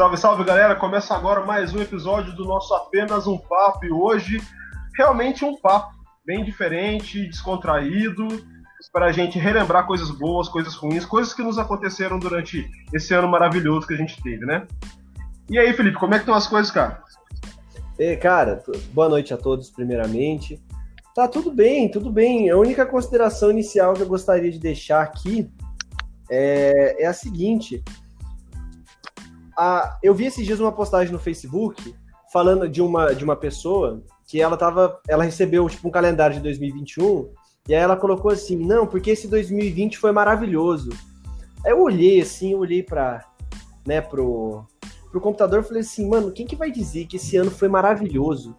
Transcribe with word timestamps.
Salve, 0.00 0.16
salve 0.16 0.44
galera! 0.44 0.74
Começa 0.74 1.14
agora 1.14 1.44
mais 1.44 1.74
um 1.74 1.78
episódio 1.82 2.34
do 2.34 2.46
nosso 2.46 2.72
Apenas 2.72 3.26
um 3.26 3.36
Papo 3.36 3.84
e 3.84 3.92
hoje 3.92 4.40
realmente 4.96 5.44
um 5.44 5.54
papo 5.60 5.94
bem 6.24 6.42
diferente, 6.42 7.28
descontraído, 7.28 8.26
para 8.94 9.08
a 9.08 9.12
gente 9.12 9.38
relembrar 9.38 9.86
coisas 9.86 10.10
boas, 10.10 10.48
coisas 10.48 10.74
ruins, 10.74 11.04
coisas 11.04 11.34
que 11.34 11.42
nos 11.42 11.58
aconteceram 11.58 12.18
durante 12.18 12.66
esse 12.94 13.12
ano 13.12 13.28
maravilhoso 13.28 13.86
que 13.86 13.92
a 13.92 13.96
gente 13.98 14.22
teve, 14.22 14.46
né? 14.46 14.66
E 15.50 15.58
aí, 15.58 15.70
Felipe, 15.74 15.98
como 15.98 16.14
é 16.14 16.16
que 16.16 16.22
estão 16.22 16.34
as 16.34 16.46
coisas, 16.46 16.72
cara? 16.72 17.02
E, 17.98 18.16
cara, 18.16 18.64
boa 18.94 19.10
noite 19.10 19.34
a 19.34 19.36
todos, 19.36 19.68
primeiramente. 19.68 20.58
Tá 21.14 21.28
tudo 21.28 21.52
bem, 21.52 21.90
tudo 21.90 22.10
bem. 22.10 22.48
A 22.48 22.56
única 22.56 22.86
consideração 22.86 23.50
inicial 23.50 23.92
que 23.92 24.00
eu 24.00 24.08
gostaria 24.08 24.50
de 24.50 24.58
deixar 24.58 25.02
aqui 25.02 25.50
é, 26.30 27.04
é 27.04 27.06
a 27.06 27.12
seguinte: 27.12 27.84
a, 29.60 29.98
eu 30.02 30.14
vi 30.14 30.24
esses 30.24 30.46
dias 30.46 30.58
uma 30.58 30.72
postagem 30.72 31.12
no 31.12 31.18
Facebook 31.18 31.94
falando 32.32 32.66
de 32.66 32.80
uma, 32.80 33.14
de 33.14 33.22
uma 33.22 33.36
pessoa 33.36 34.02
que 34.26 34.40
ela 34.40 34.56
tava, 34.56 34.98
ela 35.06 35.22
recebeu 35.22 35.68
tipo 35.68 35.86
um 35.86 35.90
calendário 35.90 36.36
de 36.36 36.42
2021 36.42 37.30
e 37.68 37.74
aí 37.74 37.80
ela 37.82 37.94
colocou 37.94 38.30
assim, 38.30 38.56
não, 38.56 38.86
porque 38.86 39.10
esse 39.10 39.28
2020 39.28 39.98
foi 39.98 40.12
maravilhoso. 40.12 40.88
Aí 41.62 41.72
eu 41.72 41.82
olhei 41.82 42.22
assim, 42.22 42.52
eu 42.52 42.60
olhei 42.60 42.82
para, 42.82 43.22
né, 43.86 44.00
pro, 44.00 44.64
pro 45.10 45.20
computador 45.20 45.62
falei 45.62 45.82
assim, 45.82 46.08
mano, 46.08 46.32
quem 46.32 46.46
que 46.46 46.56
vai 46.56 46.70
dizer 46.70 47.06
que 47.06 47.16
esse 47.16 47.36
ano 47.36 47.50
foi 47.50 47.68
maravilhoso? 47.68 48.56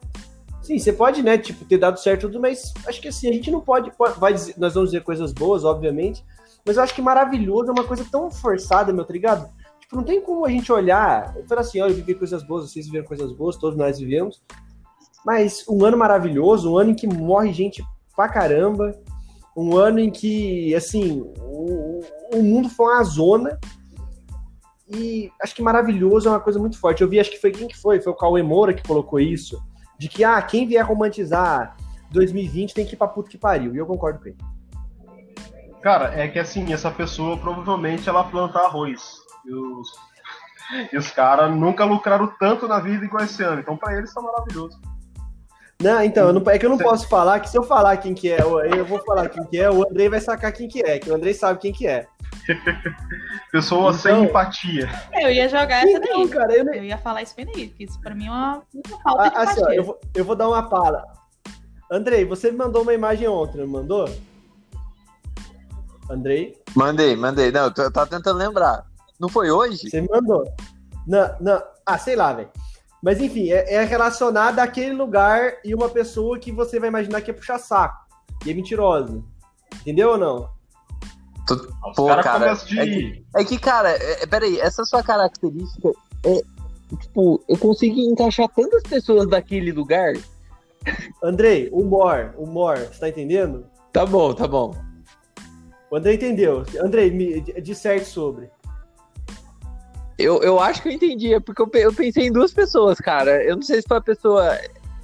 Sim, 0.62 0.78
você 0.78 0.94
pode, 0.94 1.24
né, 1.24 1.36
tipo, 1.36 1.66
ter 1.66 1.80
dado 1.80 2.00
certo 2.00 2.28
tudo, 2.28 2.40
mas 2.40 2.72
acho 2.86 3.02
que 3.02 3.08
assim, 3.08 3.28
a 3.28 3.34
gente 3.34 3.50
não 3.50 3.62
pode, 3.62 3.92
vai 4.20 4.34
dizer, 4.34 4.54
nós 4.56 4.76
vamos 4.76 4.92
dizer 4.92 5.04
coisas 5.04 5.34
boas, 5.34 5.64
obviamente, 5.66 6.24
mas 6.64 6.78
eu 6.78 6.84
acho 6.84 6.94
que 6.94 7.02
maravilhoso 7.02 7.70
é 7.70 7.72
uma 7.72 7.86
coisa 7.86 8.06
tão 8.12 8.30
forçada, 8.30 8.94
meu, 8.94 9.04
tá 9.04 9.14
ligado? 9.14 9.50
Tipo, 9.92 9.98
não 9.98 10.04
tem 10.04 10.22
como 10.22 10.46
a 10.46 10.50
gente 10.50 10.72
olhar 10.72 11.36
e 11.38 11.46
falar 11.46 11.62
assim, 11.62 11.82
olha, 11.82 11.92
eu 11.92 11.96
vivi 11.96 12.16
coisas 12.16 12.42
boas, 12.42 12.72
vocês 12.72 12.86
viveram 12.86 13.06
coisas 13.06 13.32
boas, 13.34 13.58
todos 13.58 13.78
nós 13.78 14.00
vivemos. 14.00 14.42
Mas 15.26 15.66
um 15.68 15.84
ano 15.84 15.98
maravilhoso, 15.98 16.72
um 16.72 16.78
ano 16.78 16.92
em 16.92 16.96
que 16.96 17.06
morre 17.06 17.52
gente 17.52 17.84
pra 18.16 18.30
caramba, 18.30 18.98
um 19.56 19.76
ano 19.76 20.00
em 20.00 20.10
que, 20.10 20.74
assim, 20.76 21.22
o, 21.42 22.00
o 22.34 22.42
mundo 22.42 22.70
foi 22.70 22.86
uma 22.86 23.04
zona. 23.04 23.60
E 24.88 25.30
acho 25.42 25.54
que 25.54 25.62
maravilhoso 25.62 26.30
é 26.30 26.32
uma 26.32 26.40
coisa 26.40 26.58
muito 26.58 26.80
forte. 26.80 27.02
Eu 27.02 27.10
vi, 27.10 27.20
acho 27.20 27.32
que 27.32 27.40
foi 27.40 27.52
quem 27.52 27.68
que 27.68 27.78
foi? 27.78 28.00
Foi 28.00 28.14
o 28.14 28.16
Cauê 28.16 28.42
Moura 28.42 28.74
que 28.74 28.88
colocou 28.88 29.20
isso. 29.20 29.62
De 30.00 30.08
que, 30.08 30.24
ah, 30.24 30.42
quem 30.42 30.66
vier 30.66 30.86
romantizar 30.86 31.76
2020 32.12 32.74
tem 32.74 32.86
que 32.86 32.96
ir 32.96 32.98
pra 32.98 33.08
puta 33.08 33.30
que 33.30 33.38
pariu. 33.38 33.76
E 33.76 33.78
eu 33.78 33.86
concordo 33.86 34.20
com 34.20 34.28
ele. 34.30 34.38
Cara, 35.82 36.14
é 36.18 36.28
que 36.28 36.40
assim, 36.40 36.72
essa 36.72 36.92
pessoa 36.92 37.38
provavelmente 37.38 38.08
ela 38.08 38.24
planta 38.24 38.60
arroz. 38.60 39.21
E 39.46 39.54
os, 39.54 39.88
e 40.92 40.98
os 40.98 41.12
caras 41.12 41.54
nunca 41.56 41.86
lucraram 41.86 42.28
tanto 42.40 42.68
na 42.68 42.80
vida 42.80 43.06
igual 43.06 43.24
esse 43.24 43.44
ano. 43.44 43.62
Então, 43.62 43.78
para 43.78 43.98
eles, 43.98 44.14
tá 44.14 44.22
maravilhoso. 44.22 44.80
Não, 45.82 46.04
então, 46.04 46.32
não, 46.32 46.44
é 46.52 46.60
que 46.60 46.66
eu 46.66 46.70
não 46.70 46.78
posso 46.78 47.08
falar 47.08 47.40
que 47.40 47.50
se 47.50 47.58
eu 47.58 47.64
falar 47.64 47.98
quem 47.98 48.14
que 48.14 48.32
é, 48.32 48.40
eu 48.42 48.86
vou 48.86 49.00
falar 49.00 49.28
quem 49.30 49.44
que 49.46 49.58
é, 49.58 49.70
o 49.70 49.84
Andrei 49.84 50.10
vai 50.10 50.22
sacar 50.22 50.52
quem 50.52 50.68
que 50.68 50.80
é, 50.80 51.00
que 51.00 51.10
o 51.10 51.16
Andrei 51.16 51.34
sabe 51.34 51.60
quem 51.60 51.74
que 51.74 51.88
é. 51.88 52.06
Pessoa 53.52 53.90
então, 53.90 53.94
sem 53.94 54.24
empatia. 54.24 54.88
Eu 55.12 55.32
ia 55.32 55.50
jogar 55.50 55.84
essa 55.84 55.98
então, 55.98 56.20
daí. 56.20 56.30
Cara, 56.30 56.54
eu, 56.54 56.66
eu, 56.72 56.84
ia 56.84 57.00
falar 57.00 57.24
isso 57.24 57.36
bem 57.36 57.48
daí, 57.48 57.74
isso 57.80 58.00
pra 58.00 58.14
mim 58.14 58.28
é 58.28 58.30
uma, 58.30 58.62
uma 58.74 59.02
falta 59.02 59.24
ah, 59.24 59.30
de 59.30 59.38
assim, 59.38 59.62
empatia. 59.62 59.66
Ó, 59.66 59.74
eu, 59.74 59.84
vou, 59.84 60.00
eu 60.16 60.26
vou 60.26 60.36
dar 60.36 60.48
uma 60.48 60.70
pala. 60.70 61.04
Andrei, 61.92 62.26
você 62.26 62.52
me 62.52 62.58
mandou 62.58 62.84
uma 62.84 62.94
imagem 62.94 63.28
ontem, 63.28 63.58
não 63.58 63.68
mandou? 63.68 64.08
Andrei? 66.10 66.62
Mandei, 66.76 67.16
mandei. 67.16 67.52
Não, 67.52 67.64
eu 67.66 67.92
tava 67.92 68.08
tentando 68.08 68.38
lembrar. 68.38 68.86
Não 69.22 69.30
foi 69.30 69.52
hoje? 69.52 69.88
Você 69.88 70.02
me 70.02 70.08
mandou. 70.10 70.44
Não, 71.06 71.36
não. 71.40 71.62
Ah, 71.86 71.98
sei 72.00 72.16
lá, 72.16 72.34
velho. 72.34 72.50
Mas 73.04 73.22
enfim, 73.22 73.52
é, 73.52 73.76
é 73.76 73.84
relacionada 73.84 74.64
àquele 74.64 74.94
lugar 74.94 75.58
e 75.64 75.76
uma 75.76 75.88
pessoa 75.90 76.40
que 76.40 76.52
você 76.52 76.80
vai 76.80 76.90
imaginar 76.90 77.22
que 77.22 77.30
é 77.30 77.34
puxar 77.34 77.60
saco. 77.60 78.04
E 78.44 78.50
é 78.50 78.54
mentirosa. 78.54 79.24
Entendeu 79.82 80.12
ou 80.12 80.18
não? 80.18 80.50
Pô, 81.96 82.08
cara, 82.08 82.24
cara 82.24 82.54
de... 82.54 82.80
é, 82.80 82.86
que, 82.86 83.26
é 83.36 83.44
que, 83.44 83.60
cara, 83.60 83.92
é, 83.92 84.24
é, 84.24 84.26
peraí, 84.26 84.60
essa 84.60 84.84
sua 84.86 85.04
característica 85.04 85.92
é. 86.26 86.42
Tipo, 87.00 87.42
eu 87.48 87.58
consigo 87.58 87.98
encaixar 88.00 88.50
tantas 88.50 88.84
pessoas 88.84 89.30
daquele 89.30 89.72
lugar. 89.72 90.14
Andrei, 91.24 91.70
humor, 91.72 92.34
humor, 92.38 92.78
você 92.80 93.00
tá 93.00 93.10
entendendo? 93.10 93.66
Tá 93.94 94.06
bom, 94.06 94.34
tá 94.34 94.48
bom. 94.48 94.76
O 95.90 95.96
Andrei 95.96 96.16
entendeu. 96.16 96.66
Andrei, 96.82 97.12
me 97.12 97.40
disserte 97.62 98.06
sobre. 98.06 98.50
Eu, 100.22 100.42
eu 100.42 100.60
acho 100.60 100.82
que 100.82 100.90
eu 100.90 100.94
entendi, 100.94 101.34
é 101.34 101.40
porque 101.40 101.62
eu, 101.62 101.70
eu 101.74 101.94
pensei 101.94 102.28
em 102.28 102.32
duas 102.32 102.54
pessoas, 102.54 103.00
cara. 103.00 103.44
Eu 103.44 103.56
não 103.56 103.64
sei 103.64 103.82
se 103.82 103.88
foi 103.88 103.98
a 103.98 104.02
pessoa 104.02 104.58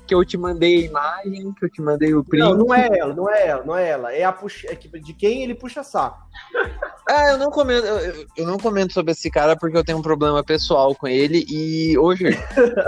que 0.08 0.16
eu 0.16 0.24
te 0.24 0.38
mandei 0.38 0.78
a 0.78 0.86
imagem, 0.86 1.54
que 1.54 1.66
eu 1.66 1.70
te 1.70 1.82
mandei 1.82 2.16
o 2.16 2.24
print. 2.24 2.42
Não, 2.42 2.56
não 2.56 2.74
é 2.74 2.88
ela, 2.98 3.14
não 3.14 3.30
é 3.30 3.48
ela, 3.48 3.64
não 3.64 3.76
é 3.76 3.90
ela. 3.90 4.14
É 4.14 4.24
a 4.24 4.32
puxa, 4.32 4.68
é 4.72 4.76
de 4.76 5.14
quem 5.14 5.44
ele 5.44 5.54
puxa 5.54 5.84
saco. 5.84 6.26
Ah, 7.08 7.32
eu 7.32 7.38
não 7.38 7.52
comento, 7.52 7.86
eu, 7.86 8.26
eu, 8.38 8.48
não 8.48 8.58
comento 8.58 8.94
sobre 8.94 9.12
esse 9.12 9.30
cara 9.30 9.56
porque 9.58 9.76
eu 9.76 9.84
tenho 9.84 9.98
um 9.98 10.02
problema 10.02 10.44
pessoal 10.44 10.96
com 10.96 11.08
ele 11.08 11.46
e 11.50 11.98
hoje, 11.98 12.26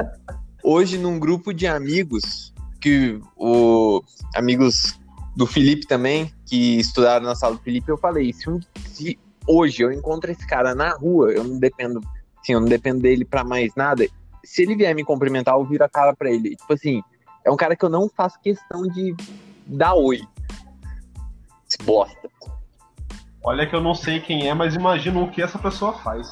hoje 0.64 0.98
num 0.98 1.20
grupo 1.20 1.54
de 1.54 1.68
amigos 1.68 2.54
que 2.80 3.20
o 3.36 4.02
amigos 4.34 4.98
do 5.36 5.46
Felipe 5.46 5.86
também 5.86 6.34
que 6.46 6.80
estudaram 6.80 7.26
na 7.26 7.36
sala 7.36 7.56
do 7.56 7.62
Felipe, 7.62 7.90
eu 7.90 7.98
falei 7.98 8.32
se, 8.32 8.46
se 8.86 9.20
hoje 9.46 9.84
eu 9.84 9.92
encontro 9.92 10.32
esse 10.32 10.48
cara 10.48 10.74
na 10.74 10.92
rua, 10.92 11.32
eu 11.32 11.44
não 11.44 11.60
dependo 11.60 12.02
Assim, 12.50 12.54
eu 12.54 12.60
não 12.60 12.68
dependo 12.68 13.02
dele 13.02 13.24
para 13.24 13.44
mais 13.44 13.74
nada. 13.76 14.08
Se 14.44 14.64
ele 14.64 14.76
vier 14.76 14.96
me 14.96 15.04
cumprimentar, 15.04 15.56
eu 15.56 15.64
viro 15.64 15.84
a 15.84 15.90
cara 15.90 16.16
para 16.16 16.32
ele. 16.32 16.56
Tipo 16.56 16.74
assim, 16.74 17.04
é 17.46 17.52
um 17.52 17.56
cara 17.56 17.76
que 17.76 17.86
eu 17.86 17.90
não 17.90 18.10
faço 18.10 18.40
questão 18.42 18.84
de 18.84 19.16
dar 19.68 19.94
oi. 19.94 20.22
Esse 21.68 21.78
bosta. 21.84 22.30
Olha 23.44 23.68
que 23.68 23.76
eu 23.76 23.82
não 23.82 23.94
sei 23.94 24.20
quem 24.20 24.50
é, 24.50 24.54
mas 24.54 24.76
imagino 24.76 25.24
o 25.24 25.32
que 25.32 25.42
essa 25.42 25.60
pessoa 25.60 25.94
faz. 26.00 26.28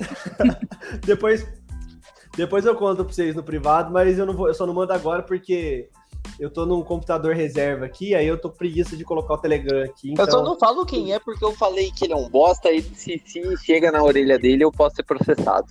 depois, 1.04 1.46
depois 2.34 2.64
eu 2.64 2.74
conto 2.74 3.04
pra 3.04 3.12
vocês 3.12 3.36
no 3.36 3.42
privado, 3.42 3.92
mas 3.92 4.18
eu, 4.18 4.24
não 4.24 4.34
vou, 4.34 4.48
eu 4.48 4.54
só 4.54 4.66
não 4.66 4.74
mando 4.74 4.92
agora 4.92 5.22
porque 5.22 5.90
eu 6.38 6.50
tô 6.50 6.64
num 6.66 6.82
computador 6.82 7.34
reserva 7.34 7.84
aqui, 7.84 8.14
aí 8.14 8.26
eu 8.26 8.38
tô 8.38 8.50
preguiça 8.50 8.96
de 8.96 9.04
colocar 9.04 9.34
o 9.34 9.38
Telegram 9.38 9.84
aqui. 9.84 10.12
Então... 10.12 10.24
Eu 10.24 10.30
só 10.30 10.38
então 10.40 10.52
não 10.52 10.58
falo 10.58 10.86
quem 10.86 11.12
é 11.12 11.18
porque 11.18 11.44
eu 11.44 11.52
falei 11.52 11.90
que 11.90 12.04
ele 12.04 12.12
é 12.12 12.16
um 12.16 12.28
bosta 12.28 12.70
e 12.70 12.82
se, 12.82 13.22
se 13.24 13.56
chega 13.64 13.90
na 13.90 14.02
orelha 14.02 14.38
dele 14.38 14.64
eu 14.64 14.72
posso 14.72 14.96
ser 14.96 15.02
processado. 15.02 15.66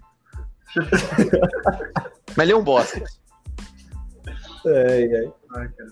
Mas 2.36 2.46
ele 2.46 2.52
é 2.52 2.56
um 2.56 2.64
bosta. 2.64 3.04
É, 4.66 5.04
é. 5.04 5.32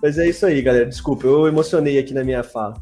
Mas 0.01 0.17
é 0.17 0.27
isso 0.27 0.45
aí, 0.45 0.61
galera. 0.61 0.85
Desculpa, 0.85 1.25
eu 1.25 1.47
emocionei 1.47 1.97
aqui 1.97 2.13
na 2.13 2.23
minha 2.23 2.43
fala. 2.43 2.75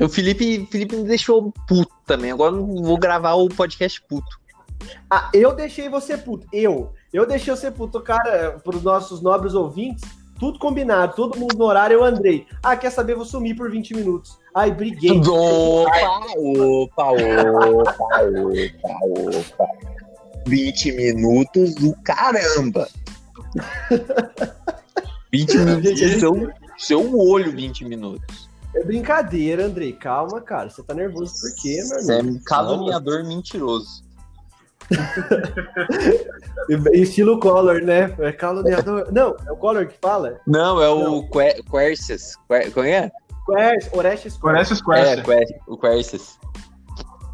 O 0.00 0.08
Felipe, 0.08 0.66
Felipe 0.70 0.96
me 0.96 1.04
deixou 1.04 1.52
puto 1.66 1.92
também. 2.06 2.30
Agora 2.30 2.54
eu 2.54 2.66
vou 2.66 2.98
gravar 2.98 3.34
o 3.34 3.48
podcast 3.48 4.00
puto. 4.08 4.38
Ah, 5.10 5.30
eu 5.32 5.54
deixei 5.54 5.88
você 5.88 6.16
puto. 6.16 6.46
Eu. 6.52 6.92
Eu 7.12 7.26
deixei 7.26 7.54
você 7.54 7.70
puto, 7.70 8.00
cara, 8.00 8.60
para 8.62 8.76
os 8.76 8.82
nossos 8.82 9.20
nobres 9.20 9.54
ouvintes 9.54 10.17
tudo 10.38 10.58
combinado, 10.58 11.14
todo 11.14 11.38
mundo 11.38 11.56
no 11.56 11.64
horário, 11.64 11.94
eu 11.94 12.04
andrei. 12.04 12.46
Ah, 12.62 12.76
quer 12.76 12.90
saber? 12.90 13.14
Vou 13.14 13.24
sumir 13.24 13.56
por 13.56 13.70
20 13.70 13.94
minutos. 13.94 14.38
Ai, 14.54 14.70
briguei. 14.70 15.10
Opa, 15.10 15.90
opa, 16.36 17.12
opa, 17.12 17.92
opa, 17.92 18.98
opa. 19.02 19.68
20 20.46 20.92
minutos 20.92 21.74
do 21.74 21.94
caramba. 22.02 22.88
20 25.32 25.58
minutos 25.58 26.02
é 26.02 26.18
seu, 26.18 26.50
seu 26.78 27.18
olho, 27.18 27.52
20 27.52 27.84
minutos. 27.84 28.48
É 28.74 28.84
brincadeira, 28.84 29.66
Andrei. 29.66 29.92
Calma, 29.92 30.40
cara. 30.40 30.70
Você 30.70 30.82
tá 30.82 30.94
nervoso 30.94 31.34
por 31.40 31.54
quê, 31.60 31.76
meu 31.88 32.00
Você 32.00 32.18
é 32.18 32.22
um 32.22 32.38
caluniador 32.38 33.24
mentiroso. 33.24 34.07
Estilo 36.92 37.38
Collor, 37.40 37.80
né? 37.82 38.14
É 38.18 38.32
caluniador. 38.32 39.12
Não, 39.12 39.36
é 39.46 39.52
o 39.52 39.56
Collor 39.56 39.86
que 39.86 39.96
fala? 40.00 40.40
Não, 40.46 40.82
é 40.82 40.88
o 40.88 41.28
Querces. 41.28 42.36
Como 42.72 42.86
é? 42.86 43.10
Querces, 43.46 43.92
Orestes 43.92 44.38
Querces. 44.38 44.80
Querces, 44.82 45.56
É, 45.56 45.60
o 45.66 45.76
Querces. 45.76 46.38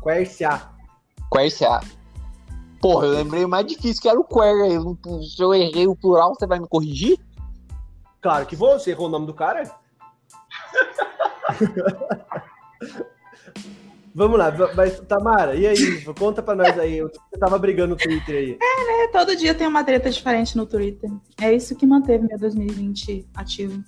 Quercia. 0.03 0.62
Quercia. 1.33 1.81
Porra, 2.81 3.06
eu 3.06 3.12
lembrei 3.12 3.45
o 3.45 3.49
mais 3.49 3.65
difícil 3.67 4.03
que 4.03 4.09
era 4.09 4.19
o 4.19 4.25
Quer. 4.25 4.81
Se 5.23 5.41
eu 5.43 5.55
errei 5.55 5.87
o 5.87 5.95
plural, 5.97 6.35
você 6.35 6.47
vai 6.47 6.59
me 6.61 6.69
corrigir? 6.69 7.19
Claro 8.21 8.45
que 8.47 8.57
vou, 8.57 8.79
você 8.79 8.91
errou 8.91 9.07
o 9.07 9.11
nome 9.11 9.27
do 9.27 9.35
cara? 9.35 9.71
Vamos 14.14 14.38
lá, 14.38 14.52
mas 14.76 15.00
Tamara, 15.00 15.56
e 15.56 15.66
aí? 15.66 16.05
Conta 16.16 16.40
pra 16.40 16.55
nós 16.55 16.78
aí. 16.78 17.00
Você 17.02 17.38
tava 17.38 17.58
brigando 17.58 17.94
no 17.94 17.96
Twitter 17.96 18.37
aí. 18.37 18.58
É, 18.62 19.02
né? 19.02 19.08
Todo 19.11 19.34
dia 19.34 19.55
tem 19.55 19.66
uma 19.66 19.82
treta 19.82 20.08
diferente 20.08 20.56
no 20.56 20.66
Twitter. 20.66 21.11
É 21.40 21.52
isso 21.52 21.75
que 21.75 21.84
manteve 21.84 22.25
meu 22.25 22.38
2020 22.38 23.26
ativo. 23.34 23.82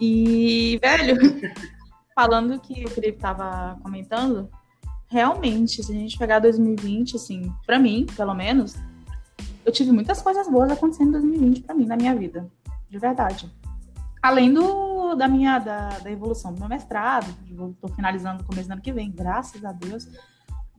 E, 0.00 0.78
velho, 0.80 1.16
falando 2.14 2.60
que 2.60 2.84
o 2.84 2.88
Felipe 2.88 3.18
tava 3.18 3.76
comentando, 3.82 4.48
realmente, 5.08 5.82
se 5.82 5.90
a 5.90 5.94
gente 5.94 6.16
pegar 6.16 6.38
2020, 6.38 7.16
assim, 7.16 7.52
pra 7.66 7.80
mim, 7.80 8.06
pelo 8.16 8.32
menos, 8.32 8.76
eu 9.66 9.72
tive 9.72 9.90
muitas 9.90 10.22
coisas 10.22 10.48
boas 10.48 10.70
acontecendo 10.70 11.08
em 11.08 11.12
2020 11.12 11.62
pra 11.62 11.74
mim, 11.74 11.86
na 11.86 11.96
minha 11.96 12.14
vida. 12.14 12.48
De 12.88 12.96
verdade. 12.96 13.50
Além 14.22 14.52
do, 14.52 15.14
da 15.14 15.26
minha 15.26 15.58
da, 15.58 15.98
da 15.98 16.10
evolução 16.10 16.52
do 16.52 16.60
meu 16.60 16.68
mestrado, 16.68 17.26
tô 17.80 17.88
finalizando 17.88 18.42
no 18.42 18.44
começo 18.44 18.68
do 18.68 18.72
ano 18.72 18.82
que 18.82 18.92
vem, 18.92 19.10
graças 19.10 19.64
a 19.64 19.72
Deus. 19.72 20.06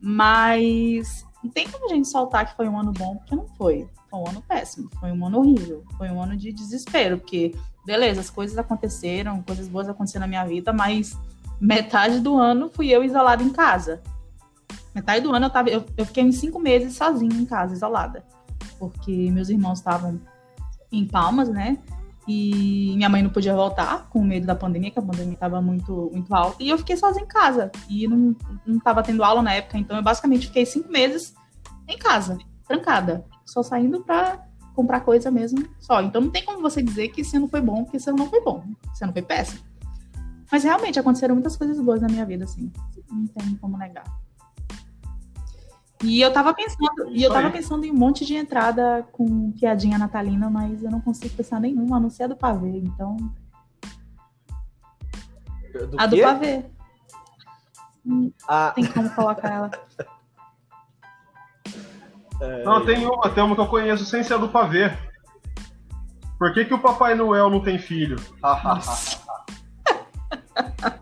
Mas 0.00 1.26
não 1.42 1.50
tem 1.50 1.68
como 1.68 1.86
a 1.86 1.94
gente 1.94 2.08
soltar 2.08 2.46
que 2.46 2.56
foi 2.56 2.68
um 2.68 2.78
ano 2.78 2.92
bom, 2.92 3.16
porque 3.16 3.34
não 3.34 3.48
foi. 3.48 3.88
Foi 4.08 4.20
um 4.20 4.28
ano 4.28 4.42
péssimo, 4.42 4.90
foi 5.00 5.10
um 5.10 5.26
ano 5.26 5.38
horrível, 5.38 5.84
foi 5.96 6.08
um 6.08 6.22
ano 6.22 6.36
de 6.36 6.52
desespero, 6.52 7.18
porque, 7.18 7.54
beleza, 7.84 8.20
as 8.20 8.30
coisas 8.30 8.56
aconteceram, 8.58 9.42
coisas 9.42 9.66
boas 9.68 9.88
aconteceram 9.88 10.22
na 10.22 10.28
minha 10.28 10.44
vida, 10.44 10.72
mas 10.72 11.18
metade 11.60 12.20
do 12.20 12.36
ano 12.36 12.70
fui 12.72 12.88
eu 12.88 13.02
isolada 13.02 13.42
em 13.42 13.50
casa. 13.50 14.02
Metade 14.94 15.22
do 15.22 15.34
ano 15.34 15.46
eu, 15.46 15.50
tava, 15.50 15.70
eu, 15.70 15.84
eu 15.96 16.06
fiquei 16.06 16.24
uns 16.24 16.36
cinco 16.36 16.60
meses 16.60 16.94
sozinha 16.94 17.34
em 17.34 17.46
casa, 17.46 17.74
isolada. 17.74 18.24
Porque 18.78 19.30
meus 19.30 19.48
irmãos 19.48 19.78
estavam 19.78 20.20
em 20.92 21.06
Palmas, 21.06 21.48
né? 21.48 21.78
E 22.26 22.92
minha 22.96 23.08
mãe 23.08 23.22
não 23.22 23.30
podia 23.30 23.54
voltar 23.54 24.08
com 24.08 24.22
medo 24.22 24.46
da 24.46 24.54
pandemia, 24.54 24.90
que 24.90 24.98
a 24.98 25.02
pandemia 25.02 25.34
estava 25.34 25.60
muito, 25.60 26.10
muito 26.12 26.32
alta. 26.34 26.62
E 26.62 26.68
eu 26.68 26.78
fiquei 26.78 26.96
sozinha 26.96 27.24
em 27.24 27.28
casa. 27.28 27.70
E 27.88 28.06
não, 28.06 28.36
não 28.64 28.78
tava 28.78 29.02
tendo 29.02 29.24
aula 29.24 29.42
na 29.42 29.54
época, 29.54 29.76
então 29.76 29.96
eu 29.96 30.02
basicamente 30.02 30.46
fiquei 30.46 30.64
cinco 30.64 30.90
meses 30.90 31.34
em 31.88 31.98
casa, 31.98 32.38
trancada. 32.66 33.24
Só 33.44 33.62
saindo 33.62 34.00
para 34.02 34.46
comprar 34.74 35.00
coisa 35.00 35.30
mesmo 35.30 35.68
só. 35.78 36.00
Então 36.00 36.20
não 36.20 36.30
tem 36.30 36.44
como 36.44 36.60
você 36.60 36.82
dizer 36.82 37.08
que 37.08 37.22
esse 37.22 37.36
ano 37.36 37.48
foi 37.48 37.60
bom, 37.60 37.82
porque 37.84 37.96
esse 37.96 38.08
ano 38.08 38.18
não 38.18 38.30
foi 38.30 38.40
bom. 38.40 38.64
Esse 38.92 39.04
ano 39.04 39.12
foi 39.12 39.22
péssimo. 39.22 39.60
Mas 40.50 40.64
realmente 40.64 40.98
aconteceram 40.98 41.34
muitas 41.34 41.56
coisas 41.56 41.80
boas 41.80 42.00
na 42.00 42.08
minha 42.08 42.26
vida, 42.26 42.44
assim. 42.44 42.70
Não 43.10 43.26
tem 43.26 43.56
como 43.56 43.76
negar. 43.76 44.04
E 46.02 46.20
eu 46.20 46.32
tava 46.32 46.52
pensando, 46.52 47.08
e 47.10 47.22
eu 47.22 47.32
tava 47.32 47.50
pensando 47.50 47.84
em 47.84 47.92
um 47.92 47.96
monte 47.96 48.24
de 48.24 48.34
entrada 48.34 49.06
com 49.12 49.52
piadinha 49.52 49.98
natalina, 49.98 50.50
mas 50.50 50.82
eu 50.82 50.90
não 50.90 51.00
consigo 51.00 51.34
pensar 51.34 51.60
nenhuma, 51.60 51.96
a 51.96 52.00
não 52.00 52.10
ser 52.10 52.24
a 52.24 52.26
do 52.26 52.36
pavê, 52.36 52.78
então. 52.78 53.16
Do 55.72 55.96
a 55.96 56.06
do 56.06 56.16
quê? 56.16 56.22
pavê. 56.22 56.64
Ah, 58.48 58.72
Tem 58.74 58.84
como 58.84 59.08
colocar 59.10 59.48
ela. 59.48 59.70
é, 62.40 62.64
Não, 62.64 62.84
tem 62.84 63.06
uma, 63.06 63.30
tem 63.30 63.44
uma 63.44 63.54
que 63.54 63.60
eu 63.60 63.68
conheço 63.68 64.04
sem 64.04 64.24
ser 64.24 64.34
a 64.34 64.38
do 64.38 64.48
pavê. 64.48 64.90
Por 66.36 66.52
que, 66.52 66.64
que 66.64 66.74
o 66.74 66.80
Papai 66.80 67.14
Noel 67.14 67.48
não 67.48 67.62
tem 67.62 67.78
filho? 67.78 68.16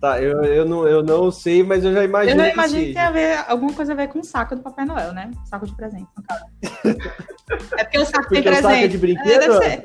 Tá, 0.00 0.20
eu, 0.20 0.42
eu, 0.42 0.64
não, 0.64 0.88
eu 0.88 1.02
não 1.02 1.30
sei, 1.30 1.62
mas 1.62 1.84
eu 1.84 1.92
já 1.92 2.02
imagino. 2.02 2.40
Eu 2.40 2.46
que 2.46 2.52
imagino 2.54 2.80
que 2.80 2.86
seja. 2.86 2.98
tem 2.98 3.02
a 3.02 3.10
ver, 3.10 3.44
alguma 3.46 3.72
coisa 3.74 3.92
a 3.92 3.96
ver 3.96 4.08
com 4.08 4.20
o 4.20 4.24
saco 4.24 4.56
do 4.56 4.62
Papai 4.62 4.86
Noel, 4.86 5.12
né? 5.12 5.30
Saco 5.44 5.66
de 5.66 5.74
presente, 5.74 6.08
no 6.16 6.24
caso. 6.24 6.44
É 7.76 7.82
porque 7.82 7.98
o 7.98 8.04
saco 8.04 8.28
Porque 8.28 8.42
tem 8.42 8.52
o 8.52 8.54
saco 8.54 8.68
é 8.68 8.70
presente. 8.70 8.92
de 8.92 8.98
brinquedo? 8.98 9.28
É, 9.28 9.38
deve 9.40 9.58
ser. 9.58 9.82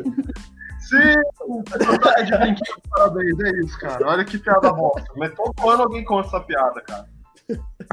Sim, 0.81 1.63
tá 2.03 2.21
de 2.21 2.37
brinquedo, 2.37 2.81
parabéns, 2.91 3.39
é 3.39 3.49
isso, 3.59 3.79
cara. 3.79 4.07
Olha 4.07 4.23
que 4.23 4.37
piada 4.37 4.71
bosta. 4.71 5.11
Mas 5.17 5.33
todo 5.33 5.69
ano 5.69 5.83
alguém 5.83 6.03
conta 6.05 6.27
essa 6.27 6.39
piada, 6.41 6.79
cara. 6.81 7.07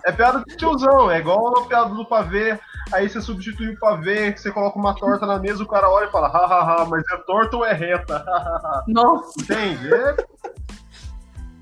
É 0.05 0.13
piada 0.13 0.43
de 0.47 0.57
tiozão, 0.57 1.11
é 1.11 1.19
igual 1.19 1.59
a 1.59 1.67
piada 1.67 1.95
do 1.95 2.05
pavê. 2.05 2.59
Aí 2.93 3.09
você 3.09 3.21
substitui 3.21 3.71
o 3.71 3.79
pavê, 3.79 4.37
você 4.37 4.51
coloca 4.51 4.79
uma 4.79 4.95
torta 4.95 5.27
na 5.27 5.39
mesa, 5.39 5.63
o 5.63 5.67
cara 5.69 5.89
olha 5.91 6.07
e 6.07 6.11
fala, 6.11 6.29
hahaha, 6.29 6.85
mas 6.87 7.03
é 7.13 7.17
torta 7.19 7.57
ou 7.57 7.65
é 7.65 7.73
reta? 7.73 8.25
Nossa. 8.89 9.33
Entende? 9.41 9.93
É, 9.93 10.17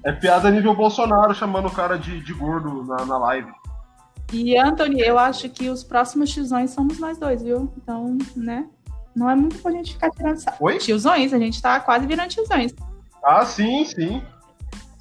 é 0.04 0.12
piada 0.12 0.50
nível 0.50 0.74
Bolsonaro 0.74 1.34
chamando 1.34 1.68
o 1.68 1.70
cara 1.70 1.98
de, 1.98 2.20
de 2.20 2.32
gordo 2.32 2.84
na, 2.84 3.04
na 3.04 3.18
live. 3.18 3.52
E, 4.32 4.56
Anthony, 4.56 5.00
eu 5.00 5.18
acho 5.18 5.48
que 5.48 5.68
os 5.68 5.82
próximos 5.82 6.30
tiozões 6.30 6.70
somos 6.70 6.98
nós 6.98 7.18
dois, 7.18 7.42
viu? 7.42 7.72
Então, 7.76 8.16
né? 8.36 8.68
Não 9.14 9.28
é 9.28 9.34
muito 9.34 9.58
pra 9.58 9.72
gente 9.72 9.94
ficar 9.94 10.10
tirando 10.10 10.38
saco. 10.38 10.64
Oi? 10.64 10.78
Tiozões, 10.78 11.32
a 11.32 11.38
gente 11.38 11.60
tá 11.60 11.80
quase 11.80 12.06
virando 12.06 12.28
tiozões. 12.28 12.72
Ah, 13.24 13.44
sim, 13.44 13.84
sim. 13.84 14.22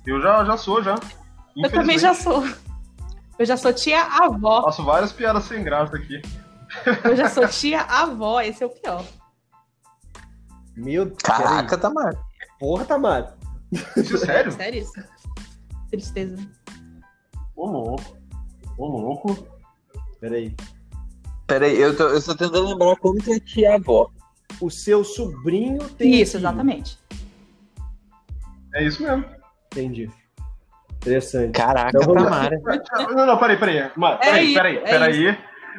Eu 0.05 0.19
já, 0.19 0.43
já 0.43 0.57
sou, 0.57 0.81
já. 0.81 0.95
Eu 1.55 1.71
também 1.71 1.99
já 1.99 2.13
sou. 2.13 2.43
Eu 3.37 3.45
já 3.45 3.55
sou 3.55 3.71
tia 3.71 4.01
avó. 4.01 4.63
Faço 4.63 4.83
várias 4.83 5.13
piadas 5.13 5.43
sem 5.43 5.63
graça 5.63 5.95
aqui. 5.95 6.21
Eu 7.03 7.15
já 7.15 7.29
sou 7.29 7.47
tia 7.47 7.81
avó, 7.81 8.41
esse 8.41 8.63
é 8.63 8.65
o 8.65 8.69
pior. 8.69 9.05
Meu 10.75 11.13
Caraca, 11.23 11.77
peraí. 11.77 11.81
Tamar. 11.81 12.13
Porra, 12.59 12.85
Tamara. 12.85 13.38
Isso 13.71 14.15
é 14.15 14.17
sério? 14.25 14.51
Sério 14.51 14.81
isso? 14.81 14.93
Tristeza. 15.89 16.37
Ô 17.55 17.65
louco. 17.69 18.17
Ô 18.77 18.87
louco. 18.87 19.47
Peraí. 20.19 20.55
Peraí, 21.47 21.77
eu 21.79 21.95
tô, 21.95 22.07
eu 22.09 22.23
tô 22.23 22.35
tentando 22.35 22.67
lembrar 22.69 22.95
como 22.97 23.17
que 23.21 23.31
é 23.33 23.39
tia 23.39 23.75
avó. 23.75 24.09
O 24.61 24.69
seu 24.69 25.03
sobrinho 25.03 25.79
tem. 25.89 26.21
Isso, 26.21 26.33
filho. 26.33 26.41
exatamente. 26.41 26.99
É 28.75 28.83
isso 28.83 29.01
mesmo. 29.01 29.25
Entendi. 29.71 30.09
Interessante. 30.97 31.53
Caraca, 31.53 31.97
Então. 31.97 32.13
Tamara. 32.13 32.59
Não, 33.15 33.25
não, 33.25 33.37
peraí, 33.37 33.57
peraí. 33.57 33.91
Mano, 33.95 34.15
É 34.21 34.25
peraí, 34.25 34.53
peraí, 34.53 34.77
é 34.77 34.81
peraí. 34.81 35.37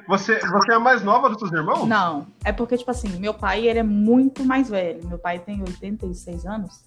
Você, 0.08 0.38
você 0.40 0.72
é 0.72 0.74
a 0.74 0.80
mais 0.80 1.02
nova 1.02 1.28
dos 1.28 1.38
seus 1.38 1.52
irmãos? 1.52 1.86
Não, 1.86 2.26
é 2.44 2.50
porque, 2.52 2.76
tipo 2.76 2.90
assim, 2.90 3.08
meu 3.20 3.34
pai, 3.34 3.68
ele 3.68 3.78
é 3.78 3.82
muito 3.82 4.44
mais 4.44 4.68
velho. 4.68 5.06
Meu 5.06 5.18
pai 5.18 5.38
tem 5.38 5.60
86 5.60 6.46
anos. 6.46 6.84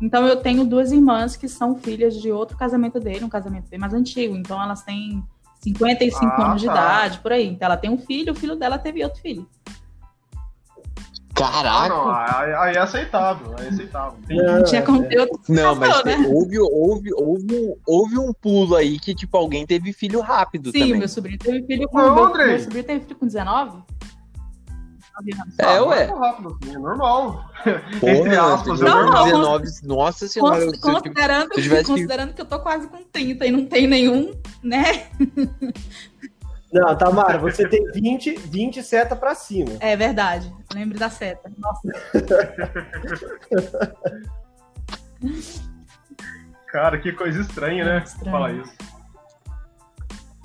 Então, 0.00 0.26
eu 0.26 0.36
tenho 0.36 0.64
duas 0.64 0.92
irmãs 0.92 1.36
que 1.36 1.48
são 1.48 1.76
filhas 1.76 2.14
de 2.14 2.30
outro 2.30 2.56
casamento 2.56 3.00
dele, 3.00 3.24
um 3.24 3.28
casamento 3.28 3.68
bem 3.68 3.78
mais 3.78 3.94
antigo. 3.94 4.36
Então, 4.36 4.62
elas 4.62 4.82
têm 4.82 5.24
55 5.60 6.26
Ah, 6.26 6.46
anos 6.48 6.60
de 6.60 6.66
tá. 6.66 6.72
idade, 6.72 7.18
por 7.20 7.32
aí. 7.32 7.46
Então, 7.48 7.66
ela 7.66 7.76
tem 7.76 7.90
um 7.90 7.98
filho, 7.98 8.32
o 8.32 8.36
filho 8.36 8.56
dela 8.56 8.78
teve 8.78 9.02
outro 9.02 9.20
filho. 9.20 9.48
Ah, 11.38 11.52
Caraca. 11.52 11.88
não, 11.90 12.10
aí, 12.60 12.76
é 12.76 12.78
aceitável, 12.78 13.54
aí 13.58 13.66
é 13.66 13.68
aceitável. 13.68 14.18
Não, 14.28 14.64
tinha 14.64 14.80
é. 14.80 15.20
outro 15.20 15.40
Não, 15.48 15.74
mas 15.74 16.02
né? 16.04 16.16
houve, 16.28 16.58
houve, 16.58 17.12
houve, 17.12 17.54
um, 17.54 17.76
houve 17.86 18.18
um 18.18 18.32
pulo 18.32 18.74
aí 18.74 18.98
que, 18.98 19.14
tipo, 19.14 19.36
alguém 19.36 19.66
teve 19.66 19.92
filho 19.92 20.20
rápido 20.20 20.70
Sim, 20.70 20.80
também. 20.80 20.98
meu 20.98 21.08
sobrinho 21.08 21.38
teve 21.38 21.66
filho 21.66 21.88
com. 21.88 21.98
Não, 21.98 22.14
meu, 22.32 22.46
meu 22.46 22.58
sobrinho 22.58 22.84
teve 22.84 23.00
filho 23.00 23.16
com 23.16 23.26
19? 23.26 23.82
É, 25.58 25.64
Ah, 25.64 25.82
ué. 25.84 26.04
é 26.04 26.78
normal. 26.78 27.48
Porra, 28.00 28.12
Entre 28.12 28.36
aspas, 28.36 28.82
é 28.82 28.84
Não, 28.84 29.02
normal. 29.04 29.24
19, 29.60 29.66
nossa 29.84 30.28
senhora. 30.28 30.66
Cons- 30.66 30.78
considerando, 30.80 31.54
se 31.54 31.62
tivesse 31.62 31.84
que- 31.84 31.90
considerando 31.92 32.34
que 32.34 32.40
eu 32.42 32.44
tô 32.44 32.60
quase 32.60 32.86
com 32.88 33.02
30 33.04 33.46
e 33.46 33.50
não 33.50 33.64
tem 33.64 33.86
nenhum, 33.86 34.38
né? 34.62 35.06
Não, 36.72 36.94
Tamara, 36.98 37.38
você 37.38 37.66
tem 37.66 37.82
20, 37.92 38.32
20 38.36 38.82
seta 38.82 39.16
pra 39.16 39.34
cima. 39.34 39.70
É 39.80 39.96
verdade. 39.96 40.52
Lembre 40.74 40.98
da 40.98 41.08
seta. 41.08 41.50
Nossa. 41.56 41.88
Cara, 46.66 46.98
que 46.98 47.12
coisa 47.12 47.40
estranha, 47.40 47.84
né? 47.84 48.02
Estranho. 48.04 48.30
Falar 48.30 48.52
isso. 48.52 48.72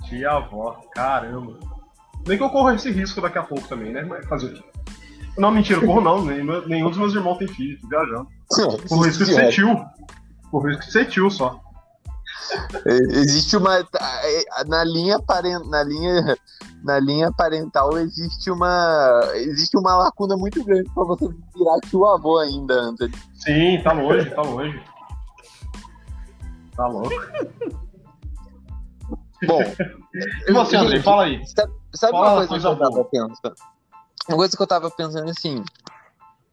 Tia 0.08 0.32
avó, 0.32 0.80
caramba. 0.94 1.60
Nem 2.26 2.38
que 2.38 2.44
eu 2.44 2.50
corra 2.50 2.76
esse 2.76 2.92
risco 2.92 3.20
daqui 3.20 3.38
a 3.38 3.44
pouco 3.44 3.68
também, 3.68 3.92
né? 3.92 4.04
Mas 4.04 4.26
fazer 4.28 4.48
o 4.48 4.54
quê? 4.54 4.64
Não, 5.38 5.52
mentira, 5.52 5.80
corro 5.80 6.02
não. 6.02 6.24
Nem- 6.26 6.68
nenhum 6.68 6.90
dos 6.90 6.98
meus 6.98 7.14
irmãos 7.14 7.38
tem 7.38 7.48
filho, 7.48 7.80
tô 7.82 7.88
viajando. 7.88 8.28
Corro 8.90 9.04
risco 9.04 9.26
de 9.26 9.34
ser 9.34 9.52
tio. 9.52 9.86
Corro 10.50 10.68
risco 10.68 10.86
de 10.86 10.92
ser 10.92 11.06
tio 11.06 11.30
só. 11.30 11.60
Existe 12.86 13.56
uma. 13.56 13.86
Na 14.68 14.84
linha, 14.84 15.20
paren- 15.20 15.70
na, 15.70 15.84
linha, 15.84 16.38
na 16.84 17.00
linha 17.00 17.32
parental 17.32 17.98
existe 17.98 18.52
uma. 18.52 19.22
Existe 19.36 19.78
uma 19.78 19.96
lacuna 19.96 20.36
muito 20.36 20.64
grande 20.64 20.90
pra 20.94 21.04
você 21.06 21.28
virar 21.56 21.80
tio 21.90 22.06
avô 22.06 22.38
ainda, 22.40 22.74
Anthony. 22.74 23.14
Sim, 23.36 23.82
tá 23.84 23.94
longe, 23.94 24.30
tá 24.32 24.42
longe. 24.42 24.84
Tá 26.76 26.88
louco. 26.88 27.10
Bom. 29.48 29.62
E 30.48 30.52
você, 30.52 30.78
gente, 30.78 31.04
fala 31.04 31.24
aí. 31.24 31.42
Sabe, 31.48 31.74
sabe 31.94 32.12
Fala 32.12 32.28
uma 32.28 32.48
coisa, 32.48 32.48
coisa 32.50 32.68
que 32.68 32.74
eu 32.74 32.90
tava 32.90 33.06
pensando? 33.06 33.56
Uma 34.28 34.38
coisa 34.38 34.56
que 34.56 34.62
eu 34.62 34.68
tava 34.68 34.90
pensando 34.92 35.30
assim. 35.30 35.64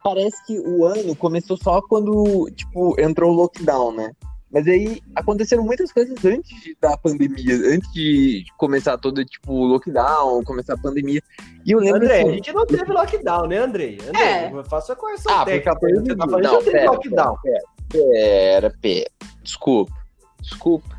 Parece 0.02 0.44
que 0.46 0.58
o 0.60 0.84
ano 0.84 1.14
começou 1.16 1.56
só 1.56 1.82
quando, 1.82 2.48
tipo, 2.54 2.98
entrou 3.00 3.32
o 3.32 3.34
lockdown, 3.36 3.92
né? 3.92 4.12
Mas 4.50 4.66
aí 4.66 5.02
aconteceram 5.14 5.62
muitas 5.62 5.92
coisas 5.92 6.16
antes 6.24 6.50
da 6.80 6.96
pandemia, 6.96 7.54
antes 7.74 7.92
de 7.92 8.46
começar 8.56 8.96
todo, 8.96 9.22
tipo, 9.22 9.52
o 9.52 9.66
lockdown, 9.66 10.42
começar 10.44 10.72
a 10.74 10.78
pandemia. 10.78 11.20
E 11.66 11.72
eu 11.72 11.78
lembro 11.80 12.02
André, 12.04 12.20
a 12.20 12.22
assim, 12.22 12.32
gente 12.34 12.52
não 12.54 12.64
teve 12.64 12.90
lockdown, 12.90 13.46
né, 13.46 13.58
Andrei? 13.58 13.98
Andrei, 14.08 14.22
É. 14.22 14.64
faça 14.64 14.94
a 14.94 14.96
correção 14.96 15.30
Ah, 15.30 15.44
porque 15.44 15.60
técnica. 15.60 15.72
a 15.72 15.76
pandemia. 15.78 16.16
Tá 16.16 16.26
falando 16.26 16.40
que 16.40 16.46
Não, 16.46 16.52
não 16.54 16.58
teve 16.62 16.70
pera, 16.78 16.90
lockdown. 16.90 17.36
Pera, 17.42 17.60
pera, 17.90 18.74
pera. 18.80 19.10
Desculpa. 19.42 19.92
Desculpa. 20.40 20.98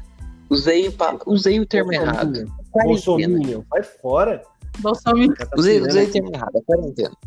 Usei, 0.49 0.95
usei 1.25 1.59
o 1.59 1.65
termo 1.65 1.91
errado. 1.93 2.45
Bolsominion, 2.71 3.63
vai 3.69 3.81
fora. 3.81 4.43
Bolsonaro. 4.79 5.33
Usei, 5.57 5.81
usei 5.81 6.05
o 6.05 6.11
termo 6.11 6.31
errado, 6.33 6.57
a 6.57 6.61
quarentena. 6.63 7.17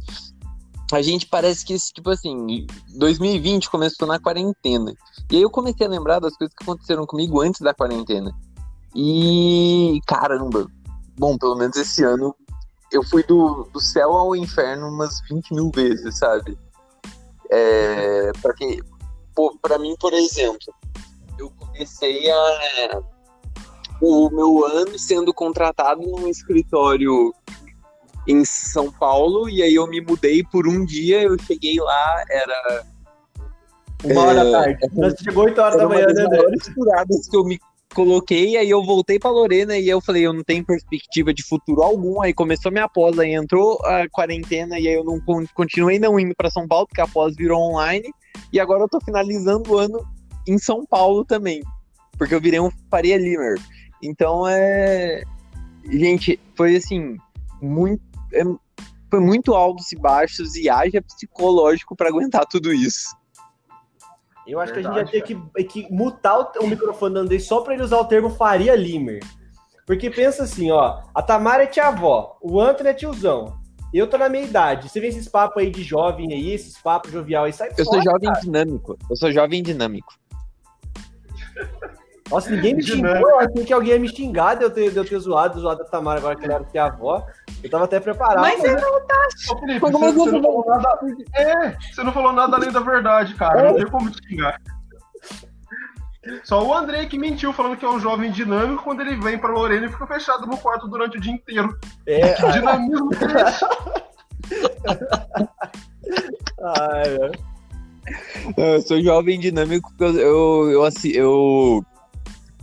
a 0.93 1.03
gente 1.03 1.27
parece 1.27 1.65
que, 1.65 1.77
tipo 1.77 2.11
assim, 2.11 2.67
2020 2.97 3.71
começou 3.71 4.07
na 4.07 4.19
quarentena. 4.19 4.93
E 5.31 5.37
aí 5.37 5.43
eu 5.43 5.51
comecei 5.51 5.87
a 5.87 5.91
lembrar 5.91 6.19
das 6.19 6.37
coisas 6.37 6.55
que 6.55 6.65
aconteceram 6.65 7.07
comigo 7.07 7.41
antes 7.41 7.61
da 7.61 7.75
quarentena. 7.75 8.33
E 8.95 10.01
caramba, 10.07 10.67
bom, 11.17 11.39
pelo 11.39 11.57
menos 11.57 11.77
esse 11.77 12.05
ano 12.05 12.35
eu 12.93 13.03
fui 13.03 13.23
do, 13.23 13.67
do 13.73 13.81
céu 13.81 14.13
ao 14.13 14.37
inferno 14.37 14.89
umas 14.89 15.21
20 15.31 15.55
mil 15.55 15.71
vezes, 15.75 16.19
sabe? 16.19 16.59
É, 17.51 18.33
pra, 18.41 18.55
que, 18.55 18.83
pô, 19.35 19.57
pra 19.61 19.79
mim, 19.79 19.97
por 19.99 20.13
exemplo, 20.13 20.75
eu 21.39 21.51
comecei 21.51 22.31
a. 22.31 23.03
O 24.01 24.29
meu 24.31 24.67
ano 24.67 24.99
sendo 24.99 25.33
contratado 25.33 26.03
num 26.03 26.27
escritório 26.27 27.33
em 28.27 28.45
São 28.45 28.91
Paulo, 28.91 29.49
e 29.49 29.63
aí 29.63 29.75
eu 29.75 29.87
me 29.87 30.01
mudei 30.01 30.43
por 30.45 30.69
um 30.69 30.85
dia, 30.85 31.23
eu 31.23 31.37
cheguei 31.39 31.77
lá, 31.81 32.25
era. 32.31 32.85
Uma 34.05 34.23
hora 34.23 34.45
da 34.45 34.51
tarde. 34.51 34.79
Você 34.95 35.25
chegou 35.25 35.45
8 35.45 35.61
horas 35.61 35.77
da 35.77 35.89
manhã, 35.89 36.07
né, 36.07 36.23
André? 36.23 36.43
furadas 36.75 37.29
que 37.29 37.37
eu 37.37 37.45
me 37.45 37.59
coloquei, 37.95 38.57
aí 38.57 38.71
eu 38.71 38.83
voltei 38.85 39.19
pra 39.19 39.31
Lorena 39.31 39.77
e 39.77 39.89
eu 39.89 40.01
falei, 40.01 40.27
eu 40.27 40.33
não 40.33 40.43
tenho 40.43 40.65
perspectiva 40.65 41.33
de 41.33 41.43
futuro 41.43 41.83
algum, 41.83 42.23
aí 42.23 42.33
começou 42.33 42.73
minha 42.73 42.89
pós, 42.89 43.19
aí 43.19 43.35
entrou 43.35 43.79
a 43.85 44.09
quarentena 44.09 44.79
e 44.79 44.89
aí 44.89 44.95
eu 44.95 45.05
não 45.05 45.21
continuei 45.55 45.99
não 45.99 46.19
indo 46.19 46.35
para 46.35 46.51
São 46.51 46.67
Paulo, 46.67 46.87
porque 46.87 47.03
a 47.03 47.07
pós 47.07 47.37
virou 47.37 47.61
online, 47.61 48.11
e 48.53 48.59
agora 48.59 48.85
eu 48.85 48.89
tô 48.89 48.99
finalizando 49.01 49.73
o 49.73 49.79
ano 49.79 50.05
em 50.49 50.59
São 50.59 50.85
Paulo 50.87 51.25
também, 51.25 51.63
porque 52.19 52.35
eu 52.35 52.41
virei 52.41 52.61
um 52.61 52.71
Faria 52.91 53.19
Limer. 53.19 53.61
Então 54.03 54.49
é. 54.49 55.23
Gente, 55.85 56.41
foi 56.57 56.77
assim, 56.77 57.17
muito. 57.61 58.03
É... 58.33 58.43
Foi 59.11 59.21
muito 59.21 59.55
altos 59.55 59.93
e 59.93 59.97
baixos 59.97 60.57
e 60.57 60.71
haja 60.71 61.03
psicológico 61.03 61.95
para 61.95 62.09
aguentar 62.09 62.47
tudo 62.47 62.73
isso. 62.73 63.15
Eu 64.47 64.59
acho 64.59 64.73
Verdade, 64.73 64.95
que 64.95 65.01
a 65.01 65.05
gente 65.05 65.33
ia 65.35 65.45
ter 65.45 65.65
que, 65.67 65.85
que, 65.85 65.93
mutar 65.93 66.39
o, 66.39 66.65
o 66.65 66.67
microfone 66.67 67.15
do 67.15 67.21
Andrei 67.21 67.39
só 67.39 67.61
para 67.61 67.75
ele 67.75 67.83
usar 67.83 67.99
o 67.99 68.07
termo 68.07 68.31
Faria 68.31 68.75
Limer. 68.75 69.21
Porque 69.87 70.09
pensa 70.09 70.45
assim, 70.45 70.71
ó, 70.71 71.03
a 71.15 71.23
Tamara 71.23 71.65
é 71.65 71.67
tia-avó, 71.67 72.39
o 72.41 72.61
Antônio 72.61 72.91
é 72.91 72.95
tiozão, 72.95 73.61
eu 73.93 74.07
tô 74.07 74.17
na 74.17 74.29
minha 74.29 74.45
idade. 74.45 74.89
Você 74.89 75.01
vê 75.01 75.09
esses 75.09 75.29
papos 75.29 75.63
aí 75.63 75.71
de 75.71 75.83
jovem 75.83 76.33
aí, 76.33 76.53
esses 76.53 76.79
papos 76.79 77.13
jovial 77.13 77.45
aí, 77.45 77.53
sai 77.53 77.69
Eu 77.77 77.85
fora, 77.85 78.03
sou 78.03 78.03
jovem 78.03 78.31
cara. 78.31 78.41
dinâmico. 78.41 78.99
Eu 79.11 79.17
sou 79.17 79.31
jovem 79.31 79.63
dinâmico. 79.63 80.15
Nossa, 82.33 82.51
ninguém 82.51 82.75
me 82.75 82.83
xingou. 82.83 83.11
Eu 83.11 83.41
achei 83.41 83.63
que 83.63 83.73
alguém 83.75 83.93
ia 83.93 84.01
me 84.01 84.09
xingar 84.09 84.55
de 84.55 84.65
eu 84.65 84.71
ter, 84.71 84.91
de 84.91 84.97
eu 84.97 85.05
ter 85.05 85.19
zoado, 85.19 85.61
zoado 85.61 85.83
a 85.83 85.85
Tamara 85.85 86.19
agora 86.19 86.35
que 86.35 86.47
ela 86.47 86.55
era 86.55 86.65
tia 86.65 86.85
avó. 86.85 87.27
Eu 87.63 87.69
tava 87.69 87.85
até 87.85 88.01
preparado. 88.01 88.41
Mas 88.41 88.59
você 88.59 88.75
não 88.75 89.07
tá. 89.07 89.29
Ô, 89.51 89.59
Felipe, 89.59 89.81
você, 89.81 90.13
você, 90.13 90.31
não 90.33 90.43
falou 90.43 90.65
nada. 90.67 90.99
É, 91.35 91.77
você 91.93 92.03
não 92.03 92.13
falou 92.13 92.33
nada 92.33 92.57
além 92.57 92.73
da 92.73 92.81
verdade, 92.81 93.35
cara. 93.35 93.61
É. 93.61 93.69
Não 93.69 93.75
tem 93.75 93.87
como 93.87 94.11
te 94.11 94.27
xingar. 94.27 94.59
Só 96.45 96.67
o 96.67 96.73
André 96.73 97.05
que 97.05 97.19
mentiu 97.19 97.53
falando 97.53 97.77
que 97.77 97.85
é 97.85 97.89
um 97.89 98.01
jovem 98.01 98.31
dinâmico 98.31 98.83
quando 98.83 99.01
ele 99.01 99.17
vem 99.17 99.37
pra 99.37 99.51
Lorena 99.51 99.85
e 99.87 99.91
fica 99.91 100.07
fechado 100.07 100.47
no 100.47 100.57
quarto 100.57 100.89
durante 100.89 101.19
o 101.19 101.21
dia 101.21 101.33
inteiro. 101.33 101.77
É. 102.07 102.33
Que 102.41 102.53
dinamismo 102.53 103.11
que 103.11 103.25
é? 103.25 103.45
Ai. 106.65 107.31
Eu 108.57 108.81
sou 108.83 109.03
jovem 109.03 109.39
dinâmico 109.39 109.91
porque 109.91 110.05
eu, 110.05 110.71
eu, 110.71 110.71
eu, 110.71 110.89
eu, 111.15 111.85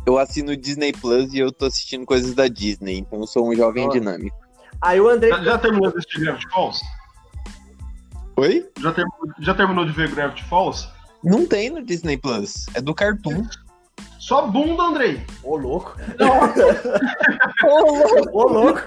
eu 0.10 0.18
assino 0.18 0.58
Disney 0.58 0.92
Plus 0.92 1.34
e 1.34 1.40
eu 1.40 1.52
tô 1.52 1.66
assistindo 1.66 2.06
coisas 2.06 2.34
da 2.34 2.48
Disney, 2.48 2.98
então 2.98 3.20
eu 3.20 3.28
sou 3.28 3.48
um 3.48 3.56
jovem 3.56 3.88
dinâmico. 3.90 4.36
Aí 4.82 5.00
o 5.00 5.08
André. 5.08 5.30
Já, 5.30 5.44
já 5.44 5.58
terminou 5.58 5.92
de 5.92 6.00
assistir 6.00 6.22
Gravity 6.22 6.50
Falls? 6.50 6.80
Oi? 8.38 8.70
Já, 8.80 8.92
ter, 8.92 9.06
já 9.40 9.54
terminou 9.54 9.86
de 9.86 9.92
ver 9.92 10.10
Gravity 10.10 10.44
Falls? 10.46 10.88
Não 11.24 11.46
tem 11.46 11.70
no 11.70 11.84
Disney 11.84 12.18
Plus, 12.18 12.66
é 12.74 12.82
do 12.82 12.96
Cartoon. 12.96 13.46
Só 14.18 14.48
bunda, 14.48 14.84
Andrei. 14.84 15.22
Ô, 15.44 15.56
louco. 15.56 15.96
Ô, 17.64 17.80
louco. 17.80 18.30
Ô, 18.34 18.44
louco. 18.48 18.82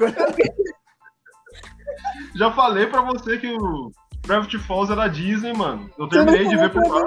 Já 2.35 2.51
falei 2.53 2.87
pra 2.87 3.03
você 3.03 3.39
que 3.39 3.49
o 3.49 3.93
Gravity 4.27 4.59
Falls 4.59 4.93
é 4.93 4.97
da 4.97 5.07
Disney, 5.09 5.53
mano. 5.53 5.89
Eu 5.99 6.09
terminei 6.09 6.49
de 6.49 6.57
ver 6.57 6.71
por 6.71 6.83
lá. 6.87 7.03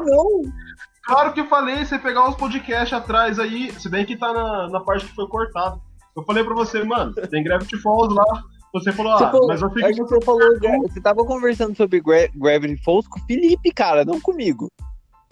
Claro 1.05 1.33
que 1.33 1.43
falei, 1.43 1.85
você 1.85 2.00
pegar 2.00 2.27
os 2.27 2.35
podcasts 2.35 2.93
atrás 2.93 3.38
aí, 3.38 3.71
se 3.79 3.88
bem 3.88 4.05
que 4.05 4.17
tá 4.17 4.33
na, 4.33 4.69
na 4.69 4.79
parte 4.79 5.05
que 5.05 5.13
foi 5.13 5.27
cortado. 5.27 5.79
Eu 6.15 6.24
falei 6.24 6.43
pra 6.43 6.55
você, 6.55 6.83
mano, 6.83 7.13
tem 7.13 7.43
Gravity 7.43 7.77
Falls 7.77 8.13
lá. 8.13 8.25
Você 8.74 8.91
falou, 8.91 9.13
ah, 9.13 9.31
falou, 9.31 9.47
mas 9.47 9.62
eu 9.62 9.69
fiquei. 9.69 9.93
Você, 9.93 10.21
falou, 10.21 10.41
você 10.81 11.00
tava 11.00 11.24
conversando 11.24 11.75
sobre 11.75 12.01
Gra 12.01 12.27
Gravity 12.35 12.83
Falls 12.83 13.07
com 13.07 13.19
o 13.19 13.24
Felipe, 13.24 13.71
cara, 13.71 14.03
não 14.03 14.19
comigo. 14.19 14.67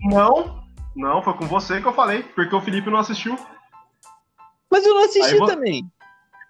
Não, 0.01 0.63
não, 0.96 1.22
foi 1.22 1.34
com 1.34 1.48
você 1.48 1.82
que 1.82 1.88
eu 1.88 1.94
falei, 1.94 2.24
porque 2.24 2.56
o 2.56 2.62
Felipe 2.62 2.89
não 2.89 3.00
assistiu. 3.00 3.38
Mas 4.72 4.86
eu 4.86 4.94
não 4.94 5.06
assisti 5.06 5.38
você... 5.38 5.56
também. 5.56 5.86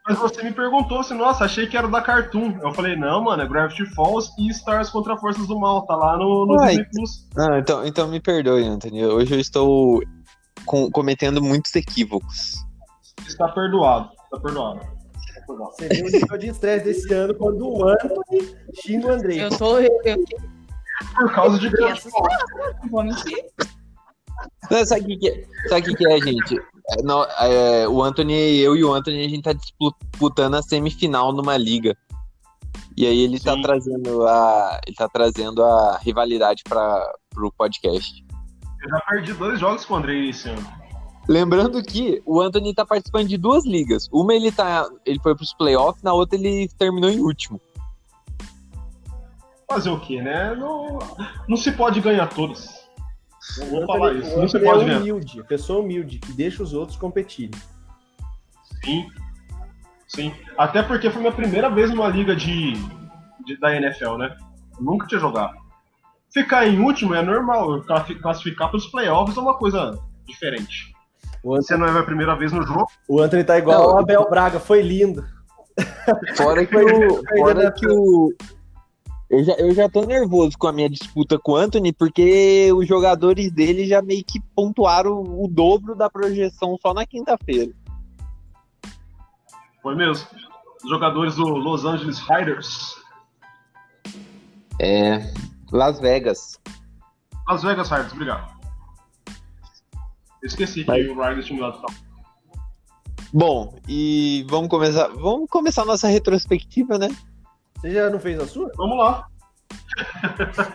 Mas 0.05 0.17
você 0.19 0.43
me 0.43 0.51
perguntou 0.51 1.01
se, 1.01 1.13
nossa, 1.13 1.45
achei 1.45 1.65
que 1.65 1.77
era 1.77 1.88
da 1.88 2.01
Cartoon. 2.01 2.60
Eu 2.62 2.74
falei, 2.74 2.95
não, 2.95 3.24
mano, 3.24 3.41
é 3.41 3.48
Gravity 3.48 3.86
Falls 3.95 4.29
e 4.38 4.50
Stars 4.50 4.89
contra 4.89 5.15
Forças 5.15 5.48
do 5.48 5.57
Mal. 5.57 5.86
Tá 5.86 5.95
lá 5.95 6.17
no, 6.17 6.45
no 6.45 6.57
Disney 6.57 6.86
Plus. 6.91 7.29
Ah, 7.38 7.60
então, 7.60 7.86
então 7.86 8.07
me 8.10 8.19
perdoe, 8.19 8.63
Anthony. 8.63 9.05
Hoje 9.05 9.33
eu 9.33 9.39
estou 9.39 10.01
com, 10.65 10.91
cometendo 10.91 11.41
muitos 11.41 11.74
equívocos. 11.75 12.55
Está 13.25 13.48
perdoado. 13.48 14.10
Está 14.25 14.39
perdoado. 14.41 14.81
Você 15.48 15.88
viu 15.88 16.05
o 16.05 16.10
nível 16.10 16.38
de 16.38 16.48
estresse 16.48 16.86
desse 16.86 17.13
ano 17.13 17.33
quando 17.36 17.65
o 17.65 17.88
Anthony 17.88 18.55
xinga 18.81 19.07
o 19.07 19.12
André. 19.12 19.36
Eu 19.36 19.50
tô. 19.57 19.79
Eu, 19.79 19.89
eu... 20.03 20.17
Por 21.15 21.33
causa 21.33 21.57
de 21.60 21.69
Gravity 21.69 22.10
Falls. 22.10 22.27
Não. 22.91 23.03
Não, 24.69 24.86
sabe 24.86 25.01
o 25.01 25.05
que, 25.07 25.17
que, 25.17 25.29
é? 25.29 25.69
Sabe 25.69 25.81
que, 25.83 25.95
que 25.95 26.07
é, 26.07 26.17
gente? 26.19 26.62
É, 26.90 27.02
não, 27.02 27.24
é, 27.24 27.88
o 27.88 28.04
Anthony, 28.04 28.60
eu 28.60 28.75
e 28.75 28.84
o 28.84 28.94
Anthony, 28.94 29.24
a 29.24 29.30
gente 29.30 29.42
tá 29.42 29.54
disputando 29.54 30.56
a 30.56 30.62
semifinal 30.62 31.32
numa 31.32 31.56
liga. 31.56 31.98
E 32.96 33.08
aí 33.08 33.20
ele 33.22 33.40
tá 33.40 33.56
trazendo 33.62 34.28
a. 34.28 34.82
Ele 34.86 34.96
tá 34.96 35.08
trazendo 35.08 35.63
a 35.63 35.98
rivalidade 35.98 36.63
para 36.63 37.13
pro 37.30 37.52
podcast. 37.52 38.24
Eu 38.84 38.90
já 38.90 39.00
perdi 39.10 39.34
dois 39.34 39.60
jogos 39.60 39.86
com 39.86 39.96
o 39.96 39.98
Andrei 39.98 40.30
esse 40.30 40.50
ano. 40.50 40.84
Lembrando 41.28 41.82
que 41.82 42.22
o 42.25 42.42
Anthony 42.42 42.74
tá 42.74 42.86
participando 42.86 43.28
de 43.28 43.38
duas 43.38 43.66
ligas. 43.66 44.10
Uma 44.12 44.36
ele 44.36 44.52
tá. 44.52 44.88
Ele 45.06 45.20
foi 45.20 45.36
pros 45.36 45.54
playoffs, 45.54 46.04
na 46.04 46.13
outra 46.13 46.38
ele 46.38 46.70
terminou 46.78 47.10
em 47.10 47.20
último. 47.20 47.60
Fazer 49.68 49.90
o 49.90 50.00
quê, 50.00 50.22
né? 50.22 50.54
Não, 50.54 51.00
não 51.48 51.58
se 51.58 51.72
pode 51.72 52.00
ganhar 52.02 52.28
todas. 52.28 52.83
Não 53.58 53.68
vou 53.68 53.86
falar 53.86 54.14
isso. 54.14 54.38
Não 54.38 54.48
se 54.48 54.60
pode 54.60 54.90
é 54.90 54.98
humilde, 54.98 55.38
ver. 55.38 55.48
pessoa 55.48 55.82
humilde, 55.82 56.20
que 56.20 56.32
deixa 56.34 56.64
os 56.64 56.74
outros 56.74 56.98
competirem. 56.98 57.60
Sim. 58.84 59.08
Sim. 60.08 60.34
Até 60.58 60.84
porque 60.84 61.10
foi 61.10 61.22
minha 61.22 61.34
primeira 61.34 61.70
vez 61.70 61.90
numa 61.90 62.08
liga 62.08 62.36
de, 62.36 62.74
de 63.46 63.58
da 63.60 63.76
NFL, 63.76 64.18
né? 64.18 64.36
Eu 64.78 64.84
nunca 64.84 65.08
tinha 65.08 65.20
jogado. 65.20 65.54
Ficar 66.34 66.68
em 66.68 66.80
último 66.80 67.14
é 67.14 67.22
normal. 67.22 67.82
Classificar 68.22 68.70
para 68.70 68.78
os 68.78 68.88
playoffs 68.88 69.38
é 69.38 69.40
uma 69.40 69.58
coisa 69.58 70.00
diferente. 70.26 70.94
O 71.44 71.56
Você 71.56 71.76
não 71.76 71.86
é 71.86 72.00
a 72.00 72.04
primeira 72.04 72.36
vez 72.36 72.52
no 72.52 72.64
jogo. 72.64 72.88
O 73.08 73.22
Anthony 73.22 73.44
tá 73.44 73.58
igual 73.58 73.82
ao 73.82 74.00
Abel 74.00 74.28
Braga, 74.30 74.60
foi 74.60 74.82
lindo. 74.82 75.24
Fora 76.36 76.66
que 76.66 76.76
o, 76.76 77.24
fora 77.38 77.72
que 77.72 77.88
o, 77.88 78.34
eu 79.34 79.44
já, 79.44 79.54
eu 79.54 79.74
já 79.74 79.90
tô 79.90 80.06
nervoso 80.06 80.56
com 80.58 80.68
a 80.68 80.72
minha 80.72 80.88
disputa 80.88 81.40
com 81.40 81.54
o 81.54 81.56
Anthony, 81.56 81.92
porque 81.92 82.72
os 82.72 82.88
jogadores 82.88 83.52
dele 83.52 83.88
já 83.88 84.00
meio 84.00 84.24
que 84.24 84.40
pontuaram 84.56 85.24
o 85.24 85.48
dobro 85.48 85.96
da 85.96 86.08
projeção 86.08 86.78
só 86.80 86.94
na 86.94 87.04
quinta-feira. 87.04 87.74
Foi 89.82 89.96
mesmo. 89.96 90.28
Os 90.84 90.90
jogadores 90.90 91.36
do 91.36 91.48
Los 91.48 91.84
Angeles 91.84 92.20
Riders. 92.20 92.96
É. 94.80 95.34
Las 95.72 96.00
Vegas. 96.00 96.60
Las 97.50 97.63
Vegas 97.63 97.90
Riders, 97.90 98.13
obrigado. 98.13 98.54
Esqueci 100.44 100.84
que 100.84 100.92
o 100.92 101.20
Riders 101.20 101.46
tinha 101.48 101.60
mudado 101.60 101.82
Bom, 103.34 103.80
e 103.88 104.46
vamos 104.48 104.70
começar. 104.70 105.08
Vamos 105.08 105.50
começar 105.50 105.86
nossa 105.86 106.08
retrospectiva, 106.08 107.00
né? 107.00 107.08
Você 107.84 107.92
já 107.92 108.10
não 108.10 108.18
fez 108.18 108.40
a 108.40 108.48
sua? 108.48 108.72
Vamos 108.78 108.98
lá. 108.98 109.28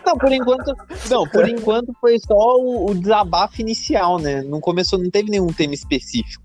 Não, 0.05 0.15
por 0.15 0.31
enquanto, 0.31 0.75
não, 1.09 1.27
por 1.27 1.49
enquanto 1.49 1.91
foi 1.99 2.19
só 2.19 2.35
o, 2.35 2.91
o, 2.91 2.95
desabafo 2.95 3.59
inicial, 3.59 4.19
né? 4.19 4.43
Não 4.43 4.61
começou, 4.61 4.99
não 4.99 5.09
teve 5.09 5.31
nenhum 5.31 5.47
tema 5.47 5.73
específico. 5.73 6.43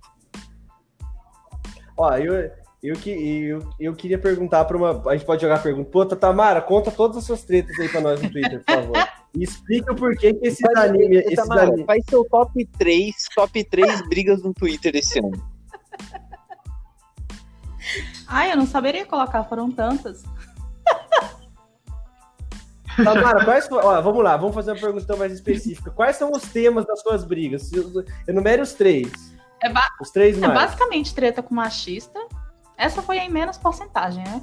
Ó, 1.99 2.17
eu, 2.17 2.51
eu, 2.83 2.97
eu, 3.05 3.69
eu 3.79 3.95
queria 3.95 4.19
perguntar 4.19 4.65
para 4.65 4.77
uma. 4.77 5.03
A 5.07 5.15
gente 5.15 5.27
pode 5.27 5.43
jogar 5.43 5.57
a 5.57 5.63
pergunta. 5.63 5.91
Pô, 5.91 6.07
Tamara, 6.07 6.63
conta 6.63 6.91
todas 6.91 7.19
as 7.19 7.25
suas 7.25 7.43
tretas 7.45 7.79
aí 7.79 7.89
para 7.91 8.01
nós 8.01 8.23
no 8.23 8.31
Twitter, 8.31 8.65
por 8.65 8.75
favor. 8.75 9.09
E 9.35 9.45
explica 9.45 9.93
o 9.93 9.97
porquê 9.97 10.33
que 10.33 10.47
esses 10.49 10.65
animes. 10.77 11.27
Esse 11.27 11.37
Tamara, 11.37 11.65
anime... 11.65 11.85
Faz 11.85 12.03
seu 12.09 12.25
top 12.25 12.65
3, 12.79 13.15
top 13.35 13.65
3 13.65 14.09
brigas 14.09 14.43
no 14.43 14.55
Twitter 14.55 14.97
esse 14.97 15.19
ano. 15.19 15.55
Ai, 18.27 18.51
eu 18.51 18.57
não 18.57 18.67
saberia 18.67 19.05
colocar, 19.05 19.45
foram 19.45 19.71
tantas. 19.71 20.25
Tamara, 23.03 23.45
quais 23.45 23.69
ó, 23.71 24.01
vamos 24.01 24.23
lá, 24.23 24.37
vamos 24.37 24.55
fazer 24.55 24.73
uma 24.73 24.81
pergunta 24.81 25.05
então 25.05 25.17
mais 25.17 25.33
específica. 25.33 25.91
Quais 25.91 26.17
são 26.17 26.31
os 26.31 26.43
temas 26.43 26.87
das 26.87 27.01
suas 27.01 27.25
brigas? 27.25 27.71
Enumere 28.29 28.63
os 28.63 28.73
três. 28.73 29.11
É, 29.63 29.73
ba- 29.73 29.89
Os 30.01 30.11
três 30.11 30.37
é 30.37 30.41
mais. 30.47 30.53
basicamente 30.53 31.15
treta 31.15 31.43
com 31.43 31.55
machista. 31.55 32.19
Essa 32.77 33.01
foi 33.03 33.19
em 33.19 33.31
menos 33.31 33.57
porcentagem, 33.57 34.23
né? 34.25 34.43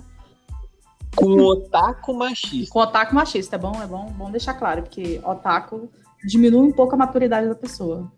Com 1.15 1.33
otaku 1.41 2.13
machista. 2.13 2.71
Com 2.73 2.79
otaku 2.79 3.13
machista, 3.13 3.55
é 3.55 3.59
bom, 3.59 3.73
é 3.81 3.85
bom, 3.85 4.05
bom 4.13 4.31
deixar 4.31 4.53
claro, 4.53 4.81
porque 4.83 5.21
otaku 5.23 5.91
diminui 6.25 6.67
um 6.69 6.71
pouco 6.71 6.95
a 6.95 6.97
maturidade 6.97 7.47
da 7.49 7.55
pessoa, 7.55 8.09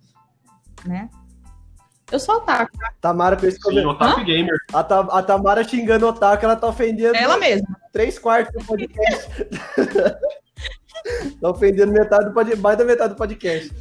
né? 0.86 1.10
Eu 2.14 2.20
sou 2.20 2.36
otaku, 2.36 2.78
Tamara 3.02 3.36
esse 3.44 3.60
Sim. 3.60 3.84
Otaku 3.88 4.24
Gamer. 4.24 4.56
A, 4.72 4.84
Ta- 4.84 5.00
a 5.00 5.24
Tamara 5.24 5.64
xingando 5.64 6.06
o 6.06 6.10
Otaku, 6.10 6.46
ela 6.46 6.56
tá 6.56 6.68
ofendendo 6.68 7.16
ela 7.16 7.38
mesma. 7.38 7.68
três 7.92 8.20
quartos 8.20 8.54
do 8.54 8.64
podcast. 8.68 9.30
tá 11.42 11.50
ofendendo 11.50 11.92
metade 11.92 12.26
do 12.26 12.32
pod... 12.32 12.56
mais 12.58 12.78
da 12.78 12.86
metade 12.86 13.16
do 13.16 13.18
podcast. 13.18 13.74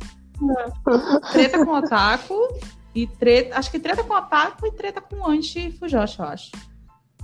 Treta 1.30 1.62
com 1.62 1.72
otaku 1.72 2.58
e 2.94 3.06
treta. 3.06 3.58
Acho 3.58 3.70
que 3.70 3.78
treta 3.78 4.02
com 4.02 4.14
otaku 4.14 4.66
e 4.66 4.72
treta 4.72 5.02
com 5.02 5.28
anti-fujoshi, 5.28 6.18
eu 6.18 6.24
acho. 6.24 6.52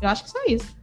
Eu 0.03 0.11
acho 0.11 0.25
que 0.25 0.31
só 0.31 0.45
isso. 0.47 0.77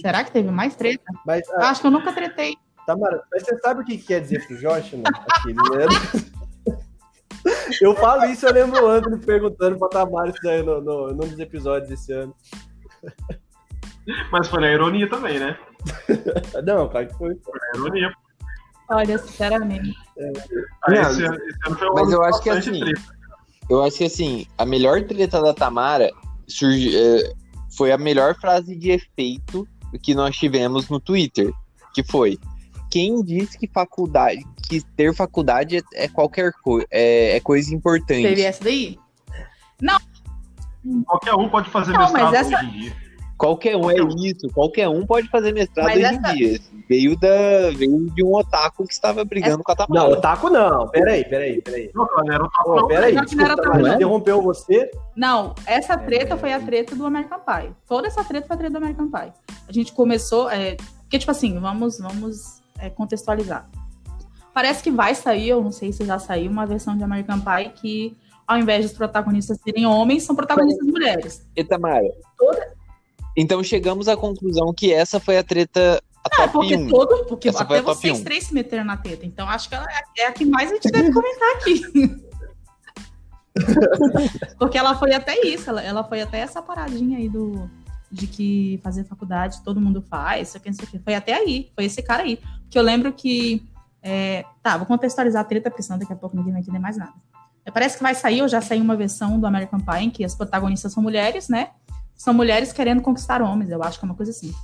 Será 0.00 0.24
que 0.24 0.32
teve 0.32 0.50
mais 0.50 0.74
treta? 0.74 1.04
Mas, 1.24 1.48
ah, 1.50 1.70
acho 1.70 1.82
que 1.82 1.86
eu 1.86 1.90
nunca 1.92 2.12
tretei. 2.12 2.56
Tamara, 2.84 3.22
mas 3.30 3.44
você 3.44 3.56
sabe 3.60 3.82
o 3.82 3.84
que 3.84 3.96
que 3.96 4.06
quer 4.06 4.22
dizer 4.22 4.44
pro 4.44 4.56
Josh, 4.56 4.92
não? 4.92 5.04
Aquele, 5.06 5.54
né? 5.54 5.86
Eu 7.80 7.94
falo 7.94 8.24
isso, 8.26 8.46
eu 8.46 8.52
lembro 8.52 8.84
o 8.84 8.88
Anthony 8.90 9.18
perguntando 9.18 9.78
pra 9.78 9.88
Tamara 9.88 10.30
isso 10.30 10.38
daí 10.42 10.62
no, 10.62 10.80
no, 10.80 11.08
num 11.08 11.28
dos 11.28 11.38
episódios 11.38 11.90
esse 11.90 12.12
ano. 12.12 12.34
Mas 14.30 14.48
foi 14.48 14.60
na 14.60 14.70
ironia 14.72 15.08
também, 15.08 15.38
né? 15.38 15.58
Não, 16.64 16.88
claro 16.88 17.08
que 17.08 17.14
foi. 17.14 17.34
Foi 17.36 17.58
na 17.72 17.78
ironia. 17.80 18.12
Olha, 18.88 19.18
sinceramente. 19.18 19.94
Ah, 20.84 20.90
Não, 20.90 21.02
esse, 21.02 21.24
ano- 21.24 21.34
esse 21.36 21.58
ano 21.66 21.76
foi 21.78 21.90
um 21.90 21.94
mas 21.94 22.12
eu 22.12 22.22
acho 22.22 22.42
que 22.42 22.50
assim, 22.50 22.80
treta. 22.80 23.02
Eu 23.68 23.82
acho 23.82 23.98
que 23.98 24.04
assim, 24.04 24.46
a 24.56 24.64
melhor 24.64 25.02
treta 25.04 25.42
da 25.42 25.52
Tamara 25.52 26.08
surgi- 26.46 26.96
é, 26.96 27.32
foi 27.76 27.90
a 27.90 27.98
melhor 27.98 28.36
frase 28.36 28.76
de 28.76 28.90
efeito 28.92 29.66
que 30.02 30.14
nós 30.14 30.36
tivemos 30.36 30.88
no 30.88 31.00
Twitter, 31.00 31.50
que 31.92 32.04
foi 32.04 32.38
quem 32.90 33.22
disse 33.22 33.58
que 33.58 33.66
faculdade, 33.66 34.44
que 34.68 34.80
ter 34.96 35.14
faculdade 35.14 35.78
é, 35.78 35.82
é 36.04 36.08
qualquer 36.08 36.52
coisa, 36.62 36.86
é, 36.90 37.36
é 37.36 37.40
coisa 37.40 37.74
importante. 37.74 38.22
Teve 38.22 38.42
essa 38.42 38.62
daí? 38.64 38.98
Qualquer 41.04 41.34
um 41.34 41.48
pode 41.48 41.68
fazer 41.70 41.92
Não, 41.92 42.00
mestrado 42.00 42.22
mas 42.32 42.32
essa- 42.34 42.56
hoje 42.58 42.66
em 42.66 42.70
dia. 42.80 43.06
Qualquer 43.36 43.76
um 43.76 43.90
é 43.90 43.96
isso, 43.96 44.48
qualquer 44.54 44.88
um 44.88 45.04
pode 45.04 45.28
fazer 45.28 45.52
mestrado 45.52 45.84
Mas 45.84 45.96
hoje 45.96 46.04
essa- 46.06 46.32
em 46.32 46.36
dia. 46.36 46.60
Veio, 46.88 47.18
da, 47.18 47.70
veio 47.76 48.08
de 48.14 48.24
um 48.24 48.32
otaku 48.34 48.86
que 48.86 48.94
estava 48.94 49.24
brigando 49.26 49.62
com 49.62 49.72
a 49.72 49.74
Não, 49.74 49.86
Tamara. 49.86 50.12
Otaku 50.12 50.48
não. 50.48 50.88
Peraí, 50.88 51.22
peraí, 51.24 51.60
peraí. 51.60 51.90
Não, 51.94 52.06
não 52.06 52.32
era 52.32 52.44
Otaku, 52.44 52.76
não. 52.76 52.86
peraí, 52.86 53.12
Não, 53.14 53.24
não 53.30 53.44
era 53.44 53.54
Otaku, 53.54 53.78
não. 53.78 53.94
interrompeu 53.94 54.40
você. 54.40 54.90
Não, 55.14 55.54
essa 55.66 55.98
treta 55.98 56.34
É. 56.34 56.36
foi 56.38 56.52
a 56.52 56.60
treta 56.60 56.94
do 56.94 57.04
American 57.04 57.40
Pie. 57.40 57.72
Toda 57.86 58.06
essa 58.06 58.24
treta 58.24 58.46
foi 58.46 58.54
a 58.54 58.58
treta 58.58 58.72
do 58.72 58.78
American 58.78 59.10
Pie. 59.10 59.32
A 59.68 59.72
gente 59.72 59.92
começou. 59.92 60.48
É, 60.48 60.76
porque, 61.02 61.18
tipo 61.18 61.30
assim, 61.30 61.58
vamos, 61.58 61.98
vamos 61.98 62.55
é, 62.78 62.90
contextualizar. 62.90 63.68
Parece 64.54 64.82
que 64.82 64.90
vai 64.90 65.14
sair, 65.14 65.48
eu 65.50 65.62
não 65.62 65.70
sei 65.72 65.92
se 65.92 66.04
já 66.04 66.18
saiu, 66.18 66.50
uma 66.50 66.64
versão 66.66 66.96
de 66.96 67.04
American 67.04 67.40
Pie 67.40 67.70
que, 67.74 68.16
ao 68.46 68.58
invés 68.58 68.86
dos 68.86 68.96
protagonistas 68.96 69.58
serem 69.62 69.84
homens, 69.86 70.22
são 70.22 70.34
protagonistas 70.34 70.86
mulheres. 70.86 71.46
E 71.54 71.62
Tamara? 71.62 72.06
Então 73.36 73.62
chegamos 73.62 74.08
à 74.08 74.16
conclusão 74.16 74.72
que 74.72 74.92
essa 74.92 75.20
foi 75.20 75.36
a 75.36 75.44
treta 75.44 76.02
a 76.38 76.42
É, 76.42 76.48
porque 76.48 76.74
1. 76.76 76.88
todo. 76.88 77.24
Porque 77.26 77.48
Essa 77.50 77.62
até 77.62 77.80
vocês 77.82 78.20
1. 78.20 78.24
três 78.24 78.44
se 78.44 78.54
meteram 78.54 78.84
na 78.84 78.96
treta. 78.96 79.24
Então 79.26 79.48
acho 79.48 79.68
que 79.68 79.74
ela 79.74 79.86
é- 79.88 80.22
é 80.22 80.26
a 80.26 80.32
que 80.32 80.44
mais 80.44 80.70
a 80.70 80.74
gente 80.74 80.90
deve 80.90 81.12
comentar 81.12 81.48
aqui. 81.56 81.82
porque 84.58 84.76
ela 84.78 84.94
foi 84.96 85.14
até 85.14 85.40
isso, 85.46 85.68
ela, 85.70 85.82
ela 85.82 86.04
foi 86.04 86.20
até 86.22 86.38
essa 86.38 86.60
paradinha 86.62 87.18
aí 87.18 87.28
do. 87.28 87.70
De 88.10 88.26
que 88.26 88.78
fazer 88.82 89.04
faculdade 89.04 89.62
todo 89.64 89.80
mundo 89.80 90.00
faz, 90.00 90.54
aqui, 90.54 90.70
isso 90.70 90.82
aqui. 90.82 90.98
Foi 90.98 91.14
até 91.14 91.34
aí, 91.34 91.70
foi 91.74 91.84
esse 91.86 92.02
cara 92.02 92.22
aí. 92.22 92.38
Porque 92.62 92.78
eu 92.78 92.82
lembro 92.82 93.12
que. 93.12 93.66
é, 94.02 94.44
tá, 94.62 94.76
vou 94.76 94.86
contextualizar 94.86 95.42
a 95.42 95.44
treta, 95.44 95.70
porque 95.70 95.82
senão 95.82 95.98
daqui 95.98 96.12
a 96.12 96.16
pouco 96.16 96.36
ninguém 96.36 96.52
vai 96.52 96.62
entender 96.62 96.78
mais 96.78 96.96
nada. 96.96 97.14
É, 97.64 97.70
Parece 97.70 97.96
que 97.96 98.02
vai 98.04 98.14
sair, 98.14 98.42
ou 98.42 98.48
já 98.48 98.60
saiu 98.60 98.82
uma 98.82 98.94
versão 98.96 99.40
do 99.40 99.46
American 99.46 99.80
Pie 99.80 100.04
em 100.04 100.10
que 100.10 100.24
as 100.24 100.34
protagonistas 100.36 100.92
são 100.92 101.02
mulheres, 101.02 101.48
né? 101.48 101.70
São 102.14 102.32
mulheres 102.32 102.72
querendo 102.72 103.02
conquistar 103.02 103.42
homens, 103.42 103.70
eu 103.70 103.82
acho 103.82 103.98
que 103.98 104.04
é 104.04 104.08
uma 104.08 104.14
coisa 104.14 104.30
assim. 104.30 104.54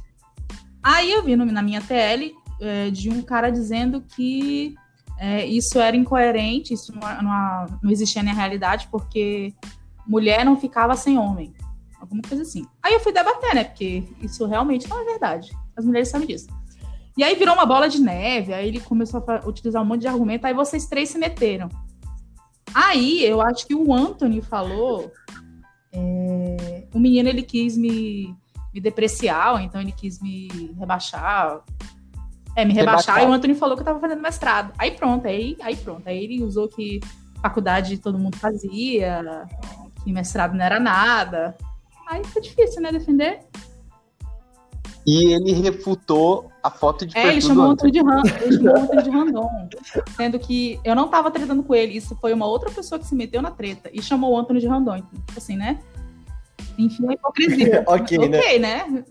Aí 0.82 1.10
eu 1.12 1.22
vi 1.24 1.34
no- 1.36 1.44
na 1.44 1.62
minha 1.62 1.80
TL 1.80 2.32
é, 2.60 2.90
de 2.90 3.10
um 3.10 3.20
cara 3.22 3.50
dizendo 3.50 4.00
que 4.02 4.74
é, 5.18 5.44
isso 5.46 5.78
era 5.80 5.96
incoerente, 5.96 6.72
isso 6.74 6.92
não, 6.94 7.22
não, 7.22 7.66
não 7.82 7.90
existia 7.90 8.22
na 8.22 8.32
realidade, 8.32 8.88
porque 8.90 9.52
mulher 10.06 10.44
não 10.44 10.56
ficava 10.56 10.94
sem 10.96 11.18
homem. 11.18 11.52
Alguma 12.02 12.20
coisa 12.20 12.42
assim. 12.42 12.66
Aí 12.82 12.94
eu 12.94 12.98
fui 13.00 13.12
debater, 13.12 13.54
né? 13.54 13.62
Porque 13.62 14.02
isso 14.20 14.44
realmente 14.44 14.90
não 14.90 15.00
é 15.00 15.04
verdade. 15.04 15.52
As 15.76 15.84
mulheres 15.84 16.08
sabem 16.08 16.26
disso. 16.26 16.48
E 17.16 17.22
aí 17.22 17.36
virou 17.36 17.54
uma 17.54 17.64
bola 17.64 17.88
de 17.88 18.00
neve, 18.00 18.52
aí 18.52 18.66
ele 18.66 18.80
começou 18.80 19.24
a 19.28 19.46
utilizar 19.48 19.80
um 19.80 19.84
monte 19.84 20.00
de 20.00 20.08
argumento, 20.08 20.44
aí 20.44 20.52
vocês 20.52 20.86
três 20.86 21.10
se 21.10 21.18
meteram. 21.18 21.68
Aí 22.74 23.24
eu 23.24 23.40
acho 23.40 23.66
que 23.68 23.74
o 23.74 23.94
Anthony 23.94 24.42
falou. 24.42 25.12
é, 25.92 26.84
o 26.92 26.98
menino 26.98 27.28
ele 27.28 27.42
quis 27.42 27.76
me, 27.76 28.34
me 28.74 28.80
depreciar, 28.80 29.62
então 29.62 29.80
ele 29.80 29.92
quis 29.92 30.20
me 30.20 30.48
rebaixar. 30.76 31.60
É, 32.56 32.64
me 32.64 32.74
rebaixar, 32.74 33.14
Rebaixar. 33.14 33.22
e 33.22 33.26
o 33.26 33.32
Anthony 33.32 33.54
falou 33.54 33.76
que 33.76 33.82
eu 33.82 33.86
tava 33.86 34.00
fazendo 34.00 34.20
mestrado. 34.20 34.72
Aí 34.76 34.90
pronto, 34.90 35.28
aí, 35.28 35.56
aí 35.62 35.76
pronto. 35.76 36.08
Aí 36.08 36.24
ele 36.24 36.42
usou 36.42 36.66
que 36.66 36.98
faculdade 37.40 37.96
todo 37.98 38.18
mundo 38.18 38.36
fazia, 38.38 39.46
que 40.02 40.12
mestrado 40.12 40.54
não 40.54 40.64
era 40.64 40.80
nada. 40.80 41.56
Aí 42.12 42.22
foi 42.24 42.42
difícil, 42.42 42.82
né, 42.82 42.92
defender. 42.92 43.40
E 45.06 45.32
ele 45.32 45.52
refutou 45.52 46.52
a 46.62 46.70
foto 46.70 47.06
de 47.06 47.16
É, 47.16 47.28
ele 47.28 47.40
chamou 47.40 47.64
o 47.64 47.68
do 47.68 47.72
Antônio 47.72 47.92
de 47.92 48.00
Randon, 48.02 48.36
ele 48.42 48.56
chamou 48.56 48.74
o 48.74 48.82
Antônio 48.82 49.02
de 49.02 49.10
Randon, 49.10 49.68
sendo 50.14 50.38
que 50.38 50.78
eu 50.84 50.94
não 50.94 51.08
tava 51.08 51.30
tretando 51.30 51.62
com 51.62 51.74
ele, 51.74 51.96
isso 51.96 52.14
foi 52.20 52.32
uma 52.34 52.46
outra 52.46 52.70
pessoa 52.70 52.98
que 52.98 53.06
se 53.06 53.14
meteu 53.14 53.40
na 53.40 53.50
treta 53.50 53.90
e 53.92 54.00
chamou 54.00 54.32
o 54.32 54.38
Antônio 54.38 54.60
de 54.60 54.68
Randon, 54.68 54.96
então, 54.96 55.20
tipo 55.26 55.38
assim, 55.38 55.56
né? 55.56 55.80
Enfim, 56.78 57.08
a 57.08 57.14
hipocrisia. 57.14 57.84
Ok, 57.88 58.18
né? 58.18 58.38
ok, 58.38 58.58
né? 58.58 59.04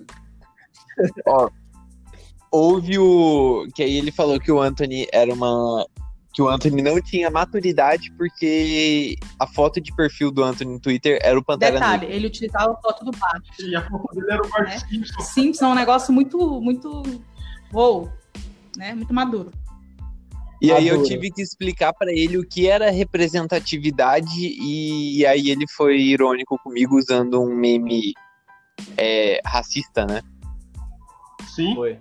Houve 2.51 2.99
o. 2.99 3.65
Que 3.73 3.83
aí 3.83 3.97
ele 3.97 4.11
falou 4.11 4.39
que 4.39 4.51
o 4.51 4.61
Anthony 4.61 5.07
era 5.11 5.33
uma. 5.33 5.85
Que 6.41 6.45
o 6.45 6.49
Anthony 6.49 6.81
não 6.81 6.99
tinha 6.99 7.29
maturidade 7.29 8.11
porque 8.17 9.15
a 9.37 9.45
foto 9.45 9.79
de 9.79 9.93
perfil 9.93 10.31
do 10.31 10.43
Anthony 10.43 10.73
no 10.73 10.79
Twitter 10.79 11.19
era 11.21 11.37
o 11.37 11.43
Pantera 11.43 11.73
Detalhe, 11.73 12.01
Negra. 12.01 12.15
ele 12.15 12.25
utilizava 12.25 12.71
a 12.71 12.81
foto 12.81 13.05
do 13.05 13.11
Bart. 13.11 13.45
E 13.59 13.75
a 13.75 13.87
foto 13.87 14.15
dele 14.15 14.31
era 14.31 14.41
o 14.41 14.49
Bart 14.49 14.67
É. 14.69 14.79
Simpson. 14.79 15.21
Simpson 15.21 15.65
é 15.65 15.67
um 15.67 15.75
negócio 15.75 16.11
muito, 16.11 16.59
muito, 16.59 17.03
uou, 17.71 18.11
né? 18.75 18.95
Muito 18.95 19.13
maduro. 19.13 19.51
E 20.59 20.71
aí 20.71 20.87
eu 20.87 21.03
tive 21.03 21.29
que 21.29 21.43
explicar 21.43 21.93
pra 21.93 22.11
ele 22.11 22.39
o 22.39 22.47
que 22.47 22.67
era 22.67 22.89
representatividade 22.89 24.31
e, 24.39 25.23
aí 25.27 25.51
ele 25.51 25.67
foi 25.67 25.99
irônico 25.99 26.57
comigo 26.63 26.97
usando 26.97 27.39
um 27.39 27.53
meme 27.53 28.15
é, 28.97 29.39
racista, 29.45 30.07
né? 30.07 30.23
Sim, 31.55 31.75
Foi. 31.75 31.99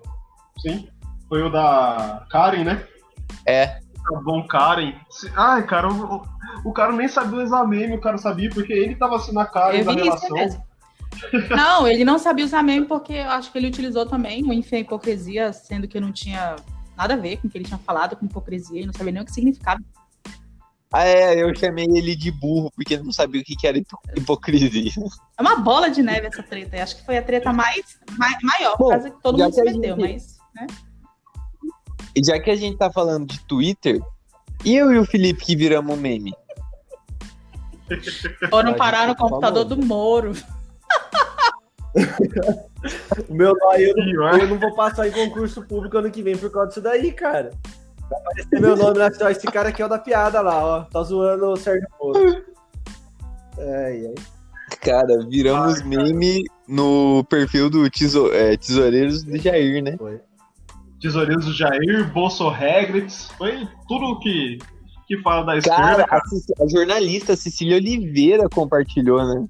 sim. 0.61 0.89
Foi 1.29 1.43
o 1.43 1.51
da 1.51 2.27
Karen, 2.31 2.65
né? 2.65 2.87
É. 3.45 3.81
Tá 4.05 4.21
bom, 4.23 4.47
Karen. 4.47 4.95
Se- 5.11 5.31
Ai, 5.37 5.65
cara, 5.67 5.93
o, 5.93 6.23
o 6.65 6.73
cara 6.73 6.93
nem 6.93 7.07
sabia 7.09 7.43
usar 7.45 7.65
meme, 7.67 7.95
o 7.97 8.01
cara 8.01 8.19
sabia, 8.19 8.51
porque 8.51 8.73
ele 8.73 8.95
tava 8.97 9.17
assim 9.17 9.33
na 9.33 9.43
Eu 9.43 9.85
da 9.85 9.93
relação. 9.93 10.37
Não, 11.51 11.87
ele 11.89 12.05
não 12.05 12.19
sabia 12.19 12.45
usar 12.45 12.63
meme 12.63 12.87
porque 12.87 13.13
eu 13.13 13.31
acho 13.31 13.51
que 13.53 13.59
ele 13.59 13.67
utilizou 13.69 14.07
também 14.07 14.43
o 14.45 14.53
enfim 14.53 14.77
a 14.77 14.81
hipocrisia, 14.81 15.53
sendo 15.53 15.87
que 15.89 16.01
não 16.01 16.13
tinha 16.13 16.57
nada 16.97 17.15
a 17.15 17.17
ver 17.17 17.37
com 17.39 17.49
o 17.49 17.51
que 17.51 17.59
ele 17.59 17.65
tinha 17.65 17.79
falado 17.79 18.17
com 18.17 18.27
hipocrisia 18.27 18.83
e 18.83 18.87
não 18.87 18.93
sabia 18.93 19.13
nem 19.13 19.23
o 19.23 19.25
que 19.25 19.33
significava. 19.33 19.81
Ah, 20.93 21.05
é, 21.05 21.41
eu 21.41 21.55
chamei 21.55 21.87
ele 21.89 22.17
de 22.17 22.33
burro 22.33 22.69
porque 22.75 22.95
ele 22.95 23.05
não 23.05 23.13
sabia 23.13 23.41
o 23.41 23.45
que 23.45 23.55
que 23.55 23.67
era 23.67 23.79
hipo- 23.79 24.01
hipocrisia. 24.17 24.91
É 25.39 25.43
uma 25.43 25.57
bola 25.57 25.89
de 25.89 26.03
neve 26.03 26.27
essa 26.27 26.43
treta. 26.43 26.77
Eu 26.77 26.83
acho 26.83 26.97
que 26.97 27.05
foi 27.07 27.17
a 27.17 27.23
treta 27.23 27.53
mais, 27.53 27.99
mai- 28.19 28.37
maior, 28.43 28.77
Bom, 28.77 28.85
por 28.87 28.91
causa 28.91 29.11
que 29.11 29.23
todo 29.23 29.39
mundo 29.39 29.53
se 29.55 29.63
meteu, 29.63 29.97
gente- 29.97 30.13
mas. 30.13 30.39
Né? 30.55 30.67
E 32.15 32.25
já 32.25 32.39
que 32.41 32.51
a 32.51 32.57
gente 32.57 32.77
tá 32.77 32.91
falando 32.91 33.27
de 33.29 33.41
Twitter, 33.47 34.01
e 34.65 34.77
eu 34.77 34.93
e 34.93 34.99
o 34.99 35.05
Felipe 35.05 35.45
que 35.45 35.57
viramos 35.57 35.97
meme? 35.99 36.35
Foram 38.51 38.75
parar 38.75 39.07
no 39.09 39.15
favor. 39.17 39.31
computador 39.31 39.65
do 39.65 39.77
Moro. 39.85 40.33
O 43.29 43.35
meu 43.35 43.53
nome, 43.55 43.83
eu, 43.83 43.95
não- 43.97 44.39
eu 44.39 44.49
não 44.49 44.59
vou 44.59 44.75
passar 44.75 45.07
em 45.09 45.11
concurso 45.13 45.63
público 45.67 45.99
ano 45.99 46.11
que 46.11 46.23
vem 46.23 46.37
por 46.37 46.51
causa 46.51 46.69
disso 46.69 46.81
daí, 46.81 47.13
cara. 47.13 47.51
Vai 48.09 48.19
aparecer 48.21 48.61
meu 48.61 48.77
nome 48.77 48.99
lá, 48.99 49.11
ó, 49.23 49.29
esse 49.29 49.47
cara 49.47 49.69
aqui 49.69 49.83
é 49.83 49.87
o 49.87 49.89
da 49.89 49.99
piada 49.99 50.41
lá, 50.41 50.65
ó. 50.65 50.81
Tá 50.85 51.03
zoando 51.03 51.47
o 51.47 51.57
Sérgio 51.57 51.87
Moro. 52.01 52.45
Ai, 53.59 54.07
ai. 54.07 54.15
Cara, 54.81 55.19
viramos 55.29 55.83
meme 55.83 56.45
no 56.67 57.25
perfil 57.29 57.69
do 57.69 57.91
teso- 57.91 58.33
é, 58.33 58.57
Tesoureiros 58.57 59.23
do 59.25 59.37
Jair, 59.37 59.83
né? 59.83 59.97
Foi. 59.99 60.21
Tesoureiros 61.01 61.47
do 61.47 61.53
Jair, 61.53 62.13
Bolso 62.13 62.49
Regrets, 62.49 63.31
foi 63.39 63.67
tudo 63.89 64.19
que, 64.21 64.59
que 65.07 65.17
fala 65.23 65.45
da 65.45 65.57
esquerda, 65.57 65.83
Cara, 65.83 66.07
cara. 66.07 66.23
a, 66.59 66.65
a 66.65 66.69
jornalista 66.69 67.37
Cecília 67.37 67.77
Oliveira 67.77 68.49
compartilhou, 68.49 69.25
né? 69.25 69.47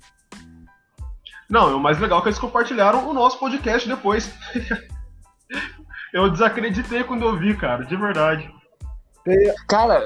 Não, 1.48 1.76
o 1.76 1.80
mais 1.80 1.98
legal 1.98 2.20
é 2.20 2.22
que 2.22 2.28
eles 2.28 2.38
compartilharam 2.38 3.08
o 3.08 3.12
nosso 3.12 3.38
podcast 3.38 3.88
depois. 3.88 4.32
eu 6.14 6.30
desacreditei 6.30 7.02
quando 7.02 7.24
eu 7.24 7.36
vi, 7.36 7.56
cara, 7.56 7.84
de 7.84 7.96
verdade. 7.96 8.48
Cara, 9.68 10.02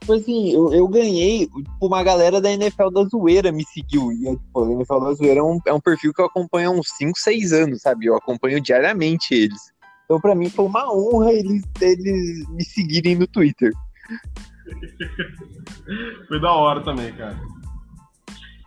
tipo 0.00 0.12
assim, 0.12 0.52
eu, 0.52 0.72
eu 0.72 0.86
ganhei, 0.86 1.46
tipo, 1.46 1.86
uma 1.86 2.02
galera 2.02 2.40
da 2.40 2.50
NFL 2.50 2.90
da 2.90 3.04
Zoeira 3.04 3.50
me 3.50 3.64
seguiu. 3.64 4.12
E, 4.12 4.36
tipo, 4.36 4.64
a 4.64 4.72
NFL 4.72 5.00
da 5.00 5.14
Zoeira 5.14 5.40
é 5.40 5.42
um, 5.42 5.58
é 5.66 5.72
um 5.72 5.80
perfil 5.80 6.12
que 6.12 6.20
eu 6.20 6.26
acompanho 6.26 6.70
há 6.70 6.72
uns 6.72 6.88
5, 6.96 7.18
6 7.18 7.52
anos, 7.52 7.82
sabe? 7.82 8.06
Eu 8.06 8.16
acompanho 8.16 8.60
diariamente 8.60 9.34
eles. 9.34 9.72
Então, 10.06 10.20
pra 10.20 10.34
mim, 10.36 10.48
foi 10.48 10.64
uma 10.64 10.90
honra 10.90 11.32
eles, 11.32 11.62
eles 11.80 12.48
me 12.48 12.64
seguirem 12.64 13.16
no 13.16 13.26
Twitter. 13.26 13.72
Foi 16.28 16.40
da 16.40 16.52
hora 16.52 16.80
também, 16.80 17.12
cara. 17.12 17.38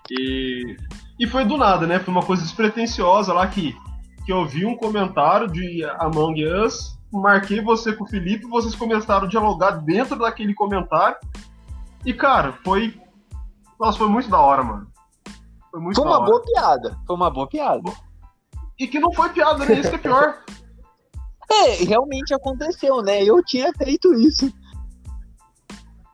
E, 0.10 0.78
e 1.20 1.28
foi 1.28 1.46
do 1.46 1.58
nada, 1.58 1.86
né? 1.86 2.00
Foi 2.00 2.14
uma 2.14 2.24
coisa 2.24 2.42
despretensiosa 2.42 3.34
lá 3.34 3.46
que, 3.48 3.76
que 4.26 4.32
eu 4.32 4.46
vi 4.46 4.66
um 4.66 4.76
comentário 4.76 5.48
de 5.48 5.84
Among 6.00 6.44
Us, 6.46 6.98
marquei 7.12 7.62
você 7.62 7.94
com 7.94 8.06
o 8.06 8.08
Felipe, 8.08 8.48
vocês 8.48 8.76
começaram 8.76 9.26
a 9.26 9.30
dialogar 9.30 9.72
dentro 9.72 10.18
daquele 10.18 10.54
comentário. 10.54 11.18
E, 12.06 12.14
cara, 12.14 12.54
foi. 12.64 13.00
Nossa, 13.80 13.98
foi 13.98 14.08
muito 14.08 14.30
da 14.30 14.40
hora, 14.40 14.64
mano. 14.64 14.88
Foi 15.70 15.80
muito 15.80 15.96
Foi 15.96 16.06
uma 16.06 16.18
hora. 16.18 16.26
boa 16.26 16.42
piada. 16.42 16.98
Foi 17.06 17.16
uma 17.16 17.30
boa 17.30 17.48
piada. 17.48 17.92
E 18.80 18.88
que 18.88 19.00
não 19.00 19.12
foi 19.14 19.30
piada, 19.30 19.66
né? 19.66 19.74
Isso 19.80 19.90
que 19.90 19.96
é 19.96 20.00
pior. 20.00 20.40
É, 21.52 21.84
realmente 21.84 22.34
aconteceu, 22.34 23.02
né? 23.02 23.24
Eu 23.24 23.44
tinha 23.44 23.74
feito 23.74 24.14
isso. 24.14 24.52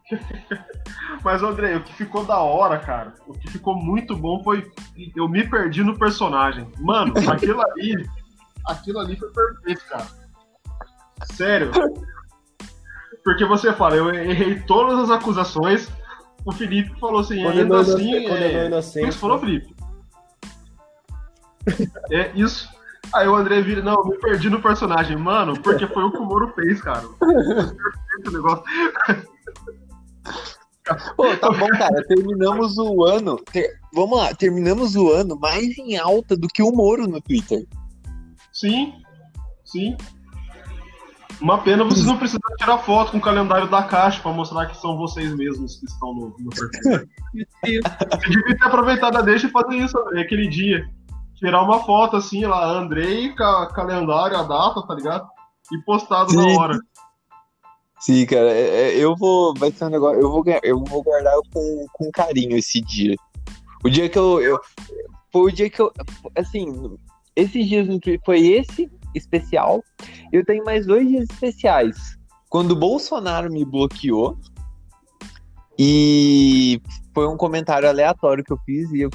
Mas, 1.24 1.42
André, 1.42 1.76
o 1.76 1.84
que 1.84 1.94
ficou 1.94 2.24
da 2.24 2.40
hora, 2.40 2.80
cara, 2.80 3.16
o 3.28 3.34
que 3.34 3.50
ficou 3.50 3.76
muito 3.76 4.16
bom 4.16 4.44
foi. 4.44 4.72
Eu 5.16 5.28
me 5.28 5.48
perdi 5.48 5.84
no 5.84 5.98
personagem. 5.98 6.68
Mano, 6.80 7.14
aquilo 7.28 7.62
ali. 7.62 8.08
Aquilo 8.68 9.00
ali 9.00 9.16
foi 9.16 9.32
perfeito, 9.32 9.84
cara. 9.88 10.08
Sério. 11.34 11.72
Porque 13.24 13.46
você 13.46 13.74
fala, 13.74 13.96
eu 13.96 14.14
errei 14.14 14.60
todas 14.62 15.00
as 15.00 15.10
acusações. 15.10 15.90
O 16.46 16.52
Felipe 16.52 16.98
falou 17.00 17.22
assim, 17.22 17.44
ainda 17.44 17.52
Condenou, 17.52 17.80
assim. 17.80 18.28
É... 18.28 18.66
inocente. 18.68 19.10
Isso 19.10 19.18
falou, 19.18 19.40
Felipe. 19.40 19.76
É 22.12 22.32
isso. 22.36 22.70
Aí 23.14 23.28
o 23.28 23.36
André 23.36 23.62
vira, 23.62 23.82
não, 23.82 23.94
eu 23.96 24.06
me 24.06 24.18
perdi 24.18 24.50
no 24.50 24.62
personagem. 24.62 25.16
Mano, 25.18 25.60
porque 25.62 25.88
foi 25.88 26.04
o 26.04 26.12
que 26.12 26.18
o 26.18 26.26
Moro 26.26 26.52
fez, 26.56 26.82
cara. 26.82 27.02
Perfeito 27.20 28.28
o 28.28 28.32
negócio. 28.32 28.64
Pô, 31.18 31.36
tá 31.38 31.50
bom, 31.50 31.68
cara. 31.70 32.04
Terminamos 32.08 32.78
o 32.78 33.04
ano. 33.06 33.38
ter- 33.52 33.80
Vamos 33.94 34.18
lá, 34.20 34.34
terminamos 34.36 34.96
o 34.96 35.12
ano 35.12 35.40
mais 35.40 35.78
em 35.78 35.98
alta 35.98 36.36
do 36.38 36.48
que 36.48 36.62
o 36.62 36.72
Moro 36.72 37.08
no 37.08 37.20
Twitter. 37.22 37.66
Sim, 38.52 38.94
sim. 39.64 39.98
Uma 41.42 41.58
pena 41.58 41.84
vocês 41.84 42.06
não 42.06 42.18
precisam 42.18 42.40
tirar 42.58 42.78
foto 42.78 43.12
com 43.12 43.18
o 43.18 43.22
calendário 43.22 43.70
da 43.70 43.84
caixa 43.84 44.22
pra 44.22 44.32
mostrar 44.32 44.68
que 44.68 44.78
são 44.78 44.96
vocês 44.98 45.36
mesmos 45.36 45.78
que 45.78 45.86
estão 45.86 46.14
no, 46.14 46.36
no 46.40 46.50
perfil. 46.50 47.08
Você 47.66 48.30
devia 48.30 48.58
ter 48.58 48.64
aproveitado 48.64 49.18
a 49.18 49.22
deixa 49.22 49.48
e 49.48 49.52
fazer 49.52 49.76
isso, 49.76 49.98
André, 50.00 50.22
aquele 50.22 50.48
dia. 50.48 50.88
Tirar 51.36 51.62
uma 51.64 51.84
foto 51.84 52.16
assim, 52.16 52.46
lá, 52.46 52.66
Andrei, 52.66 53.34
ca 53.34 53.68
calendário, 53.68 54.38
a 54.38 54.44
data, 54.44 54.86
tá 54.88 54.96
ligado? 54.96 55.28
E 55.72 55.78
postado 55.80 56.32
Sim. 56.32 56.38
na 56.38 56.60
hora. 56.60 56.80
Sim, 58.00 58.26
cara, 58.26 58.52
é- 58.52 58.70
é- 58.70 58.98
eu 58.98 59.16
vou. 59.16 59.54
Vai 59.58 59.72
ser 59.72 59.86
um 59.86 59.90
negócio. 59.90 60.22
Eu 60.22 60.30
vou, 60.30 60.44
eu 60.64 60.84
vou 60.84 61.04
guardar 61.04 61.34
com, 61.52 61.86
com 61.94 62.12
carinho 62.12 62.56
esse 62.56 62.80
dia. 62.82 63.16
O 63.84 63.90
dia 63.90 64.08
que 64.08 64.18
eu, 64.18 64.42
eu. 64.42 64.60
Foi 65.32 65.52
o 65.52 65.54
dia 65.54 65.70
que 65.70 65.82
eu. 65.82 65.92
Assim, 66.38 66.98
esses 67.36 67.68
dias 67.68 67.88
foi 68.24 68.46
esse 68.48 68.92
especial. 69.14 69.84
Eu 70.32 70.46
tenho 70.46 70.64
mais 70.64 70.86
dois 70.86 71.08
dias 71.08 71.30
especiais. 71.30 72.18
Quando 72.50 72.72
o 72.72 72.76
Bolsonaro 72.76 73.52
me 73.52 73.66
bloqueou. 73.66 74.38
E 75.78 76.82
foi 77.14 77.28
um 77.28 77.36
comentário 77.36 77.90
aleatório 77.90 78.44
que 78.44 78.54
eu 78.54 78.60
fiz. 78.66 78.92
E 78.92 79.02
eu, 79.02 79.10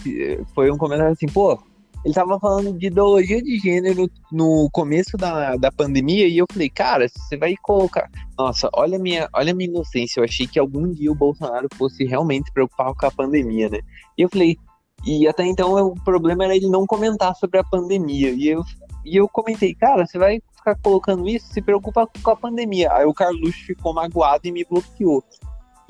foi 0.54 0.70
um 0.70 0.76
comentário 0.76 1.12
assim, 1.12 1.26
pô. 1.26 1.58
Ele 2.04 2.14
tava 2.14 2.38
falando 2.40 2.72
de 2.72 2.86
ideologia 2.86 3.42
de 3.42 3.58
gênero 3.58 4.10
no 4.32 4.68
começo 4.72 5.16
da, 5.16 5.56
da 5.56 5.70
pandemia, 5.70 6.26
e 6.26 6.38
eu 6.38 6.46
falei, 6.50 6.70
cara, 6.70 7.06
você 7.08 7.36
vai 7.36 7.54
colocar. 7.62 8.10
Nossa, 8.38 8.70
olha 8.74 8.96
a 8.96 9.00
minha, 9.00 9.28
olha 9.34 9.54
minha 9.54 9.68
inocência. 9.68 10.20
Eu 10.20 10.24
achei 10.24 10.46
que 10.46 10.58
algum 10.58 10.90
dia 10.90 11.12
o 11.12 11.14
Bolsonaro 11.14 11.68
fosse 11.76 12.04
realmente 12.04 12.50
preocupar 12.52 12.94
com 12.94 13.06
a 13.06 13.10
pandemia, 13.10 13.68
né? 13.68 13.80
E 14.16 14.22
eu 14.22 14.28
falei, 14.30 14.56
e 15.04 15.26
até 15.28 15.44
então 15.44 15.72
o 15.74 15.94
problema 16.04 16.44
era 16.44 16.56
ele 16.56 16.68
não 16.68 16.86
comentar 16.86 17.34
sobre 17.34 17.58
a 17.58 17.64
pandemia. 17.64 18.30
E 18.30 18.48
eu, 18.48 18.62
e 19.04 19.16
eu 19.16 19.28
comentei, 19.28 19.74
cara, 19.74 20.06
você 20.06 20.18
vai 20.18 20.40
ficar 20.56 20.76
colocando 20.76 21.28
isso, 21.28 21.52
se 21.52 21.60
preocupa 21.60 22.08
com 22.22 22.30
a 22.30 22.36
pandemia. 22.36 22.92
Aí 22.92 23.04
o 23.04 23.14
Carluxo 23.14 23.66
ficou 23.66 23.94
magoado 23.94 24.46
e 24.46 24.52
me 24.52 24.64
bloqueou. 24.64 25.22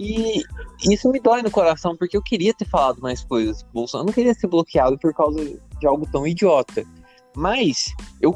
E 0.01 0.43
isso 0.91 1.11
me 1.11 1.21
dói 1.21 1.43
no 1.43 1.51
coração, 1.51 1.95
porque 1.95 2.17
eu 2.17 2.23
queria 2.23 2.55
ter 2.55 2.65
falado 2.65 3.03
mais 3.03 3.23
coisas. 3.23 3.63
Bolsonaro 3.65 4.07
não 4.07 4.15
queria 4.15 4.33
ser 4.33 4.47
bloqueado 4.47 4.99
por 4.99 5.13
causa 5.13 5.45
de 5.45 5.87
algo 5.87 6.09
tão 6.11 6.27
idiota. 6.27 6.87
Mas 7.37 7.95
eu 8.19 8.35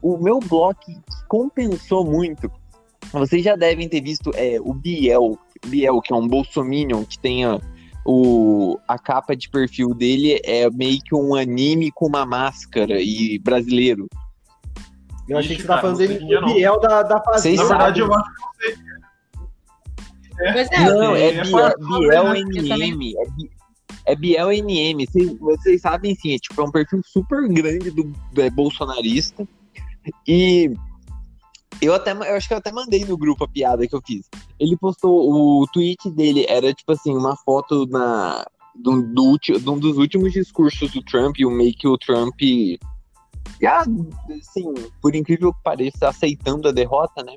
o 0.00 0.16
meu 0.16 0.40
bloco 0.40 0.90
compensou 1.28 2.02
muito. 2.02 2.50
Vocês 3.12 3.44
já 3.44 3.54
devem 3.56 3.90
ter 3.90 4.00
visto 4.00 4.30
é, 4.34 4.58
o 4.58 4.72
Biel, 4.72 5.38
Biel, 5.66 6.00
que 6.00 6.14
é 6.14 6.16
um 6.16 6.26
bolsominion 6.26 7.04
que 7.04 7.18
tem 7.18 7.44
a, 7.44 7.60
o, 8.06 8.78
a 8.88 8.98
capa 8.98 9.36
de 9.36 9.50
perfil 9.50 9.94
dele 9.94 10.40
é 10.42 10.70
meio 10.70 10.98
que 11.04 11.14
um 11.14 11.34
anime 11.34 11.92
com 11.92 12.06
uma 12.06 12.24
máscara 12.24 13.02
e 13.02 13.38
brasileiro. 13.38 14.08
Eu 15.28 15.36
achei 15.36 15.56
que 15.56 15.62
você 15.62 15.68
tá 15.68 15.78
falando 15.78 15.98
dele 15.98 16.24
não. 16.24 16.54
Biel 16.54 16.80
da, 16.80 17.02
da 17.02 17.18
Vocês 17.18 17.58
Na 17.58 17.66
Fazenda. 17.66 17.68
verdade, 17.68 18.00
eu 18.00 18.14
acho 18.14 18.30
Pois 20.36 20.68
é, 20.70 20.80
Não, 20.84 21.14
é, 21.16 21.34
é 21.34 21.42
Biel? 21.42 22.34
NM. 22.34 23.14
É, 23.16 23.30
Bi- 23.30 23.50
é 24.06 24.16
Biel 24.16 24.52
NM. 24.52 25.06
Vocês, 25.06 25.38
vocês 25.38 25.80
sabem 25.80 26.14
sim, 26.14 26.34
é, 26.34 26.38
tipo, 26.38 26.60
é 26.60 26.64
um 26.64 26.70
perfil 26.70 27.00
super 27.04 27.48
grande 27.48 27.90
do, 27.90 28.04
do- 28.32 28.42
é, 28.42 28.50
bolsonarista. 28.50 29.46
E 30.26 30.72
eu 31.80 31.94
até 31.94 32.12
eu 32.12 32.36
acho 32.36 32.48
que 32.48 32.54
eu 32.54 32.58
até 32.58 32.72
mandei 32.72 33.04
no 33.04 33.16
grupo 33.16 33.44
a 33.44 33.48
piada 33.48 33.86
que 33.86 33.94
eu 33.94 34.02
fiz. 34.04 34.28
Ele 34.58 34.76
postou 34.76 35.30
o 35.32 35.66
tweet 35.72 36.10
dele, 36.10 36.44
era 36.48 36.72
tipo 36.72 36.92
assim, 36.92 37.16
uma 37.16 37.36
foto 37.36 37.86
na. 37.86 38.44
Do, 38.74 39.02
do, 39.02 39.36
de 39.38 39.68
um 39.68 39.78
dos 39.78 39.98
últimos 39.98 40.32
discursos 40.32 40.90
do 40.92 41.02
Trump, 41.02 41.36
e 41.38 41.44
o 41.44 41.50
meio 41.50 41.74
que 41.74 41.86
o 41.86 41.98
Trump. 41.98 42.34
Já, 43.60 43.80
assim, 44.40 44.72
por 45.00 45.14
incrível 45.14 45.52
que 45.52 45.62
pareça, 45.62 46.08
aceitando 46.08 46.68
a 46.68 46.72
derrota, 46.72 47.22
né? 47.22 47.34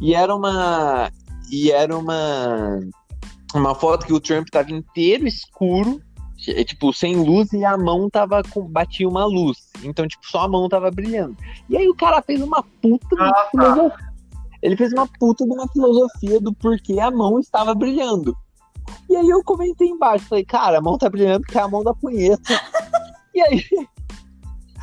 E 0.00 0.12
era 0.14 0.34
uma. 0.34 1.10
E 1.50 1.70
era 1.70 1.96
uma. 1.96 2.80
Uma 3.54 3.74
foto 3.74 4.06
que 4.06 4.12
o 4.12 4.20
Trump 4.20 4.48
tava 4.50 4.70
inteiro 4.72 5.26
escuro, 5.26 6.02
é, 6.48 6.64
tipo, 6.64 6.92
sem 6.92 7.16
luz, 7.16 7.52
e 7.52 7.64
a 7.64 7.76
mão 7.76 8.10
tava 8.10 8.42
com. 8.42 8.62
batia 8.62 9.08
uma 9.08 9.24
luz. 9.24 9.70
Então, 9.82 10.06
tipo, 10.06 10.26
só 10.26 10.40
a 10.40 10.48
mão 10.48 10.68
tava 10.68 10.90
brilhando. 10.90 11.36
E 11.68 11.76
aí 11.76 11.88
o 11.88 11.94
cara 11.94 12.20
fez 12.22 12.42
uma 12.42 12.62
puta 12.82 13.16
Ah, 13.18 13.32
tá. 13.32 13.48
filosofia. 13.50 14.06
Ele 14.62 14.76
fez 14.76 14.92
uma 14.92 15.06
puta 15.06 15.44
de 15.44 15.52
uma 15.52 15.68
filosofia 15.68 16.40
do 16.40 16.52
porquê 16.52 16.98
a 16.98 17.10
mão 17.10 17.38
estava 17.38 17.74
brilhando. 17.74 18.36
E 19.08 19.16
aí 19.16 19.28
eu 19.28 19.42
comentei 19.44 19.88
embaixo, 19.88 20.26
falei, 20.26 20.44
cara, 20.44 20.78
a 20.78 20.80
mão 20.80 20.98
tá 20.98 21.08
brilhando 21.08 21.42
porque 21.42 21.58
é 21.58 21.62
a 21.62 21.68
mão 21.68 21.84
da 21.84 21.94
punheta. 21.94 22.42
e 23.34 23.40
aí. 23.40 23.64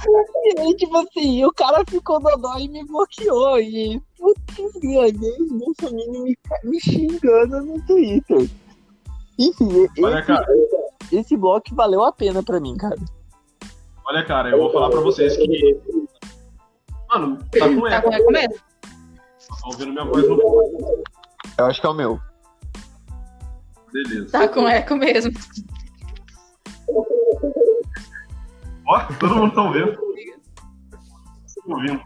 E 0.06 0.60
aí, 0.60 0.76
tipo 0.76 0.98
assim, 0.98 1.46
o 1.46 1.54
cara 1.54 1.84
ficou 1.88 2.20
dodó 2.20 2.58
e 2.58 2.68
me 2.68 2.86
bloqueou. 2.86 3.60
E 3.60 4.02
putz, 4.18 4.80
ganhei 4.82 5.14
os 5.40 5.52
bolsominions 5.52 6.24
me, 6.24 6.38
me 6.64 6.80
xingando 6.80 7.62
no 7.62 7.86
Twitter. 7.86 8.50
Enfim, 9.40 9.88
Olha, 10.02 10.20
esse, 10.20 10.28
cara. 10.28 10.46
esse 11.12 11.38
bloco 11.38 11.74
valeu 11.74 12.04
a 12.04 12.12
pena 12.12 12.44
pra 12.44 12.60
mim, 12.60 12.76
cara. 12.78 13.00
Olha, 14.06 14.26
cara, 14.26 14.50
eu 14.50 14.60
vou 14.60 14.72
falar 14.72 14.90
pra 14.90 15.00
vocês 15.00 15.36
que. 15.38 15.80
Mano, 17.10 17.38
tá 17.52 17.68
com 17.68 17.82
tá 17.82 17.96
eco. 17.96 18.10
com 18.10 18.14
eco 18.14 18.32
mesmo? 18.32 18.56
Tá 18.56 19.68
ouvindo 19.68 19.92
minha 19.94 20.06
voz 20.06 20.28
no. 20.28 21.04
Eu 21.58 21.66
acho 21.66 21.80
que 21.80 21.88
é 21.88 21.90
o 21.90 21.94
meu. 21.94 22.20
Beleza. 23.92 24.32
Tá 24.32 24.48
com 24.48 24.68
eco 24.68 24.96
mesmo. 24.96 25.32
Ó, 28.94 29.00
todo 29.20 29.36
mundo 29.36 29.54
tá 29.54 29.64
ouvindo. 29.64 29.98
Ouvindo. 31.66 32.02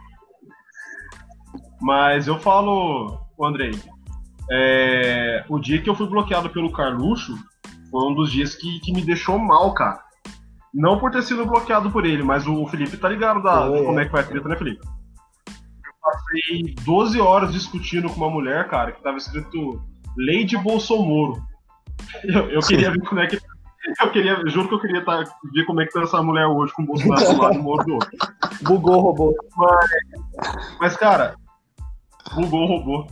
Mas 1.82 2.28
eu 2.28 2.40
falo, 2.40 3.20
Andrei, 3.42 3.72
é, 4.50 5.44
o 5.50 5.60
dia 5.60 5.82
que 5.82 5.90
eu 5.90 5.96
fui 5.96 6.08
bloqueado 6.08 6.50
pelo 6.50 6.72
Carluxo 6.72 7.38
foi 7.92 8.10
um 8.10 8.16
dos 8.16 8.32
dias 8.32 8.56
que, 8.56 8.80
que 8.80 8.94
me 8.94 9.02
deixou 9.02 9.38
mal, 9.38 9.74
cara. 9.74 10.02
Não 10.74 10.98
por 10.98 11.12
ter 11.12 11.24
sido 11.24 11.46
bloqueado 11.46 11.92
por 11.92 12.06
ele, 12.06 12.24
mas 12.24 12.48
o 12.48 12.66
Felipe 12.68 12.98
tá 12.98 13.10
ligado 13.10 13.42
da, 13.42 13.70
de 13.70 13.84
como 13.84 14.00
é. 14.00 14.04
é 14.04 14.06
que 14.06 14.12
vai 14.12 14.22
a 14.22 14.26
treta, 14.26 14.48
né, 14.48 14.56
Felipe? 14.56 14.80
passei 16.08 16.74
12 16.86 17.20
horas 17.20 17.52
discutindo 17.52 18.10
com 18.10 18.16
uma 18.16 18.30
mulher, 18.30 18.70
cara, 18.70 18.94
que 18.94 19.04
tava 19.04 19.18
escrito 19.18 19.82
Lei 20.16 20.46
de 20.46 20.58
Bolsonaro. 20.58 21.44
Eu, 22.24 22.50
eu 22.50 22.62
queria 22.62 22.92
ver 22.92 23.02
como 23.02 23.20
é 23.20 23.28
que. 23.28 23.38
Eu 24.02 24.12
queria, 24.12 24.36
juro 24.48 24.68
que 24.68 24.76
eu 24.76 24.80
queria 24.80 25.04
tá, 25.04 25.24
ver 25.54 25.66
como 25.66 25.82
é 25.82 25.86
que 25.86 25.94
tá 25.94 26.02
essa 26.02 26.22
mulher 26.22 26.46
hoje 26.46 26.74
com 26.74 26.84
o 26.84 26.86
Bolsonaro 26.86 27.34
do 27.34 27.42
lado 27.42 27.60
o 27.60 27.64
Moro 27.64 27.86
do 27.86 27.94
outro. 27.94 28.10
Bugou 28.62 28.98
o 28.98 29.00
robô. 29.00 29.36
Mas, 30.80 30.98
cara, 30.98 31.36
bugou 32.36 32.64
o 32.64 32.68
robô. 32.68 33.08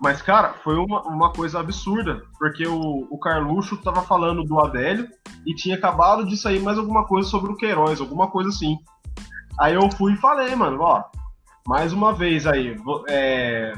Mas, 0.00 0.22
cara, 0.22 0.54
foi 0.62 0.76
uma, 0.76 1.02
uma 1.02 1.32
coisa 1.32 1.58
absurda, 1.58 2.22
porque 2.38 2.66
o, 2.66 3.06
o 3.10 3.18
Carluxo 3.18 3.76
tava 3.78 4.02
falando 4.02 4.44
do 4.44 4.60
Adélio 4.60 5.08
e 5.44 5.54
tinha 5.54 5.76
acabado 5.76 6.24
de 6.24 6.36
sair 6.36 6.60
mais 6.60 6.78
alguma 6.78 7.04
coisa 7.04 7.28
sobre 7.28 7.52
o 7.52 7.56
Queiroz, 7.56 8.00
alguma 8.00 8.28
coisa 8.28 8.48
assim. 8.48 8.78
Aí 9.58 9.74
eu 9.74 9.90
fui 9.90 10.12
e 10.12 10.18
falei, 10.18 10.54
mano, 10.54 10.80
ó, 10.80 11.02
mais 11.66 11.92
uma 11.92 12.12
vez 12.12 12.46
aí, 12.46 12.76
é, 13.08 13.74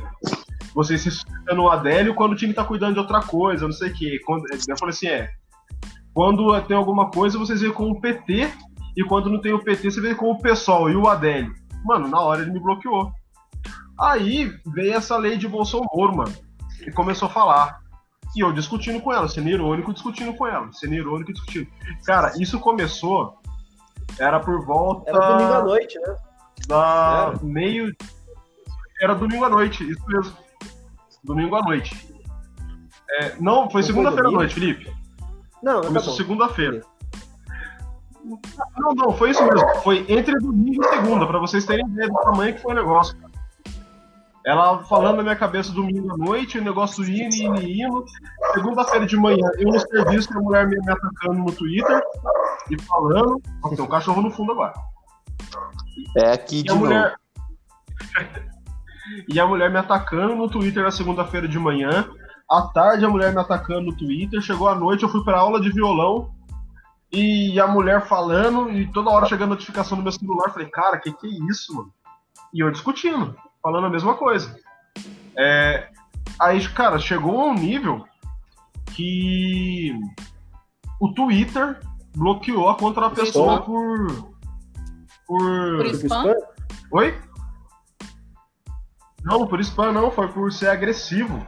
vocês 0.75 1.01
se 1.01 1.11
sustentam 1.11 1.57
no 1.57 1.71
Adélio 1.71 2.15
quando 2.15 2.33
o 2.33 2.37
time 2.37 2.53
tá 2.53 2.65
cuidando 2.65 2.95
de 2.95 3.01
outra 3.01 3.23
coisa, 3.23 3.65
não 3.65 3.73
sei 3.73 3.91
o 3.91 3.95
quê. 3.95 4.21
Quando, 4.27 4.45
eu 4.51 4.79
falei 4.79 4.95
assim, 4.95 5.09
é, 5.09 5.31
quando 6.21 6.61
tem 6.67 6.77
alguma 6.77 7.11
coisa, 7.11 7.39
vocês 7.39 7.63
veem 7.63 7.73
com 7.73 7.91
o 7.91 7.99
PT, 7.99 8.53
e 8.95 9.03
quando 9.05 9.31
não 9.31 9.41
tem 9.41 9.55
o 9.55 9.65
PT, 9.65 9.91
você 9.91 10.03
vê 10.03 10.15
com 10.15 10.31
o 10.31 10.39
PSOL 10.39 10.91
e 10.91 10.95
o 10.95 11.09
Adélio. 11.09 11.55
Mano, 11.83 12.09
na 12.09 12.21
hora 12.21 12.43
ele 12.43 12.51
me 12.51 12.61
bloqueou. 12.61 13.11
Aí 13.99 14.53
veio 14.67 14.93
essa 14.93 15.17
lei 15.17 15.39
de 15.39 15.49
Bolsonaro, 15.49 16.15
mano, 16.15 16.35
e 16.87 16.93
começou 16.93 17.27
a 17.27 17.31
falar. 17.31 17.81
E 18.37 18.45
eu 18.45 18.53
discutindo 18.53 19.01
com 19.01 19.11
ela, 19.11 19.29
sendo 19.29 19.49
irônico, 19.49 19.95
discutindo 19.95 20.35
com 20.35 20.47
ela, 20.47 20.71
sendo 20.75 20.93
irônico, 20.93 21.33
discutindo. 21.33 21.67
Cara, 22.05 22.35
isso 22.39 22.61
começou, 22.61 23.39
era 24.19 24.39
por 24.39 24.63
volta 24.67 25.09
Era 25.09 25.27
domingo 25.27 25.55
à 25.55 25.65
noite, 25.65 25.99
né? 26.01 26.17
da 26.69 27.33
Era? 27.35 27.43
meio. 27.43 27.97
Era 29.01 29.15
domingo 29.15 29.47
à 29.47 29.49
noite, 29.49 29.91
isso 29.91 30.07
mesmo. 30.07 30.37
Domingo 31.25 31.57
à 31.57 31.63
noite. 31.63 32.15
É, 33.13 33.37
não, 33.41 33.71
foi 33.71 33.83
segunda-feira 33.83 34.29
à 34.29 34.33
noite, 34.33 34.53
Felipe. 34.53 35.00
Não, 35.63 35.81
tá 35.81 35.87
Começou 35.89 36.13
bom. 36.13 36.17
segunda-feira. 36.17 36.81
Não, 38.79 38.95
não, 38.95 39.13
foi 39.13 39.31
isso 39.31 39.43
mesmo. 39.45 39.67
Foi 39.83 40.05
entre 40.09 40.35
domingo 40.39 40.83
e 40.85 40.89
segunda, 40.89 41.27
pra 41.27 41.39
vocês 41.39 41.65
terem 41.65 41.87
ideia 41.87 42.09
do 42.09 42.15
tamanho 42.21 42.55
que 42.55 42.61
foi 42.61 42.73
o 42.73 42.77
negócio. 42.77 43.17
Ela 44.47 44.83
falando 44.85 45.19
na 45.19 45.23
minha 45.23 45.37
cabeça 45.37 45.71
domingo 45.73 46.13
à 46.13 46.17
noite, 46.17 46.59
o 46.59 46.65
negócio 46.65 47.05
indo, 47.05 47.35
indo, 47.35 47.63
indo. 47.63 48.05
Segunda-feira 48.55 49.07
de 49.07 49.17
manhã, 49.17 49.47
eu 49.59 49.71
no 49.71 49.79
serviço, 49.79 50.37
a 50.37 50.41
mulher 50.41 50.67
me, 50.67 50.77
me 50.77 50.91
atacando 50.93 51.35
no 51.41 51.53
Twitter 51.53 52.03
e 52.71 52.81
falando. 52.83 53.41
Ó, 53.63 53.69
tem 53.69 53.85
um 53.85 53.89
cachorro 53.89 54.23
no 54.23 54.31
fundo 54.31 54.53
agora. 54.53 54.73
É 56.17 56.33
aqui 56.33 56.61
E 56.61 56.63
de 56.63 56.71
a 56.71 56.75
novo. 56.75 56.87
mulher. 56.87 57.15
e 59.29 59.39
a 59.41 59.47
mulher 59.47 59.71
me 59.71 59.79
atacando 59.79 60.35
no 60.35 60.49
Twitter 60.49 60.83
na 60.83 60.91
segunda-feira 60.91 61.47
de 61.47 61.59
manhã. 61.59 62.09
À 62.51 62.63
tarde, 62.63 63.05
a 63.05 63.09
mulher 63.09 63.33
me 63.33 63.41
atacando 63.41 63.83
no 63.83 63.97
Twitter. 63.97 64.41
Chegou 64.41 64.69
à 64.69 64.75
noite, 64.75 65.05
eu 65.05 65.09
fui 65.09 65.23
pra 65.23 65.39
aula 65.39 65.61
de 65.61 65.71
violão. 65.71 66.33
E 67.13 67.59
a 67.61 67.67
mulher 67.67 68.07
falando, 68.07 68.71
e 68.71 68.87
toda 68.93 69.11
hora 69.11 69.27
chegando 69.27 69.51
notificação 69.51 69.97
no 69.97 70.03
meu 70.03 70.13
celular. 70.13 70.51
Falei, 70.51 70.69
cara, 70.69 70.99
que 70.99 71.13
que 71.13 71.27
é 71.27 71.51
isso, 71.51 71.75
mano? 71.75 71.93
E 72.53 72.61
eu 72.61 72.71
discutindo, 72.71 73.37
falando 73.63 73.87
a 73.87 73.91
mesma 73.91 74.15
coisa. 74.15 74.57
É, 75.37 75.89
aí, 76.41 76.69
cara, 76.69 76.99
chegou 76.99 77.41
a 77.41 77.47
um 77.47 77.55
nível 77.55 78.05
que 78.95 79.93
o 81.01 81.13
Twitter 81.13 81.81
bloqueou 82.17 82.69
a 82.69 82.77
conta 82.77 83.01
da 83.01 83.11
pessoa 83.11 83.63
por. 83.63 84.09
Por. 85.27 85.77
Por? 85.79 85.87
Spam? 85.87 86.35
Oi? 86.93 87.21
Não, 89.23 89.47
por 89.47 89.61
spam 89.61 89.93
não, 89.93 90.11
foi 90.11 90.29
por 90.29 90.53
ser 90.53 90.69
agressivo. 90.69 91.47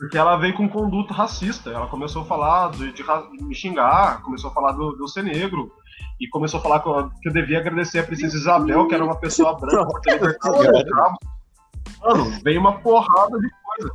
Porque 0.00 0.16
ela 0.18 0.36
veio 0.36 0.54
com 0.56 0.68
conduta 0.68 1.12
racista. 1.14 1.70
Ela 1.70 1.86
começou 1.86 2.22
a 2.22 2.24
falar 2.24 2.70
de, 2.72 2.90
de 2.92 3.02
ra- 3.02 3.28
me 3.38 3.54
xingar, 3.54 4.22
começou 4.22 4.50
a 4.50 4.52
falar 4.54 4.72
do, 4.72 4.92
do 4.92 5.04
eu 5.04 5.08
ser 5.08 5.22
negro. 5.22 5.70
E 6.18 6.26
começou 6.28 6.58
a 6.58 6.62
falar 6.62 6.80
que 6.80 6.88
eu, 6.88 7.10
que 7.22 7.28
eu 7.28 7.32
devia 7.32 7.58
agradecer 7.58 7.98
a 7.98 8.02
Princesa 8.02 8.34
Isabel, 8.36 8.88
que 8.88 8.94
era 8.94 9.04
uma 9.04 9.16
pessoa 9.16 9.54
branca. 9.60 9.84
Mano, 12.02 12.30
veio 12.42 12.60
uma 12.60 12.78
porrada 12.78 13.38
de 13.38 13.48
coisa. 13.62 13.92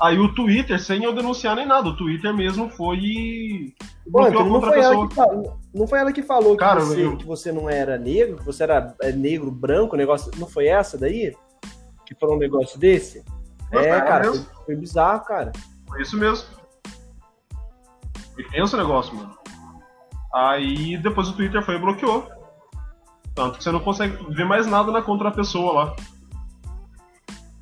Aí 0.00 0.18
o 0.18 0.34
Twitter, 0.34 0.80
sem 0.80 1.04
eu 1.04 1.12
denunciar 1.14 1.54
nem 1.56 1.66
nada, 1.66 1.88
o 1.88 1.96
Twitter 1.96 2.32
mesmo 2.34 2.68
foi 2.70 2.96
e 2.98 3.74
Antônio, 4.08 4.40
a 4.40 4.44
não 4.44 4.60
foi, 4.60 4.80
ela 4.80 5.08
que 5.08 5.14
falou, 5.14 5.58
não 5.74 5.86
foi 5.86 5.98
ela 5.98 6.12
que 6.12 6.22
falou 6.22 6.56
Cara, 6.56 6.80
que, 6.80 6.86
você, 6.86 7.04
eu- 7.04 7.16
que 7.16 7.26
você 7.26 7.52
não 7.52 7.68
era 7.68 7.98
negro, 7.98 8.36
que 8.38 8.44
você 8.46 8.62
era 8.62 8.94
é, 9.02 9.12
negro, 9.12 9.50
branco, 9.50 9.96
negócio. 9.96 10.30
Não 10.38 10.46
foi 10.46 10.66
essa 10.66 10.96
daí? 10.96 11.34
Que 12.06 12.14
falou 12.14 12.36
um 12.36 12.38
negócio 12.38 12.78
desse? 12.78 13.22
Mas 13.70 13.84
é, 13.86 14.00
cara. 14.00 14.32
Foi, 14.64 14.76
bizarro, 14.76 15.24
cara. 15.24 15.52
Foi 15.88 16.02
isso 16.02 16.16
mesmo. 16.16 16.46
E 18.38 18.42
pensa 18.44 18.76
o 18.76 18.80
negócio, 18.80 19.14
mano. 19.14 19.36
Aí 20.34 20.96
depois 20.98 21.28
o 21.28 21.34
Twitter 21.36 21.62
foi 21.64 21.76
e 21.76 21.78
bloqueou. 21.78 22.28
Tanto 23.34 23.58
que 23.58 23.64
você 23.64 23.70
não 23.70 23.80
consegue 23.80 24.16
ver 24.34 24.44
mais 24.46 24.66
nada 24.66 24.90
na 24.92 25.02
conta 25.02 25.24
da 25.24 25.30
pessoa 25.30 25.72
lá. 25.72 25.96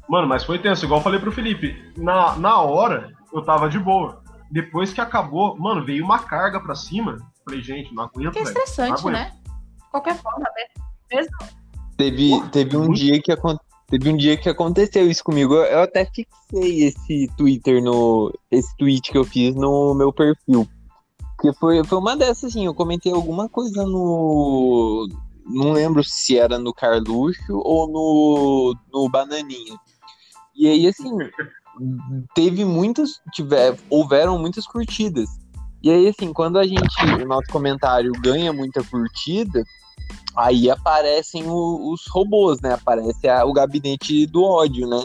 Mano, 0.08 0.26
mas 0.26 0.44
foi 0.44 0.58
tenso, 0.58 0.84
igual 0.84 1.00
eu 1.00 1.04
falei 1.04 1.20
pro 1.20 1.30
Felipe. 1.32 1.92
Na, 1.96 2.34
na 2.36 2.60
hora, 2.60 3.12
eu 3.32 3.42
tava 3.42 3.68
de 3.68 3.78
boa. 3.78 4.22
Depois 4.50 4.92
que 4.92 5.00
acabou, 5.00 5.56
mano, 5.56 5.84
veio 5.84 6.04
uma 6.04 6.18
carga 6.18 6.60
pra 6.60 6.74
cima. 6.74 7.16
Falei, 7.44 7.62
gente, 7.62 7.94
não 7.94 8.04
aguento, 8.04 8.32
Que 8.32 8.40
é 8.40 8.42
estressante, 8.42 9.04
Não 9.04 9.12
né? 9.12 9.32
De 9.44 9.90
qualquer 9.90 10.16
forma, 10.16 10.40
né? 10.40 10.82
mesmo. 11.12 11.36
Teve, 11.96 12.30
Porra, 12.30 12.48
teve 12.48 12.76
um 12.76 12.80
muito. 12.86 12.96
dia 12.96 13.20
que 13.22 13.30
acon- 13.30 13.58
teve 13.90 14.08
um 14.08 14.16
dia 14.16 14.36
que 14.36 14.48
aconteceu 14.48 15.10
isso 15.10 15.24
comigo. 15.24 15.54
Eu, 15.54 15.82
até 15.82 16.04
fixei 16.06 16.84
esse 16.84 17.28
Twitter 17.36 17.82
no 17.82 18.32
esse 18.50 18.74
tweet 18.76 19.10
que 19.10 19.18
eu 19.18 19.24
fiz 19.24 19.54
no 19.54 19.94
meu 19.94 20.12
perfil. 20.12 20.66
Porque 21.36 21.52
foi, 21.58 21.82
foi 21.84 21.98
uma 21.98 22.16
dessas 22.16 22.50
assim, 22.50 22.66
eu 22.66 22.74
comentei 22.74 23.12
alguma 23.12 23.48
coisa 23.48 23.84
no 23.84 25.08
não 25.44 25.72
lembro 25.72 26.04
se 26.04 26.38
era 26.38 26.58
no 26.58 26.72
Carluxo 26.72 27.60
ou 27.64 27.88
no 27.88 28.76
no 28.92 29.08
Bananinha. 29.08 29.76
E 30.54 30.68
aí 30.68 30.86
assim, 30.86 31.10
teve 32.34 32.64
muitas, 32.64 33.20
tiver, 33.32 33.76
houveram 33.88 34.38
muitas 34.38 34.66
curtidas. 34.66 35.28
E 35.82 35.90
aí 35.90 36.08
assim, 36.08 36.32
quando 36.32 36.58
a 36.58 36.64
gente, 36.66 37.04
o 37.20 37.26
nosso 37.26 37.50
comentário 37.50 38.12
ganha 38.20 38.52
muita 38.52 38.84
curtida, 38.84 39.64
aí 40.36 40.70
aparecem 40.70 41.44
o- 41.46 41.92
os 41.92 42.06
robôs, 42.08 42.60
né? 42.60 42.74
Aparece 42.74 43.28
a- 43.28 43.44
o 43.44 43.52
gabinete 43.52 44.26
do 44.26 44.44
ódio, 44.44 44.86
né? 44.88 45.04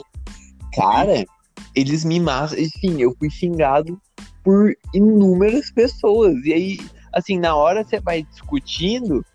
Cara, 0.73 1.25
eles 1.73 2.03
me 2.03 2.19
matam. 2.19 2.57
Enfim, 2.59 3.01
eu 3.01 3.15
fui 3.17 3.29
xingado 3.29 3.99
por 4.43 4.75
inúmeras 4.93 5.71
pessoas. 5.71 6.35
E 6.45 6.53
aí, 6.53 6.79
assim, 7.13 7.39
na 7.39 7.55
hora 7.55 7.83
você 7.83 7.99
vai 7.99 8.23
discutindo 8.23 9.25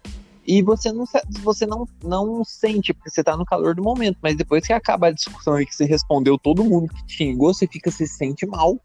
e 0.46 0.62
você 0.62 0.92
não, 0.92 1.04
você 1.42 1.66
não, 1.66 1.86
não 2.02 2.44
sente, 2.44 2.92
porque 2.92 3.10
você 3.10 3.22
tá 3.22 3.36
no 3.36 3.44
calor 3.44 3.74
do 3.74 3.82
momento. 3.82 4.18
Mas 4.22 4.36
depois 4.36 4.66
que 4.66 4.72
acaba 4.72 5.08
a 5.08 5.12
discussão 5.12 5.60
e 5.60 5.66
que 5.66 5.74
você 5.74 5.84
respondeu 5.84 6.38
todo 6.38 6.64
mundo 6.64 6.92
que 6.92 7.06
te 7.06 7.16
xingou, 7.16 7.52
você 7.52 7.66
fica, 7.66 7.90
se 7.90 8.06
sente 8.06 8.46
mal. 8.46 8.78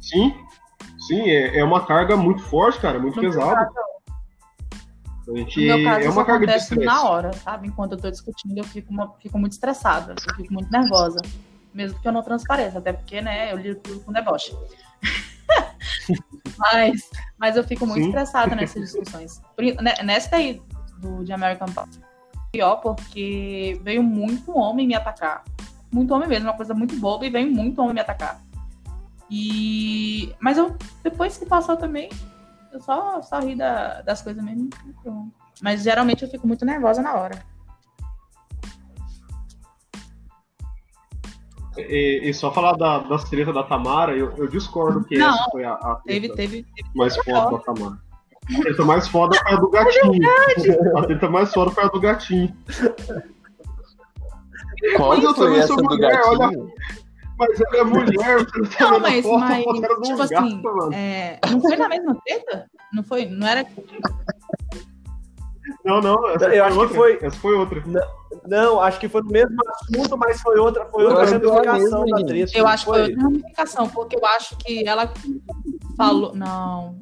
Sim, 0.00 0.34
sim, 1.06 1.20
é, 1.22 1.58
é 1.58 1.64
uma 1.64 1.84
carga 1.86 2.16
muito 2.16 2.42
forte, 2.42 2.80
cara, 2.80 2.98
muito 2.98 3.18
pesada. 3.20 3.70
A 5.26 5.30
No 5.30 5.36
gente, 5.36 5.60
meu 5.60 5.82
caso, 5.84 6.00
é 6.06 6.10
uma 6.10 6.24
carga 6.24 6.46
de 6.46 6.52
acontece 6.52 6.64
estresse. 6.74 6.84
na 6.84 7.02
hora, 7.08 7.32
sabe? 7.32 7.68
Enquanto 7.68 7.92
eu 7.92 7.98
tô 7.98 8.10
discutindo, 8.10 8.58
eu 8.58 8.64
fico, 8.64 8.92
uma- 8.92 9.12
fico 9.20 9.38
muito 9.38 9.52
estressada, 9.52 10.14
eu 10.28 10.34
fico 10.34 10.52
muito 10.52 10.70
nervosa. 10.70 11.20
Mesmo 11.72 11.98
que 12.00 12.06
eu 12.08 12.12
não 12.12 12.22
transpareça, 12.22 12.78
até 12.78 12.92
porque, 12.92 13.20
né, 13.22 13.52
eu 13.52 13.56
lido 13.56 13.80
tudo 13.80 14.00
com 14.00 14.12
deboche. 14.12 14.52
mas, 16.58 17.10
mas 17.38 17.56
eu 17.56 17.64
fico 17.64 17.86
muito 17.86 18.02
Sim. 18.02 18.08
estressada 18.08 18.54
nessas 18.54 18.82
discussões. 18.82 19.40
Ne- 19.58 20.02
Nessa 20.04 20.36
aí 20.36 20.60
do, 20.98 21.24
de 21.24 21.32
American 21.32 21.68
Pie, 21.68 22.00
pior 22.52 22.76
porque 22.76 23.80
veio 23.82 24.02
muito 24.02 24.56
homem 24.56 24.86
me 24.86 24.94
atacar. 24.94 25.44
Muito 25.90 26.12
homem 26.14 26.28
mesmo, 26.28 26.48
uma 26.48 26.56
coisa 26.56 26.74
muito 26.74 26.96
boba, 26.96 27.26
e 27.26 27.30
veio 27.30 27.50
muito 27.50 27.80
homem 27.80 27.94
me 27.94 28.00
atacar. 28.00 28.40
E... 29.30 30.34
Mas 30.40 30.58
eu, 30.58 30.76
depois 31.02 31.38
que 31.38 31.46
passou 31.46 31.76
também, 31.76 32.10
eu 32.72 32.80
só, 32.80 33.20
só 33.22 33.40
ri 33.40 33.54
da- 33.54 34.02
das 34.02 34.22
coisas 34.22 34.42
mesmo. 34.42 34.68
pronto. 35.02 35.32
Mas 35.60 35.82
geralmente 35.82 36.22
eu 36.24 36.28
fico 36.30 36.46
muito 36.46 36.64
nervosa 36.64 37.02
na 37.02 37.14
hora. 37.14 37.42
E, 41.78 42.20
e 42.28 42.34
só 42.34 42.52
falar 42.52 42.74
da, 42.76 42.98
das 42.98 43.24
tretas 43.24 43.54
da 43.54 43.62
Tamara, 43.62 44.14
eu, 44.14 44.30
eu 44.36 44.46
discordo 44.46 45.04
que 45.04 45.16
Não. 45.16 45.28
essa 45.34 45.44
foi 45.50 45.64
a, 45.64 45.72
a 45.72 46.00
Teve, 46.04 46.28
treta 46.28 46.36
teve, 46.36 46.62
teve 46.74 46.88
mais 46.94 47.16
foda 47.16 47.50
da 47.56 47.58
Tamara. 47.62 47.98
A 48.58 48.60
treta 48.62 48.84
mais 48.84 49.08
foda 49.08 49.38
foi 49.38 49.52
a 49.52 49.56
do 49.56 49.70
gatinho. 49.70 50.30
a 50.98 51.02
treta 51.04 51.30
mais 51.30 51.52
foda 51.52 51.70
foi 51.70 51.84
a 51.84 51.88
do 51.88 52.00
gatinho. 52.00 52.56
Qual 54.96 55.10
Mas 55.10 55.24
eu 55.24 55.34
foi 55.34 55.44
também 55.46 55.58
essa 55.60 55.68
sou 55.68 55.76
do 55.76 55.84
mulher, 55.84 56.20
olha- 56.26 56.38
gatinho? 56.38 56.72
Mas 57.38 57.60
ela 57.60 57.76
é 57.78 57.84
mulher, 57.84 58.38
você 58.44 58.84
Não, 58.84 59.00
mas, 59.00 59.24
foto, 59.24 59.38
mas 59.40 59.64
tipo 59.64 60.16
gato, 60.16 60.22
assim, 60.22 60.62
é, 60.94 61.38
não 61.50 61.60
foi 61.60 61.76
na 61.76 61.88
mesma 61.88 62.16
treta? 62.24 62.70
Não 62.92 63.02
foi? 63.02 63.26
Não 63.26 63.46
era. 63.46 63.66
Não, 65.84 66.00
não, 66.00 66.28
essa 66.30 66.46
Eu 66.46 66.50
foi 66.50 66.60
acho 66.60 66.72
que 66.74 66.78
outra. 66.80 66.96
foi- 66.96 67.18
Essa 67.22 67.36
foi 67.38 67.54
outra. 67.54 67.82
Não, 68.46 68.80
acho 68.80 69.00
que 69.00 69.08
foi 69.08 69.22
no 69.22 69.30
mesmo 69.30 69.56
assunto, 69.68 70.16
mas 70.18 70.40
foi 70.40 70.58
outra, 70.58 70.84
foi 70.86 71.04
outra 71.04 71.26
que 71.26 71.46
ramificação 71.46 72.04
da 72.06 72.24
treta. 72.24 72.52
Eu 72.58 72.64
não 72.64 72.70
acho 72.70 72.84
que 72.84 72.90
foi 72.90 73.02
outra 73.02 73.22
ramificação, 73.22 73.88
porque 73.88 74.16
eu 74.16 74.26
acho 74.26 74.56
que 74.58 74.86
ela 74.88 75.12
falou. 75.96 76.34
Não. 76.34 76.96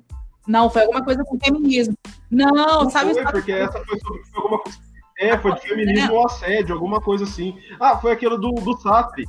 Não, 0.46 0.70
foi 0.70 0.82
alguma 0.82 1.04
coisa 1.04 1.22
com 1.24 1.38
feminismo. 1.38 1.94
Não, 2.30 2.84
Não 2.84 2.90
sabe? 2.90 3.14
foi, 3.14 3.24
porque 3.24 3.52
essa 3.52 3.78
foi 3.84 3.98
sobre 4.00 4.24
foi 4.24 4.42
alguma 4.42 4.58
coisa. 4.58 4.78
É, 5.18 5.36
foi 5.36 5.52
de 5.54 5.60
feminismo 5.60 6.14
ou 6.14 6.26
assédio, 6.26 6.74
alguma 6.74 7.00
coisa 7.00 7.24
assim. 7.24 7.54
Ah, 7.78 7.98
foi 7.98 8.12
aquilo 8.12 8.38
do, 8.38 8.52
do 8.52 8.76
Sapri. 8.80 9.24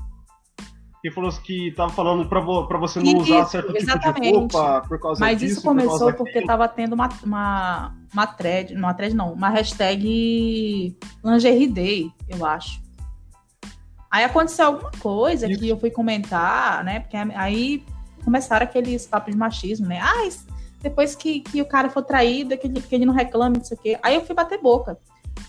Que 1.02 1.10
falou 1.10 1.32
que 1.32 1.72
tava 1.72 1.92
falando 1.92 2.28
pra, 2.30 2.40
vo- 2.40 2.68
você 2.80 3.00
não 3.00 3.16
usar 3.22 3.42
Isso, 3.42 3.52
certo 3.52 3.68
tipo 3.74 3.80
de 3.80 3.84
exatamente. 3.92 4.36
roupa 4.38 4.82
por 4.88 5.00
causa 5.00 5.20
Mas 5.20 5.40
disso. 5.40 5.54
isso 5.54 5.62
por 5.64 5.70
causa 5.76 5.82
começou 5.88 6.08
daquilo. 6.08 6.26
porque 6.26 6.46
tava 6.46 6.68
tendo 6.68 6.94
uma, 6.94 7.10
uma, 7.24 7.96
uma 8.14 8.28
thread, 8.28 8.76
não, 8.76 8.82
uma 8.84 8.94
thread 8.94 9.16
não, 9.16 9.34
uma 9.34 9.50
hashtag 9.50 10.96
lingerie 11.24 11.68
day, 11.68 12.12
eu 12.30 12.46
acho. 12.46 12.80
Aí 14.12 14.24
aconteceu 14.24 14.68
alguma 14.68 14.92
coisa 15.00 15.50
Isso. 15.50 15.60
que 15.60 15.70
eu 15.70 15.80
fui 15.80 15.90
comentar, 15.90 16.84
né? 16.84 17.00
Porque 17.00 17.18
aí 17.18 17.84
começaram 18.24 18.64
aqueles 18.66 19.08
papos 19.08 19.32
de 19.34 19.40
machismo, 19.40 19.88
né? 19.88 20.00
Ah, 20.04 20.26
isso- 20.28 20.46
depois 20.82 21.16
que, 21.16 21.40
que 21.42 21.62
o 21.62 21.66
cara 21.66 21.90
for 21.90 22.04
traído, 22.04 22.56
que 22.58 22.68
ele, 22.68 22.80
que 22.82 22.94
ele 22.94 23.06
não 23.06 23.14
reclame, 23.14 23.58
não 23.58 23.64
sei 23.66 23.78
o 23.78 23.80
quê. 23.80 24.00
Aí 24.04 24.14
eu 24.16 24.26
fui 24.26 24.36
bater 24.36 24.60
boca. 24.62 24.98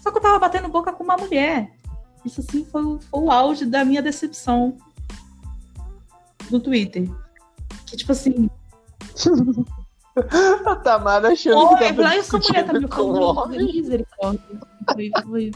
Só 0.03 0.11
que 0.11 0.17
eu 0.19 0.23
tava 0.23 0.39
batendo 0.39 0.69
boca 0.69 0.93
com 0.93 1.03
uma 1.05 1.17
mulher. 1.17 1.73
Isso 2.25 2.41
assim 2.41 2.65
foi, 2.65 2.83
foi 3.11 3.21
o 3.21 3.31
auge 3.31 3.67
da 3.67 3.85
minha 3.85 4.01
decepção 4.01 4.77
no 6.53 6.61
Twitter. 6.61 7.09
Que 7.87 7.97
tipo 7.97 8.13
assim, 8.13 8.49
A 10.67 10.77
Tamara 10.77 11.33
achando 11.33 11.57
Oi, 11.59 11.69
que 11.69 11.75
falei, 11.75 11.89
eu 11.89 11.95
sou 11.95 12.05
mulher 12.05 12.21
discutindo 12.21 12.67
também. 12.67 12.89
com 12.89 13.03
o 13.03 13.17
Eu 13.17 13.23
homem. 13.23 13.59
falei, 13.59 13.73
misericórdia. 13.81 14.41
Foi- 14.93 15.11
foi- 15.25 15.51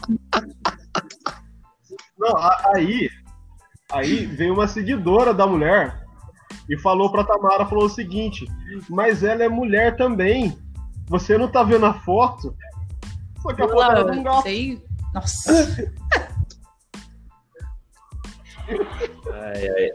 Não, 2.17 2.33
aí, 2.75 3.09
aí 3.91 4.25
veio 4.25 4.53
uma 4.53 4.67
seguidora 4.67 5.33
da 5.33 5.45
mulher 5.45 6.03
e 6.69 6.77
falou 6.79 7.11
pra 7.11 7.23
Tamara, 7.23 7.65
falou 7.67 7.85
o 7.85 7.89
seguinte, 7.89 8.45
mas 8.89 9.23
ela 9.23 9.43
é 9.43 9.49
mulher 9.49 9.95
também. 9.95 10.57
Você 11.07 11.37
não 11.37 11.47
tá 11.49 11.63
vendo 11.63 11.85
a 11.85 11.93
foto? 11.93 12.53
Só 13.41 13.53
que 13.53 13.61
a 13.61 13.67
foto 13.67 13.81
era 13.91 14.11
um 14.11 14.23
gato. 14.23 14.41
sei. 14.43 14.83
Nossa. 15.13 15.93
Ai, 19.33 19.69
ai. 19.69 19.91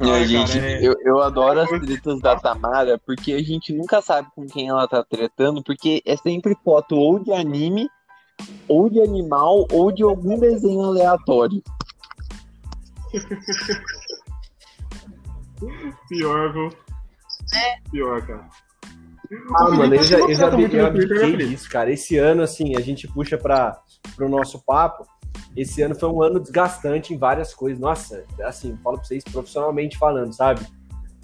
Ai, 0.00 0.26
gente, 0.26 0.52
cara, 0.52 0.66
é- 0.66 0.86
eu, 0.86 0.94
eu 1.04 1.20
adoro 1.20 1.60
as 1.60 1.68
tretas 1.68 2.20
da 2.20 2.36
Tamara, 2.36 2.98
porque 3.04 3.32
a 3.32 3.42
gente 3.42 3.72
nunca 3.72 4.00
sabe 4.00 4.28
com 4.34 4.46
quem 4.46 4.68
ela 4.68 4.86
tá 4.86 5.02
tretando, 5.02 5.62
porque 5.62 6.02
é 6.04 6.16
sempre 6.16 6.56
foto 6.64 6.96
ou 6.96 7.18
de 7.18 7.32
anime, 7.32 7.88
ou 8.68 8.88
de 8.88 9.00
animal, 9.00 9.66
ou 9.70 9.90
de 9.90 10.02
algum 10.02 10.38
desenho 10.38 10.82
aleatório. 10.82 11.62
Pior, 16.08 16.52
viu? 16.52 16.68
É. 17.54 17.80
Pior, 17.90 18.24
cara. 18.26 18.48
Ah, 19.56 19.70
mano, 19.70 19.94
eu 19.94 20.04
já, 20.04 20.18
eu 20.18 20.34
já 20.34 20.48
eu 20.48 20.86
abdiquei 20.86 21.18
Felipe? 21.18 21.46
disso, 21.48 21.68
cara. 21.68 21.92
Esse 21.92 22.16
ano, 22.16 22.42
assim, 22.42 22.76
a 22.76 22.80
gente 22.80 23.06
puxa 23.08 23.36
para 23.36 23.78
o 24.18 24.28
nosso 24.28 24.62
papo. 24.64 25.06
Esse 25.56 25.82
ano 25.82 25.94
foi 25.94 26.08
um 26.08 26.22
ano 26.22 26.40
desgastante 26.40 27.12
em 27.14 27.18
várias 27.18 27.54
coisas. 27.54 27.80
Nossa, 27.80 28.24
assim, 28.42 28.76
falo 28.82 28.96
pra 28.96 29.04
vocês 29.06 29.24
profissionalmente 29.24 29.98
falando, 29.98 30.32
sabe? 30.32 30.60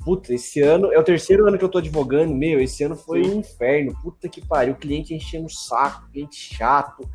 Puta, 0.04 0.34
esse 0.34 0.60
ano 0.60 0.92
é 0.92 0.98
o 0.98 1.02
terceiro 1.04 1.46
ano 1.48 1.56
que 1.56 1.64
eu 1.64 1.68
tô 1.68 1.78
advogando. 1.78 2.34
Meu, 2.34 2.60
esse 2.60 2.84
ano 2.84 2.94
foi 2.94 3.22
um 3.26 3.40
inferno. 3.40 3.96
Puta 4.02 4.28
que 4.28 4.44
pariu. 4.46 4.74
O 4.74 4.76
cliente 4.76 5.14
enchendo 5.14 5.46
o 5.46 5.50
saco, 5.50 6.10
cliente 6.12 6.36
chato, 6.36 7.08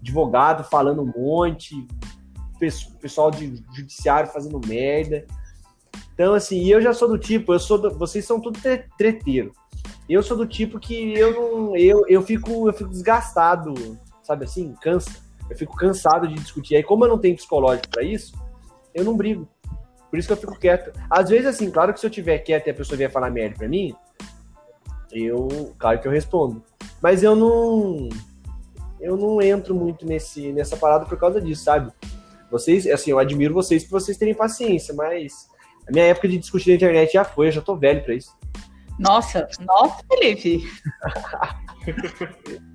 advogado 0.00 0.62
falando 0.62 1.02
um 1.02 1.12
monte, 1.16 1.86
pesso- 2.58 2.96
pessoal 2.98 3.30
de 3.32 3.62
judiciário 3.74 4.30
fazendo 4.30 4.60
merda. 4.64 5.26
Então, 6.14 6.34
assim, 6.34 6.58
e 6.58 6.70
eu 6.70 6.80
já 6.80 6.92
sou 6.92 7.08
do 7.08 7.18
tipo, 7.18 7.52
eu 7.52 7.58
sou 7.58 7.78
do- 7.78 7.98
vocês 7.98 8.24
são 8.24 8.40
tudo 8.40 8.60
tre- 8.60 8.84
treteiro. 8.96 9.52
Eu 10.08 10.22
sou 10.22 10.36
do 10.36 10.46
tipo 10.46 10.78
que 10.78 11.14
eu 11.14 11.32
não. 11.34 11.76
Eu, 11.76 12.04
eu, 12.08 12.22
fico, 12.22 12.68
eu 12.68 12.72
fico 12.72 12.90
desgastado, 12.90 13.74
sabe 14.22 14.44
assim? 14.44 14.74
Cansa. 14.82 15.10
Eu 15.50 15.56
fico 15.56 15.76
cansado 15.76 16.28
de 16.28 16.34
discutir. 16.34 16.76
Aí, 16.76 16.82
como 16.82 17.04
eu 17.04 17.08
não 17.08 17.18
tenho 17.18 17.36
psicológico 17.36 17.90
pra 17.90 18.04
isso, 18.04 18.32
eu 18.94 19.04
não 19.04 19.16
brigo. 19.16 19.48
Por 20.08 20.18
isso 20.18 20.28
que 20.28 20.32
eu 20.32 20.36
fico 20.36 20.58
quieto. 20.58 20.92
Às 21.10 21.28
vezes, 21.28 21.46
assim, 21.46 21.70
claro 21.70 21.92
que 21.92 22.00
se 22.00 22.06
eu 22.06 22.10
tiver 22.10 22.38
quieto 22.38 22.66
e 22.66 22.70
a 22.70 22.74
pessoa 22.74 22.96
vier 22.96 23.10
falar 23.10 23.30
merda 23.30 23.58
pra 23.58 23.68
mim, 23.68 23.94
eu. 25.12 25.74
Claro 25.78 26.00
que 26.00 26.08
eu 26.08 26.12
respondo. 26.12 26.62
Mas 27.02 27.22
eu 27.22 27.34
não. 27.34 28.08
Eu 29.00 29.16
não 29.16 29.40
entro 29.40 29.74
muito 29.74 30.06
nesse, 30.06 30.52
nessa 30.52 30.76
parada 30.76 31.06
por 31.06 31.18
causa 31.18 31.40
disso, 31.40 31.64
sabe? 31.64 31.90
Vocês, 32.50 32.86
assim, 32.86 33.10
eu 33.10 33.18
admiro 33.18 33.54
vocês 33.54 33.84
por 33.84 34.00
vocês 34.00 34.18
terem 34.18 34.34
paciência, 34.34 34.92
mas 34.92 35.48
a 35.88 35.92
minha 35.92 36.04
época 36.04 36.28
de 36.28 36.36
discutir 36.36 36.70
na 36.70 36.76
internet 36.76 37.12
já 37.12 37.24
foi, 37.24 37.46
eu 37.46 37.52
já 37.52 37.62
tô 37.62 37.76
velho 37.76 38.02
pra 38.04 38.14
isso. 38.14 38.36
Nossa, 38.98 39.48
nossa, 39.60 40.04
Felipe. 40.08 40.68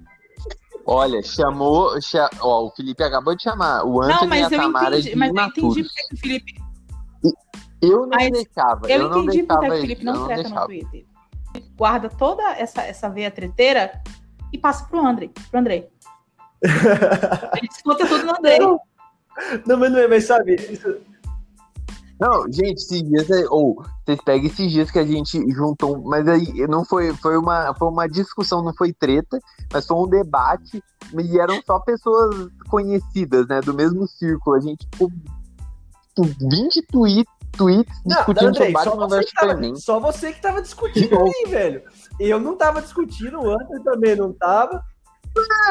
Olha, 0.85 1.21
chamou. 1.23 1.99
cha- 2.01 2.29
Ó, 2.41 2.65
o 2.67 2.69
Felipe 2.71 3.03
acabou 3.03 3.35
de 3.35 3.41
chamar 3.43 3.83
o 3.85 4.01
Anthony 4.01 4.13
Não, 4.15 4.23
e 4.25 4.27
mas 4.27 4.51
a 4.51 4.55
eu 4.55 4.61
Tamara 4.61 4.87
entendi, 4.99 5.09
de 5.09 5.15
mas 5.15 5.29
eu 5.29 5.43
entendi 5.43 5.83
porque 5.83 6.07
que 6.07 6.15
o 6.15 6.17
Felipe. 6.19 6.53
Eu 7.81 8.01
não 8.01 8.07
Mas 8.09 8.31
deixava. 8.31 8.89
Eu, 8.89 9.01
Eu, 9.01 9.09
não 9.09 9.17
entendi 9.23 9.37
deixava 9.37 9.59
porque 9.61 9.71
que 9.71 9.77
o 9.77 9.81
Felipe 9.81 10.05
eu 10.05 10.13
não 10.13 10.19
não 10.21 10.27
treta 10.27 10.49
no. 10.49 10.65
Twitter. 10.65 11.05
Ele 11.55 11.65
Guarda 11.77 12.09
toda 12.09 12.43
essa, 12.57 12.81
essa 12.83 13.09
veia 13.09 13.31
treteira 13.31 14.01
e 14.51 14.57
passa 14.57 14.85
pro 14.85 15.05
André. 15.05 15.29
Pro 15.49 15.59
André. 15.59 15.87
Ele 17.57 17.67
desconta 17.67 18.05
tudo 18.07 18.25
no 18.25 18.37
André. 18.37 18.57
Não, 19.65 19.77
mas 19.77 19.91
não 19.91 19.99
é, 19.99 20.07
mas 20.07 20.25
sabe, 20.25 20.55
isso- 20.55 20.97
Não, 22.19 22.43
gente, 22.51 22.78
esses 22.78 23.04
dias 23.04 23.30
aí, 23.30 23.45
ou 23.49 23.84
vocês 24.06 24.19
pegam 24.23 24.47
esses 24.47 24.71
dias 24.71 24.89
que 24.89 24.99
a 24.99 25.06
gente 25.06 25.38
juntou, 25.51 26.01
mas 26.01 26.28
aí 26.28 26.65
não 26.67 26.86
foi, 26.86 27.13
foi 27.13 27.38
uma, 27.38 27.73
foi 27.75 27.89
uma 27.89 28.08
discussão, 28.08 28.63
não 28.63 28.73
foi 28.73 28.93
treta, 28.93 29.38
mas 29.71 29.86
foi 29.86 29.97
um 29.97 30.08
debate, 30.08 30.82
e 31.13 31.39
eram 31.39 31.62
só 31.65 31.80
pessoas 31.80 32.47
conhecidas, 32.69 33.47
né, 33.47 33.60
do 33.60 33.73
mesmo 33.73 34.08
círculo. 34.08 34.56
A 34.56 34.62
gente 34.62 34.88
ficou 34.93 35.12
com 36.15 36.23
20 36.23 36.82
tweets, 36.88 37.34
tweets 37.51 38.01
Não, 38.06 38.15
discutindo 38.15 38.47
Andrei, 38.47 38.71
sobre 38.71 38.84
só 38.84 38.95
você, 38.95 39.25
tava, 39.34 39.75
só 39.75 39.99
você 39.99 40.34
que 40.34 40.41
tava 40.41 40.62
discutindo 40.62 41.19
aí, 41.19 41.49
velho. 41.49 41.84
Eu 42.17 42.39
não 42.39 42.56
tava 42.56 42.82
discutindo, 42.82 43.41
o 43.41 43.49
André 43.49 43.80
também 43.84 44.15
não 44.15 44.32
tava. 44.32 44.82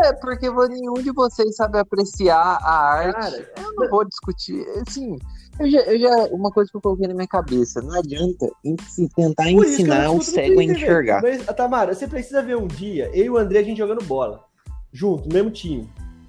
É, 0.05 0.13
porque 0.13 0.51
nenhum 0.69 0.95
de 0.95 1.11
vocês 1.11 1.57
sabe 1.57 1.79
apreciar 1.79 2.59
a 2.63 2.77
arte. 2.77 3.15
Cara, 3.15 3.53
eu 3.57 3.73
não 3.75 3.89
vou 3.89 4.05
discutir, 4.05 4.63
assim, 4.87 5.17
eu 5.61 5.71
já, 5.71 5.81
eu 5.81 5.99
já, 5.99 6.11
uma 6.33 6.51
coisa 6.51 6.71
que 6.71 6.77
eu 6.77 6.81
coloquei 6.81 7.07
na 7.07 7.14
minha 7.14 7.29
cabeça, 7.29 7.81
não 7.81 7.99
adianta 7.99 8.51
ensi- 8.64 9.09
tentar 9.14 9.45
por 9.45 9.64
ensinar 9.64 10.11
o 10.11 10.23
cego 10.23 10.61
a 10.61 10.64
enxergar. 10.64 11.23
Mas, 11.23 11.45
Tamara, 11.47 11.95
você 11.95 12.07
precisa 12.07 12.43
ver 12.43 12.57
um 12.57 12.67
dia, 12.67 13.11
eu 13.14 13.25
e 13.25 13.31
o 13.31 13.37
André, 13.37 13.61
a 13.61 13.62
gente 13.62 13.79
jogando 13.79 14.05
bola. 14.05 14.45
Junto, 14.93 15.29
no 15.29 15.35
mesmo 15.35 15.51
time. 15.51 15.88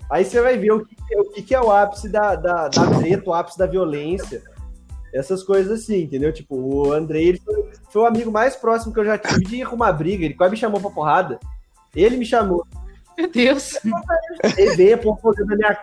Aí 0.09 0.23
você 0.23 0.41
vai 0.41 0.57
ver 0.57 0.71
o 0.71 0.85
que, 0.85 0.95
o 1.17 1.31
que 1.31 1.41
que 1.41 1.55
é 1.55 1.61
o 1.61 1.71
ápice 1.71 2.07
da, 2.09 2.35
da, 2.35 2.67
da 2.67 2.99
treta, 2.99 3.29
o 3.29 3.33
ápice 3.33 3.57
da 3.57 3.65
violência. 3.65 4.41
Essas 5.13 5.43
coisas 5.43 5.81
assim, 5.81 6.03
entendeu? 6.03 6.33
Tipo, 6.33 6.55
o 6.55 6.91
André 6.91 7.21
ele 7.23 7.39
foi, 7.39 7.71
foi 7.89 8.01
o 8.01 8.05
amigo 8.05 8.31
mais 8.31 8.55
próximo 8.55 8.93
que 8.93 8.99
eu 8.99 9.05
já 9.05 9.17
tive 9.17 9.45
de 9.45 9.55
ir 9.61 9.65
com 9.67 9.75
uma 9.75 9.91
briga. 9.91 10.25
Ele 10.25 10.33
quase 10.33 10.51
me 10.51 10.57
chamou 10.57 10.79
pra 10.79 10.89
porrada. 10.89 11.39
Ele 11.95 12.17
me 12.17 12.25
chamou. 12.25 12.65
Meu 13.17 13.31
Deus. 13.31 13.79
Ele 14.57 14.75
veio 14.75 14.97
pôr 14.97 15.17
fogo 15.19 15.45
na 15.45 15.55
minha 15.55 15.77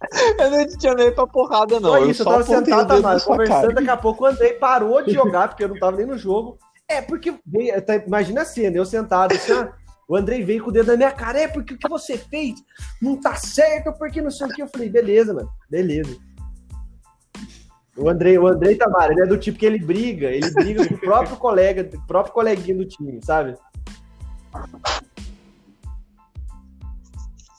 Eu 0.38 0.50
não 0.50 0.66
te 0.66 0.80
chamei 0.80 1.10
pra 1.10 1.26
porrada, 1.26 1.80
não. 1.80 1.90
Só 1.90 1.98
eu 1.98 2.10
isso, 2.10 2.22
eu 2.22 2.24
só 2.24 2.30
tava 2.30 2.42
apontei 2.42 2.74
o 2.74 2.78
sentado, 2.78 3.24
conversando, 3.24 3.74
daqui 3.74 3.90
a 3.90 3.96
pouco 3.96 4.24
o 4.24 4.26
Andrei 4.26 4.52
parou 4.52 5.02
de 5.02 5.12
jogar, 5.12 5.48
porque 5.48 5.64
eu 5.64 5.68
não 5.68 5.78
tava 5.78 5.96
nem 5.96 6.06
no 6.06 6.18
jogo. 6.18 6.58
É, 6.88 7.00
porque 7.00 7.34
imagina 8.06 8.42
a 8.42 8.44
cena, 8.44 8.76
eu 8.76 8.84
sentado 8.84 9.34
assim, 9.34 9.52
o 10.08 10.14
Andrei 10.14 10.44
veio 10.44 10.62
com 10.62 10.70
o 10.70 10.72
dedo 10.72 10.88
na 10.88 10.96
minha 10.96 11.10
cara, 11.10 11.40
é 11.40 11.48
porque 11.48 11.74
o 11.74 11.78
que 11.78 11.88
você 11.88 12.16
fez 12.16 12.54
não 13.02 13.18
tá 13.18 13.34
certo, 13.34 13.92
porque 13.98 14.22
não 14.22 14.30
sei 14.30 14.46
o 14.46 14.50
que. 14.50 14.62
Eu 14.62 14.68
falei, 14.68 14.88
beleza, 14.88 15.34
mano, 15.34 15.50
beleza. 15.68 16.16
O 17.96 18.08
Andrei, 18.08 18.38
o 18.38 18.46
Andrei 18.46 18.76
Tamara, 18.76 19.12
ele 19.12 19.22
é 19.22 19.26
do 19.26 19.38
tipo 19.38 19.58
que 19.58 19.64
ele 19.64 19.78
briga, 19.78 20.28
ele 20.28 20.50
briga 20.50 20.86
com 20.86 20.94
o 20.94 21.00
próprio 21.00 21.36
colega, 21.36 21.88
o 21.96 22.06
próprio 22.06 22.34
coleguinha 22.34 22.76
do 22.76 22.86
time, 22.86 23.18
sabe? 23.24 23.56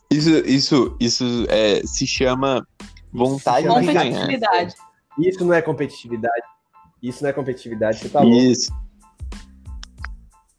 Isso, 0.10 0.30
isso, 0.45 0.97
isso 0.99 1.45
é, 1.49 1.82
se 1.86 2.08
chama 2.08 2.66
vontade 3.12 3.68
de 3.68 3.74
ganhar. 3.86 4.03
Competitividade. 4.03 4.76
Isso 5.20 5.45
não 5.45 5.53
é 5.53 5.62
competitividade. 5.62 6.45
Isso 7.01 7.24
não 7.24 7.30
é 7.30 7.34
competitividade, 7.34 7.99
você 7.99 8.10
tá 8.10 8.22
louco. 8.22 8.38
Isso. 8.38 8.72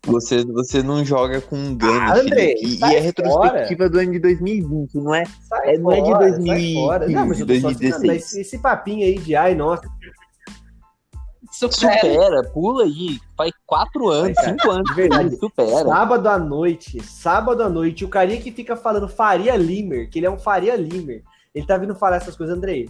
Você, 0.06 0.44
você 0.44 0.82
não 0.82 1.04
joga 1.04 1.40
com 1.40 1.56
um 1.56 1.76
gano, 1.76 2.00
Ah, 2.00 2.14
Andrei, 2.14 2.56
Felipe. 2.56 2.84
E, 2.84 2.90
e 2.90 2.94
é 2.94 3.00
retrospectiva 3.00 3.90
do 3.90 3.98
ano 3.98 4.12
de 4.12 4.18
2020, 4.20 4.94
não 4.94 5.14
é? 5.14 5.24
Sai 5.42 5.74
É, 5.74 5.78
não 5.78 5.92
é 5.92 6.00
de 6.00 6.10
fora, 6.10 6.28
2015, 6.30 6.74
sai 6.74 6.74
fora. 6.74 7.08
Não, 7.08 7.26
mas 7.26 7.40
eu 7.40 7.46
tô 7.46 7.54
só 7.54 7.60
2016. 7.60 7.92
assinando, 7.92 8.06
mas 8.06 8.16
esse, 8.24 8.40
esse 8.40 8.58
papinho 8.58 9.04
aí 9.04 9.18
de 9.18 9.36
ai, 9.36 9.54
nossa. 9.54 9.82
Supera. 11.50 12.00
Supera, 12.00 12.42
pula 12.50 12.84
aí. 12.84 13.18
Faz 13.36 13.52
quatro 13.68 14.08
anos, 14.08 14.34
cara, 14.36 14.48
cinco 14.48 14.70
anos. 14.70 14.88
de 14.88 14.94
verdade. 14.94 15.36
Supera. 15.36 15.84
Sábado 15.88 16.26
à 16.28 16.38
noite, 16.38 17.00
sábado 17.04 17.62
à 17.62 17.68
noite, 17.68 18.04
o 18.04 18.08
carinha 18.08 18.40
que 18.40 18.50
fica 18.50 18.74
falando 18.74 19.06
Faria 19.08 19.54
Limer, 19.56 20.08
que 20.10 20.18
ele 20.18 20.26
é 20.26 20.30
um 20.30 20.38
Faria 20.38 20.74
Limer, 20.74 21.22
ele 21.54 21.66
tá 21.66 21.76
vindo 21.76 21.94
falar 21.94 22.16
essas 22.16 22.36
coisas, 22.36 22.56
Andrei. 22.56 22.88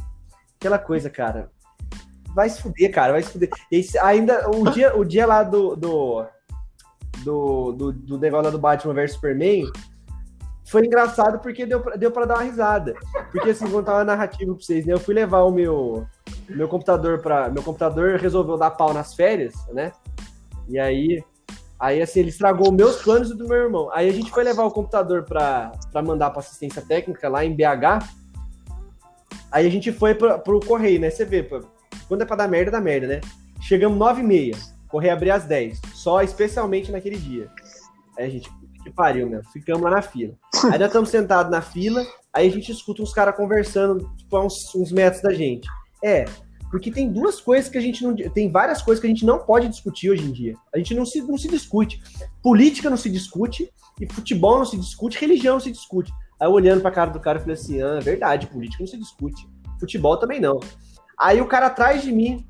Aquela 0.59 0.79
coisa, 0.79 1.11
cara. 1.11 1.51
Vai 2.35 2.49
se 2.49 2.63
fuder, 2.63 2.91
cara, 2.93 3.13
vai 3.13 3.23
se 3.23 3.31
fuder. 3.33 3.51
E 3.71 3.77
aí, 3.77 3.83
se- 3.83 3.99
ainda, 3.99 4.49
o 4.51 4.71
dia, 4.71 4.97
o 4.97 5.05
dia 5.05 5.27
lá 5.27 5.43
do. 5.43 5.75
do. 5.77 6.25
do, 7.25 7.73
do, 7.73 7.93
do 7.93 8.19
negócio 8.19 8.45
lá 8.45 8.51
do 8.51 8.59
Batman 8.59 8.95
vs 8.95 9.13
Superman 9.15 9.65
foi 10.71 10.85
engraçado 10.85 11.39
porque 11.39 11.65
deu, 11.65 11.81
pra- 11.81 11.97
deu 11.97 12.11
pra 12.11 12.27
dar 12.27 12.35
uma 12.35 12.43
risada. 12.45 12.95
Porque 13.33 13.51
assim, 13.51 13.65
vou 13.65 13.81
contar 13.81 13.95
uma 13.95 14.05
narrativa 14.05 14.53
pra 14.55 14.63
vocês, 14.63 14.85
né? 14.85 14.93
Eu 14.93 15.01
fui 15.01 15.15
levar 15.15 15.43
o 15.45 15.51
meu, 15.51 16.07
meu 16.49 16.69
computador 16.69 17.21
para 17.21 17.49
Meu 17.49 17.63
computador 17.63 18.19
resolveu 18.19 18.57
dar 18.59 18.73
pau 18.73 18.93
nas 18.93 19.15
férias, 19.15 19.55
né? 19.73 19.91
E 20.69 20.79
aí. 20.79 21.25
Aí, 21.81 22.03
assim, 22.03 22.21
ele 22.21 22.31
estragou 22.31 22.73
meus 22.73 23.03
planos 23.03 23.31
e 23.31 23.37
do 23.37 23.47
meu 23.47 23.57
irmão. 23.57 23.89
Aí 23.93 24.09
a 24.09 24.13
gente 24.13 24.33
foi 24.33 24.43
levar 24.43 24.65
o 24.65 24.71
computador 24.71 25.23
pra, 25.23 25.71
pra 25.93 26.03
mandar 26.03 26.31
pra 26.31 26.41
assistência 26.41 26.83
técnica 26.83 27.29
lá 27.29 27.45
em 27.45 27.55
BH. 27.55 28.05
Aí 29.51 29.67
a 29.67 29.71
gente 29.71 29.93
foi 29.93 30.15
pra, 30.15 30.39
pro 30.39 30.59
correio, 30.59 31.01
né? 31.01 31.09
Você 31.09 31.25
vê, 31.25 31.43
pô, 31.43 31.61
quando 32.09 32.23
é 32.23 32.25
pra 32.25 32.37
dar 32.37 32.49
merda, 32.49 32.73
dá 32.73 32.81
merda, 32.81 33.07
né? 33.07 33.21
Chegamos 33.61 33.97
9 33.97 34.21
e 34.21 34.25
meia. 34.25 34.57
Correio 34.89 35.13
abria 35.13 35.35
às 35.37 35.45
10. 35.45 35.81
Só 35.95 36.21
especialmente 36.21 36.91
naquele 36.91 37.17
dia. 37.17 37.49
Aí 38.19 38.27
a 38.27 38.29
gente, 38.29 38.51
que 38.83 38.91
pariu, 38.91 39.29
meu. 39.29 39.43
Ficamos 39.53 39.83
lá 39.83 39.91
na 39.91 40.03
fila. 40.03 40.35
Aí 40.73 40.79
nós 40.79 40.89
estamos 40.89 41.11
sentados 41.11 41.51
na 41.53 41.63
fila, 41.63 42.05
aí 42.33 42.49
a 42.49 42.51
gente 42.51 42.73
escuta 42.73 43.03
uns 43.03 43.13
caras 43.13 43.37
conversando, 43.37 44.11
tipo, 44.17 44.37
a 44.37 44.45
uns, 44.45 44.75
uns 44.75 44.91
metros 44.91 45.23
da 45.23 45.33
gente. 45.33 45.69
É, 46.03 46.25
porque 46.71 46.91
tem 46.91 47.11
duas 47.11 47.41
coisas 47.41 47.71
que 47.71 47.79
a 47.79 47.81
gente 47.81 48.05
não. 48.05 48.15
Tem 48.15 48.51
várias 48.51 48.83
coisas 48.83 49.01
que 49.01 49.07
a 49.07 49.11
gente 49.11 49.25
não 49.25 49.39
pode 49.39 49.69
discutir 49.69 50.11
hoje 50.11 50.25
em 50.25 50.33
dia. 50.33 50.55
A 50.75 50.79
gente 50.79 50.95
não 50.95 51.07
se, 51.07 51.21
não 51.23 51.39
se 51.39 51.49
discute. 51.49 52.03
Política 52.43 52.91
não 52.91 52.97
se 52.97 53.09
discute, 53.09 53.73
e 54.01 54.07
futebol 54.13 54.59
não 54.59 54.65
se 54.65 54.77
discute, 54.77 55.19
religião 55.19 55.55
não 55.55 55.61
se 55.61 55.73
discute. 55.73 56.13
Aí 56.39 56.49
olhando 56.49 56.81
pra 56.81 56.91
cara 56.91 57.11
do 57.11 57.21
cara, 57.21 57.39
eu 57.39 57.43
falei 57.43 57.55
assim: 57.55 57.83
ah, 57.83 57.97
é 57.99 58.01
verdade, 58.01 58.47
política 58.47 58.83
não 58.83 58.89
se 58.89 58.99
discute. 58.99 59.49
Futebol 59.81 60.17
também 60.19 60.41
não. 60.41 60.61
Aí 61.19 61.41
o 61.41 61.47
cara 61.47 61.67
atrás 61.67 62.03
de 62.03 62.13
mim, 62.13 62.47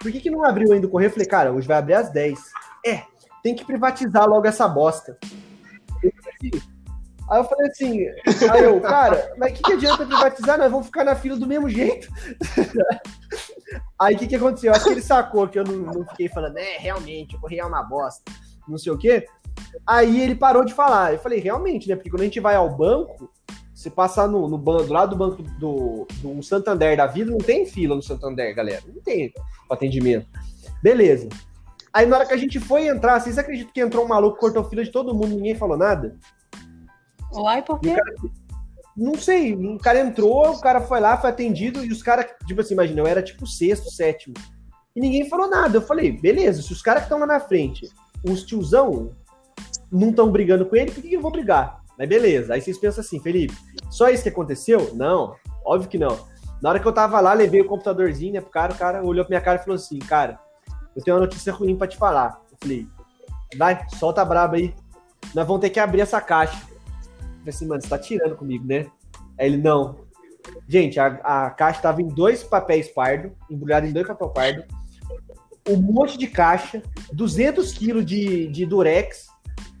por 0.00 0.10
que, 0.10 0.20
que 0.20 0.30
não 0.30 0.44
abriu 0.44 0.72
ainda 0.72 0.86
o 0.86 0.90
correio? 0.90 1.08
Eu 1.08 1.12
falei, 1.12 1.26
cara, 1.26 1.52
hoje 1.52 1.66
vai 1.66 1.78
abrir 1.78 1.94
às 1.94 2.10
10. 2.10 2.38
É, 2.84 3.02
tem 3.42 3.54
que 3.54 3.64
privatizar 3.64 4.28
logo 4.28 4.46
essa 4.46 4.68
bosta. 4.68 5.16
Aí 7.28 7.40
eu 7.40 7.44
falei 7.44 7.66
assim, 7.68 8.06
aí 8.50 8.62
eu, 8.62 8.80
cara, 8.80 9.32
mas 9.36 9.50
o 9.50 9.54
que, 9.54 9.62
que 9.62 9.72
adianta 9.72 10.06
privatizar? 10.06 10.58
Nós 10.58 10.70
vamos 10.70 10.86
ficar 10.86 11.04
na 11.04 11.16
fila 11.16 11.36
do 11.36 11.46
mesmo 11.46 11.68
jeito. 11.68 12.08
Aí 13.98 14.14
o 14.14 14.18
que, 14.18 14.26
que 14.26 14.36
aconteceu? 14.36 14.70
Eu 14.70 14.76
acho 14.76 14.84
que 14.84 14.92
ele 14.92 15.02
sacou 15.02 15.48
que 15.48 15.58
eu 15.58 15.64
não, 15.64 15.76
não 15.76 16.06
fiquei 16.06 16.28
falando, 16.28 16.58
é, 16.58 16.76
realmente, 16.78 17.34
o 17.36 17.40
correio 17.40 17.62
é 17.62 17.64
uma 17.64 17.82
bosta, 17.82 18.30
não 18.68 18.76
sei 18.76 18.92
o 18.92 18.98
quê. 18.98 19.26
Aí 19.86 20.20
ele 20.20 20.34
parou 20.34 20.64
de 20.64 20.74
falar. 20.74 21.14
Eu 21.14 21.18
falei, 21.18 21.40
realmente, 21.40 21.88
né? 21.88 21.96
Porque 21.96 22.10
quando 22.10 22.22
a 22.22 22.24
gente 22.24 22.40
vai 22.40 22.54
ao 22.54 22.76
banco, 22.76 23.30
se 23.74 23.90
passar 23.90 24.28
no, 24.28 24.48
no 24.48 24.58
banco, 24.58 24.84
do 24.84 24.92
lado 24.92 25.10
do 25.10 25.16
banco 25.16 25.42
do, 25.58 26.06
do 26.22 26.42
Santander 26.42 26.96
da 26.96 27.06
vida, 27.06 27.30
não 27.30 27.38
tem 27.38 27.64
fila 27.64 27.94
no 27.94 28.02
Santander, 28.02 28.54
galera. 28.54 28.82
Não 28.86 29.02
tem 29.02 29.32
atendimento. 29.70 30.26
Beleza. 30.82 31.28
Aí 31.92 32.04
na 32.04 32.16
hora 32.16 32.26
que 32.26 32.34
a 32.34 32.36
gente 32.36 32.60
foi 32.60 32.86
entrar, 32.86 33.18
vocês 33.20 33.38
acreditam 33.38 33.72
que 33.72 33.80
entrou 33.80 34.04
um 34.04 34.08
maluco, 34.08 34.38
cortou 34.38 34.64
fila 34.64 34.84
de 34.84 34.90
todo 34.90 35.14
mundo, 35.14 35.28
ninguém 35.28 35.54
falou 35.54 35.76
nada? 35.76 36.18
Uai, 37.32 37.62
por 37.62 37.80
quê? 37.80 37.96
Não 38.96 39.14
sei, 39.14 39.54
o 39.54 39.78
cara 39.78 40.00
entrou, 40.00 40.52
o 40.52 40.60
cara 40.60 40.80
foi 40.80 41.00
lá, 41.00 41.18
foi 41.18 41.28
atendido, 41.28 41.84
e 41.84 41.92
os 41.92 42.02
caras, 42.02 42.26
tipo 42.46 42.60
assim, 42.60 42.72
imagina, 42.72 43.00
eu 43.00 43.06
era 43.06 43.22
tipo 43.22 43.46
sexto, 43.46 43.90
sétimo. 43.90 44.34
E 44.94 45.00
ninguém 45.00 45.28
falou 45.28 45.48
nada. 45.48 45.76
Eu 45.76 45.82
falei, 45.82 46.12
beleza, 46.12 46.62
se 46.62 46.72
os 46.72 46.80
caras 46.80 47.02
que 47.02 47.06
estão 47.06 47.18
lá 47.18 47.26
na 47.26 47.40
frente, 47.40 47.86
os 48.24 48.42
tiozão, 48.42 49.14
não 49.92 50.08
estão 50.08 50.30
brigando 50.32 50.64
com 50.64 50.74
ele, 50.74 50.90
por 50.90 51.02
que, 51.02 51.12
eu 51.12 51.20
vou 51.20 51.30
brigar? 51.30 51.82
Mas 51.98 52.08
beleza, 52.08 52.54
aí 52.54 52.60
vocês 52.60 52.78
pensam 52.78 53.02
assim, 53.02 53.20
Felipe, 53.20 53.54
só 53.90 54.08
isso 54.08 54.22
que 54.22 54.30
aconteceu? 54.30 54.94
Não, 54.94 55.36
óbvio 55.64 55.90
que 55.90 55.98
não. 55.98 56.18
Na 56.62 56.70
hora 56.70 56.80
que 56.80 56.86
eu 56.86 56.92
tava 56.92 57.20
lá, 57.20 57.34
levei 57.34 57.60
o 57.60 57.66
computadorzinho, 57.66 58.32
né, 58.32 58.40
pro 58.40 58.50
cara, 58.50 58.72
o 58.72 58.78
cara 58.78 59.04
olhou 59.04 59.24
pra 59.24 59.30
minha 59.30 59.40
cara 59.40 59.58
e 59.60 59.62
falou 59.62 59.76
assim, 59.76 59.98
cara, 59.98 60.38
eu 60.96 61.02
tenho 61.02 61.16
uma 61.16 61.22
notícia 61.22 61.52
ruim 61.52 61.76
pra 61.76 61.86
te 61.86 61.98
falar. 61.98 62.40
Eu 62.50 62.56
falei, 62.58 62.86
vai, 63.58 63.86
solta 63.98 64.22
a 64.22 64.24
braba 64.24 64.56
aí. 64.56 64.74
Nós 65.34 65.46
vamos 65.46 65.60
ter 65.60 65.68
que 65.68 65.78
abrir 65.78 66.00
essa 66.00 66.20
caixa. 66.20 66.58
Falei 67.46 67.54
assim, 67.54 67.66
mano, 67.66 67.80
você 67.80 67.88
tá 67.88 67.98
tirando 67.98 68.34
comigo, 68.34 68.66
né? 68.66 68.86
Aí 69.38 69.46
ele, 69.46 69.58
não. 69.58 70.00
Gente, 70.68 70.98
a, 70.98 71.06
a 71.06 71.50
caixa 71.50 71.80
tava 71.80 72.02
em 72.02 72.08
dois 72.08 72.42
papéis 72.42 72.88
pardo, 72.88 73.32
embrulhado 73.48 73.86
em 73.86 73.92
dois 73.92 74.04
papéis 74.04 74.32
pardo, 74.32 74.64
um 75.68 75.76
monte 75.76 76.18
de 76.18 76.26
caixa, 76.26 76.82
200 77.12 77.72
quilos 77.72 78.04
de, 78.04 78.48
de 78.48 78.66
durex. 78.66 79.28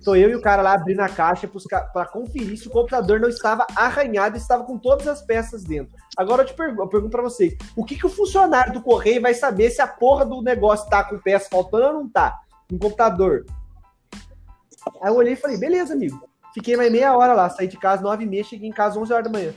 Tô 0.04 0.14
eu 0.14 0.30
e 0.30 0.36
o 0.36 0.40
cara 0.40 0.62
lá 0.62 0.74
abrindo 0.74 1.00
a 1.00 1.08
caixa 1.08 1.50
para 1.92 2.06
conferir 2.06 2.56
se 2.56 2.68
o 2.68 2.70
computador 2.70 3.18
não 3.18 3.28
estava 3.28 3.66
arranhado 3.74 4.36
e 4.36 4.40
estava 4.40 4.62
com 4.62 4.78
todas 4.78 5.08
as 5.08 5.20
peças 5.22 5.64
dentro. 5.64 5.92
Agora 6.16 6.42
eu 6.42 6.46
te 6.46 6.54
pergunto, 6.54 6.82
eu 6.82 6.88
pergunto 6.88 7.10
para 7.10 7.22
vocês: 7.22 7.56
o 7.74 7.84
que, 7.84 7.96
que 7.96 8.06
o 8.06 8.10
funcionário 8.10 8.72
do 8.72 8.82
correio 8.82 9.20
vai 9.20 9.34
saber 9.34 9.70
se 9.70 9.82
a 9.82 9.88
porra 9.88 10.24
do 10.24 10.40
negócio 10.40 10.88
tá 10.88 11.02
com 11.02 11.18
peça 11.18 11.48
faltando 11.50 11.86
ou 11.86 11.92
não 11.94 12.08
tá? 12.08 12.38
No 12.70 12.78
computador. 12.78 13.44
Aí 15.02 15.10
eu 15.10 15.16
olhei 15.16 15.32
e 15.32 15.36
falei: 15.36 15.58
beleza, 15.58 15.94
amigo. 15.94 16.28
Fiquei 16.56 16.74
mais 16.74 16.90
meia 16.90 17.14
hora 17.14 17.34
lá, 17.34 17.50
saí 17.50 17.68
de 17.68 17.76
casa 17.76 18.02
9 18.02 18.24
e 18.24 18.26
meia, 18.26 18.42
cheguei 18.42 18.66
em 18.66 18.72
casa 18.72 18.98
11 18.98 19.12
horas 19.12 19.24
da 19.30 19.38
manhã. 19.38 19.52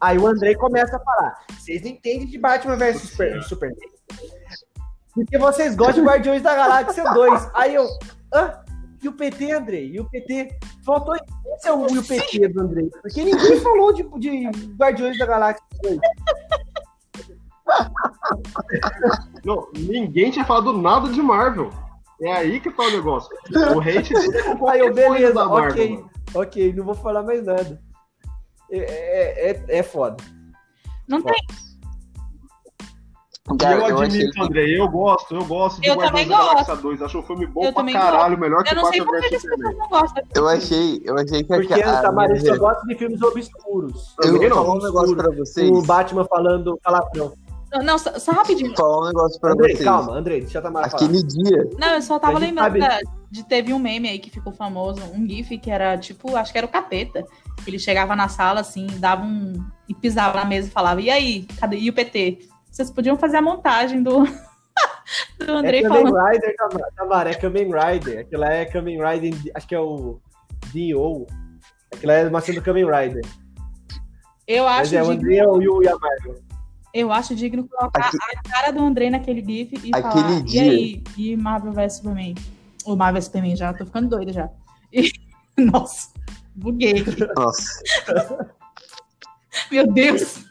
Aí 0.00 0.18
o 0.18 0.26
Andrei 0.26 0.56
começa 0.56 0.96
a 0.96 0.98
falar: 0.98 1.44
vocês 1.56 1.80
não 1.82 1.90
entendem 1.90 2.26
de 2.26 2.36
Batman 2.36 2.74
versus 2.74 3.10
Super, 3.10 3.40
Superman. 3.44 3.78
Porque 5.14 5.38
vocês 5.38 5.76
gostam 5.76 6.02
de 6.02 6.10
Guardiões 6.10 6.42
da 6.42 6.56
Galáxia 6.56 7.04
2. 7.04 7.50
Aí 7.54 7.76
eu, 7.76 7.86
hã? 8.34 8.58
E 9.00 9.06
o 9.06 9.12
PT, 9.12 9.52
Andrei? 9.52 9.92
E 9.92 10.00
o 10.00 10.10
PT? 10.10 10.58
Faltou 10.84 11.14
esse 11.14 11.68
é 11.68 11.72
o 11.72 11.88
e 11.88 11.98
o 11.98 12.04
PT 12.04 12.48
do 12.48 12.60
Andrei. 12.60 12.90
Porque 13.02 13.22
ninguém 13.22 13.60
falou 13.60 13.92
de, 13.92 14.02
de 14.18 14.48
Guardiões 14.74 15.16
da 15.16 15.26
Galáxia 15.26 15.64
2. 15.80 15.96
Não, 19.44 19.68
ninguém 19.76 20.32
tinha 20.32 20.44
falado 20.44 20.72
nada 20.72 21.08
de 21.08 21.22
Marvel. 21.22 21.70
É 22.22 22.32
aí 22.32 22.60
que 22.60 22.70
tá 22.70 22.82
o 22.82 22.90
negócio. 22.90 23.30
O 23.74 23.80
hate 23.80 24.12
dele 24.14 24.38
é 24.38 24.54
com 24.54 24.68
Aí 24.68 24.80
eu, 24.80 24.92
beleza, 24.92 25.44
Marvel, 25.44 25.70
ok, 25.70 25.90
mano. 25.90 26.10
ok, 26.34 26.72
não 26.74 26.84
vou 26.84 26.94
falar 26.94 27.22
mais 27.22 27.44
nada. 27.44 27.80
É, 28.70 28.78
é, 28.78 29.50
é, 29.50 29.78
é 29.78 29.82
foda. 29.82 30.16
Não 31.08 31.20
tem. 31.22 31.34
E 33.52 33.56
Cara, 33.56 33.74
eu 33.74 33.80
eu 33.88 33.98
achei 33.98 34.20
admito, 34.20 34.42
André, 34.44 34.64
eu 34.78 34.88
gosto, 34.88 35.34
eu 35.34 35.44
gosto 35.44 35.80
de 35.80 35.88
Eu 35.88 35.96
Guardiões 35.96 36.28
também 36.28 36.28
da 36.28 36.36
Galáxia 36.36 36.76
2. 36.76 37.02
Acho 37.02 37.18
um 37.18 37.22
filme 37.22 37.46
bom 37.46 37.64
Eu 37.64 37.72
pra 37.72 37.82
também 37.82 37.94
caralho, 37.94 38.38
melhor 38.38 38.62
que 38.62 38.70
Eu 38.70 38.76
não 38.76 38.84
sei 38.84 39.00
Batman 39.00 39.20
por 39.20 39.20
que 39.22 39.28
vs 39.28 39.34
as 39.34 39.42
Superman. 39.42 39.72
pessoas 39.72 39.90
não 39.90 40.00
gostam. 40.00 40.24
Eu 40.36 40.48
achei, 40.48 41.02
eu 41.04 41.14
achei 41.16 41.42
que 41.42 41.48
Porque 41.48 41.82
a, 41.82 41.98
a 41.98 42.02
Tamara 42.02 42.40
só 42.40 42.46
eu, 42.46 42.58
gosta 42.60 42.86
de 42.86 42.94
filmes 42.94 43.22
obscuros. 43.22 44.14
eu 44.22 44.32
Também 44.32 44.48
vou 44.50 44.58
falar 44.64 44.74
um 44.74 44.82
negócio 44.82 45.16
pra 45.16 45.34
vocês. 45.34 45.68
O 45.68 45.82
Batman 45.82 46.24
falando 46.26 46.78
palavrão. 46.80 47.32
Não, 47.72 47.82
Não, 47.82 47.98
só, 47.98 48.18
só 48.18 48.32
rapidinho. 48.32 48.68
Vou 48.68 48.76
falar 48.76 49.00
um 49.02 49.06
negócio 49.06 49.40
pra 49.40 49.52
Andrei, 49.52 49.74
vocês. 49.76 49.84
calma, 49.84 50.12
Andrei, 50.12 50.40
deixa 50.40 50.58
a 50.58 50.62
Tamara 50.62 50.90
falar. 50.90 51.04
Aquele 51.04 51.22
dia, 51.22 51.68
Não, 51.78 51.94
eu 51.94 52.02
só 52.02 52.18
tava 52.18 52.36
A 52.36 52.38
lembrando 52.40 52.78
sabe- 52.80 53.04
de 53.30 53.44
teve 53.46 53.72
um 53.72 53.78
meme 53.78 54.08
aí 54.08 54.18
que 54.18 54.28
ficou 54.30 54.52
famoso, 54.52 55.00
um 55.14 55.24
gif 55.28 55.56
que 55.58 55.70
era 55.70 55.96
tipo, 55.96 56.34
acho 56.36 56.50
que 56.50 56.58
era 56.58 56.66
o 56.66 56.70
capeta. 56.70 57.24
Ele 57.66 57.78
chegava 57.78 58.16
na 58.16 58.28
sala 58.28 58.60
assim, 58.60 58.86
dava 58.98 59.22
um 59.24 59.52
e 59.88 59.94
pisava 59.94 60.38
na 60.38 60.44
mesa 60.44 60.66
e 60.68 60.70
falava: 60.72 61.00
"E 61.00 61.08
aí, 61.10 61.46
cadê 61.60 61.76
e 61.76 61.88
o 61.88 61.92
PT?" 61.92 62.40
Vocês 62.70 62.90
podiam 62.90 63.16
fazer 63.16 63.36
a 63.36 63.42
montagem 63.42 64.02
do 64.02 64.24
do 65.38 65.52
Andrei 65.52 65.80
é 65.80 65.82
Kamen 65.82 66.06
falando. 66.06 66.26
Rider, 66.32 66.54
Tamara, 66.96 67.30
é 67.30 67.34
Kamen 67.34 67.70
Rider. 67.72 68.20
Aquela 68.20 68.52
é 68.52 68.64
Kamen 68.64 68.98
Rider, 69.00 69.52
acho 69.54 69.68
que 69.68 69.74
é 69.74 69.80
o 69.80 70.20
D.O. 70.72 71.26
Aquela 71.92 72.12
é 72.14 72.28
uma 72.28 72.40
cena 72.40 72.60
do 72.60 72.64
Kamen 72.64 72.84
Rider. 72.84 73.22
Eu 74.46 74.64
Mas 74.64 74.92
acho 74.92 74.96
é 74.96 75.02
o 75.02 75.10
digno, 75.16 75.22
André 75.22 75.64
e 75.64 75.68
o 75.68 75.82
Yamargo. 75.82 76.49
Eu 76.92 77.12
acho 77.12 77.34
digno 77.34 77.66
colocar 77.68 78.06
Aque- 78.08 78.16
a 78.36 78.42
cara 78.50 78.70
do 78.72 78.80
Andrei 78.82 79.10
naquele 79.10 79.40
gif 79.44 79.74
e 79.84 79.90
Aquele 79.94 80.02
falar: 80.02 80.42
dia- 80.42 80.64
"E 80.64 80.68
aí, 80.70 81.04
e 81.16 81.36
Marvel 81.36 81.72
vs 81.72 81.94
Superman?" 81.94 82.34
O 82.84 82.96
Marvel 82.96 83.20
vs 83.20 83.24
Superman 83.26 83.56
já, 83.56 83.72
tô 83.74 83.84
ficando 83.86 84.08
doida 84.08 84.32
já. 84.32 84.48
E- 84.92 85.12
Nossa, 85.56 86.08
buguei. 86.54 87.00
aqui. 87.02 87.16
nossa, 87.36 87.82
Meu 89.70 89.86
Deus. 89.92 90.44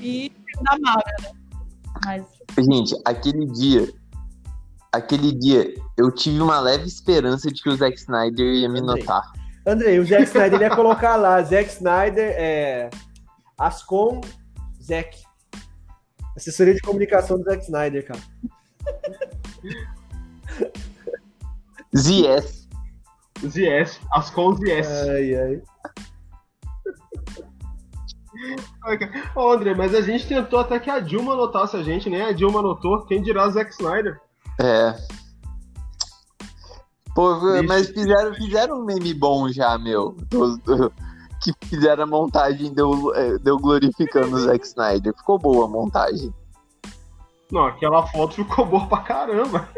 E 0.00 0.30
da 0.62 0.78
Marvel, 0.78 1.14
né? 1.22 1.30
Mas 2.04 2.66
gente, 2.66 2.94
aquele 3.04 3.46
dia, 3.46 3.88
aquele 4.92 5.32
dia, 5.32 5.74
eu 5.96 6.12
tive 6.12 6.40
uma 6.40 6.60
leve 6.60 6.86
esperança 6.86 7.50
de 7.50 7.62
que 7.62 7.68
o 7.68 7.76
Zack 7.76 7.96
Snyder 7.96 8.46
ia 8.54 8.68
me 8.68 8.80
Andrei. 8.80 9.02
notar. 9.02 9.32
Andrei, 9.66 9.98
o 9.98 10.06
Zack 10.06 10.24
Snyder 10.24 10.54
ele 10.54 10.64
ia 10.64 10.74
colocar 10.76 11.16
lá, 11.16 11.42
Zack 11.42 11.68
Snyder, 11.70 12.34
é, 12.36 12.90
Ascom, 13.58 14.20
Zack. 14.82 15.22
Assessoria 16.36 16.74
de 16.74 16.80
comunicação 16.80 17.38
do 17.38 17.44
Zack 17.44 17.64
Snyder, 17.64 18.06
cara. 18.06 18.20
ZS. 21.96 22.68
Os 23.42 23.56
IS, 23.56 24.00
as 24.12 24.30
com 24.30 24.48
os 24.48 24.60
IS. 24.62 24.86
Ai, 24.86 25.34
ai. 25.34 25.62
Ô, 29.34 29.50
André, 29.50 29.74
mas 29.74 29.94
a 29.94 30.00
gente 30.00 30.26
tentou 30.26 30.60
até 30.60 30.78
que 30.78 30.90
a 30.90 31.00
Dilma 31.00 31.32
anotasse 31.32 31.76
a 31.76 31.82
gente, 31.82 32.08
né? 32.08 32.26
A 32.26 32.32
Dilma 32.32 32.60
anotou, 32.60 33.04
quem 33.06 33.22
dirá 33.22 33.48
Zack 33.48 33.72
Snyder. 33.72 34.20
É. 34.60 34.94
Pô, 37.14 37.36
mas 37.66 37.88
fizeram, 37.88 38.34
fizeram 38.34 38.80
um 38.80 38.84
meme 38.84 39.12
bom 39.12 39.50
já, 39.50 39.76
meu. 39.76 40.12
do- 40.30 40.56
do- 40.58 40.92
que 41.40 41.52
fizeram 41.66 42.04
a 42.04 42.06
montagem 42.06 42.72
deu, 42.72 43.14
é, 43.14 43.38
deu 43.38 43.58
glorificando 43.58 44.36
o 44.36 44.40
Zack 44.40 44.66
Snyder. 44.66 45.14
Ficou 45.16 45.38
boa 45.38 45.64
a 45.64 45.68
montagem. 45.68 46.32
Não, 47.50 47.66
aquela 47.66 48.06
foto 48.06 48.34
ficou 48.34 48.66
boa 48.66 48.86
pra 48.86 48.98
caramba. 48.98 49.68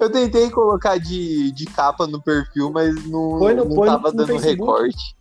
Eu 0.00 0.10
tentei 0.10 0.50
colocar 0.50 0.98
de, 0.98 1.50
de 1.52 1.64
capa 1.66 2.06
no 2.06 2.20
perfil, 2.22 2.70
mas 2.70 2.94
não, 3.06 3.38
no- 3.38 3.64
não 3.64 3.84
tava 3.84 4.10
no 4.10 4.16
dando 4.18 4.26
Facebook. 4.38 4.50
recorte. 4.50 5.16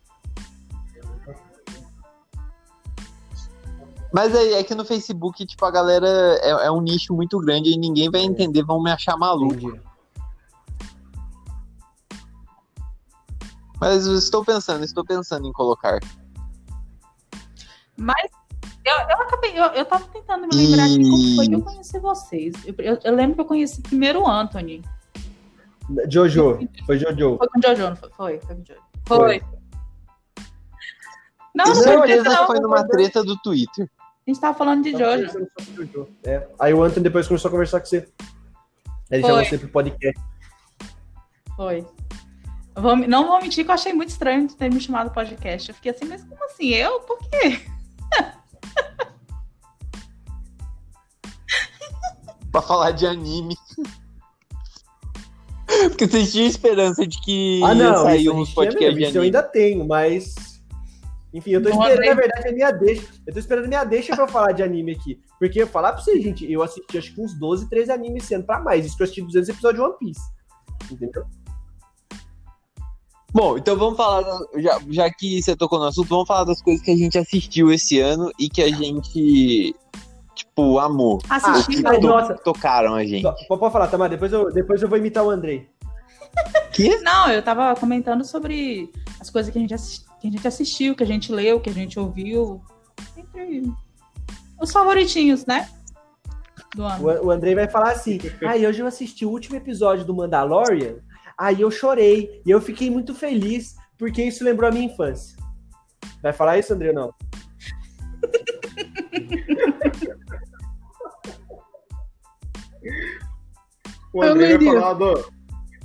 Mas 4.14 4.34
aí 4.34 4.54
é 4.54 4.64
que 4.64 4.74
no 4.74 4.86
Facebook, 4.86 5.46
tipo, 5.46 5.64
a 5.66 5.70
galera 5.72 6.08
é, 6.42 6.50
é 6.68 6.72
um 6.72 6.82
nicho 6.82 7.14
muito 7.14 7.38
grande 7.40 7.70
e 7.72 7.78
ninguém 7.78 8.10
vai 8.10 8.22
entender, 8.22 8.64
vão 8.64 8.82
me 8.82 8.90
achar 8.90 9.18
maluco. 9.18 9.54
Entendi. 9.56 9.82
Mas 13.80 14.06
estou 14.06 14.44
pensando, 14.44 14.84
estou 14.84 15.06
pensando 15.06 15.48
em 15.48 15.54
colocar. 15.54 16.00
Mas 17.96 18.30
eu, 18.86 18.94
eu 18.96 19.22
acabei, 19.22 19.52
eu, 19.60 19.66
eu 19.66 19.86
tava 19.86 20.06
tentando 20.08 20.48
me 20.48 20.56
lembrar 20.56 20.86
aqui 20.86 21.04
como 21.10 21.36
foi 21.36 21.48
que 21.48 21.56
eu 21.56 21.62
conheci 21.62 22.00
vocês. 22.00 22.54
Eu, 22.66 22.76
eu- 22.80 23.00
eu 23.04 23.16
lembro 23.16 23.36
que 23.36 23.42
eu 23.42 23.46
conheci 23.46 23.82
primeiro 23.82 24.22
o 24.22 24.28
Anthony. 24.28 24.84
Jojo. 26.10 26.60
Foi 26.86 26.98
Jojo. 26.98 27.38
Foi 27.38 27.48
com 27.48 27.60
o 27.60 27.62
Jojo, 27.62 27.90
não 27.90 27.96
foi? 27.96 28.10
Foi, 28.12 28.40
foi 28.40 28.56
com 28.56 28.62
o 28.62 28.66
Jojo. 28.66 28.82
Foi. 29.06 29.18
Foi. 29.18 29.44
Não, 31.56 31.66
não 31.66 31.74
foi 31.76 31.84
certeza 31.84 32.24
não. 32.30 32.38
que 32.42 32.46
foi 32.46 32.60
numa 32.60 32.88
treta 32.88 33.24
do 33.24 33.36
Twitter. 33.38 33.90
A 34.00 34.30
gente 34.30 34.40
tava 34.42 34.58
falando 34.58 34.84
de 34.84 34.92
Jojo. 34.92 35.48
Jojo. 35.76 36.08
É. 36.24 36.48
Aí 36.60 36.74
o 36.74 36.84
Anthony 36.84 37.04
depois 37.04 37.28
começou 37.28 37.50
a 37.50 37.52
conversar 37.52 37.80
com 37.80 37.86
você. 37.86 38.08
Ele 39.10 39.22
Foi. 39.22 39.30
chamou 39.32 39.46
você 39.46 39.58
pro 39.58 39.70
podcast. 39.70 40.22
Foi. 41.56 41.86
Vou- 42.80 42.96
não 42.96 43.28
vou 43.28 43.42
mentir 43.42 43.66
que 43.66 43.72
eu 43.72 43.76
achei 43.76 43.94
muito 43.94 44.10
estranho 44.10 44.48
de 44.48 44.56
ter 44.56 44.72
me 44.72 44.80
chamado 44.80 45.12
podcast. 45.12 45.70
Eu 45.70 45.76
fiquei 45.76 45.92
assim, 45.92 46.06
mas 46.06 46.24
como 46.24 46.44
assim? 46.46 46.68
Eu? 46.70 47.00
Por 47.02 47.18
quê? 47.30 47.60
Pra 52.52 52.62
falar 52.62 52.92
de 52.92 53.06
anime. 53.06 53.56
Porque 55.90 56.08
vocês 56.08 56.32
tinham 56.32 56.48
esperança 56.48 57.06
de 57.06 57.20
que 57.22 57.62
Ah, 57.64 57.74
ia 57.74 57.76
não. 57.76 58.08
a 58.08 58.34
uns 58.36 58.54
podcasts 58.54 58.96
de 58.96 59.04
isso 59.04 59.18
eu 59.18 59.22
anime. 59.22 59.26
ainda 59.38 59.44
tenho, 59.44 59.86
mas. 59.86 60.34
Enfim, 61.34 61.52
eu 61.52 61.62
tô 61.62 61.70
Não, 61.70 61.82
esperando, 61.84 62.08
na 62.08 62.14
verdade, 62.16 62.48
a 62.48 62.52
minha 62.54 62.72
deixa. 62.72 63.06
Eu 63.28 63.34
tô 63.34 63.40
esperando 63.40 63.66
a 63.66 63.68
minha 63.68 63.84
deixa 63.84 64.16
pra 64.16 64.24
eu 64.24 64.28
falar 64.30 64.54
de 64.54 64.64
anime 64.64 64.94
aqui. 64.94 65.20
Porque 65.38 65.62
eu 65.62 65.68
falar 65.68 65.94
pra 65.94 66.02
vocês, 66.02 66.24
gente, 66.24 66.50
eu 66.52 66.64
assisti 66.64 66.98
acho 66.98 67.14
que 67.14 67.22
uns 67.22 67.34
12, 67.38 67.70
13 67.70 67.92
animes 67.92 68.24
sendo 68.24 68.46
pra 68.46 68.60
mais. 68.60 68.86
Isso 68.86 68.96
que 68.96 69.04
eu 69.04 69.06
assisti 69.06 69.22
200 69.22 69.50
episódios 69.50 69.84
de 69.84 69.88
One 69.90 69.98
Piece. 70.00 70.22
Entendeu? 70.92 71.26
Bom, 73.34 73.58
então 73.58 73.76
vamos 73.78 73.98
falar, 73.98 74.24
já, 74.56 74.80
já 74.90 75.10
que 75.12 75.42
você 75.42 75.56
tocou 75.56 75.80
no 75.80 75.86
assunto, 75.86 76.08
vamos 76.08 76.28
falar 76.28 76.46
das 76.46 76.62
coisas 76.62 76.84
que 76.84 76.92
a 76.92 76.96
gente 76.96 77.18
assistiu 77.18 77.72
esse 77.72 78.00
ano 78.00 78.32
e 78.40 78.50
que 78.50 78.62
a 78.64 78.70
gente, 78.70 79.76
tipo, 80.34 80.80
amou. 80.80 81.20
Assisti. 81.30 81.86
Ah, 81.86 81.92
que 81.92 82.00
to- 82.00 82.08
nossa. 82.08 82.36
tocaram 82.36 82.96
a 82.96 83.04
gente. 83.04 83.28
Pode 83.48 83.72
falar, 83.72 83.88
Tamar, 83.88 84.10
depois 84.10 84.32
eu, 84.32 84.52
depois 84.52 84.82
eu 84.82 84.88
vou 84.88 84.98
imitar 84.98 85.26
o 85.26 85.30
Andrei. 85.30 85.70
Que? 86.72 86.98
Não, 87.00 87.30
eu 87.30 87.42
tava 87.42 87.76
comentando 87.76 88.24
sobre 88.24 88.92
as 89.20 89.30
coisas 89.30 89.52
que 89.52 89.58
a 89.58 89.62
gente, 89.62 89.76
que 90.22 90.28
a 90.28 90.32
gente 90.32 90.48
assistiu, 90.48 90.96
que 90.96 91.04
a 91.04 91.08
gente 91.08 91.32
leu, 91.32 91.60
que 91.60 91.70
a 91.70 91.74
gente 91.74 92.00
ouviu. 92.00 92.62
Sempre 93.14 93.72
os 94.60 94.72
favoritinhos, 94.72 95.46
né? 95.46 95.70
Do 96.76 96.84
ano. 96.84 97.04
O, 97.04 97.28
o 97.28 97.32
Andrei 97.32 97.56
vai 97.56 97.68
falar 97.68 97.92
assim: 97.92 98.20
aí 98.48 98.66
hoje 98.66 98.82
eu 98.82 98.88
assisti 98.88 99.26
o 99.26 99.30
último 99.30 99.56
episódio 99.56 100.06
do 100.06 100.14
Mandalorian, 100.14 100.96
aí 101.38 101.62
eu 101.62 101.72
chorei 101.72 102.42
e 102.46 102.52
eu 102.52 102.62
fiquei 102.62 102.90
muito 102.90 103.14
feliz 103.14 103.76
porque 103.98 104.24
isso 104.24 104.44
lembrou 104.44 104.70
a 104.70 104.74
minha 104.74 104.86
infância. 104.86 105.38
Vai 106.22 106.34
falar 106.34 106.58
isso, 106.58 106.74
Andrei, 106.74 106.90
ou 106.90 106.96
não? 106.96 107.14
O 114.14 114.24
André 114.24 114.58
vai 114.58 114.66
não 114.66 114.74
falar 114.74 114.94
do. 114.94 115.26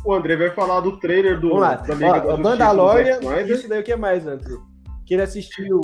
O 0.05 0.14
André 0.14 0.36
vai 0.36 0.50
falar 0.50 0.80
do 0.80 0.98
trailer 0.98 1.38
do, 1.38 1.48
Vamos 1.50 1.62
lá. 1.62 1.74
da 1.76 1.94
Liga 1.94 2.20
da 2.20 2.26
Ó, 2.26 2.36
do 2.36 2.42
Mandalorian, 2.42 3.20
isso 3.46 3.68
daí 3.68 3.80
o 3.80 3.84
que 3.84 3.94
mais, 3.94 4.26
Andrei? 4.26 4.57
Que 5.07 5.14
ele 5.14 5.22
assistiu. 5.22 5.80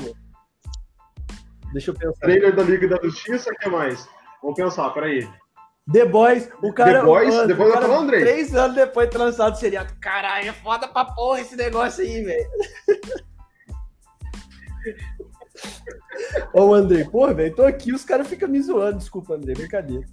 Deixa 1.72 1.90
eu 1.90 1.94
pensar. 1.94 2.20
Trailer 2.20 2.54
da 2.54 2.62
Liga 2.62 2.88
da 2.88 2.96
Justiça, 3.02 3.50
o 3.50 3.54
que 3.54 3.68
mais? 3.68 4.08
Vou 4.42 4.54
pensar, 4.54 4.90
peraí. 4.90 5.28
The 5.91 6.05
Boys, 6.05 6.49
o 6.62 6.72
cara. 6.72 7.01
The 7.01 7.07
Boys? 7.07 7.34
o, 7.34 7.47
The 7.47 7.55
Boys 7.55 7.70
o 7.70 7.72
cara, 7.72 7.99
Andrei? 7.99 8.20
Três 8.20 8.55
anos 8.55 8.76
depois 8.76 9.09
de 9.09 9.16
lançado 9.16 9.59
seria. 9.59 9.84
Caralho, 10.01 10.51
é 10.51 10.53
foda 10.53 10.86
pra 10.86 11.07
porra 11.07 11.41
esse 11.41 11.57
negócio 11.57 12.05
aí, 12.05 12.22
velho. 12.22 12.51
Ô, 16.53 16.74
Andrei, 16.74 17.05
porra, 17.05 17.32
velho, 17.34 17.55
tô 17.55 17.62
aqui, 17.64 17.93
os 17.93 18.05
caras 18.05 18.28
ficam 18.28 18.49
me 18.49 18.61
zoando. 18.61 18.99
Desculpa, 18.99 19.34
Andrei, 19.34 19.55
brincadeira. 19.55 20.07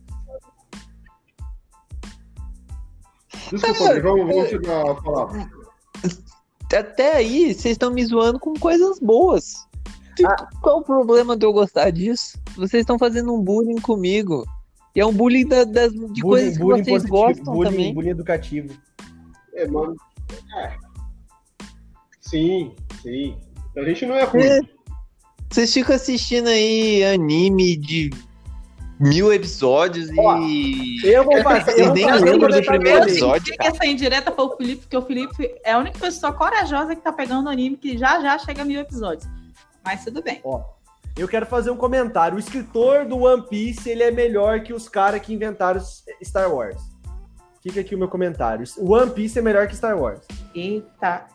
Desculpa, 3.52 3.84
André, 3.84 4.00
vamos, 4.02 4.28
vamos 4.28 4.50
chegar 4.50 4.90
a 4.90 4.96
falar. 4.96 5.50
Até 6.74 7.18
aí, 7.18 7.54
vocês 7.54 7.74
estão 7.74 7.92
me 7.92 8.06
zoando 8.06 8.40
com 8.40 8.54
coisas 8.54 9.00
boas. 9.00 9.68
Ah. 10.26 10.48
Qual 10.62 10.80
o 10.80 10.84
problema 10.84 11.36
de 11.36 11.46
eu 11.46 11.52
gostar 11.52 11.90
disso? 11.92 12.40
Vocês 12.56 12.82
estão 12.82 12.98
fazendo 12.98 13.34
um 13.34 13.42
bullying 13.42 13.82
comigo. 13.82 14.46
E 14.96 15.00
é 15.02 15.06
um 15.06 15.12
bullying 15.14 15.48
da- 15.48 15.64
das, 15.66 15.92
de 15.94 16.22
coisas 16.22 16.58
que 16.58 16.64
vocês 16.64 16.88
positivo, 16.88 17.10
gostam 17.18 17.54
bullying, 17.54 17.70
também. 17.72 17.94
bullying 17.94 18.10
educativo. 18.12 18.74
É, 19.54 19.68
mano. 19.68 19.96
É. 20.58 20.76
Sim, 22.22 22.74
sim. 23.02 23.38
A 23.78 23.84
gente 23.84 24.06
não 24.06 24.16
é 24.16 24.24
ruim. 24.24 24.42
É. 24.44 24.60
Vocês 25.50 25.74
ficam 25.74 25.96
assistindo 25.96 26.48
aí 26.48 27.04
anime 27.04 27.76
de 27.78 28.10
mil 29.00 29.32
episódios 29.34 30.10
Ó, 30.18 30.38
e. 30.40 30.98
Eu 31.04 31.24
vou 31.24 31.40
fazer. 31.44 31.74
Vocês 31.74 31.94
nem 31.94 32.12
lembram 32.22 32.50
do 32.50 32.66
primeiro 32.66 33.04
episódio, 33.04 33.54
Eu 33.54 33.58
que 33.58 33.68
essa 33.68 33.86
indireta 33.86 34.32
foi 34.32 34.46
o 34.46 34.56
Felipe, 34.58 34.82
porque 34.84 34.98
o 34.98 35.02
Felipe 35.02 35.56
é 35.64 35.74
a 35.74 35.78
única 35.80 36.00
pessoa 36.00 36.34
corajosa 36.34 36.96
que 36.96 37.02
tá 37.02 37.12
pegando 37.12 37.50
anime 37.50 37.78
que 37.78 37.98
já 37.98 38.20
já 38.22 38.38
chega 38.40 38.62
a 38.62 38.66
mil 38.66 38.80
episódios. 38.80 39.30
Mas 39.84 40.04
tudo 40.04 40.24
bem. 40.24 40.40
Ó, 40.44 40.62
eu 41.18 41.28
quero 41.28 41.46
fazer 41.46 41.72
um 41.72 41.78
comentário. 41.78 42.36
O 42.36 42.40
escritor 42.40 43.06
do 43.06 43.24
One 43.24 43.44
Piece, 43.48 43.90
ele 43.90 44.04
é 44.04 44.12
melhor 44.12 44.62
que 44.62 44.74
os 44.74 44.90
caras 44.90 45.22
que 45.22 45.34
inventaram 45.34 45.80
Star 46.24 46.54
Wars. 46.54 46.82
Fica 47.62 47.80
aqui 47.80 47.96
o 47.96 47.98
meu 47.98 48.08
comentário. 48.08 48.64
O 48.78 48.94
One 48.94 49.12
Piece 49.12 49.40
é 49.40 49.42
melhor 49.42 49.68
que 49.68 49.76
Star 49.76 49.98
Wars. 49.98 50.22
Eita. 50.54 51.26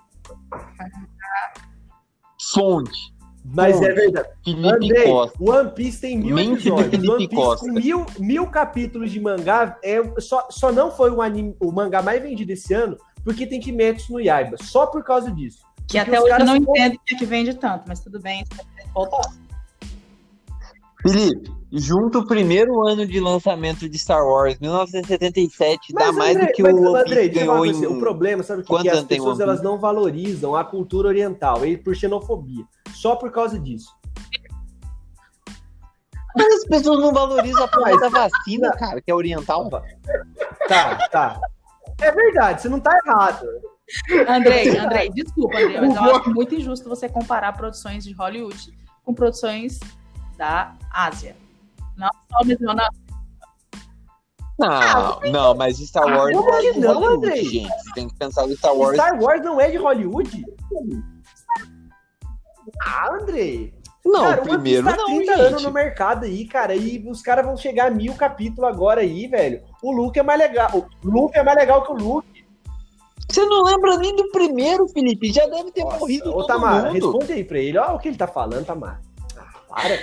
Fonte. 2.52 3.14
Mas 3.44 3.80
é 3.80 3.92
verdade. 3.92 4.28
Felipe 4.44 4.68
Andrei, 4.68 5.04
Costa. 5.04 5.38
One 5.40 5.70
Piece 5.70 6.00
tem 6.00 6.18
mil 6.18 6.36
Mente 6.36 6.68
episódios. 6.68 6.90
Felipe 6.90 7.08
One 7.08 7.28
Piece 7.28 7.42
Costa. 7.42 7.66
com 7.66 7.72
mil, 7.72 8.06
mil 8.18 8.46
capítulos 8.48 9.10
de 9.10 9.18
mangá 9.18 9.78
é, 9.82 9.98
só, 10.20 10.46
só 10.50 10.70
não 10.70 10.90
foi 10.90 11.10
o, 11.10 11.22
anime, 11.22 11.56
o 11.58 11.72
mangá 11.72 12.02
mais 12.02 12.22
vendido 12.22 12.52
esse 12.52 12.72
ano 12.74 12.96
porque 13.24 13.46
tem 13.46 13.60
Kimetsu 13.60 14.12
no 14.12 14.20
Yaiba. 14.20 14.56
Só 14.58 14.86
por 14.86 15.02
causa 15.02 15.30
disso. 15.30 15.60
Que 15.88 15.98
Porque 15.98 15.98
até 15.98 16.20
hoje 16.20 16.40
eu 16.40 16.46
não 16.46 16.56
entendo 16.56 16.94
o 16.94 17.00
que 17.04 17.14
é 17.14 17.18
que 17.18 17.26
vende 17.26 17.54
tanto, 17.54 17.84
mas 17.88 18.00
tudo 18.00 18.20
bem. 18.20 18.42
isso 18.42 18.50
vai 18.54 18.86
voltar. 18.92 19.49
Felipe, 21.02 21.50
junto 21.72 22.18
o 22.18 22.26
primeiro 22.26 22.86
ano 22.86 23.06
de 23.06 23.20
lançamento 23.20 23.88
de 23.88 23.98
Star 23.98 24.24
Wars, 24.24 24.58
1977, 24.58 25.92
dá 25.92 26.12
mais 26.12 26.36
Andrei, 26.36 26.48
do 26.48 26.52
que 26.54 26.62
mas, 26.62 26.74
o 26.74 26.76
One 26.76 27.00
Andrei, 27.00 27.28
Piece 27.28 27.46
ganhou 27.46 27.66
em... 27.66 27.86
O 27.86 27.98
problema, 27.98 28.42
sabe 28.42 28.62
o 28.62 28.64
que, 28.64 28.82
que 28.82 28.88
é? 28.88 28.92
As 28.92 29.04
pessoas 29.04 29.40
elas 29.40 29.62
não 29.62 29.78
valorizam 29.78 30.54
a 30.54 30.64
cultura 30.64 31.08
oriental 31.08 31.64
e 31.64 31.76
por 31.76 31.94
xenofobia. 31.94 32.64
Só 32.94 33.16
por 33.16 33.30
causa 33.30 33.58
disso. 33.58 33.94
Mas 36.36 36.46
as 36.54 36.64
pessoas 36.64 37.00
não 37.00 37.12
valorizam 37.12 37.64
a 37.64 37.68
porra 37.68 37.90
Mas- 37.92 38.00
da 38.00 38.08
vacina, 38.08 38.70
cara, 38.72 39.00
que 39.00 39.10
é 39.10 39.14
oriental. 39.14 39.68
Tá, 40.68 41.08
tá. 41.08 41.40
É 42.00 42.12
verdade, 42.12 42.62
você 42.62 42.68
não 42.68 42.80
tá 42.80 42.96
errado. 43.04 43.46
Andrei, 44.28 44.76
Andrei, 44.78 45.10
desculpa, 45.10 45.58
Andrei, 45.58 45.80
mas 45.80 45.96
eu 45.96 46.16
acho 46.16 46.30
muito 46.30 46.54
injusto 46.54 46.88
você 46.88 47.08
comparar 47.08 47.52
produções 47.52 48.04
de 48.04 48.12
Hollywood 48.12 48.72
com 49.04 49.12
produções 49.12 49.80
da 50.40 50.74
Ásia. 50.90 51.36
Não 51.98 52.08
só 52.32 52.44
mesmo, 52.46 52.66
não. 52.72 52.88
Não, 54.58 55.20
não, 55.30 55.54
mas 55.54 55.76
Star 55.78 56.04
Ah, 56.06 56.16
Wars 56.18 56.34
como 56.36 56.48
não 56.50 56.54
é 56.58 56.60
que 56.62 56.72
de 56.72 56.80
não, 56.80 56.94
Hollywood, 56.94 57.26
Andrei? 57.26 57.44
gente. 57.44 57.68
Você 57.68 57.92
tem 57.94 58.08
que 58.08 58.14
pensar 58.16 58.44
que 58.46 58.56
Star 58.56 58.74
Wars... 58.74 58.94
Star 58.96 59.22
Wars 59.22 59.42
não 59.42 59.60
é 59.60 59.70
de 59.70 59.76
Hollywood? 59.76 60.44
Ah, 62.82 63.14
Andrei. 63.20 63.74
Não, 64.04 64.20
cara, 64.22 64.40
primeiro 64.42 64.86
tá 64.86 64.96
não, 64.96 65.06
30 65.16 65.32
anos 65.34 65.52
no 65.52 65.58
gente. 65.58 65.72
mercado 65.72 66.24
aí, 66.24 66.46
cara, 66.46 66.74
e 66.74 67.06
os 67.06 67.20
caras 67.20 67.44
vão 67.44 67.54
chegar 67.56 67.88
a 67.88 67.90
mil 67.90 68.14
capítulos 68.14 68.70
agora 68.70 69.02
aí, 69.02 69.26
velho. 69.26 69.62
O 69.82 69.92
Luke 69.92 70.18
é 70.18 70.22
mais 70.22 70.38
legal. 70.38 70.70
O 71.04 71.08
Luke 71.08 71.36
é 71.38 71.42
mais 71.42 71.58
legal 71.58 71.82
que 71.84 71.92
o 71.92 71.96
Luke. 71.96 72.44
Você 73.28 73.44
não 73.44 73.62
lembra 73.62 73.96
nem 73.98 74.16
do 74.16 74.30
primeiro, 74.30 74.88
Felipe? 74.88 75.30
Já 75.32 75.46
deve 75.46 75.70
ter 75.70 75.84
Nossa, 75.84 75.98
morrido 75.98 76.30
Ô, 76.30 76.32
todo 76.38 76.46
Tamara, 76.46 76.90
mundo. 76.90 76.92
responde 76.94 77.32
aí 77.32 77.44
pra 77.44 77.58
ele. 77.58 77.78
Olha 77.78 77.92
o 77.92 77.98
que 77.98 78.08
ele 78.08 78.16
tá 78.16 78.26
falando, 78.26 78.64
Tamara. 78.64 79.00
Para. 79.70 79.98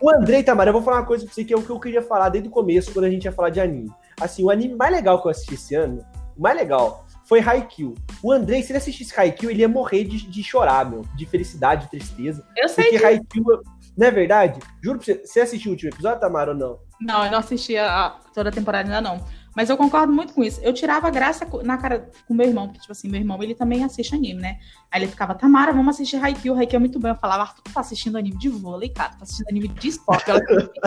O 0.00 0.10
Andrei, 0.10 0.42
Tamara, 0.42 0.68
eu 0.68 0.72
vou 0.74 0.82
falar 0.82 0.98
uma 0.98 1.06
coisa 1.06 1.24
pra 1.24 1.32
você 1.34 1.44
que 1.44 1.52
é 1.52 1.56
o 1.56 1.62
que 1.62 1.70
eu 1.70 1.80
queria 1.80 2.02
falar 2.02 2.28
desde 2.28 2.48
o 2.48 2.52
começo, 2.52 2.92
quando 2.92 3.06
a 3.06 3.10
gente 3.10 3.24
ia 3.24 3.32
falar 3.32 3.50
de 3.50 3.60
anime. 3.60 3.90
Assim, 4.20 4.44
o 4.44 4.50
anime 4.50 4.74
mais 4.74 4.92
legal 4.92 5.20
que 5.20 5.26
eu 5.26 5.30
assisti 5.30 5.54
esse 5.54 5.74
ano, 5.74 6.04
o 6.36 6.42
mais 6.42 6.56
legal, 6.56 7.06
foi 7.26 7.40
Haikyuu. 7.40 7.94
O 8.22 8.30
Andrei, 8.30 8.62
se 8.62 8.70
ele 8.72 8.78
assistisse 8.78 9.18
Haikyuu, 9.18 9.50
ele 9.50 9.60
ia 9.62 9.68
morrer 9.68 10.04
de, 10.04 10.26
de 10.28 10.42
chorar, 10.42 10.88
meu. 10.88 11.02
De 11.16 11.24
felicidade, 11.24 11.84
de 11.84 11.90
tristeza. 11.90 12.46
Eu 12.56 12.68
sei 12.68 12.84
Porque 12.84 12.96
disso. 12.98 13.06
Haikyuu, 13.06 13.62
não 13.96 14.06
é 14.06 14.10
verdade? 14.10 14.60
Juro 14.82 14.98
pra 14.98 15.06
você, 15.06 15.22
você 15.26 15.40
assistiu 15.40 15.70
o 15.70 15.72
último 15.74 15.90
episódio, 15.90 16.20
Tamara, 16.20 16.50
ou 16.50 16.56
não? 16.56 16.78
Não, 17.00 17.24
eu 17.24 17.30
não 17.30 17.38
assisti 17.38 17.76
a, 17.78 18.06
a- 18.06 18.10
toda 18.34 18.50
a 18.50 18.52
temporada 18.52 18.86
ainda 18.88 19.00
não. 19.00 19.24
Mas 19.54 19.70
eu 19.70 19.76
concordo 19.76 20.12
muito 20.12 20.34
com 20.34 20.42
isso. 20.42 20.60
Eu 20.62 20.72
tirava 20.72 21.08
graça 21.10 21.46
na 21.62 21.78
cara 21.78 22.10
com 22.26 22.34
meu 22.34 22.46
irmão, 22.46 22.66
porque, 22.66 22.80
tipo 22.80 22.92
assim, 22.92 23.08
meu 23.08 23.20
irmão, 23.20 23.40
ele 23.42 23.54
também 23.54 23.84
assiste 23.84 24.14
anime, 24.14 24.40
né? 24.40 24.58
Aí 24.90 25.02
ele 25.02 25.10
ficava, 25.10 25.34
Tamara, 25.34 25.72
vamos 25.72 25.94
assistir 25.94 26.16
Haikyuu, 26.16 26.56
Haikyuu 26.56 26.76
é 26.76 26.80
muito 26.80 26.98
bom. 26.98 27.08
Eu 27.08 27.14
falava, 27.14 27.42
Arthur, 27.42 27.62
tu 27.62 27.72
tá 27.72 27.80
assistindo 27.80 28.18
anime 28.18 28.36
de 28.36 28.48
vôlei, 28.48 28.88
cara, 28.88 29.10
tá 29.10 29.22
assistindo 29.22 29.48
anime 29.48 29.68
de 29.68 29.88
esporte, 29.88 30.28
ela 30.28 30.40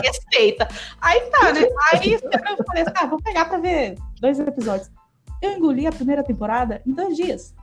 respeita. 0.03 0.67
Aí 0.99 1.21
tá, 1.31 1.53
né? 1.53 1.61
Aí 1.93 2.13
eu 2.13 2.19
falei 2.65 2.83
assim, 2.83 2.93
ah, 2.95 3.05
vou 3.05 3.21
pegar 3.21 3.45
pra 3.45 3.57
ver 3.57 3.95
dois 4.19 4.39
episódios. 4.39 4.91
Eu 5.41 5.51
engoli 5.51 5.87
a 5.87 5.91
primeira 5.91 6.23
temporada 6.23 6.81
em 6.85 6.91
dois 6.91 7.15
dias. 7.15 7.55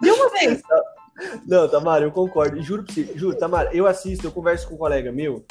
De 0.00 0.10
uma 0.10 0.30
vez. 0.30 0.62
Não, 1.46 1.68
Tamara, 1.68 2.04
eu 2.04 2.10
concordo. 2.10 2.60
Juro 2.62 2.84
pra 2.84 2.94
você, 2.94 3.12
juro, 3.14 3.36
Tamara, 3.36 3.70
eu 3.72 3.86
assisto, 3.86 4.26
eu 4.26 4.32
converso 4.32 4.68
com 4.68 4.74
um 4.74 4.78
colega 4.78 5.12
meu. 5.12 5.44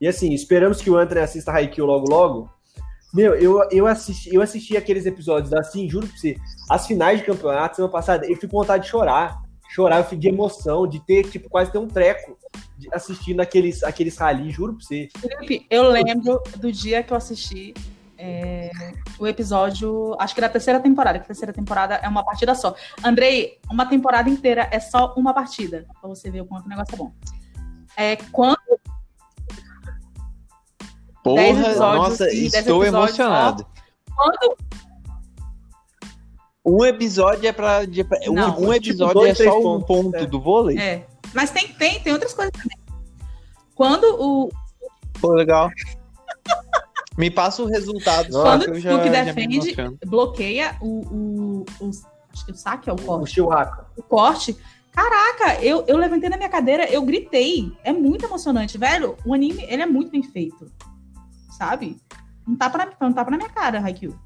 E 0.00 0.08
assim, 0.08 0.32
esperamos 0.32 0.80
que 0.80 0.90
o 0.90 0.96
Anthony 0.96 1.20
assista 1.20 1.52
Haikyuu 1.52 1.86
logo 1.86 2.08
logo. 2.08 2.50
Meu, 3.12 3.34
eu, 3.34 3.62
eu, 3.70 3.86
assisti, 3.86 4.34
eu 4.34 4.40
assisti 4.40 4.76
aqueles 4.76 5.04
episódios 5.04 5.52
assim, 5.52 5.88
juro 5.88 6.06
pra 6.06 6.16
você, 6.16 6.36
as 6.70 6.86
finais 6.86 7.20
de 7.20 7.26
campeonato 7.26 7.76
semana 7.76 7.92
passada, 7.92 8.26
eu 8.26 8.36
fico 8.36 8.52
com 8.52 8.60
vontade 8.60 8.84
de 8.84 8.90
chorar. 8.90 9.42
Chorar, 9.70 9.98
eu 9.98 10.04
fico 10.04 10.20
de 10.20 10.28
emoção, 10.28 10.86
de 10.86 11.00
ter, 11.00 11.24
tipo, 11.30 11.48
quase 11.48 11.72
ter 11.72 11.78
um 11.78 11.88
treco 11.88 12.36
assistindo 12.92 13.40
aqueles, 13.40 13.82
aqueles 13.82 14.16
rally, 14.18 14.50
juro 14.50 14.74
pra 14.74 14.84
você. 14.84 15.08
Felipe, 15.18 15.66
eu 15.70 15.88
lembro 15.88 16.42
do 16.58 16.70
dia 16.70 17.02
que 17.02 17.12
eu 17.12 17.16
assisti 17.16 17.72
é, 18.18 18.70
o 19.18 19.26
episódio, 19.26 20.14
acho 20.18 20.34
que 20.34 20.40
da 20.40 20.48
terceira 20.48 20.78
temporada, 20.78 21.18
que 21.18 21.24
a 21.24 21.28
terceira 21.28 21.52
temporada 21.52 21.96
é 21.96 22.08
uma 22.08 22.24
partida 22.24 22.54
só. 22.54 22.74
Andrei, 23.02 23.58
uma 23.70 23.86
temporada 23.86 24.28
inteira 24.30 24.68
é 24.70 24.78
só 24.78 25.14
uma 25.16 25.34
partida, 25.34 25.86
pra 26.00 26.08
você 26.08 26.30
ver 26.30 26.42
o 26.42 26.44
quanto 26.44 26.66
o 26.66 26.68
negócio 26.68 26.94
é 26.94 26.96
bom. 26.96 27.12
É, 27.96 28.16
quando 28.30 28.58
Porra, 31.22 31.42
dez 31.42 31.58
episódios 31.58 32.08
nossa, 32.08 32.24
dez 32.26 32.42
estou 32.54 32.82
episódios, 32.82 32.86
emocionado. 33.18 33.66
quando 34.14 34.56
Um 36.64 36.84
episódio 36.84 37.48
é 37.48 37.52
pra. 37.52 37.84
de- 37.84 38.06
um, 38.28 38.34
Não, 38.34 38.50
um 38.50 38.56
tipo, 38.60 38.74
episódio 38.74 39.14
dois, 39.14 39.40
é 39.40 39.44
só 39.44 39.58
um 39.58 39.62
pontos. 39.62 39.86
ponto 39.86 40.16
É. 40.16 40.26
do 40.26 40.40
vôlei? 40.40 40.78
É. 40.78 41.06
Mas 41.34 41.50
tem, 41.50 41.68
tem, 41.68 41.98
tem 42.00 42.12
outras 42.12 42.32
coisas 42.34 42.52
também. 42.52 42.76
Quando 43.74 44.04
o, 44.20 44.48
Pô, 45.20 45.32
legal. 45.32 45.68
Me 47.18 47.30
passa 47.30 47.62
o 47.62 47.66
resultado 47.66 48.30
Quando 48.30 48.64
que 48.64 48.70
o 48.70 48.74
me 48.74 49.10
defende, 49.10 49.74
bloqueia 50.06 50.76
o, 50.80 50.86
o, 50.86 51.66
o, 51.80 51.90
acho 52.32 52.46
que 52.46 52.52
o 52.52 52.54
saque 52.54 52.88
é 52.88 52.92
o 52.92 52.96
O 52.96 53.02
corte. 53.02 53.34
Chewbacca. 53.34 53.86
o 53.96 54.02
corte. 54.02 54.56
Caraca, 54.92 55.62
eu, 55.62 55.84
eu 55.86 55.96
levantei 55.96 56.28
na 56.30 56.36
minha 56.36 56.48
cadeira, 56.48 56.84
eu 56.90 57.02
gritei. 57.02 57.72
É 57.82 57.92
muito 57.92 58.24
emocionante, 58.24 58.78
velho. 58.78 59.16
O 59.26 59.34
anime, 59.34 59.62
ele 59.68 59.82
é 59.82 59.86
muito 59.86 60.10
bem 60.10 60.22
feito. 60.22 60.70
Sabe? 61.62 61.96
Não 62.44 62.56
tá 62.56 62.68
pra, 62.68 62.88
não 63.00 63.12
tá 63.12 63.24
pra 63.24 63.36
minha 63.36 63.48
cara, 63.48 63.78
Haikyuu. 63.78 64.18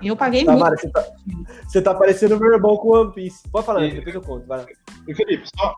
E 0.00 0.08
eu 0.08 0.16
paguei 0.16 0.42
Tamara, 0.42 0.70
muito. 0.70 0.80
você 0.80 0.90
tá, 0.90 1.04
você 1.66 1.82
tá 1.82 1.94
parecendo 1.94 2.40
meu 2.40 2.50
irmão 2.54 2.78
com 2.78 2.88
One 2.88 3.12
Piece. 3.12 3.46
Pode 3.50 3.66
falar, 3.66 3.84
E- 3.84 3.94
depois 3.94 4.14
eu 4.14 4.22
conto. 4.22 4.46
Vai 4.46 4.60
lá. 4.60 4.66
E 5.06 5.14
Felipe, 5.14 5.46
só. 5.54 5.74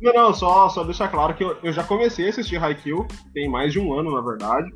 Não, 0.00 0.12
não, 0.12 0.34
só, 0.34 0.68
só 0.68 0.82
deixar 0.82 1.08
claro 1.08 1.34
que 1.34 1.44
eu, 1.44 1.56
eu 1.62 1.72
já 1.72 1.84
comecei 1.84 2.26
a 2.26 2.30
assistir 2.30 2.60
Haikyuu, 2.62 3.06
tem 3.32 3.48
mais 3.48 3.72
de 3.72 3.78
um 3.78 3.96
ano, 3.96 4.12
na 4.12 4.20
verdade. 4.20 4.72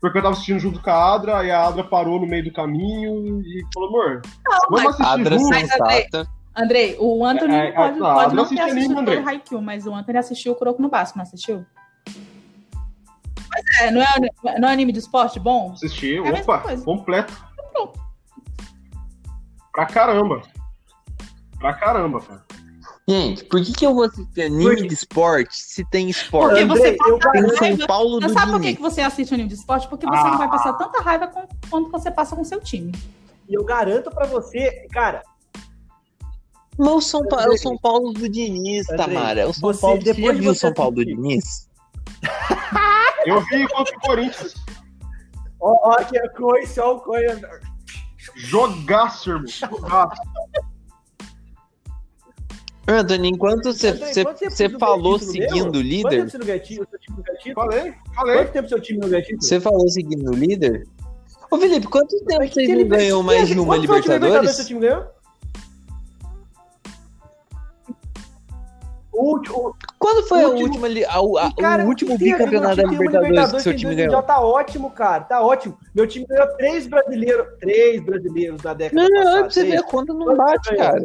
Porque 0.00 0.16
eu 0.16 0.22
tava 0.22 0.32
assistindo 0.32 0.58
junto 0.58 0.80
com 0.80 0.90
a 0.90 1.14
Adra, 1.14 1.44
e 1.44 1.50
a 1.50 1.66
Adra 1.66 1.84
parou 1.84 2.18
no 2.18 2.26
meio 2.26 2.44
do 2.44 2.52
caminho 2.52 3.42
e 3.42 3.62
falou, 3.74 3.88
amor, 3.90 4.22
vamos 4.70 4.86
assistir 4.86 5.12
Adra 5.12 5.38
junto. 5.38 5.50
Mas, 5.50 5.70
sensata. 5.70 6.28
Andrei, 6.56 6.96
o 6.98 7.24
Anthony 7.24 7.54
É, 7.54 7.68
é, 7.68 7.72
pode, 7.72 7.98
claro, 7.98 8.20
pode 8.20 8.34
não 8.34 8.48
ter 8.48 8.60
assistido 8.60 9.10
o 9.10 9.28
Haikyuu, 9.28 9.60
mas 9.62 9.86
o 9.86 9.94
Anthony 9.94 10.18
assistiu 10.18 10.52
o 10.52 10.56
Kuroko 10.56 10.80
no 10.80 10.88
Basco, 10.88 11.18
não 11.18 11.22
assistiu? 11.22 11.66
Mas 13.64 13.80
é, 13.80 13.90
não 13.90 14.02
é, 14.02 14.58
não 14.60 14.68
é 14.68 14.72
anime 14.72 14.92
de 14.92 14.98
esporte 14.98 15.38
bom? 15.40 15.72
Assisti, 15.72 16.16
É 16.16 16.20
opa, 16.20 16.60
completo. 16.84 17.32
Pra 19.72 19.86
caramba. 19.86 20.42
Pra 21.58 21.74
caramba, 21.74 22.20
cara. 22.20 22.44
Gente, 23.08 23.44
por 23.44 23.62
que, 23.62 23.72
que 23.72 23.86
eu 23.86 23.94
vou 23.94 24.04
assistir 24.04 24.42
anime 24.42 24.86
de 24.86 24.92
esporte 24.94 25.56
se 25.56 25.82
tem 25.88 26.10
esporte? 26.10 26.50
Porque 26.50 26.64
você 26.66 26.88
Andrei, 26.88 26.92
eu 26.92 27.18
passa 27.18 27.30
Tem 27.32 27.42
garanto- 27.42 27.56
São 27.56 27.68
raiva. 27.68 27.86
Paulo 27.86 28.20
Você 28.20 28.26
do 28.26 28.32
sabe 28.34 28.52
por 28.52 28.60
que, 28.60 28.74
você 28.74 29.00
assiste 29.00 29.32
anime 29.34 29.48
de 29.48 29.54
esporte? 29.54 29.88
Porque 29.88 30.04
você 30.06 30.16
não 30.30 30.38
vai 30.38 30.50
passar 30.50 30.72
tanta 30.74 31.00
raiva 31.00 31.26
com, 31.28 31.46
quanto 31.70 31.90
você 31.90 32.10
passa 32.10 32.36
com 32.36 32.44
seu 32.44 32.60
time. 32.60 32.92
E 33.48 33.54
eu 33.54 33.64
garanto 33.64 34.10
pra 34.10 34.26
você, 34.26 34.86
cara, 34.92 35.22
Mas 36.76 36.88
o 36.94 37.00
São, 37.00 37.26
Pa- 37.26 37.42
é 37.44 37.48
o. 37.48 37.56
São 37.56 37.78
Paulo 37.78 38.12
do 38.12 38.28
Diniz, 38.28 38.88
Andrei, 38.90 39.06
Tamara. 39.06 39.48
O 39.48 39.54
São 39.54 39.72
você- 39.72 39.80
Paulo. 39.80 40.00
Você 40.02 40.12
depois 40.12 40.36
de 40.36 40.42
viu 40.42 40.50
o 40.50 40.54
você 40.54 40.60
São 40.60 40.74
Paulo 40.74 40.94
do 40.96 41.04
Diniz? 41.04 41.66
Eu 43.26 43.40
vi 43.42 43.66
contra 43.68 43.96
o 43.96 44.00
Corinthians. 44.00 44.54
ó, 45.60 45.88
ó 45.90 45.92
aqui 45.98 46.18
a 46.18 46.28
coisa, 46.30 46.84
ó 46.84 46.94
o 46.96 47.00
coisa. 47.00 47.60
Jogaço, 48.34 49.30
irmão. 49.30 49.46
Jogaço. 49.46 50.22
Anthony, 52.90 53.28
enquanto 53.28 53.64
você, 53.72 53.88
Andrei, 53.88 54.14
você, 54.14 54.24
quanto 54.24 54.38
tempo 54.38 54.50
você 54.50 54.68
você 54.68 54.78
falou 54.78 55.18
seguindo 55.18 55.66
o 55.66 55.72
Quanto 55.72 55.80
líder, 55.82 56.08
tempo 56.10 56.30
você 56.30 56.38
não 56.38 56.46
ganha 56.46 56.58
título? 56.60 56.88
Seu 56.90 56.98
time 56.98 57.16
não 57.16 57.22
ganha 57.24 57.38
título? 57.38 57.54
Falei, 57.70 57.94
falei. 58.14 58.36
Quanto 58.36 58.52
tempo 58.52 58.68
seu 58.68 58.80
time 58.80 58.98
não 59.00 59.08
ganha 59.10 59.22
título? 59.22 59.42
você 59.42 59.60
falou 59.60 59.88
seguindo 59.88 60.30
o 60.30 60.34
líder? 60.34 60.88
Ô, 61.50 61.58
Felipe, 61.58 61.86
quanto 61.86 62.18
tempo 62.24 62.38
Mas 62.38 62.52
vocês 62.54 62.68
não 62.68 62.88
ganham 62.88 63.22
mais 63.22 63.48
de 63.48 63.54
que- 63.54 63.60
uma 63.60 63.74
quanto 63.76 63.86
foi 63.86 63.96
a 63.96 63.98
última 63.98 64.14
Libertadores 64.16 64.56
seu 64.56 64.64
Libertadores? 64.64 64.66
time 64.66 64.80
ganhou? 64.80 65.17
O 69.18 69.32
último, 69.32 69.74
Quando 69.98 70.26
foi 70.28 70.42
a 70.44 70.46
último- 70.48 70.62
última, 70.68 70.86
li- 70.88 71.04
a- 71.04 71.10
a- 71.18 71.52
cara, 71.58 71.84
o 71.84 71.88
último 71.88 72.14
a 72.14 72.16
bicampeonato 72.16 72.76
da 72.76 72.82
Libertadores 72.84 73.50
que 73.52 73.60
seu 73.62 73.72
time 73.72 73.84
dois 73.86 73.96
ganhou? 73.96 74.12
mundial, 74.12 74.22
Tá 74.22 74.40
ótimo, 74.40 74.90
cara. 74.90 75.24
Tá 75.24 75.42
ótimo. 75.42 75.76
Meu 75.92 76.06
time 76.06 76.24
ganhou 76.26 76.46
três 76.56 76.86
brasileiros. 76.86 77.46
Três 77.58 78.00
brasileiros 78.04 78.62
na 78.62 78.74
década 78.74 79.02
Não, 79.02 79.08
passada. 79.10 79.38
é 79.38 79.40
pra 79.42 79.50
você 79.50 79.64
ver, 79.64 79.76
a 79.78 79.82
conta 79.82 80.14
não 80.14 80.36
bate, 80.36 80.76
cara. 80.76 81.04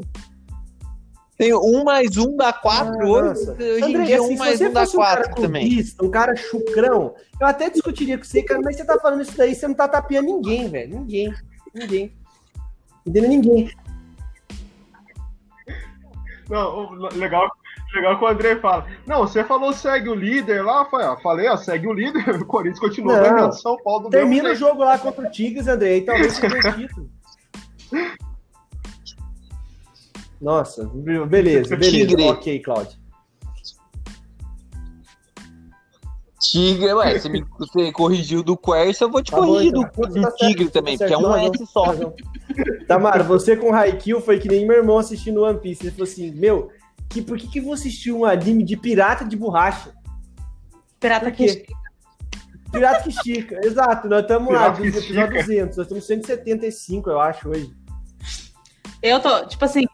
Tem 1.35 1.51
um 1.55 1.83
mais 1.83 2.15
um 2.15 2.37
dá 2.37 2.53
quatro, 2.53 2.93
Ah, 3.01 3.09
hoje, 3.31 3.51
em 3.81 4.03
dia 4.03 4.19
assim, 4.19 4.35
um 4.35 4.37
mais 4.37 4.61
um 4.61 4.71
dá 4.71 4.83
um 4.83 4.87
quatro 4.91 5.35
também. 5.41 5.83
um 6.01 6.09
cara 6.11 6.35
chucrão, 6.35 7.15
eu 7.41 7.47
até 7.47 7.71
discutiria 7.71 8.19
com 8.19 8.23
você, 8.23 8.43
cara, 8.43 8.61
mas 8.63 8.75
você 8.77 8.85
tá 8.85 8.99
falando 8.99 9.21
isso 9.23 9.35
daí, 9.35 9.55
você 9.55 9.67
não 9.67 9.73
tá 9.73 9.87
tapeando 9.87 10.27
ninguém, 10.27 10.69
velho. 10.69 10.99
Ninguém. 10.99 11.33
Ninguém. 11.73 12.13
Entendeu? 13.07 13.29
Ninguém. 13.29 13.71
Não, 16.49 16.91
o- 16.93 17.15
legal, 17.15 17.49
legal 17.93 18.17
que 18.17 18.25
o 18.25 18.27
André 18.27 18.55
fala. 18.57 18.87
Não, 19.05 19.19
você 19.19 19.43
falou 19.43 19.71
segue 19.73 20.09
o 20.09 20.15
líder 20.15 20.63
lá, 20.63 20.85
foi, 20.85 21.03
ó, 21.03 21.15
falei, 21.21 21.47
ó, 21.47 21.55
segue 21.57 21.87
o 21.87 21.93
líder, 21.93 22.27
o 22.41 22.45
Corinthians 22.45 22.79
continua 22.79 23.19
ganhando 23.19 23.53
São 23.53 23.77
Paulo 23.83 24.05
do 24.05 24.09
Termina 24.09 24.51
o 24.51 24.55
jogo 24.55 24.83
lá 24.83 24.97
contra 24.97 25.27
o 25.27 25.31
Tigres, 25.31 25.67
André, 25.67 25.97
e 25.97 26.01
talvez 26.01 26.33
você 26.33 26.47
ganhe 26.47 26.67
o 26.67 26.87
título. 26.87 27.09
Nossa, 30.41 30.83
beleza, 30.85 31.25
beleza. 31.25 31.77
Tigre. 31.77 32.23
Ok, 32.29 32.59
Claudio. 32.59 33.03
Tigre, 36.41 36.93
ué, 36.93 37.17
você 37.17 37.29
me 37.29 37.45
você 37.57 37.91
corrigiu 37.93 38.43
do 38.43 38.57
Quercia, 38.57 39.05
eu 39.05 39.09
vou 39.09 39.23
te 39.23 39.31
Tá 39.31 39.37
bom, 39.37 39.47
corrigir 39.47 39.69
então. 39.69 39.89
do, 39.95 40.07
do 40.07 40.21
Tá 40.21 40.31
certo, 40.31 40.35
Tigre 40.35 40.65
tá 40.65 40.71
também, 40.71 40.97
certo, 40.97 41.11
porque 41.11 41.25
é 41.25 41.27
um 41.27 41.31
tá 41.31 41.43
S 41.43 41.65
só. 41.65 41.83
tá 41.83 41.87
razão. 41.91 42.13
Tamara, 42.87 43.23
você 43.23 43.55
com 43.55 43.73
Haikyuu 43.73 44.19
foi 44.19 44.37
que 44.39 44.49
nem 44.49 44.67
meu 44.67 44.77
irmão 44.77 44.97
assistindo 44.97 45.43
One 45.43 45.57
Piece. 45.59 45.83
Ele 45.83 45.91
falou 45.91 46.03
assim, 46.03 46.31
meu, 46.31 46.69
que, 47.09 47.21
por 47.21 47.37
que, 47.37 47.47
que 47.47 47.59
eu 47.59 47.63
vou 47.63 47.73
assistir 47.73 48.11
um 48.11 48.25
anime 48.25 48.63
de 48.63 48.75
pirata 48.75 49.23
de 49.25 49.35
borracha? 49.35 49.93
Pirata 50.99 51.31
que 51.31 51.65
Pirata 52.71 53.03
que 53.03 53.09
estica, 53.09 53.59
exato. 53.65 54.07
Nós 54.07 54.21
estamos 54.21 54.51
lá, 54.53 54.71
Pirata 54.71 54.81
que 54.81 54.89
no 54.89 54.97
episódio 54.97 55.37
estica. 55.37 55.41
200. 55.41 55.77
Nós 55.77 55.85
estamos 55.85 56.05
175, 56.07 57.09
eu 57.09 57.19
acho, 57.19 57.49
hoje. 57.49 57.73
Eu 59.01 59.19
tô, 59.19 59.45
tipo 59.45 59.63
assim, 59.65 59.85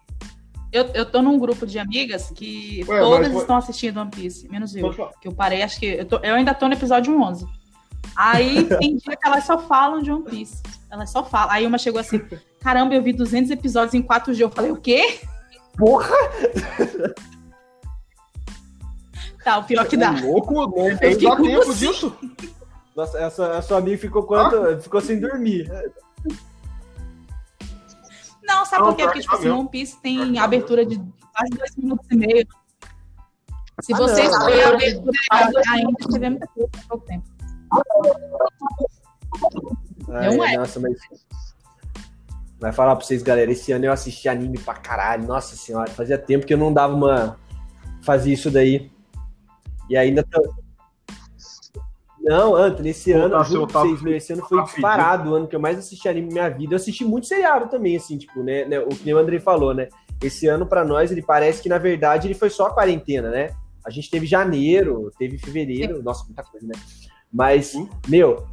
eu, 0.72 0.84
eu 0.94 1.06
tô 1.06 1.22
num 1.22 1.38
grupo 1.40 1.66
de 1.66 1.80
amigas 1.80 2.30
que 2.30 2.86
Ué, 2.88 3.00
todas 3.00 3.32
mas 3.32 3.42
estão 3.42 3.58
assistindo 3.58 4.00
One 4.00 4.12
Piece, 4.12 4.48
menos 4.50 4.76
eu. 4.76 4.94
Que 5.20 5.28
eu 5.28 5.34
parei, 5.34 5.64
acho 5.64 5.80
que. 5.80 5.86
Eu, 5.88 6.06
tô- 6.06 6.20
eu 6.20 6.36
ainda 6.36 6.54
tô 6.54 6.68
no 6.68 6.74
episódio 6.74 7.20
11. 7.20 7.46
Aí 8.16 8.64
tem 8.80 8.98
dia 8.98 9.16
que 9.18 9.28
elas 9.28 9.46
só 9.46 9.58
falam 9.58 10.02
de 10.02 10.12
One 10.12 10.24
Piece. 10.24 10.62
Elas 10.92 11.12
só 11.12 11.24
falam. 11.24 11.52
Aí 11.52 11.66
uma 11.66 11.78
chegou 11.80 12.00
assim: 12.00 12.22
caramba, 12.62 12.94
eu 12.94 13.02
vi 13.02 13.12
200 13.14 13.50
episódios 13.50 13.96
em 13.96 14.02
4 14.02 14.34
dias. 14.34 14.48
Eu 14.48 14.56
falei: 14.56 14.72
o 14.72 14.78
quê? 14.78 15.20
Porra! 15.80 16.16
Tá, 19.44 19.58
o 19.60 19.64
pior 19.64 19.88
que 19.88 19.96
dá. 19.96 20.12
Ô, 20.12 20.34
louco, 20.34 20.54
não 20.54 20.90
Eu 20.90 20.98
tem 20.98 21.14
fiquei 21.14 21.30
tempo 21.38 21.72
assim? 21.72 21.88
disso. 21.88 22.18
Nossa, 22.96 23.18
essa, 23.20 23.58
a 23.58 23.62
sua 23.62 23.78
amiga 23.78 23.98
ficou 23.98 24.24
quanto? 24.24 24.82
Ficou 24.82 25.00
sem 25.00 25.20
dormir. 25.20 25.72
Não, 28.44 28.66
sabe 28.66 28.82
Não, 28.84 28.90
por 28.90 28.96
quê? 28.98 29.04
Porque, 29.04 29.20
que 29.20 29.22
tipo 29.22 29.32
tá 29.32 29.40
assim. 29.40 29.50
One 29.50 29.70
Piece 29.70 29.98
tem 30.02 30.34
que 30.34 30.38
tá 30.38 30.44
abertura 30.44 30.86
de 30.86 30.98
quase 30.98 31.50
dois 31.58 31.76
minutos 31.78 32.06
e 32.12 32.16
meio. 32.18 32.48
Se 33.82 33.94
Ah, 33.94 33.98
você 33.98 34.24
não. 34.24 34.32
escolher 34.32 34.64
a 34.64 34.70
abertura 34.70 35.18
ainda 35.32 35.92
você 36.02 36.20
vê 36.20 36.30
muita 36.30 36.48
coisa 36.48 36.70
pouco 36.90 37.06
tempo. 37.06 37.26
Ai, 40.10 40.36
Não 40.36 40.44
é. 40.44 40.58
Nossa, 40.58 40.80
mas. 40.82 40.98
Vai 42.60 42.74
falar 42.74 42.96
pra 42.96 43.06
vocês, 43.06 43.24
galera. 43.24 43.52
Esse 43.52 43.72
ano 43.72 43.86
eu 43.86 43.92
assisti 43.92 44.28
anime 44.28 44.58
pra 44.60 44.74
caralho. 44.74 45.26
Nossa 45.26 45.56
senhora, 45.56 45.90
fazia 45.92 46.18
tempo 46.18 46.46
que 46.46 46.54
eu 46.54 46.58
não 46.58 46.74
dava 46.74 46.94
uma. 46.94 47.38
Fazia 48.02 48.34
isso 48.34 48.52
daí. 48.52 48.92
E 49.90 49.96
ainda. 49.96 50.24
tô- 50.24 50.54
Não, 52.22 52.54
Anthony, 52.54 52.90
esse 52.90 53.14
Pô, 53.14 53.20
ano, 53.20 53.30
tá, 53.38 53.44
juro 53.44 53.66
pra 53.68 53.82
vocês, 53.82 54.02
meu, 54.02 54.16
esse 54.16 54.34
ano 54.34 54.46
foi 54.46 54.62
disparado 54.64 55.32
o 55.32 55.36
ano 55.36 55.48
que 55.48 55.56
eu 55.56 55.60
mais 55.60 55.78
assisti 55.80 56.10
anime 56.10 56.28
na 56.28 56.34
minha 56.34 56.50
vida. 56.50 56.74
Eu 56.74 56.76
assisti 56.76 57.06
muito 57.06 57.28
seriado 57.28 57.70
também, 57.70 57.96
assim, 57.96 58.18
tipo, 58.18 58.44
né, 58.44 58.66
né, 58.66 58.80
O 58.80 58.90
que 58.90 59.06
nem 59.06 59.14
o 59.14 59.18
Andrei 59.18 59.40
falou, 59.40 59.74
né? 59.74 59.88
Esse 60.22 60.46
ano, 60.48 60.66
pra 60.66 60.84
nós, 60.84 61.12
ele 61.12 61.22
parece 61.22 61.62
que, 61.64 61.70
na 61.70 61.78
verdade, 61.78 62.28
ele 62.28 62.34
foi 62.34 62.50
só 62.50 62.68
a 62.68 62.74
quarentena, 62.74 63.30
né? 63.30 63.52
A 63.86 63.90
gente 63.90 64.12
teve 64.12 64.26
janeiro, 64.26 65.10
teve 65.18 65.38
fevereiro, 65.38 66.04
nossa, 66.04 66.26
muita 66.26 66.44
coisa, 66.44 66.68
né? 66.68 66.74
Mas, 67.32 67.68
Sim. 67.68 67.90
meu, 68.08 68.46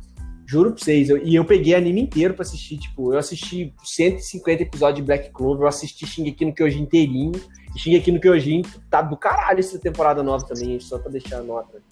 juro 0.46 0.72
pra 0.72 0.82
vocês, 0.82 1.08
eu- 1.08 1.18
e 1.18 1.34
eu 1.34 1.44
peguei 1.44 1.74
anime 1.74 2.00
inteiro 2.02 2.34
pra 2.34 2.42
assistir, 2.42 2.78
tipo, 2.78 3.12
eu 3.12 3.18
assisti 3.18 3.74
150 3.84 4.62
episódios 4.62 4.96
de 5.00 5.02
Black 5.02 5.30
Clover, 5.30 5.64
eu 5.64 5.68
assisti 5.68 6.06
Shingeki 6.06 6.44
no 6.44 6.54
Kyojin 6.54 6.82
inteirinho, 6.82 7.32
e 7.74 7.78
Shingeki 7.78 8.12
no 8.12 8.20
Kyojin 8.20 8.62
tá 8.90 9.02
do 9.02 9.16
caralho 9.16 9.58
essa 9.58 9.78
temporada 9.78 10.22
nova 10.22 10.46
também, 10.46 10.78
só 10.80 10.98
pra 10.98 11.10
deixar 11.10 11.38
a 11.38 11.42
nota 11.42 11.82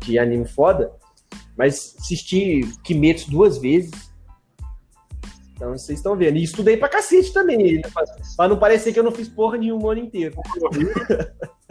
de 0.00 0.18
anime 0.18 0.46
foda. 0.46 0.92
Mas 1.56 1.94
assisti 1.98 2.62
Kimetsu 2.82 3.30
duas 3.30 3.58
vezes. 3.58 3.92
Então 5.54 5.70
vocês 5.72 5.98
estão 5.98 6.16
vendo. 6.16 6.36
E 6.38 6.42
estudei 6.42 6.76
pra 6.76 6.88
cacete 6.88 7.32
também, 7.32 7.80
pra 8.36 8.48
não 8.48 8.58
parecer 8.58 8.92
que 8.92 8.98
eu 8.98 9.04
não 9.04 9.12
fiz 9.12 9.28
porra 9.28 9.58
nenhuma 9.58 9.84
o 9.84 9.90
ano 9.90 10.00
inteiro. 10.00 10.34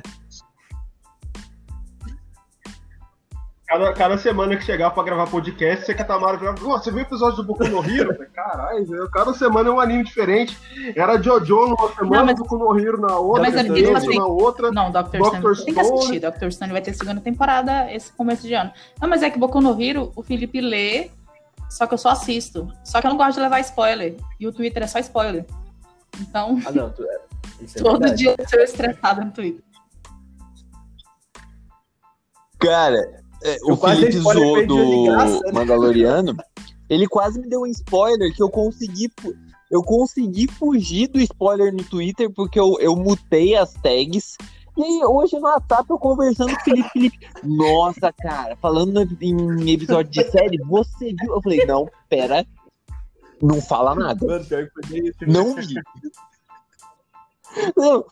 Cada, 3.71 3.93
cada 3.93 4.17
semana 4.17 4.57
que 4.57 4.65
chegar 4.65 4.91
pra 4.91 5.01
gravar 5.01 5.27
podcast, 5.27 5.85
você 5.85 5.93
que 5.93 6.01
a 6.01 6.05
Tamara 6.05 6.35
grava, 6.35 6.61
"Ô, 6.61 6.71
você 6.77 6.89
viu 6.91 6.99
o 6.99 7.03
episódio 7.03 7.37
do 7.37 7.43
Boku 7.45 7.65
no 7.69 7.77
Hero? 7.89 8.13
Caralho, 8.33 8.85
velho, 8.85 9.09
cada 9.09 9.33
semana 9.33 9.69
é 9.69 9.71
um 9.71 9.79
anime 9.79 10.03
diferente. 10.03 10.57
Era 10.93 11.17
Jojo 11.21 11.67
numa 11.67 11.87
semana, 11.93 12.17
Não, 12.17 12.25
mas- 12.25 12.37
Boku 12.37 12.57
no 12.57 12.77
Hero 12.77 12.99
na 12.99 13.17
outra, 13.17 13.43
Mas 13.43 13.55
é 13.55 13.63
Kimetsu 13.63 13.83
tipo 13.85 13.97
assim, 13.97 14.17
na 14.19 14.25
outra. 14.25 14.71
Não, 14.73 14.91
Dr. 14.91 15.17
Dr. 15.19 15.23
Stone. 15.25 15.41
Você 15.41 15.63
tem 15.65 15.73
que 15.73 15.79
assistir. 15.79 16.19
Dr. 16.19 16.51
Stone 16.51 16.71
vai 16.73 16.81
ter 16.81 16.93
segunda 16.93 17.21
temporada 17.21 17.89
esse 17.93 18.11
começo 18.11 18.45
de 18.45 18.53
ano. 18.53 18.73
Não, 19.01 19.07
mas 19.07 19.23
é 19.23 19.29
que 19.29 19.39
Boku 19.39 19.61
no 19.61 19.81
Hero, 19.81 20.11
o 20.17 20.21
Felipe 20.21 20.59
lê, 20.59 21.09
só 21.69 21.87
que 21.87 21.93
eu 21.93 21.97
só 21.97 22.09
assisto. 22.09 22.67
Só 22.83 22.99
que 22.99 23.07
eu 23.07 23.11
não 23.11 23.17
gosto 23.17 23.35
de 23.35 23.39
levar 23.39 23.61
spoiler. 23.61 24.17
E 24.37 24.45
o 24.47 24.51
Twitter 24.51 24.83
é 24.83 24.87
só 24.87 24.99
spoiler. 24.99 25.45
Então, 26.19 26.59
Ah, 26.65 26.71
não. 26.71 26.89
tu- 26.89 27.05
Isso 27.61 27.77
é 27.77 27.81
todo 27.83 27.99
verdade. 27.99 28.17
dia 28.17 28.35
eu 28.37 28.49
sou 28.49 28.59
estressada 28.59 29.23
no 29.23 29.31
Twitter. 29.31 29.63
Cara, 32.59 33.20
é, 33.43 33.57
Eu 33.61 33.73
o 33.73 33.77
quase 33.77 34.01
Felipe 34.01 34.23
perdido 34.23 34.85
de 34.85 35.03
graça, 35.05 35.39
do 35.39 35.45
né? 35.45 35.51
Mandaloriano. 35.51 36.37
Ele 36.89 37.07
quase 37.07 37.39
me 37.39 37.47
deu 37.47 37.61
um 37.61 37.67
spoiler 37.67 38.33
que 38.35 38.43
eu 38.43 38.49
consegui. 38.49 39.09
Eu 39.69 39.81
consegui 39.81 40.47
fugir 40.47 41.07
do 41.07 41.19
spoiler 41.21 41.73
no 41.73 41.83
Twitter 41.83 42.29
porque 42.29 42.59
eu, 42.59 42.77
eu 42.79 42.95
mutei 42.95 43.55
as 43.55 43.73
tags. 43.75 44.35
E 44.77 44.83
aí, 44.83 45.01
hoje 45.03 45.37
no 45.37 45.43
WhatsApp, 45.43 45.89
eu 45.89 45.97
conversando 45.97 46.53
com 46.53 46.61
o 46.61 46.63
Felipe, 46.63 46.89
Felipe, 46.89 47.19
nossa, 47.43 48.11
cara, 48.13 48.55
falando 48.55 49.01
em 49.21 49.71
episódio 49.71 50.11
de 50.11 50.31
série, 50.31 50.57
você 50.59 51.13
viu? 51.13 51.35
Eu 51.35 51.41
falei, 51.41 51.65
não, 51.65 51.89
pera, 52.09 52.45
não 53.41 53.61
fala 53.61 53.95
nada. 53.95 54.25
Mano, 54.25 54.45
pior 54.45 54.65
que 54.65 54.71
foi 54.71 54.83
bem 54.89 55.09
isso. 55.09 55.17
Não 55.27 55.55
vi. 55.55 55.75
Não, 57.75 58.05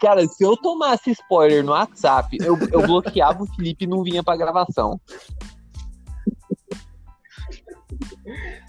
cara, 0.00 0.26
se 0.26 0.42
eu 0.44 0.56
tomasse 0.56 1.10
spoiler 1.10 1.64
no 1.64 1.72
WhatsApp, 1.72 2.36
eu, 2.40 2.56
eu 2.72 2.82
bloqueava 2.86 3.42
o 3.42 3.46
Felipe 3.54 3.84
e 3.84 3.88
não 3.88 4.02
vinha 4.02 4.22
pra 4.22 4.36
gravação. 4.36 5.00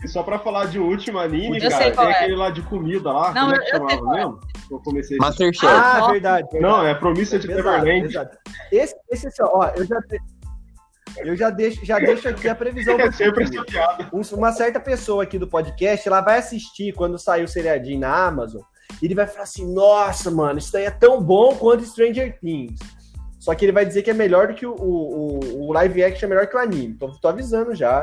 E 0.04 0.08
só 0.08 0.22
pra 0.24 0.38
falar 0.40 0.66
de 0.66 0.80
último 0.80 1.18
anime, 1.18 1.58
Eu 1.62 1.70
cara, 1.70 1.92
tem 1.92 2.06
é. 2.06 2.12
aquele 2.12 2.36
lá 2.36 2.50
de 2.52 2.62
comida 2.62 3.12
lá. 3.12 3.34
Não, 3.34 3.44
como 3.50 3.56
é 3.56 3.60
que 3.60 3.66
eu- 3.66 3.70
chamava 3.78 3.98
qual 3.98 4.14
é. 4.16 4.18
mesmo? 4.20 4.40
Eu 4.70 4.80
comecei. 4.80 5.18
Masterchef. 5.18 5.66
Ah, 5.66 6.00
Ó. 6.04 6.12
verdade, 6.12 6.48
verdade. 6.52 6.62
Não, 6.62 6.86
é 6.86 6.94
Promissa 6.94 7.40
de 7.40 7.50
Exato, 7.52 7.84
Neverland. 7.86 8.30
Esse, 8.72 8.96
esse 9.10 9.28
assim, 9.28 9.42
ó, 9.44 9.72
eu 9.76 9.86
já, 9.86 10.00
eu 11.20 11.36
já 11.36 11.50
deixo, 11.50 11.86
já 11.86 11.98
deixo 12.00 12.28
aqui 12.30 12.48
a 12.48 12.54
previsão 12.56 12.96
É 13.00 13.12
sempre. 13.12 13.46
Um- 14.14 14.22
uma 14.36 14.52
certa 14.52 14.80
pessoa 14.80 15.24
aqui 15.24 15.40
do 15.40 15.48
podcast, 15.48 16.08
ela 16.08 16.22
vai 16.22 16.38
assistir 16.40 16.94
quando 16.94 17.18
sair 17.18 17.44
o 17.44 17.48
seriadinho 17.48 18.00
na 18.02 18.28
Amazon, 18.28 18.62
e 19.02 19.06
ele 19.06 19.16
vai 19.16 19.28
falar 19.28 19.44
assim, 19.44 19.72
nossa, 19.74 20.32
mano, 20.32 20.60
isso 20.60 20.72
daí 20.72 20.86
é 20.86 20.92
tão 20.92 21.22
bom 21.22 21.56
quanto 21.56 21.86
Stranger 21.86 22.40
Things. 22.40 22.80
Só 23.40 23.54
que 23.56 23.64
ele 23.64 23.72
vai 23.72 23.86
dizer 23.86 24.02
que 24.02 24.10
é 24.10 24.14
melhor 24.14 24.48
do 24.48 24.54
que 24.56 24.66
o, 24.66 24.74
o, 24.74 25.68
o- 25.68 25.74
live 25.74 26.04
action, 26.04 26.26
é 26.26 26.30
melhor 26.30 26.48
que 26.48 26.56
o 26.56 26.60
anime. 26.60 26.88
Então, 26.96 27.12
tô 27.22 27.28
avisando 27.28 27.74
já. 27.76 28.02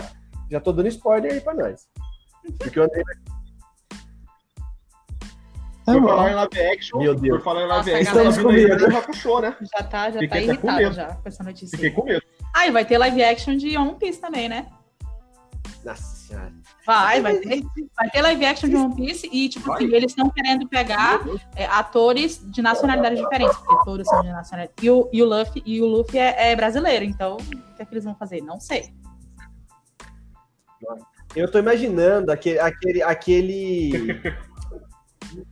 Já 0.51 0.61
tô 0.61 0.72
dando 0.72 0.89
spoiler 0.89 1.32
aí 1.32 1.41
pra 1.41 1.53
nós. 1.55 1.87
Porque 2.59 2.78
o 2.78 2.85
André 2.85 3.03
Por 5.85 6.03
falar 6.03 6.30
em 6.30 6.35
live 6.35 6.61
action, 6.72 6.99
Meu 6.99 7.14
Deus. 7.14 7.37
por 7.39 7.45
falar 7.45 7.62
em 7.64 7.68
Nossa, 7.68 7.91
live 7.91 8.09
action, 8.09 8.12
estamos 8.30 8.39
a 8.39 8.43
com 8.43 8.53
medo. 8.53 8.91
já 8.93 9.03
puxou, 9.03 9.41
né? 9.43 9.57
Já 9.76 9.85
tá, 9.85 10.11
já 10.11 10.18
Fiquei 10.20 10.47
tá 10.57 10.72
medo. 10.76 10.93
já 10.95 11.07
com 11.16 11.28
essa 11.28 11.45
notícia. 11.45 11.76
Fiquei 11.76 11.91
com 11.91 12.05
medo. 12.05 12.22
Ah, 12.55 12.66
e 12.66 12.70
vai 12.70 12.85
ter 12.87 12.97
live 12.97 13.22
action 13.22 13.57
de 13.57 13.76
One 13.76 13.97
Piece 13.97 14.20
também, 14.20 14.49
né? 14.49 14.66
Nossa 15.85 16.16
senhora. 16.16 16.53
Vai, 16.87 17.20
vai 17.20 17.37
ter, 17.37 17.62
vai 17.95 18.11
ter 18.11 18.22
live 18.22 18.45
action 18.47 18.70
de 18.70 18.76
One 18.76 18.95
Piece 18.97 19.28
e, 19.30 19.49
tipo, 19.51 19.66
Vai. 19.66 19.76
assim, 19.85 19.95
eles 19.95 20.12
estão 20.12 20.30
querendo 20.30 20.66
pegar 20.66 21.20
é, 21.55 21.66
atores 21.66 22.41
de 22.51 22.62
nacionalidades 22.62 23.18
diferentes, 23.18 23.57
porque 23.59 23.85
todos 23.85 24.07
são 24.09 24.22
de 24.22 24.30
nacionalidade. 24.32 24.74
E 24.82 24.91
o, 24.91 25.09
e 25.12 25.22
o 25.22 25.26
Luffy, 25.26 25.62
e 25.66 25.82
o 25.82 25.87
Luffy 25.87 26.18
é, 26.18 26.53
é 26.53 26.57
brasileiro, 26.57 27.05
então 27.05 27.37
o 27.37 27.76
que, 27.76 27.82
é 27.82 27.85
que 27.85 27.93
eles 27.93 28.05
vão 28.05 28.14
fazer? 28.14 28.41
Não 28.41 28.59
sei. 28.59 28.95
Eu 31.37 31.51
tô 31.51 31.59
imaginando 31.59 32.30
aquele. 32.32 32.59
aquele, 32.59 33.03
aquele... 33.03 33.91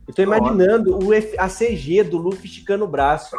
Eu 0.07 0.13
tô 0.13 0.21
imaginando 0.21 0.97
o 0.97 1.13
F- 1.13 1.37
a 1.37 1.49
CG 1.49 2.03
do 2.03 2.17
Luffy 2.17 2.45
esticando 2.45 2.85
o 2.85 2.87
braço. 2.87 3.35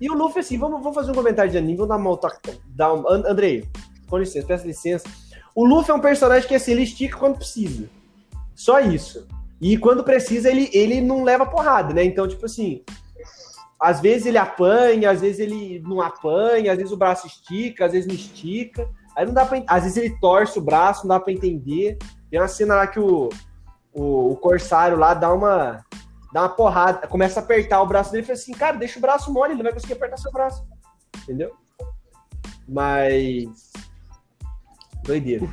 E 0.00 0.10
o 0.10 0.14
Luffy, 0.14 0.40
assim, 0.40 0.58
vamos, 0.58 0.80
vamos 0.82 0.96
fazer 0.96 1.12
um 1.12 1.14
comentário 1.14 1.50
de 1.50 1.56
anime, 1.56 1.76
vamos 1.76 1.90
dar 1.90 1.96
uma 1.96 2.10
outra. 2.10 2.36
Dar 2.66 2.92
um, 2.92 3.08
And- 3.08 3.24
Andrei, 3.24 3.68
com 4.08 4.18
licença, 4.18 4.46
peço 4.46 4.66
licença. 4.66 5.08
O 5.54 5.64
Luffy 5.64 5.90
é 5.90 5.94
um 5.94 6.00
personagem 6.00 6.48
que 6.48 6.54
assim, 6.54 6.72
ele 6.72 6.82
estica 6.82 7.18
quando 7.18 7.36
precisa. 7.36 7.88
Só 8.54 8.80
isso. 8.80 9.26
E 9.60 9.76
quando 9.78 10.04
precisa, 10.04 10.50
ele, 10.50 10.68
ele 10.72 11.00
não 11.00 11.24
leva 11.24 11.46
porrada, 11.46 11.94
né? 11.94 12.04
Então, 12.04 12.28
tipo 12.28 12.46
assim, 12.46 12.84
às 13.80 14.00
vezes 14.00 14.26
ele 14.26 14.38
apanha, 14.38 15.10
às 15.10 15.20
vezes 15.20 15.40
ele 15.40 15.82
não 15.86 16.00
apanha, 16.00 16.72
às 16.72 16.78
vezes 16.78 16.92
o 16.92 16.96
braço 16.96 17.26
estica, 17.26 17.86
às 17.86 17.92
vezes 17.92 18.06
não 18.06 18.14
estica. 18.14 18.88
Aí 19.16 19.26
não 19.26 19.34
dá 19.34 19.44
pra. 19.44 19.62
Às 19.66 19.84
vezes 19.84 19.96
ele 19.96 20.18
torce 20.18 20.58
o 20.58 20.62
braço, 20.62 21.06
não 21.06 21.16
dá 21.16 21.20
pra 21.20 21.32
entender. 21.32 21.98
Tem 22.30 22.40
uma 22.40 22.48
cena 22.48 22.74
lá 22.76 22.86
que 22.86 22.98
o, 22.98 23.28
o, 23.92 24.32
o 24.32 24.36
Corsário 24.36 24.96
lá 24.96 25.14
dá 25.14 25.32
uma. 25.32 25.84
Dá 26.32 26.42
uma 26.42 26.48
porrada, 26.48 27.06
começa 27.06 27.38
a 27.38 27.42
apertar 27.42 27.80
o 27.80 27.86
braço 27.86 28.10
dele 28.10 28.24
e 28.24 28.26
fala 28.26 28.38
assim, 28.38 28.52
cara, 28.52 28.76
deixa 28.76 28.98
o 28.98 29.02
braço 29.02 29.32
mole, 29.32 29.52
ele 29.52 29.58
não 29.58 29.64
vai 29.64 29.72
conseguir 29.72 29.92
apertar 29.92 30.16
seu 30.16 30.32
braço. 30.32 30.66
Entendeu? 31.22 31.52
Mas. 32.66 33.73
Doideira. 35.04 35.46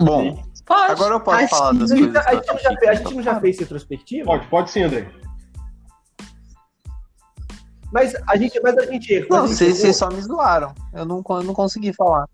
Bom, 0.00 0.42
Pode. 0.66 0.92
agora 0.92 1.14
eu 1.14 1.20
posso 1.20 1.36
Acho 1.44 1.48
falar 1.56 1.72
das 1.74 1.90
A 1.92 1.96
gente, 1.96 2.04
coisas 2.12 2.26
a 2.26 2.34
gente 2.34 2.46
já, 2.62 2.76
fez- 2.78 2.90
a 2.90 2.94
gente 2.94 3.14
não 3.14 3.22
já 3.22 3.40
fez 3.40 3.58
retrospectiva? 3.58 4.26
Pode, 4.26 4.46
pode 4.48 4.70
sim, 4.70 4.82
André. 4.82 5.10
Mas 7.92 8.12
a 8.26 8.36
gente, 8.36 8.60
mas 8.60 8.76
a 8.76 8.86
gente 8.86 9.12
errou. 9.12 9.28
a 9.38 9.40
Não, 9.42 9.46
gente 9.46 9.56
vocês 9.56 9.70
errou. 9.70 9.80
vocês 9.82 9.96
só 9.96 10.08
me 10.10 10.20
zoaram. 10.20 10.74
Eu 10.92 11.04
não, 11.04 11.22
eu 11.28 11.42
não 11.44 11.54
consegui 11.54 11.92
falar. 11.92 12.28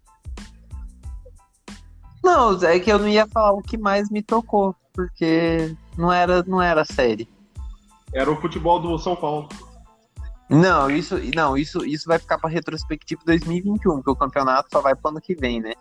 Não, 2.24 2.52
é 2.64 2.78
que 2.80 2.90
eu 2.90 2.98
não 2.98 3.08
ia 3.08 3.26
falar 3.26 3.52
o 3.52 3.62
que 3.62 3.76
mais 3.76 4.10
me 4.10 4.22
tocou, 4.22 4.74
porque 4.92 5.74
não 5.98 6.10
era, 6.12 6.42
não 6.44 6.62
era 6.62 6.84
série. 6.84 7.28
Era 8.12 8.30
o 8.30 8.40
futebol 8.40 8.80
do 8.80 8.98
São 8.98 9.14
Paulo. 9.16 9.48
Não, 10.50 10.90
isso, 10.90 11.16
não, 11.34 11.56
isso, 11.56 11.84
isso 11.86 12.08
vai 12.08 12.18
ficar 12.18 12.36
para 12.36 12.50
retrospectiva 12.50 13.22
2021, 13.24 13.96
porque 13.96 14.10
o 14.10 14.16
campeonato 14.16 14.68
só 14.72 14.80
vai 14.80 14.96
pro 14.96 15.10
ano 15.10 15.20
que 15.20 15.34
vem, 15.34 15.60
né? 15.60 15.72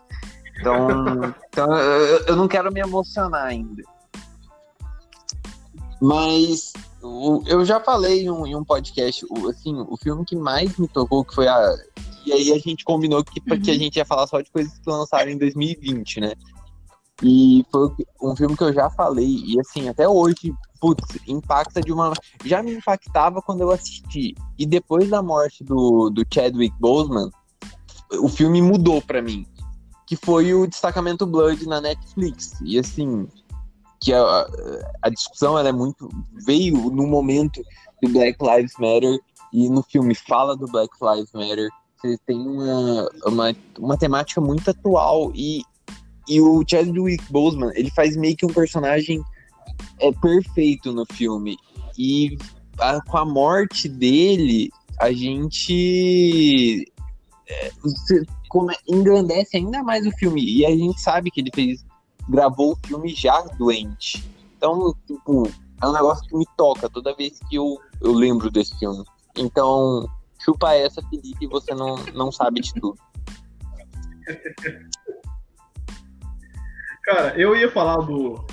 Então, 0.60 0.88
então 1.50 1.76
eu, 1.76 2.26
eu 2.26 2.36
não 2.36 2.46
quero 2.46 2.72
me 2.72 2.80
emocionar 2.80 3.46
ainda. 3.46 3.82
Mas 6.00 6.72
eu 7.02 7.64
já 7.64 7.80
falei 7.80 8.22
em 8.22 8.30
um, 8.30 8.46
em 8.46 8.54
um 8.54 8.64
podcast, 8.64 9.26
o, 9.28 9.48
assim, 9.48 9.74
o 9.88 9.96
filme 9.96 10.24
que 10.24 10.36
mais 10.36 10.76
me 10.78 10.86
tocou, 10.86 11.24
que 11.24 11.34
foi 11.34 11.48
a. 11.48 11.76
E 12.24 12.32
aí 12.32 12.52
a 12.52 12.58
gente 12.58 12.84
combinou 12.84 13.24
que, 13.24 13.40
que 13.40 13.70
a 13.70 13.78
gente 13.78 13.96
ia 13.96 14.04
falar 14.04 14.26
só 14.26 14.40
de 14.40 14.50
coisas 14.50 14.78
que 14.78 14.88
lançaram 14.88 15.30
em 15.30 15.38
2020, 15.38 16.20
né? 16.20 16.32
E 17.22 17.64
foi 17.70 17.90
um 18.22 18.34
filme 18.34 18.56
que 18.56 18.64
eu 18.64 18.72
já 18.72 18.88
falei, 18.90 19.42
e 19.44 19.60
assim, 19.60 19.88
até 19.88 20.08
hoje, 20.08 20.54
putz, 20.80 21.18
impacta 21.26 21.80
de 21.80 21.92
uma. 21.92 22.12
Já 22.44 22.62
me 22.62 22.74
impactava 22.74 23.42
quando 23.42 23.60
eu 23.60 23.70
assisti. 23.70 24.34
E 24.58 24.64
depois 24.64 25.08
da 25.10 25.22
morte 25.22 25.62
do, 25.62 26.08
do 26.08 26.24
Chadwick 26.32 26.74
Boseman, 26.80 27.30
o 28.20 28.28
filme 28.28 28.62
mudou 28.62 29.02
pra 29.02 29.20
mim. 29.20 29.46
Que 30.06 30.16
foi 30.16 30.52
o 30.54 30.66
Destacamento 30.66 31.26
Blood 31.26 31.68
na 31.68 31.80
Netflix. 31.80 32.58
E 32.62 32.78
assim, 32.78 33.28
que 34.00 34.12
a, 34.14 34.48
a 35.02 35.10
discussão 35.10 35.58
ela 35.58 35.68
é 35.68 35.72
muito. 35.72 36.08
veio 36.46 36.90
no 36.90 37.06
momento 37.06 37.62
do 38.02 38.08
Black 38.08 38.38
Lives 38.42 38.72
Matter 38.78 39.20
e 39.52 39.68
no 39.68 39.82
filme 39.82 40.14
fala 40.14 40.56
do 40.56 40.66
Black 40.66 40.92
Lives 41.00 41.32
Matter. 41.32 41.68
Você 41.98 42.16
tem 42.26 42.38
uma, 42.38 43.08
uma, 43.26 43.56
uma 43.78 43.96
temática 43.98 44.40
muito 44.40 44.70
atual 44.70 45.30
e, 45.34 45.62
e 46.30 46.40
o 46.40 46.62
Chadwick 46.64 47.24
Boseman, 47.28 47.72
ele 47.74 47.90
faz 47.90 48.16
meio 48.16 48.36
que 48.36 48.46
um 48.46 48.52
personagem 48.52 49.20
é 49.98 50.12
perfeito 50.12 50.92
no 50.92 51.04
filme. 51.04 51.58
E 51.98 52.38
a, 52.78 53.00
com 53.02 53.18
a 53.18 53.24
morte 53.24 53.88
dele, 53.88 54.70
a 55.00 55.10
gente 55.10 56.84
é, 57.48 57.72
como, 58.48 58.70
engrandece 58.86 59.56
ainda 59.56 59.82
mais 59.82 60.06
o 60.06 60.12
filme. 60.12 60.40
E 60.44 60.64
a 60.64 60.70
gente 60.70 61.00
sabe 61.00 61.32
que 61.32 61.40
ele 61.40 61.50
fez 61.52 61.84
gravou 62.28 62.74
o 62.74 62.86
filme 62.86 63.12
já 63.12 63.40
doente. 63.58 64.24
Então, 64.56 64.94
tipo, 65.08 65.50
é 65.82 65.86
um 65.88 65.92
negócio 65.92 66.24
que 66.28 66.36
me 66.36 66.46
toca 66.56 66.88
toda 66.88 67.16
vez 67.16 67.40
que 67.48 67.56
eu, 67.56 67.76
eu 68.00 68.12
lembro 68.12 68.52
desse 68.52 68.78
filme. 68.78 69.02
Então, 69.36 70.08
chupa 70.38 70.74
essa, 70.74 71.02
Felipe, 71.08 71.48
você 71.48 71.74
não, 71.74 71.96
não 72.14 72.30
sabe 72.30 72.60
de 72.60 72.72
tudo. 72.74 72.96
Cara, 77.04 77.34
eu 77.36 77.56
ia 77.56 77.70
falar 77.70 77.96
do, 77.96 78.44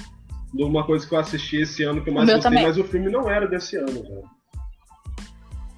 de 0.53 0.63
uma 0.63 0.85
coisa 0.85 1.05
que 1.07 1.13
eu 1.13 1.19
assisti 1.19 1.61
esse 1.61 1.83
ano 1.83 2.01
que 2.01 2.09
eu 2.09 2.13
mais 2.13 2.29
gostei, 2.29 2.43
também. 2.43 2.63
mas 2.63 2.77
o 2.77 2.83
filme 2.83 3.11
não 3.11 3.29
era 3.29 3.47
desse 3.47 3.75
ano, 3.77 4.03
velho. 4.03 4.23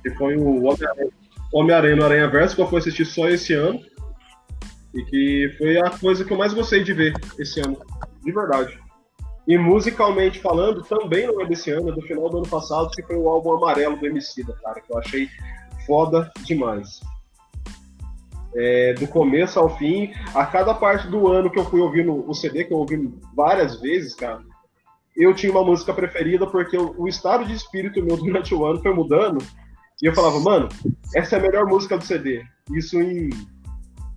Que 0.02 0.12
foi 0.12 0.38
o 0.38 0.64
Homem-Aranha 0.64 1.12
Homem 1.52 1.96
no 1.96 2.06
Aranha 2.06 2.30
Verso, 2.30 2.56
que 2.56 2.62
eu 2.62 2.68
fui 2.68 2.80
assistir 2.80 3.06
só 3.06 3.28
esse 3.28 3.54
ano. 3.54 3.82
E 4.94 5.04
que 5.04 5.56
foi 5.58 5.78
a 5.80 5.90
coisa 5.90 6.24
que 6.24 6.32
eu 6.32 6.38
mais 6.38 6.54
gostei 6.54 6.84
de 6.84 6.94
ver 6.94 7.14
esse 7.38 7.60
ano. 7.60 7.78
De 8.24 8.32
verdade. 8.32 8.80
E 9.48 9.58
musicalmente 9.58 10.40
falando, 10.40 10.84
também 10.84 11.26
não 11.26 11.42
é 11.42 11.46
desse 11.46 11.72
ano, 11.72 11.90
é 11.90 11.92
do 11.92 12.02
final 12.02 12.30
do 12.30 12.38
ano 12.38 12.48
passado, 12.48 12.92
que 12.92 13.02
foi 13.04 13.16
o 13.16 13.28
álbum 13.28 13.54
amarelo 13.54 13.98
do 13.98 14.06
Emicida, 14.06 14.54
cara, 14.64 14.80
que 14.80 14.94
eu 14.94 15.00
achei 15.00 15.28
foda 15.88 16.32
demais. 16.44 17.00
É, 18.56 18.94
do 18.94 19.08
começo 19.08 19.60
ao 19.60 19.78
fim, 19.78 20.12
a 20.34 20.46
cada 20.46 20.74
parte 20.74 21.08
do 21.08 21.28
ano 21.28 21.52
que 21.52 21.60
eu 21.60 21.66
fui 21.66 21.80
ouvindo 21.82 22.28
o 22.28 22.34
CD, 22.34 22.64
que 22.64 22.74
eu 22.74 22.78
ouvi 22.78 23.14
várias 23.36 23.80
vezes, 23.80 24.16
cara, 24.16 24.42
eu 25.16 25.34
tinha 25.34 25.52
uma 25.52 25.64
música 25.64 25.94
preferida 25.94 26.48
porque 26.48 26.78
o, 26.78 26.96
o 26.98 27.08
estado 27.08 27.46
de 27.46 27.54
espírito 27.54 28.02
meu 28.02 28.18
durante 28.24 28.56
o 28.56 28.66
ano 28.66 28.82
foi 28.82 28.94
mudando. 28.94 29.44
E 30.02 30.06
eu 30.06 30.16
falava, 30.16 30.40
mano, 30.40 30.70
essa 31.14 31.36
é 31.36 31.40
a 31.40 31.42
melhor 31.42 31.66
música 31.66 31.98
do 31.98 32.06
CD. 32.06 32.42
Isso 32.72 33.02
em, 33.02 33.30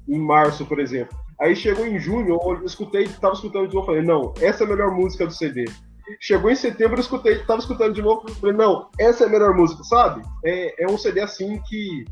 em 0.09 0.19
março, 0.19 0.65
por 0.65 0.79
exemplo. 0.79 1.17
Aí 1.41 1.57
chegou 1.57 1.85
em 1.85 1.99
junho, 1.99 2.39
eu 2.41 2.65
escutei, 2.65 3.09
tava 3.09 3.35
escutando 3.35 3.67
de 3.67 3.75
novo, 3.75 3.87
falei, 3.87 4.03
não, 4.03 4.33
essa 4.41 4.63
é 4.63 4.67
a 4.67 4.71
melhor 4.71 4.93
música 4.93 5.27
do 5.27 5.33
CD. 5.33 5.65
Chegou 6.21 6.49
em 6.49 6.55
setembro, 6.55 6.97
eu 6.97 7.01
escutei, 7.01 7.39
tava 7.45 7.59
escutando 7.59 7.95
de 7.95 8.03
novo, 8.03 8.31
falei, 8.35 8.55
não, 8.55 8.89
essa 8.97 9.25
é 9.25 9.27
a 9.27 9.31
melhor 9.31 9.53
música, 9.57 9.83
sabe? 9.83 10.23
É, 10.45 10.85
é 10.85 10.87
um 10.87 10.97
CD 10.97 11.21
assim 11.21 11.61
que, 11.69 12.05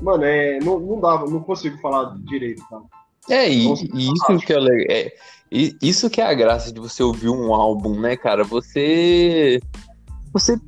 mano, 0.00 0.24
é, 0.24 0.58
não, 0.60 0.78
não 0.78 1.00
dava, 1.00 1.26
não 1.26 1.40
consigo 1.40 1.78
falar 1.78 2.16
direito, 2.24 2.62
tá? 2.68 2.80
É, 3.28 3.48
e, 3.48 3.66
e 3.94 4.12
isso 4.12 4.38
que 4.38 4.52
é, 4.52 4.92
é, 4.92 5.16
isso 5.50 6.10
que 6.10 6.20
é 6.20 6.26
a 6.26 6.34
graça 6.34 6.72
de 6.72 6.80
você 6.80 7.02
ouvir 7.02 7.28
um 7.28 7.54
álbum, 7.54 7.98
né, 7.98 8.16
cara? 8.16 8.44
Você 8.44 9.60
você 10.32 10.58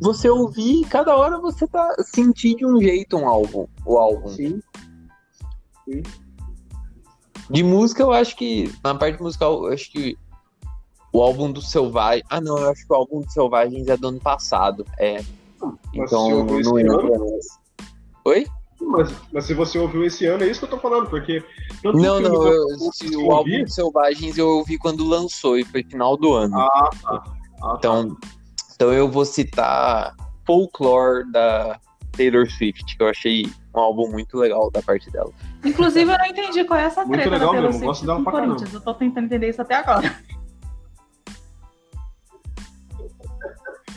você 0.00 0.28
ouvir, 0.28 0.84
cada 0.88 1.16
hora 1.16 1.38
você 1.38 1.66
tá 1.66 1.88
sentir 2.00 2.56
de 2.56 2.66
um 2.66 2.80
jeito 2.80 3.16
um 3.16 3.26
álbum, 3.26 3.66
o 3.86 3.96
álbum. 3.96 4.28
Sim. 4.28 4.60
Sim. 5.84 6.02
De 7.48 7.62
música, 7.62 8.02
eu 8.02 8.12
acho 8.12 8.36
que 8.36 8.72
na 8.82 8.94
parte 8.94 9.22
musical, 9.22 9.66
eu 9.66 9.72
acho 9.72 9.90
que 9.92 10.18
o 11.12 11.20
álbum 11.20 11.52
do 11.52 11.60
Selvagem. 11.60 12.24
Ah, 12.30 12.40
não, 12.40 12.58
eu 12.58 12.70
acho 12.70 12.86
que 12.86 12.92
o 12.92 12.96
álbum 12.96 13.20
do 13.20 13.30
Selvagens 13.30 13.86
é 13.88 13.96
do 13.96 14.08
ano 14.08 14.20
passado. 14.20 14.84
É. 14.98 15.22
então, 15.94 16.44
não 16.44 16.72
lembro. 16.72 17.38
Oi? 18.24 18.46
Mas, 18.80 19.14
mas 19.32 19.44
se 19.44 19.54
você 19.54 19.78
ouviu 19.78 20.04
esse 20.04 20.26
ano, 20.26 20.44
é 20.44 20.48
isso 20.48 20.60
que 20.60 20.66
eu 20.66 20.70
tô 20.70 20.78
falando, 20.78 21.08
porque. 21.08 21.42
Não, 21.84 22.20
não, 22.20 22.46
eu, 22.46 22.66
se 22.92 23.16
o 23.16 23.32
álbum 23.32 23.64
de 23.64 23.72
Selvagens 23.72 24.36
eu 24.36 24.48
ouvi 24.48 24.76
quando 24.76 25.06
lançou 25.06 25.56
e 25.56 25.64
foi 25.64 25.82
final 25.82 26.16
do 26.16 26.32
ano. 26.32 26.58
Ah, 26.58 26.90
tá. 27.00 27.24
Ah, 27.62 27.74
então, 27.78 28.14
tá. 28.14 28.28
então 28.74 28.92
eu 28.92 29.08
vou 29.08 29.24
citar 29.24 30.14
Folklore 30.44 31.30
da 31.30 31.78
Taylor 32.12 32.50
Swift, 32.50 32.96
que 32.96 33.02
eu 33.02 33.08
achei 33.08 33.46
um 33.74 33.80
álbum 33.80 34.10
muito 34.10 34.36
legal 34.36 34.70
da 34.70 34.82
parte 34.82 35.10
dela. 35.10 35.30
Inclusive, 35.64 36.12
eu 36.12 36.18
não 36.18 36.26
entendi 36.26 36.64
qual 36.64 36.78
é 36.78 36.84
essa 36.84 37.04
muito 37.04 37.20
treta 37.20 37.30
legal 37.30 37.48
da 37.48 37.52
Taylor 37.52 37.72
mesmo, 37.72 37.94
Swift 37.94 38.06
gosto 38.06 38.06
dela 38.06 38.22
pra 38.22 38.32
Corinthians. 38.32 38.74
Eu 38.74 38.80
tô 38.80 38.94
tentando 38.94 39.26
entender 39.26 39.48
isso 39.48 39.62
até 39.62 39.76
agora. 39.76 40.16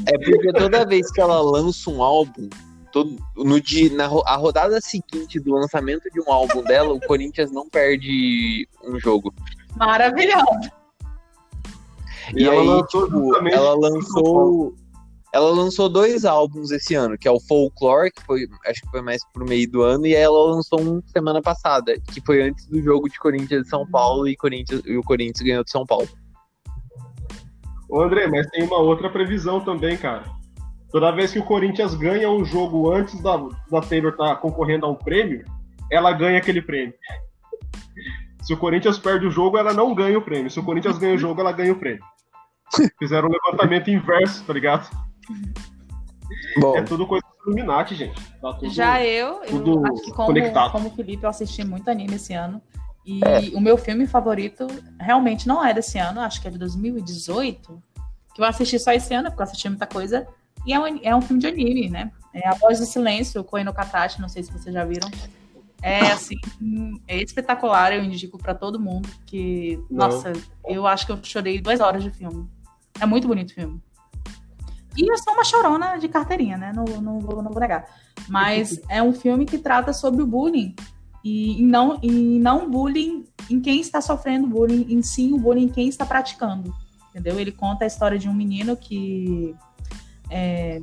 É 0.07 0.17
porque 0.17 0.53
toda 0.53 0.85
vez 0.85 1.11
que 1.11 1.19
ela 1.19 1.41
lança 1.41 1.89
um 1.89 2.03
álbum, 2.03 2.49
todo, 2.95 3.17
no 3.35 3.59
dia, 3.59 3.93
na 3.93 4.05
a 4.05 4.37
rodada 4.37 4.79
seguinte 4.79 5.37
do 5.37 5.53
lançamento 5.53 6.09
de 6.09 6.21
um 6.21 6.31
álbum 6.31 6.63
dela, 6.63 6.93
o 6.93 7.01
Corinthians 7.01 7.51
não 7.51 7.67
perde 7.67 8.65
um 8.85 8.97
jogo. 8.97 9.33
Maravilhoso. 9.75 10.45
E, 12.33 12.43
e 12.43 12.49
aí, 12.49 12.55
ela 12.55 12.63
lançou, 12.63 13.05
tipo, 13.05 13.47
ela 13.49 13.75
lançou 13.75 14.75
ela 15.33 15.51
lançou 15.51 15.89
dois 15.89 16.23
álbuns 16.23 16.71
esse 16.71 16.95
ano, 16.95 17.17
que 17.17 17.27
é 17.27 17.31
o 17.31 17.41
Folklore, 17.41 18.09
que 18.09 18.23
foi, 18.23 18.47
acho 18.65 18.79
que 18.79 18.89
foi 18.89 19.01
mais 19.01 19.21
pro 19.33 19.43
meio 19.43 19.69
do 19.69 19.81
ano, 19.81 20.07
e 20.07 20.15
aí 20.15 20.21
ela 20.21 20.51
lançou 20.51 20.79
um 20.79 21.01
semana 21.07 21.41
passada, 21.41 21.99
que 22.13 22.21
foi 22.25 22.43
antes 22.43 22.65
do 22.67 22.81
jogo 22.81 23.09
de 23.09 23.19
Corinthians 23.19 23.67
e 23.67 23.69
São 23.69 23.85
Paulo, 23.85 24.25
e, 24.29 24.37
Corinthians, 24.37 24.81
e 24.85 24.95
o 24.95 25.03
Corinthians 25.03 25.45
ganhou 25.45 25.65
de 25.65 25.71
São 25.71 25.85
Paulo. 25.85 26.07
Ô 27.89 28.01
André, 28.01 28.27
mas 28.27 28.47
tem 28.51 28.63
uma 28.63 28.77
outra 28.77 29.09
previsão 29.09 29.59
também, 29.59 29.97
cara. 29.97 30.23
Toda 30.91 31.11
vez 31.11 31.31
que 31.31 31.39
o 31.39 31.45
Corinthians 31.45 31.93
ganha 31.95 32.29
um 32.29 32.45
jogo 32.45 32.91
antes 32.91 33.21
da, 33.21 33.37
da 33.37 33.81
Taylor 33.81 34.11
estar 34.11 34.29
tá 34.29 34.35
concorrendo 34.35 34.85
a 34.85 34.89
um 34.89 34.95
prêmio, 34.95 35.43
ela 35.91 36.11
ganha 36.11 36.37
aquele 36.37 36.61
prêmio. 36.61 36.93
Se 38.41 38.53
o 38.53 38.57
Corinthians 38.57 38.99
perde 38.99 39.25
o 39.25 39.31
jogo, 39.31 39.57
ela 39.57 39.73
não 39.73 39.93
ganha 39.93 40.17
o 40.17 40.21
prêmio. 40.21 40.51
Se 40.51 40.59
o 40.59 40.63
Corinthians 40.63 40.97
ganha 40.97 41.15
o 41.15 41.17
jogo, 41.17 41.41
ela 41.41 41.51
ganha 41.51 41.73
o 41.73 41.79
prêmio. 41.79 42.03
Fizeram 42.99 43.27
um 43.27 43.31
levantamento 43.31 43.89
inverso, 43.89 44.43
tá 44.43 44.53
ligado? 44.53 44.89
Bom. 46.59 46.77
É 46.77 46.83
tudo 46.83 47.07
coisa 47.07 47.25
do 47.43 47.51
Illuminati, 47.51 47.95
gente. 47.95 48.21
Tá 48.39 48.57
Já 48.63 49.03
eu, 49.03 49.43
eu 49.43 49.85
acho 49.85 50.03
que 50.03 50.11
como, 50.11 50.71
como 50.71 50.87
o 50.87 50.91
Felipe, 50.91 51.23
eu 51.23 51.29
assisti 51.29 51.63
muito 51.63 51.89
anime 51.89 52.15
esse 52.15 52.33
ano. 52.33 52.61
E 53.05 53.19
é. 53.23 53.55
o 53.55 53.61
meu 53.61 53.77
filme 53.77 54.07
favorito 54.07 54.65
realmente 54.99 55.47
não 55.47 55.63
é 55.63 55.73
desse 55.73 55.99
ano, 55.99 56.21
acho 56.21 56.41
que 56.41 56.47
é 56.47 56.51
de 56.51 56.57
2018. 56.57 57.83
Que 58.33 58.41
eu 58.41 58.45
assisti 58.45 58.79
só 58.79 58.91
esse 58.91 59.13
ano, 59.13 59.29
porque 59.29 59.41
eu 59.41 59.45
assisti 59.45 59.69
muita 59.69 59.85
coisa. 59.85 60.27
E 60.65 60.73
é 60.73 60.79
um, 60.79 60.99
é 61.01 61.15
um 61.15 61.21
filme 61.21 61.41
de 61.41 61.47
anime, 61.47 61.89
né? 61.89 62.11
É 62.33 62.47
A 62.47 62.53
Voz 62.53 62.79
do 62.79 62.85
Silêncio, 62.85 63.43
Koe 63.43 63.63
no 63.63 63.73
Katachi, 63.73 64.19
não 64.19 64.27
sei 64.27 64.43
se 64.43 64.51
vocês 64.51 64.73
já 64.73 64.83
viram. 64.83 65.09
É 65.81 66.11
assim, 66.11 66.35
é 67.07 67.21
espetacular, 67.21 67.93
eu 67.93 68.03
indico 68.03 68.37
para 68.37 68.55
todo 68.55 68.79
mundo 68.79 69.07
que, 69.25 69.79
não. 69.89 70.07
nossa, 70.07 70.33
eu 70.65 70.87
acho 70.87 71.05
que 71.05 71.11
eu 71.11 71.19
chorei 71.21 71.61
duas 71.61 71.79
horas 71.79 72.03
de 72.03 72.09
filme. 72.09 72.49
É 72.99 73.05
muito 73.05 73.27
bonito 73.27 73.51
o 73.51 73.53
filme. 73.53 73.81
E 74.97 75.11
eu 75.11 75.17
sou 75.17 75.33
uma 75.33 75.43
chorona 75.43 75.97
de 75.97 76.07
carteirinha, 76.07 76.57
né? 76.57 76.71
Não, 76.73 76.85
não, 77.01 77.19
vou, 77.19 77.43
não 77.43 77.51
vou 77.51 77.59
negar. 77.59 77.85
Mas 78.27 78.79
é 78.89 79.03
um 79.03 79.13
filme 79.13 79.45
que 79.45 79.57
trata 79.57 79.93
sobre 79.93 80.21
o 80.21 80.27
bullying. 80.27 80.73
E, 81.23 81.61
e, 81.61 81.63
não, 81.63 81.99
e 82.01 82.39
não 82.39 82.69
bullying 82.69 83.25
em 83.49 83.59
quem 83.59 83.81
está 83.81 83.99
sofrendo 83.99 84.47
bullying, 84.47 84.85
em 84.89 85.01
sim 85.01 85.33
o 85.33 85.37
bullying 85.37 85.65
em 85.65 85.69
quem 85.69 85.87
está 85.87 86.05
praticando. 86.05 86.73
Entendeu? 87.09 87.39
Ele 87.39 87.51
conta 87.51 87.83
a 87.83 87.87
história 87.87 88.17
de 88.17 88.29
um 88.29 88.33
menino 88.33 88.75
que 88.77 89.55
é, 90.29 90.81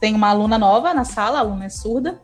tem 0.00 0.14
uma 0.14 0.28
aluna 0.28 0.58
nova 0.58 0.92
na 0.94 1.04
sala, 1.04 1.38
a 1.38 1.40
aluna 1.40 1.66
é 1.66 1.68
surda 1.68 2.20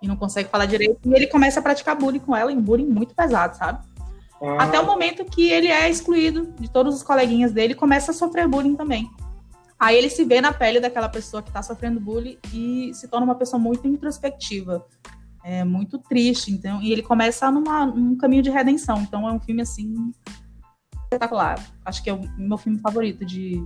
e 0.00 0.08
não 0.08 0.16
consegue 0.16 0.48
falar 0.48 0.66
direito, 0.66 0.98
e 1.04 1.14
ele 1.14 1.28
começa 1.28 1.60
a 1.60 1.62
praticar 1.62 1.96
bullying 1.96 2.18
com 2.18 2.34
ela, 2.34 2.50
e 2.50 2.56
um 2.56 2.60
bullying 2.60 2.86
muito 2.86 3.14
pesado, 3.14 3.56
sabe? 3.56 3.84
Ah. 4.42 4.64
Até 4.64 4.80
o 4.80 4.84
momento 4.84 5.24
que 5.24 5.48
ele 5.48 5.68
é 5.68 5.88
excluído 5.88 6.52
de 6.58 6.68
todos 6.68 6.96
os 6.96 7.02
coleguinhas 7.04 7.52
dele 7.52 7.74
começa 7.74 8.10
a 8.10 8.14
sofrer 8.14 8.48
bullying 8.48 8.74
também. 8.74 9.08
Aí 9.78 9.96
ele 9.96 10.10
se 10.10 10.24
vê 10.24 10.40
na 10.40 10.52
pele 10.52 10.80
daquela 10.80 11.08
pessoa 11.08 11.42
que 11.42 11.50
está 11.50 11.62
sofrendo 11.62 12.00
bullying 12.00 12.36
e 12.52 12.92
se 12.94 13.06
torna 13.06 13.24
uma 13.24 13.34
pessoa 13.34 13.60
muito 13.60 13.86
introspectiva, 13.86 14.84
é 15.44 15.64
muito 15.64 15.98
triste. 15.98 16.52
Então, 16.52 16.80
e 16.82 16.92
ele 16.92 17.02
começa 17.02 17.50
numa, 17.50 17.86
num 17.86 18.16
caminho 18.16 18.42
de 18.42 18.50
redenção. 18.50 18.98
Então 19.02 19.28
é 19.28 19.32
um 19.32 19.40
filme 19.40 19.62
assim 19.62 20.12
espetacular. 21.04 21.58
Acho 21.84 22.02
que 22.02 22.10
é 22.10 22.12
o 22.12 22.20
meu 22.38 22.56
filme 22.56 22.78
favorito 22.78 23.24
de, 23.24 23.64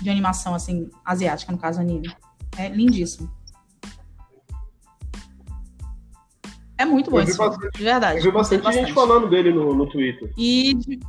de 0.00 0.10
animação 0.10 0.54
assim 0.54 0.90
asiática, 1.04 1.52
no 1.52 1.58
caso 1.58 1.80
anime. 1.80 2.14
É 2.56 2.68
lindíssimo. 2.68 3.30
É 6.78 6.84
muito 6.84 7.10
bom 7.10 7.20
esse 7.20 7.36
filme, 7.36 7.56
de 7.74 7.82
verdade. 7.82 8.18
Eu 8.18 8.24
vi 8.24 8.30
bastante, 8.30 8.62
bastante 8.62 8.86
gente 8.86 8.94
falando 8.94 9.28
dele 9.28 9.52
no, 9.52 9.74
no 9.74 9.88
Twitter. 9.88 10.30
E 10.36 10.74
de, 10.74 11.00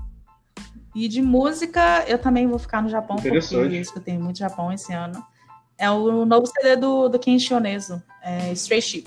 e 0.96 1.08
de 1.08 1.22
música, 1.22 2.06
eu 2.08 2.18
também 2.18 2.48
vou 2.48 2.58
ficar 2.58 2.82
no 2.82 2.90
Japão, 2.90 3.18
porque 3.18 3.30
eu 3.30 3.82
escutei 3.82 4.18
muito 4.18 4.40
Japão 4.40 4.72
esse 4.72 4.94
ano. 4.94 5.22
É 5.78 5.92
o 5.92 6.26
novo 6.26 6.48
CD 6.48 6.76
do, 6.76 7.08
do 7.08 7.20
Ken 7.20 7.38
Shionezo, 7.38 8.02
é 8.24 8.52
Stray 8.54 8.82
Ship. 8.82 9.06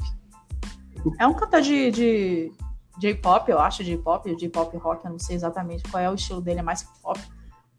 É 1.18 1.26
um 1.26 1.34
cantor 1.34 1.62
de, 1.62 1.90
de 1.90 2.52
J-pop, 2.98 3.50
eu 3.50 3.58
acho, 3.58 3.82
J-pop, 3.82 4.36
J-pop 4.36 4.76
rock, 4.76 5.04
eu 5.04 5.10
não 5.12 5.18
sei 5.18 5.34
exatamente 5.34 5.82
qual 5.90 6.02
é 6.02 6.10
o 6.10 6.14
estilo 6.14 6.40
dele, 6.40 6.60
é 6.60 6.62
mais 6.62 6.82
pop. 7.02 7.18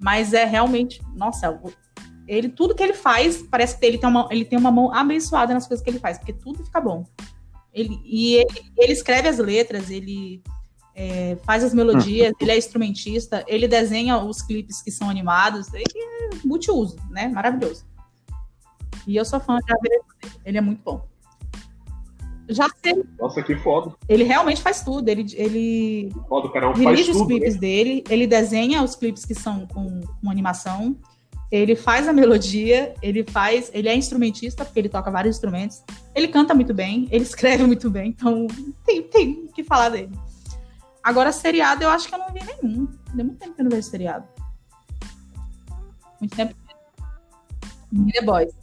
Mas 0.01 0.33
é 0.33 0.45
realmente, 0.45 1.01
nossa, 1.15 1.59
ele 2.27 2.49
tudo 2.49 2.73
que 2.73 2.81
ele 2.81 2.93
faz, 2.93 3.43
parece 3.43 3.77
que 3.77 3.85
ele 3.85 3.97
tem 3.97 4.09
uma, 4.09 4.27
ele 4.31 4.45
tem 4.45 4.57
uma 4.57 4.71
mão 4.71 4.93
abençoada 4.93 5.53
nas 5.53 5.67
coisas 5.67 5.83
que 5.83 5.89
ele 5.89 5.99
faz, 5.99 6.17
porque 6.17 6.33
tudo 6.33 6.65
fica 6.65 6.81
bom. 6.81 7.05
Ele, 7.73 8.01
e 8.03 8.35
ele, 8.35 8.71
ele 8.77 8.93
escreve 8.93 9.27
as 9.27 9.37
letras, 9.37 9.89
ele 9.89 10.41
é, 10.95 11.37
faz 11.43 11.63
as 11.63 11.73
melodias, 11.73 12.33
ele 12.39 12.51
é 12.51 12.57
instrumentista, 12.57 13.45
ele 13.47 13.67
desenha 13.67 14.17
os 14.17 14.41
clipes 14.41 14.81
que 14.81 14.91
são 14.91 15.09
animados, 15.09 15.73
ele 15.73 15.83
é 15.95 16.29
multiuso, 16.43 16.97
né? 17.09 17.27
Maravilhoso. 17.27 17.85
E 19.07 19.15
eu 19.15 19.25
sou 19.25 19.39
fã 19.39 19.57
de 19.57 19.73
ele 20.45 20.57
é 20.57 20.61
muito 20.61 20.81
bom. 20.83 21.10
Já 22.51 22.69
sei. 22.83 23.03
Nossa, 23.19 23.41
que 23.41 23.55
foda. 23.55 23.95
Ele 24.07 24.23
realmente 24.23 24.61
faz 24.61 24.83
tudo. 24.83 25.07
Ele, 25.07 25.25
ele 25.35 26.11
foda, 26.27 26.49
cara, 26.49 26.69
é 26.69 26.73
dirige 26.73 27.11
os 27.11 27.17
tudo, 27.17 27.27
clipes 27.27 27.53
né? 27.55 27.59
dele, 27.61 28.03
ele 28.09 28.27
desenha 28.27 28.83
os 28.83 28.95
clipes 28.95 29.25
que 29.25 29.33
são 29.33 29.65
com, 29.67 30.01
com 30.01 30.29
animação, 30.29 30.97
ele 31.49 31.75
faz 31.75 32.07
a 32.07 32.13
melodia, 32.13 32.93
ele 33.01 33.23
faz, 33.23 33.71
ele 33.73 33.87
é 33.87 33.95
instrumentista, 33.95 34.65
porque 34.65 34.79
ele 34.79 34.89
toca 34.89 35.09
vários 35.09 35.35
instrumentos, 35.35 35.83
ele 36.13 36.27
canta 36.27 36.53
muito 36.53 36.73
bem, 36.73 37.07
ele 37.11 37.23
escreve 37.25 37.63
muito 37.65 37.89
bem, 37.89 38.09
então 38.09 38.47
tem, 38.85 39.03
tem 39.03 39.47
que 39.47 39.63
falar 39.63 39.89
dele. 39.89 40.11
Agora, 41.03 41.31
seriado, 41.31 41.83
eu 41.83 41.89
acho 41.89 42.07
que 42.07 42.13
eu 42.13 42.19
não 42.19 42.31
vi 42.31 42.41
nenhum. 42.43 42.87
Deu 43.13 43.25
muito 43.25 43.39
tempo 43.39 43.55
que 43.55 43.61
eu 43.61 43.63
não 43.63 43.71
vejo 43.71 43.87
seriado. 43.87 44.27
Muito 46.19 46.35
tempo. 46.35 46.55
The 48.13 48.21
Boys. 48.21 48.60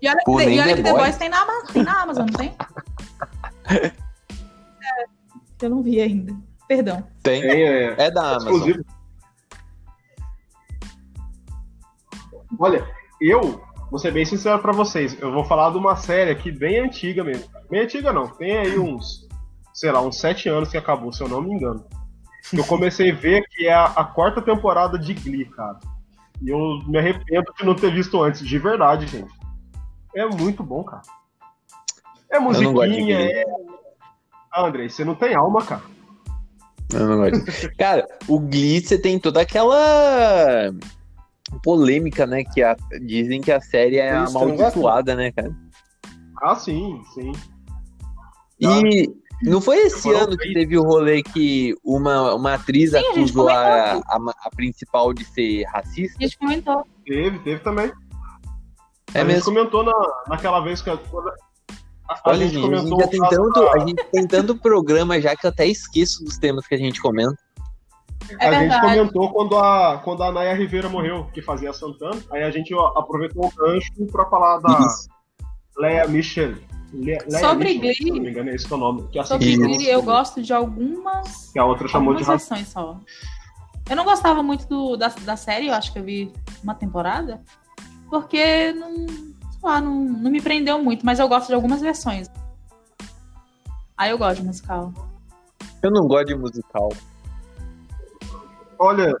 E 0.00 0.08
olha, 0.08 0.18
Pô, 0.24 0.36
que, 0.36 0.44
e 0.44 0.60
olha 0.60 0.76
que 0.76 0.82
The 0.82 0.92
Boys, 0.92 1.16
tem, 1.16 1.28
na, 1.28 1.44
tem 1.72 1.82
na 1.82 2.02
Amazon, 2.02 2.26
não 2.26 2.38
tem? 2.38 2.54
é, 3.70 3.92
eu 5.62 5.70
não 5.70 5.82
vi 5.82 6.00
ainda. 6.00 6.34
Perdão. 6.68 7.06
Tem, 7.22 7.42
é, 7.42 7.94
é 7.98 8.10
da 8.10 8.30
Amazon. 8.30 8.52
Exclusivo. 8.52 8.84
Olha, 12.58 12.86
eu 13.20 13.62
vou 13.90 13.98
ser 13.98 14.12
bem 14.12 14.24
sincero 14.24 14.58
para 14.60 14.72
vocês. 14.72 15.16
Eu 15.20 15.32
vou 15.32 15.44
falar 15.44 15.70
de 15.70 15.78
uma 15.78 15.96
série 15.96 16.30
aqui 16.30 16.50
bem 16.50 16.80
antiga 16.80 17.24
mesmo. 17.24 17.48
Bem 17.70 17.82
antiga 17.82 18.12
não, 18.12 18.28
tem 18.28 18.58
aí 18.58 18.78
uns, 18.78 19.26
sei 19.72 19.90
lá, 19.90 20.00
uns 20.00 20.18
sete 20.18 20.48
anos 20.48 20.70
que 20.70 20.76
acabou, 20.76 21.12
se 21.12 21.22
eu 21.22 21.28
não 21.28 21.40
me 21.40 21.52
engano. 21.52 21.84
Eu 22.52 22.64
comecei 22.64 23.10
a 23.10 23.14
ver 23.14 23.44
que 23.48 23.66
é 23.66 23.72
a, 23.72 23.86
a 23.86 24.04
quarta 24.04 24.40
temporada 24.40 24.98
de 24.98 25.14
Glee, 25.14 25.46
cara. 25.46 25.78
E 26.42 26.50
eu 26.50 26.80
me 26.86 26.98
arrependo 26.98 27.52
de 27.58 27.64
não 27.64 27.74
ter 27.74 27.92
visto 27.92 28.22
antes, 28.22 28.46
de 28.46 28.58
verdade, 28.58 29.06
gente. 29.06 29.32
É 30.16 30.26
muito 30.26 30.62
bom, 30.62 30.82
cara. 30.82 31.02
É 32.30 32.40
musiquinha, 32.40 33.20
é. 33.20 33.44
Ah, 34.50 34.66
Andrei, 34.66 34.88
você 34.88 35.04
não 35.04 35.14
tem 35.14 35.34
alma, 35.34 35.62
cara. 35.62 35.82
Eu 36.90 37.06
não 37.06 37.16
gosto. 37.18 37.44
cara, 37.76 38.08
o 38.26 38.40
Glee, 38.40 38.80
você 38.80 38.98
tem 38.98 39.18
toda 39.18 39.42
aquela 39.42 40.72
polêmica, 41.62 42.26
né? 42.26 42.44
Que 42.44 42.62
a... 42.62 42.74
dizem 43.04 43.42
que 43.42 43.52
a 43.52 43.60
série 43.60 43.98
é 43.98 44.24
Isso, 44.24 44.38
amaldiçoada, 44.38 45.14
né, 45.14 45.32
cara? 45.32 45.54
Ah, 46.42 46.54
sim, 46.54 47.02
sim. 47.12 47.32
E 48.58 49.12
não 49.42 49.60
foi 49.60 49.76
esse 49.80 50.10
ano 50.10 50.34
que 50.34 50.54
teve 50.54 50.78
o 50.78 50.82
rolê 50.82 51.22
que 51.22 51.74
uma, 51.84 52.34
uma 52.34 52.54
atriz 52.54 52.92
sim, 52.92 52.96
acusou 52.96 53.50
a, 53.50 53.96
a, 53.96 54.18
a, 54.44 54.50
principal 54.56 55.12
de 55.12 55.26
ser 55.26 55.64
racista? 55.64 56.16
A 56.18 56.22
gente 56.22 56.38
comentou. 56.38 56.86
Teve, 57.04 57.38
teve 57.40 57.60
também. 57.60 57.92
É 59.14 59.20
a 59.20 59.24
mesmo? 59.24 59.38
gente 59.38 59.44
comentou 59.44 59.82
na, 59.82 59.92
naquela 60.28 60.60
vez 60.60 60.82
que 60.82 60.90
a, 60.90 60.94
a, 60.94 62.20
Olha, 62.24 62.48
gente, 62.48 62.74
a 62.74 62.78
gente, 62.78 63.08
tem 63.08 63.20
tanto, 63.20 63.60
da... 63.60 63.72
a 63.72 63.78
gente 63.80 64.04
tem 64.04 64.26
tanto 64.26 64.56
programa 64.56 65.20
já 65.20 65.34
que 65.36 65.46
eu 65.46 65.50
até 65.50 65.66
esqueço 65.66 66.24
dos 66.24 66.38
temas 66.38 66.66
que 66.66 66.74
a 66.74 66.78
gente 66.78 67.00
comenta. 67.00 67.36
É 68.40 68.46
a 68.46 68.50
verdade. 68.50 68.72
gente 68.72 68.80
comentou 68.80 69.32
quando 69.32 69.56
a, 69.56 70.00
quando 70.02 70.22
a 70.22 70.32
Naya 70.32 70.54
Rivera 70.54 70.88
morreu, 70.88 71.26
que 71.32 71.40
fazia 71.40 71.70
a 71.70 71.72
Santana, 71.72 72.20
aí 72.32 72.42
a 72.42 72.50
gente 72.50 72.74
aproveitou 72.74 73.46
o 73.46 73.52
gancho 73.54 73.92
pra 74.10 74.26
falar 74.26 74.58
da 74.58 74.78
Isso. 74.80 75.08
Leia 75.78 76.06
Michelle. 76.08 76.60
Leia 76.92 77.20
Sobre 77.38 77.74
Michel, 77.74 77.80
Glee, 77.80 77.94
se 77.94 78.10
não 78.10 78.20
me 78.20 78.30
engano, 78.30 78.50
é 78.50 78.54
esse 78.54 78.66
que 78.66 78.72
é 78.72 78.76
o 78.76 78.78
nome. 78.78 79.08
Que 79.08 79.24
sobre 79.24 79.56
Glee, 79.56 79.88
eu 79.88 80.02
gosto 80.02 80.42
de 80.42 80.52
algumas. 80.52 81.52
Que 81.52 81.58
a 81.58 81.64
outra 81.64 81.86
chamou 81.88 82.14
de 82.14 82.24
só. 82.24 83.00
Eu 83.88 83.94
não 83.94 84.04
gostava 84.04 84.42
muito 84.42 84.66
do, 84.66 84.96
da, 84.96 85.08
da 85.08 85.36
série, 85.36 85.68
eu 85.68 85.74
acho 85.74 85.92
que 85.92 85.98
eu 85.98 86.02
vi 86.02 86.32
uma 86.62 86.74
temporada, 86.74 87.40
porque 88.08 88.72
não, 88.72 89.06
lá, 89.62 89.80
não, 89.80 90.04
não 90.04 90.30
me 90.30 90.40
prendeu 90.40 90.82
muito, 90.82 91.04
mas 91.04 91.18
eu 91.18 91.28
gosto 91.28 91.48
de 91.48 91.54
algumas 91.54 91.80
versões. 91.80 92.28
Aí 93.96 94.10
eu 94.10 94.18
gosto 94.18 94.40
de 94.40 94.46
musical. 94.46 94.92
Eu 95.82 95.90
não 95.90 96.06
gosto 96.06 96.26
de 96.26 96.34
musical. 96.34 96.88
Olha, 98.78 99.16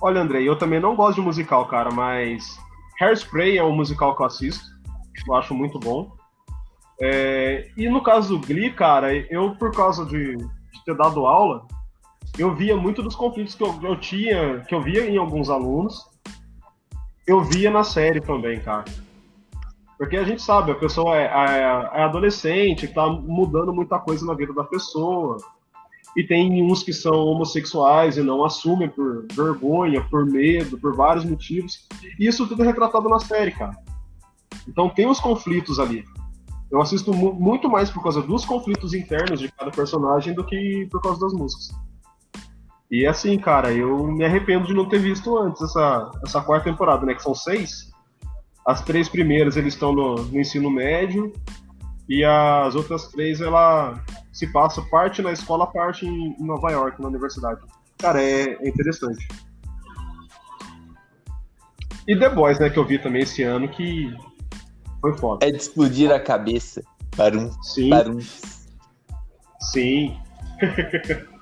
olha, 0.00 0.20
André, 0.20 0.42
eu 0.42 0.56
também 0.56 0.78
não 0.78 0.94
gosto 0.94 1.16
de 1.16 1.22
musical, 1.22 1.66
cara, 1.66 1.90
mas 1.90 2.58
Hairspray 3.00 3.58
é 3.58 3.64
um 3.64 3.74
musical 3.74 4.14
que 4.16 4.22
eu 4.22 4.26
assisto, 4.26 4.64
eu 5.26 5.34
acho 5.34 5.54
muito 5.54 5.78
bom. 5.78 6.12
É, 7.00 7.68
e 7.76 7.88
no 7.88 8.02
caso 8.02 8.38
do 8.38 8.46
Glee, 8.46 8.72
cara, 8.72 9.12
eu, 9.28 9.56
por 9.56 9.74
causa 9.74 10.06
de, 10.06 10.36
de, 10.36 10.84
ter 10.84 10.96
dado 10.96 11.26
aula, 11.26 11.66
eu 12.38 12.54
via 12.54 12.76
muito 12.76 13.02
dos 13.02 13.16
conflitos 13.16 13.54
que 13.54 13.64
eu, 13.64 13.80
eu 13.82 13.98
tinha, 13.98 14.60
que 14.60 14.74
eu 14.74 14.80
via 14.80 15.08
em 15.08 15.16
alguns 15.16 15.50
alunos, 15.50 16.04
eu 17.26 17.42
via 17.42 17.70
na 17.70 17.84
série 17.84 18.20
também, 18.20 18.60
cara. 18.60 18.84
Porque 19.96 20.16
a 20.16 20.24
gente 20.24 20.42
sabe, 20.42 20.72
a 20.72 20.74
pessoa 20.74 21.16
é, 21.16 21.24
é, 21.24 22.00
é 22.00 22.02
adolescente, 22.02 22.88
tá 22.88 23.06
mudando 23.06 23.72
muita 23.72 23.98
coisa 23.98 24.26
na 24.26 24.34
vida 24.34 24.52
da 24.52 24.64
pessoa 24.64 25.38
e 26.16 26.22
tem 26.22 26.62
uns 26.62 26.82
que 26.82 26.92
são 26.92 27.12
homossexuais 27.26 28.16
e 28.16 28.22
não 28.22 28.44
assumem 28.44 28.88
por 28.88 29.26
vergonha, 29.32 30.02
por 30.10 30.24
medo, 30.24 30.78
por 30.78 30.94
vários 30.94 31.24
motivos. 31.24 31.86
E 32.18 32.26
isso 32.26 32.46
tudo 32.46 32.62
é 32.62 32.66
retratado 32.66 33.08
na 33.08 33.18
série, 33.18 33.52
cara. 33.52 33.76
Então 34.68 34.88
tem 34.88 35.06
os 35.06 35.20
conflitos 35.20 35.78
ali. 35.78 36.04
Eu 36.70 36.80
assisto 36.80 37.12
mu 37.12 37.32
muito 37.32 37.68
mais 37.68 37.90
por 37.90 38.02
causa 38.02 38.22
dos 38.22 38.44
conflitos 38.44 38.94
internos 38.94 39.40
de 39.40 39.50
cada 39.50 39.70
personagem 39.70 40.34
do 40.34 40.44
que 40.44 40.88
por 40.90 41.00
causa 41.00 41.20
das 41.20 41.32
músicas. 41.32 41.83
E 42.90 43.06
assim, 43.06 43.38
cara, 43.38 43.72
eu 43.72 44.06
me 44.06 44.24
arrependo 44.24 44.66
de 44.66 44.74
não 44.74 44.88
ter 44.88 44.98
visto 44.98 45.36
antes 45.38 45.62
essa, 45.62 46.10
essa 46.24 46.40
quarta 46.42 46.70
temporada, 46.70 47.04
né? 47.06 47.14
Que 47.14 47.22
são 47.22 47.34
seis. 47.34 47.92
As 48.66 48.82
três 48.82 49.08
primeiras 49.08 49.56
eles 49.56 49.74
estão 49.74 49.92
no, 49.92 50.16
no 50.16 50.40
ensino 50.40 50.70
médio 50.70 51.32
e 52.08 52.24
as 52.24 52.74
outras 52.74 53.08
três 53.08 53.40
ela 53.40 54.02
se 54.32 54.46
passa 54.52 54.82
parte 54.82 55.22
na 55.22 55.32
escola, 55.32 55.66
parte 55.66 56.06
em 56.06 56.36
Nova 56.38 56.70
York, 56.70 57.00
na 57.00 57.08
universidade. 57.08 57.60
Cara, 57.98 58.22
é, 58.22 58.56
é 58.60 58.68
interessante. 58.68 59.26
E 62.06 62.16
The 62.16 62.28
Boys, 62.28 62.58
né, 62.58 62.68
que 62.68 62.78
eu 62.78 62.84
vi 62.84 62.98
também 62.98 63.22
esse 63.22 63.42
ano, 63.42 63.68
que 63.68 64.14
foi 65.00 65.16
foda. 65.16 65.46
É 65.46 65.50
de 65.50 65.56
explodir 65.56 66.10
a 66.10 66.20
cabeça. 66.20 66.82
Para 67.16 67.38
um. 67.38 67.50
Sim. 67.62 67.90
Para 67.90 68.10
um. 68.10 68.20
Sim. 69.60 70.16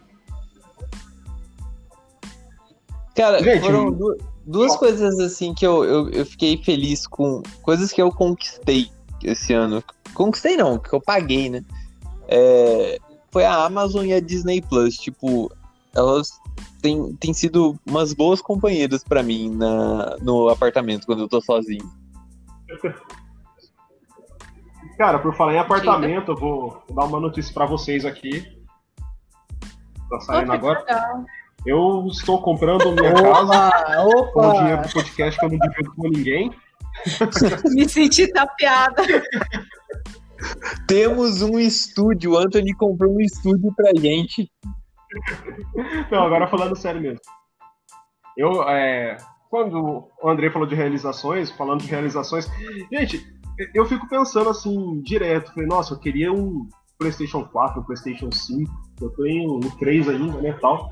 Cara, 3.15 3.43
Gente, 3.43 3.61
foram 3.61 3.93
duas, 3.93 4.19
duas 4.47 4.77
coisas 4.77 5.19
assim 5.19 5.55
que 5.55 5.67
eu, 5.67 5.85
eu, 5.85 6.11
eu 6.11 6.27
fiquei 6.27 6.57
feliz 6.63 7.07
com. 7.07 7.43
Coisas 7.63 7.93
que 7.93 8.01
eu 8.01 8.11
conquistei 8.11 8.91
esse 9.23 9.53
ano. 9.53 9.83
Conquistei 10.15 10.57
não, 10.57 10.79
que 10.79 10.93
eu 10.93 11.01
paguei, 11.01 11.49
né? 11.49 11.63
é, 12.29 12.99
foi 13.31 13.45
a 13.45 13.65
Amazon 13.65 14.07
e 14.07 14.13
a 14.13 14.21
Disney 14.21 14.63
Plus. 14.63 14.97
Tipo, 14.97 15.53
elas 15.95 16.41
têm, 16.81 17.15
têm 17.17 17.35
sido 17.35 17.79
umas 17.87 18.15
boas 18.15 18.41
companheiras 18.41 19.05
para 19.05 19.23
mim 19.23 19.51
na, 19.51 20.17
no 20.21 20.49
apartamento 20.49 21.07
quando 21.07 21.21
eu 21.21 21.29
tô 21.29 21.41
sozinho. 21.41 21.91
Cara, 24.97 25.19
por 25.19 25.35
falar 25.35 25.55
em 25.55 25.59
apartamento, 25.59 26.33
eu 26.33 26.37
vou 26.37 26.83
dar 26.95 27.05
uma 27.05 27.21
notícia 27.21 27.53
para 27.53 27.67
vocês 27.67 28.05
aqui. 28.05 28.61
Tá 30.09 30.21
saindo 30.21 30.53
agora. 30.53 30.81
Legal. 30.81 31.25
Eu 31.65 32.07
estou 32.11 32.43
comprando 32.43 32.93
minha 32.93 33.13
opa, 33.13 33.71
casa 33.71 34.05
opa. 34.05 34.33
com 34.33 34.49
o 34.49 34.53
dinheiro 34.53 34.83
do 34.83 34.93
podcast 34.93 35.39
que 35.39 35.47
eu 35.47 35.51
não 35.51 35.59
divido 35.59 35.95
com 35.95 36.09
ninguém. 36.09 36.51
Me 37.73 37.89
senti 37.89 38.27
tapeada. 38.33 39.03
Temos 40.89 41.41
um 41.41 41.59
estúdio. 41.59 42.33
O 42.33 42.39
Anthony 42.39 42.75
comprou 42.75 43.15
um 43.15 43.21
estúdio 43.21 43.73
pra 43.77 43.93
gente. 43.97 44.51
Não, 46.11 46.25
agora 46.25 46.49
falando 46.49 46.77
sério 46.77 47.01
mesmo. 47.01 47.21
Eu, 48.37 48.69
é, 48.69 49.17
quando 49.49 50.09
o 50.23 50.29
André 50.29 50.51
falou 50.51 50.67
de 50.67 50.75
realizações, 50.75 51.51
falando 51.51 51.83
de 51.83 51.89
realizações, 51.89 52.51
gente, 52.91 53.25
eu 53.75 53.85
fico 53.85 54.09
pensando 54.09 54.49
assim, 54.51 55.01
direto. 55.03 55.53
Falei, 55.53 55.69
nossa, 55.69 55.95
eu 55.95 55.99
queria 55.99 56.33
um 56.33 56.69
PlayStation 56.99 57.45
4, 57.45 57.81
um 57.81 57.85
PlayStation 57.85 58.33
5. 58.33 58.73
Eu 59.01 59.11
tenho 59.11 59.57
um 59.57 59.61
3 59.61 60.09
ainda, 60.09 60.41
né, 60.41 60.53
tal. 60.61 60.91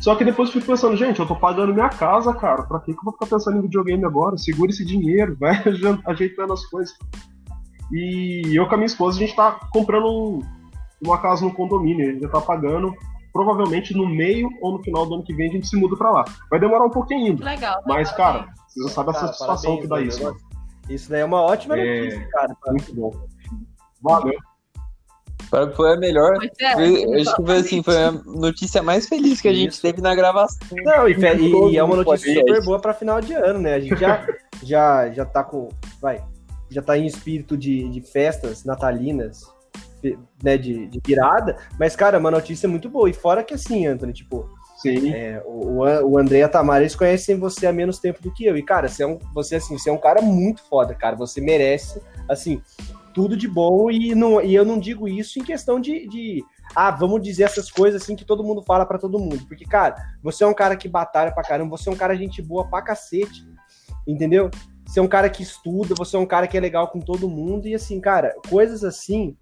Só 0.00 0.14
que 0.14 0.24
depois 0.24 0.48
eu 0.48 0.54
fico 0.54 0.66
pensando, 0.66 0.96
gente, 0.96 1.20
eu 1.20 1.26
tô 1.26 1.36
pagando 1.36 1.74
minha 1.74 1.88
casa, 1.90 2.32
cara. 2.34 2.62
Pra 2.62 2.80
que, 2.80 2.92
que 2.92 2.98
eu 2.98 3.04
vou 3.04 3.12
ficar 3.12 3.26
pensando 3.26 3.58
em 3.58 3.62
videogame 3.62 4.04
agora? 4.04 4.36
Segura 4.38 4.70
esse 4.70 4.84
dinheiro, 4.84 5.36
vai 5.40 5.62
ajeitando 6.06 6.52
as 6.52 6.64
coisas. 6.66 6.94
E 7.92 8.42
eu 8.54 8.66
com 8.68 8.74
a 8.74 8.78
minha 8.78 8.86
esposa, 8.86 9.16
a 9.18 9.20
gente 9.20 9.34
tá 9.36 9.58
comprando 9.72 10.06
um, 10.06 10.40
uma 11.02 11.18
casa 11.18 11.44
no 11.44 11.52
condomínio, 11.52 12.08
a 12.08 12.12
gente 12.12 12.22
já 12.22 12.28
tá 12.28 12.40
pagando. 12.40 12.94
Provavelmente 13.32 13.94
no 13.94 14.08
meio 14.08 14.48
ou 14.60 14.72
no 14.72 14.82
final 14.82 15.06
do 15.06 15.14
ano 15.14 15.22
que 15.22 15.32
vem 15.32 15.48
a 15.48 15.52
gente 15.52 15.68
se 15.68 15.76
muda 15.76 15.96
pra 15.96 16.10
lá. 16.10 16.24
Vai 16.50 16.58
demorar 16.58 16.84
um 16.84 16.90
pouquinho 16.90 17.26
ainda. 17.32 17.44
Legal. 17.44 17.80
Mas, 17.86 18.10
cara, 18.10 18.48
você 18.66 18.82
já 18.82 18.88
sabe 18.88 19.10
a 19.10 19.12
Cara, 19.12 19.26
satisfação 19.28 19.76
que 19.76 19.82
dá 19.84 19.88
parabéns, 19.90 20.14
isso. 20.14 20.24
mano. 20.24 20.36
Isso 20.88 21.10
daí 21.10 21.20
é 21.20 21.24
uma 21.24 21.40
ótima 21.42 21.78
É. 21.78 22.04
notícia, 22.04 22.28
cara. 22.32 22.56
Muito 22.66 22.94
bom. 22.94 23.12
Valeu. 24.02 24.34
Para 25.50 25.66
que 25.68 25.76
foi 25.76 25.92
a 25.94 25.96
melhor. 25.96 26.38
É, 26.60 26.72
Foi- 26.74 27.20
acho 27.20 27.36
que 27.36 27.44
foi 27.44 27.56
assim, 27.56 27.82
foi 27.82 27.96
a 27.96 28.12
notícia 28.12 28.82
mais 28.82 29.08
feliz 29.08 29.40
que 29.40 29.48
a 29.48 29.52
gente 29.52 29.72
Isso. 29.72 29.82
teve 29.82 30.00
na 30.00 30.14
gravação. 30.14 30.56
Não, 30.72 31.08
e, 31.08 31.12
e- 31.12 31.72
e 31.72 31.76
é 31.76 31.82
uma 31.82 31.96
notícia 31.96 32.32
super 32.32 32.64
boa 32.64 32.78
pra 32.80 32.94
final 32.94 33.20
de 33.20 33.34
ano, 33.34 33.58
né? 33.58 33.74
A 33.74 33.80
gente 33.80 33.98
já, 33.98 34.24
já, 34.62 35.10
já 35.10 35.24
tá 35.24 35.42
com. 35.42 35.68
Vai. 36.00 36.22
Já 36.70 36.80
tá 36.80 36.96
em 36.96 37.04
espírito 37.04 37.56
de, 37.56 37.88
de 37.88 38.00
festas 38.00 38.64
natalinas, 38.64 39.42
né? 40.42 40.56
De, 40.56 40.86
de 40.86 41.00
virada. 41.04 41.56
Mas, 41.78 41.96
cara, 41.96 42.16
é 42.16 42.20
uma 42.20 42.30
notícia 42.30 42.68
muito 42.68 42.88
boa. 42.88 43.10
E 43.10 43.12
fora 43.12 43.42
que 43.42 43.52
assim, 43.54 43.88
Anthony, 43.88 44.12
tipo, 44.12 44.48
Sim. 44.76 45.12
é, 45.12 45.42
o, 45.44 45.78
o 46.10 46.16
André 46.16 46.38
e 46.38 46.42
a 46.44 46.48
Tamara, 46.48 46.84
eles 46.84 46.94
conhecem 46.94 47.36
você 47.36 47.66
há 47.66 47.72
menos 47.72 47.98
tempo 47.98 48.22
do 48.22 48.32
que 48.32 48.46
eu. 48.46 48.56
E, 48.56 48.62
cara, 48.62 48.86
você 48.88 49.02
é 49.02 49.06
um, 49.08 49.18
você, 49.34 49.56
assim, 49.56 49.76
você 49.76 49.90
é 49.90 49.92
um 49.92 49.98
cara 49.98 50.22
muito 50.22 50.62
foda, 50.62 50.94
cara. 50.94 51.16
Você 51.16 51.40
merece, 51.40 52.00
assim, 52.28 52.62
tudo 53.14 53.36
de 53.36 53.48
bom. 53.48 53.90
E, 53.90 54.14
não, 54.14 54.40
e 54.40 54.54
eu 54.54 54.64
não 54.64 54.78
digo 54.78 55.08
isso 55.08 55.38
em 55.38 55.44
questão 55.44 55.80
de, 55.80 56.06
de, 56.08 56.44
ah, 56.74 56.90
vamos 56.90 57.22
dizer 57.22 57.44
essas 57.44 57.70
coisas 57.70 58.02
assim 58.02 58.16
que 58.16 58.24
todo 58.24 58.44
mundo 58.44 58.62
fala 58.62 58.86
pra 58.86 58.98
todo 58.98 59.18
mundo. 59.18 59.44
Porque, 59.46 59.64
cara, 59.64 59.96
você 60.22 60.44
é 60.44 60.46
um 60.46 60.54
cara 60.54 60.76
que 60.76 60.88
batalha 60.88 61.32
pra 61.32 61.42
caramba, 61.42 61.76
você 61.76 61.88
é 61.88 61.92
um 61.92 61.96
cara 61.96 62.16
gente 62.16 62.40
boa 62.42 62.66
pra 62.66 62.82
cacete, 62.82 63.46
entendeu? 64.06 64.50
Você 64.86 64.98
é 64.98 65.02
um 65.02 65.08
cara 65.08 65.30
que 65.30 65.42
estuda, 65.42 65.94
você 65.94 66.16
é 66.16 66.18
um 66.18 66.26
cara 66.26 66.48
que 66.48 66.56
é 66.56 66.60
legal 66.60 66.88
com 66.88 67.00
todo 67.00 67.28
mundo. 67.28 67.68
E, 67.68 67.74
assim, 67.74 68.00
cara, 68.00 68.34
coisas 68.48 68.82
assim, 68.82 69.36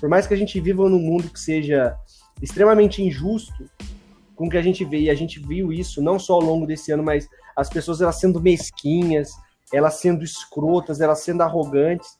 por 0.00 0.08
mais 0.08 0.26
que 0.26 0.34
a 0.34 0.36
gente 0.36 0.58
viva 0.60 0.88
num 0.88 0.98
mundo 0.98 1.28
que 1.30 1.40
seja 1.40 1.96
extremamente 2.40 3.02
injusto, 3.02 3.68
com 4.34 4.46
o 4.46 4.50
que 4.50 4.56
a 4.56 4.62
gente 4.62 4.84
vê, 4.84 4.98
e 5.00 5.10
a 5.10 5.14
gente 5.14 5.38
viu 5.38 5.72
isso 5.72 6.02
não 6.02 6.18
só 6.18 6.34
ao 6.34 6.40
longo 6.40 6.66
desse 6.66 6.90
ano, 6.90 7.02
mas 7.02 7.28
as 7.56 7.68
pessoas 7.68 8.00
elas 8.00 8.18
sendo 8.18 8.40
mesquinhas, 8.40 9.32
elas 9.72 9.94
sendo 9.94 10.24
escrotas, 10.24 11.00
elas 11.00 11.20
sendo 11.20 11.42
arrogantes. 11.42 12.18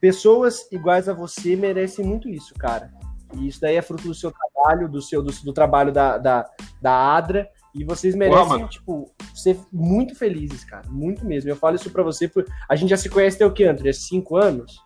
Pessoas 0.00 0.70
iguais 0.70 1.08
a 1.08 1.12
você 1.12 1.56
merecem 1.56 2.04
muito 2.04 2.28
isso, 2.28 2.54
cara. 2.54 2.90
E 3.34 3.48
isso 3.48 3.60
daí 3.60 3.76
é 3.76 3.82
fruto 3.82 4.04
do 4.04 4.14
seu 4.14 4.32
trabalho, 4.32 4.88
do 4.88 5.02
seu 5.02 5.22
do, 5.22 5.32
do 5.32 5.52
trabalho 5.52 5.92
da, 5.92 6.18
da, 6.18 6.50
da 6.80 7.16
Adra. 7.16 7.48
E 7.74 7.84
vocês 7.84 8.14
merecem, 8.14 8.66
tipo, 8.66 9.12
ser 9.34 9.58
muito 9.72 10.14
felizes, 10.14 10.64
cara. 10.64 10.88
Muito 10.88 11.24
mesmo. 11.24 11.50
Eu 11.50 11.56
falo 11.56 11.76
isso 11.76 11.90
pra 11.90 12.02
você, 12.02 12.26
por... 12.26 12.44
a 12.68 12.74
gente 12.74 12.90
já 12.90 12.96
se 12.96 13.08
conhece 13.08 13.38
tem 13.38 13.46
o 13.46 13.52
quê, 13.52 13.64
André? 13.64 13.92
Cinco 13.92 14.36
anos? 14.36 14.82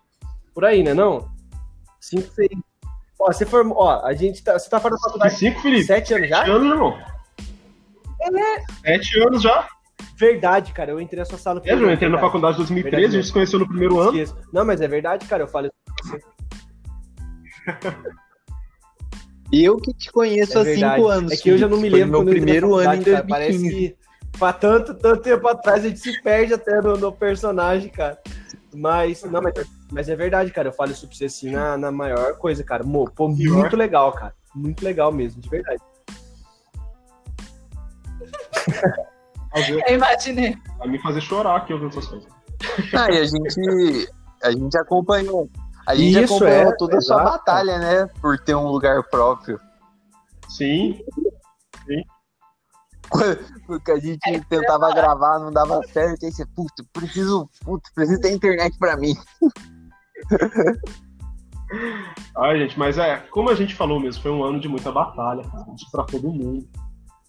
Por 0.53 0.65
aí, 0.65 0.83
né 0.83 0.93
não? 0.93 1.31
Cinco, 2.01 2.29
seis. 2.35 2.51
Ó, 3.19 3.33
você 3.33 3.47
formou. 3.47 3.79
Ó, 3.79 4.05
a 4.05 4.13
gente 4.13 4.43
tá. 4.43 4.59
Você 4.59 4.69
tá 4.69 4.81
fazendo 4.81 4.99
E 4.99 5.03
faculdade 5.03 5.37
cinco, 5.37 5.61
Felipe? 5.61 5.85
sete 5.85 6.13
anos 6.13 6.29
já? 6.29 6.39
Sete 6.39 6.51
anos, 6.51 6.73
irmão. 6.73 6.99
Sete 8.85 9.21
anos 9.21 9.43
já. 9.43 9.69
Verdade, 10.17 10.73
cara. 10.73 10.91
Eu 10.91 11.01
entrei 11.01 11.19
na 11.19 11.25
sua 11.25 11.39
sala. 11.39 11.61
É, 11.65 11.73
eu 11.73 11.91
entrei 11.91 12.09
na 12.09 12.19
faculdade 12.19 12.55
em 12.55 12.59
2013, 12.59 12.89
a 12.89 12.91
Verdade 12.99 13.17
gente 13.17 13.27
se 13.27 13.33
conheceu 13.33 13.59
no 13.59 13.69
primeiro 13.69 13.99
ano. 13.99 14.13
Não, 14.53 14.65
mas 14.65 14.81
é 14.81 14.89
verdade, 14.89 15.27
cara. 15.27 15.43
Eu 15.43 15.49
falo 15.49 15.67
isso. 15.67 15.73
E 19.53 19.65
eu 19.65 19.77
que 19.77 19.93
te 19.93 20.11
conheço 20.11 20.57
É 20.57 20.61
há 20.61 20.65
verdade. 20.65 20.97
cinco 20.97 21.09
anos. 21.09 21.33
É 21.33 21.37
que 21.37 21.51
eu 21.51 21.59
já 21.59 21.69
não 21.69 21.77
me 21.79 21.91
lembro 21.91 22.11
meu 22.11 22.21
quando 22.21 22.29
eu 22.29 22.39
entrei 22.39 22.61
na 22.61 22.69
primeiro 22.69 22.75
ano 22.75 22.95
em 22.95 23.05
faculdade, 23.05 23.11
cara. 23.11 23.27
Parece 23.29 23.59
2015. 23.59 23.89
que 23.91 24.39
faz 24.39 24.57
tanto, 24.59 24.95
tanto 24.95 25.23
tempo 25.23 25.47
atrás 25.49 25.85
a 25.85 25.89
gente 25.89 26.01
se 26.01 26.23
perde 26.23 26.55
até 26.55 26.81
no, 26.81 26.97
no 26.97 27.13
personagem, 27.13 27.91
cara. 27.91 28.19
Mas, 28.75 29.23
não, 29.25 29.43
mas, 29.43 29.53
mas 29.91 30.09
é 30.09 30.17
verdade, 30.17 30.51
cara. 30.51 30.69
Eu 30.69 30.73
falo 30.73 30.93
isso 30.93 31.07
pra 31.07 31.15
você 31.15 31.27
assim 31.27 31.51
na, 31.51 31.77
na 31.77 31.93
maior 31.93 32.39
coisa, 32.39 32.65
cara. 32.65 32.83
Mo, 32.83 33.11
pô, 33.11 33.29
muito 33.29 33.77
legal, 33.77 34.13
cara. 34.13 34.35
Muito 34.55 34.83
legal 34.83 35.13
mesmo, 35.13 35.41
de 35.41 35.49
verdade. 35.51 35.83
Fazer, 39.53 39.83
Eu 39.87 39.95
imaginei. 39.97 40.57
vai 40.79 40.89
me 40.89 40.99
fazer 41.01 41.21
chorar 41.21 41.57
aqui 41.57 41.73
ouvindo 41.73 41.91
essas 41.91 42.07
coisas. 42.07 42.29
Ah, 42.95 43.11
e 43.11 43.19
a 43.19 43.25
gente, 43.25 44.11
a 44.43 44.51
gente 44.51 44.79
acompanhou. 44.79 45.51
A 45.87 45.95
gente 45.97 46.23
Isso, 46.23 46.35
acompanhou 46.37 46.73
é, 46.73 46.77
toda 46.77 46.97
a 46.97 47.01
sua 47.01 47.17
exato. 47.23 47.31
batalha, 47.39 47.79
né? 47.79 48.07
Por 48.21 48.39
ter 48.39 48.55
um 48.55 48.69
lugar 48.69 49.03
próprio. 49.11 49.59
Sim. 50.49 51.01
Porque 53.67 53.91
a 53.91 53.99
gente 53.99 54.19
tentava 54.49 54.95
gravar, 54.95 55.39
não 55.39 55.51
dava 55.51 55.81
certo. 55.89 56.25
Aí 56.25 56.33
você, 56.33 56.47
puta, 56.47 56.85
preciso, 56.93 57.49
puta, 57.65 57.91
preciso 57.95 58.21
ter 58.21 58.33
internet 58.33 58.79
pra 58.79 58.97
mim. 58.97 59.15
Ai, 62.37 62.59
gente, 62.59 62.79
mas 62.79 62.97
é, 62.99 63.17
como 63.31 63.51
a 63.51 63.55
gente 63.55 63.75
falou 63.75 63.99
mesmo, 63.99 64.23
foi 64.23 64.31
um 64.31 64.45
ano 64.45 64.61
de 64.61 64.69
muita 64.69 64.93
batalha, 64.93 65.43
pra 65.91 66.05
todo 66.05 66.31
mundo. 66.31 66.67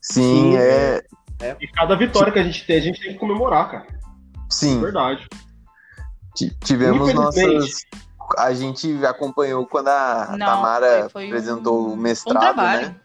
Sim, 0.01 0.51
Sim, 0.51 0.57
é. 0.57 1.01
E 1.59 1.67
cada 1.67 1.95
vitória 1.95 2.31
que 2.31 2.39
a 2.39 2.43
gente 2.43 2.65
tem, 2.65 2.77
a 2.77 2.81
gente 2.81 2.99
tem 3.01 3.13
que 3.13 3.19
comemorar, 3.19 3.69
cara. 3.71 3.87
Sim, 4.49 4.79
Verdade. 4.81 5.27
ti- 6.35 6.55
tivemos 6.63 7.13
nossas. 7.13 7.85
A 8.37 8.53
gente 8.53 9.05
acompanhou 9.05 9.65
quando 9.67 9.89
a 9.89 10.35
Não, 10.37 10.45
Tamara 10.45 11.01
foi- 11.01 11.09
foi 11.09 11.25
apresentou 11.27 11.87
um- 11.87 11.89
o 11.89 11.93
um 11.93 11.95
mestrado, 11.95 12.39
trabalho. 12.39 12.87
né? 12.89 12.95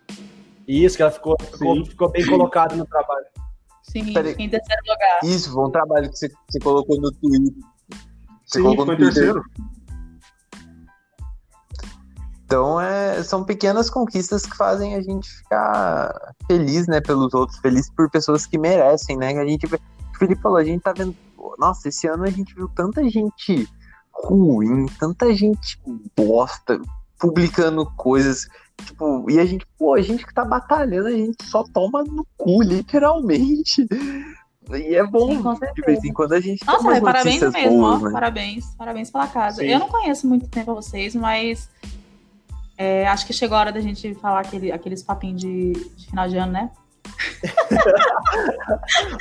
Isso, 0.67 0.97
que 0.97 1.03
ela 1.03 1.11
ficou, 1.11 1.37
ficou, 1.41 1.85
ficou 1.87 2.11
bem 2.11 2.27
colocada 2.27 2.77
no 2.77 2.87
trabalho. 2.87 3.27
Sim, 3.83 4.13
Peraí. 4.13 4.35
em 4.39 4.49
terceiro 4.51 4.83
lugar. 4.87 5.21
Isso, 5.25 5.53
foi 5.53 5.65
um 5.65 5.71
trabalho 5.71 6.11
que 6.11 6.17
você, 6.19 6.31
você 6.49 6.59
colocou 6.61 7.01
no 7.01 7.11
Twitter. 7.11 7.55
Você 8.45 8.59
Sim, 8.59 8.63
colocou 8.63 8.85
no 8.87 8.97
Twitter. 8.97 9.15
terceiro. 9.15 9.43
Então, 12.49 12.81
é, 12.81 13.23
são 13.23 13.45
pequenas 13.45 13.91
conquistas 13.91 14.47
que 14.47 14.57
fazem 14.57 14.95
a 14.95 15.03
gente 15.03 15.29
ficar 15.29 16.35
feliz, 16.47 16.87
né, 16.87 16.99
pelos 16.99 17.35
outros, 17.35 17.59
feliz 17.59 17.91
por 17.91 18.09
pessoas 18.09 18.47
que 18.47 18.57
merecem, 18.57 19.19
né? 19.19 19.35
Que 19.35 19.39
a 19.39 19.47
gente, 19.47 19.67
o 19.67 20.19
Felipe 20.19 20.41
falou, 20.41 20.57
a 20.57 20.65
gente 20.65 20.81
tá 20.81 20.95
vendo, 20.95 21.15
nossa, 21.59 21.91
esse 21.91 22.07
ano 22.07 22.25
a 22.25 22.31
gente 22.31 22.55
viu 22.55 22.67
tanta 22.75 23.07
gente 23.07 23.69
ruim, 24.11 24.87
tanta 24.99 25.31
gente 25.35 25.79
bosta, 26.17 26.81
publicando 27.19 27.85
coisas, 27.99 28.49
tipo, 28.83 29.31
e 29.31 29.39
a 29.39 29.45
gente, 29.45 29.67
pô, 29.79 29.93
a 29.93 30.01
gente 30.01 30.27
que 30.27 30.33
tá 30.33 30.43
batalhando, 30.43 31.09
a 31.09 31.13
gente 31.13 31.45
só 31.45 31.63
toma 31.65 32.03
no 32.03 32.27
cu, 32.39 32.63
literalmente. 32.63 33.87
E 34.71 34.95
é 34.95 35.07
bom, 35.07 35.55
Sim, 35.55 35.73
de 35.75 35.83
vez 35.83 36.03
em 36.03 36.15
quando 36.15 36.33
a 36.33 36.41
gente 36.41 36.67
Nossa, 36.67 36.83
mas 36.83 37.01
parabéns 37.01 37.41
mesmo, 37.43 37.79
boas, 37.79 38.03
ó. 38.03 38.07
né? 38.07 38.13
Parabéns, 38.13 38.75
parabéns 38.79 39.11
pela 39.11 39.27
casa. 39.27 39.61
Sim. 39.61 39.69
Eu 39.69 39.81
não 39.81 39.89
conheço 39.89 40.27
muito 40.27 40.49
tempo 40.49 40.71
a 40.71 40.75
vocês, 40.75 41.15
mas 41.15 41.69
é, 42.79 43.07
acho 43.09 43.27
que 43.27 43.33
chegou 43.33 43.57
a 43.57 43.61
hora 43.61 43.73
da 43.73 43.81
gente 43.81 44.15
falar 44.15 44.41
aquele, 44.41 44.71
aqueles 44.71 45.03
papinhos 45.03 45.41
de, 45.41 45.73
de 45.73 46.07
final 46.07 46.29
de 46.29 46.37
ano, 46.37 46.53
né? 46.53 46.71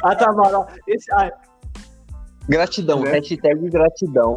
Ah, 0.03 0.15
tá, 0.15 0.31
mano. 0.31 0.65
Esse, 0.87 1.11
ah, 1.13 1.31
Gratidão, 2.47 3.01
Né? 3.01 3.11
hashtag 3.11 3.69
gratidão. 3.69 4.33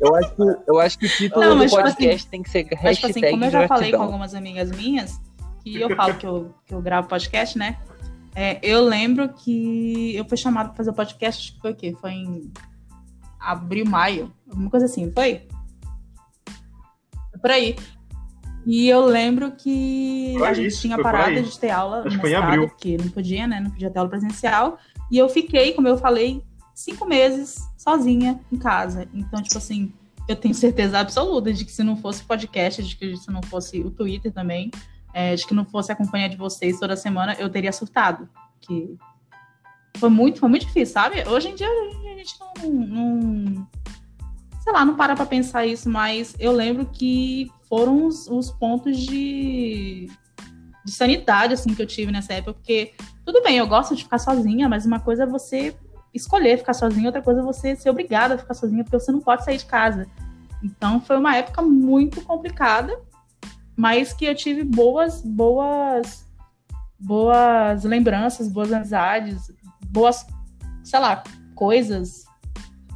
Eu 0.00 0.14
acho 0.16 0.34
que, 0.34 0.42
eu 0.66 0.80
acho 0.80 0.98
que 0.98 1.06
o 1.06 1.08
título 1.08 1.44
Não, 1.44 1.58
do 1.58 1.64
tipo 1.64 1.76
podcast 1.76 2.26
tem 2.28 2.42
que 2.42 2.50
ser 2.50 2.66
Mas, 2.70 2.80
hashtag 2.80 3.12
tipo 3.14 3.26
assim, 3.26 3.30
como 3.30 3.44
eu 3.44 3.50
já 3.50 3.68
falei 3.68 3.68
com 3.68 3.98
gratidão. 3.98 4.02
algumas 4.02 4.34
amigas 4.34 4.70
minhas, 4.72 5.20
que 5.62 5.80
eu 5.80 5.94
falo 5.94 6.14
que 6.14 6.26
eu, 6.26 6.54
que 6.66 6.74
eu 6.74 6.82
gravo 6.82 7.08
podcast, 7.08 7.56
né? 7.56 7.78
É, 8.34 8.58
eu 8.62 8.82
lembro 8.82 9.28
que 9.28 10.16
eu 10.16 10.24
fui 10.24 10.36
chamada 10.36 10.70
pra 10.70 10.78
fazer 10.78 10.90
o 10.90 10.94
podcast, 10.94 11.40
acho 11.42 11.54
que 11.54 11.60
foi 11.60 11.70
o 11.72 11.76
quê? 11.76 11.94
Foi 12.00 12.10
em 12.10 12.52
abril, 13.38 13.86
maio, 13.86 14.32
alguma 14.48 14.70
coisa 14.70 14.86
assim, 14.86 15.12
foi? 15.12 15.46
Por 17.40 17.50
aí. 17.50 17.76
E 18.64 18.88
eu 18.88 19.04
lembro 19.04 19.52
que 19.52 20.34
Foi 20.38 20.48
a 20.48 20.54
gente 20.54 20.68
isso, 20.68 20.82
tinha 20.82 20.96
parado 20.96 21.42
de 21.42 21.58
ter 21.58 21.70
aula 21.70 22.02
Acho 22.06 22.16
mestrado, 22.16 22.68
porque 22.68 22.96
não 22.96 23.08
podia, 23.08 23.46
né? 23.46 23.60
Não 23.60 23.70
podia 23.70 23.90
ter 23.90 23.98
aula 23.98 24.10
presencial. 24.10 24.78
E 25.10 25.18
eu 25.18 25.28
fiquei, 25.28 25.72
como 25.72 25.88
eu 25.88 25.98
falei, 25.98 26.42
cinco 26.74 27.06
meses 27.06 27.68
sozinha 27.76 28.40
em 28.50 28.56
casa. 28.56 29.08
Então, 29.12 29.42
tipo 29.42 29.58
assim, 29.58 29.92
eu 30.28 30.36
tenho 30.36 30.54
certeza 30.54 30.98
absoluta 30.98 31.52
de 31.52 31.64
que 31.64 31.72
se 31.72 31.82
não 31.82 31.96
fosse 31.96 32.22
podcast, 32.22 32.82
de 32.82 32.96
que 32.96 33.16
se 33.16 33.30
não 33.30 33.42
fosse 33.42 33.80
o 33.80 33.90
Twitter 33.90 34.32
também, 34.32 34.70
é, 35.12 35.34
de 35.34 35.46
que 35.46 35.54
não 35.54 35.64
fosse 35.64 35.90
a 35.90 35.96
companhia 35.96 36.28
de 36.28 36.36
vocês 36.36 36.78
toda 36.78 36.96
semana, 36.96 37.34
eu 37.34 37.50
teria 37.50 37.72
surtado. 37.72 38.28
Que 38.60 38.96
foi 39.96 40.08
muito, 40.08 40.38
foi 40.38 40.48
muito 40.48 40.66
difícil, 40.66 40.94
sabe? 40.94 41.28
Hoje 41.28 41.48
em 41.48 41.54
dia 41.54 41.68
a 41.68 42.16
gente 42.16 42.34
não, 42.38 42.70
não 42.72 43.68
sei 44.60 44.72
lá, 44.72 44.84
não 44.84 44.94
para 44.94 45.16
pra 45.16 45.26
pensar 45.26 45.66
isso, 45.66 45.90
mas 45.90 46.34
eu 46.38 46.52
lembro 46.52 46.86
que 46.86 47.50
foram 47.72 48.04
os, 48.04 48.28
os 48.28 48.50
pontos 48.50 48.98
de, 48.98 50.06
de 50.84 50.92
sanidade, 50.92 51.54
assim, 51.54 51.74
que 51.74 51.80
eu 51.80 51.86
tive 51.86 52.12
nessa 52.12 52.34
época, 52.34 52.52
porque 52.52 52.92
tudo 53.24 53.42
bem, 53.42 53.56
eu 53.56 53.66
gosto 53.66 53.96
de 53.96 54.02
ficar 54.02 54.18
sozinha, 54.18 54.68
mas 54.68 54.84
uma 54.84 55.00
coisa 55.00 55.22
é 55.22 55.26
você 55.26 55.74
escolher 56.12 56.58
ficar 56.58 56.74
sozinha, 56.74 57.08
outra 57.08 57.22
coisa 57.22 57.40
é 57.40 57.42
você 57.42 57.74
ser 57.74 57.88
obrigada 57.88 58.34
a 58.34 58.38
ficar 58.38 58.52
sozinha, 58.52 58.84
porque 58.84 59.00
você 59.00 59.10
não 59.10 59.20
pode 59.20 59.42
sair 59.42 59.56
de 59.56 59.64
casa. 59.64 60.06
Então 60.62 61.00
foi 61.00 61.16
uma 61.16 61.34
época 61.34 61.62
muito 61.62 62.20
complicada, 62.20 62.94
mas 63.74 64.12
que 64.12 64.26
eu 64.26 64.34
tive 64.34 64.64
boas, 64.64 65.22
boas, 65.22 66.28
boas 67.00 67.84
lembranças, 67.84 68.48
boas 68.48 68.70
amizades, 68.70 69.50
boas, 69.86 70.26
sei 70.84 71.00
lá, 71.00 71.24
coisas 71.54 72.26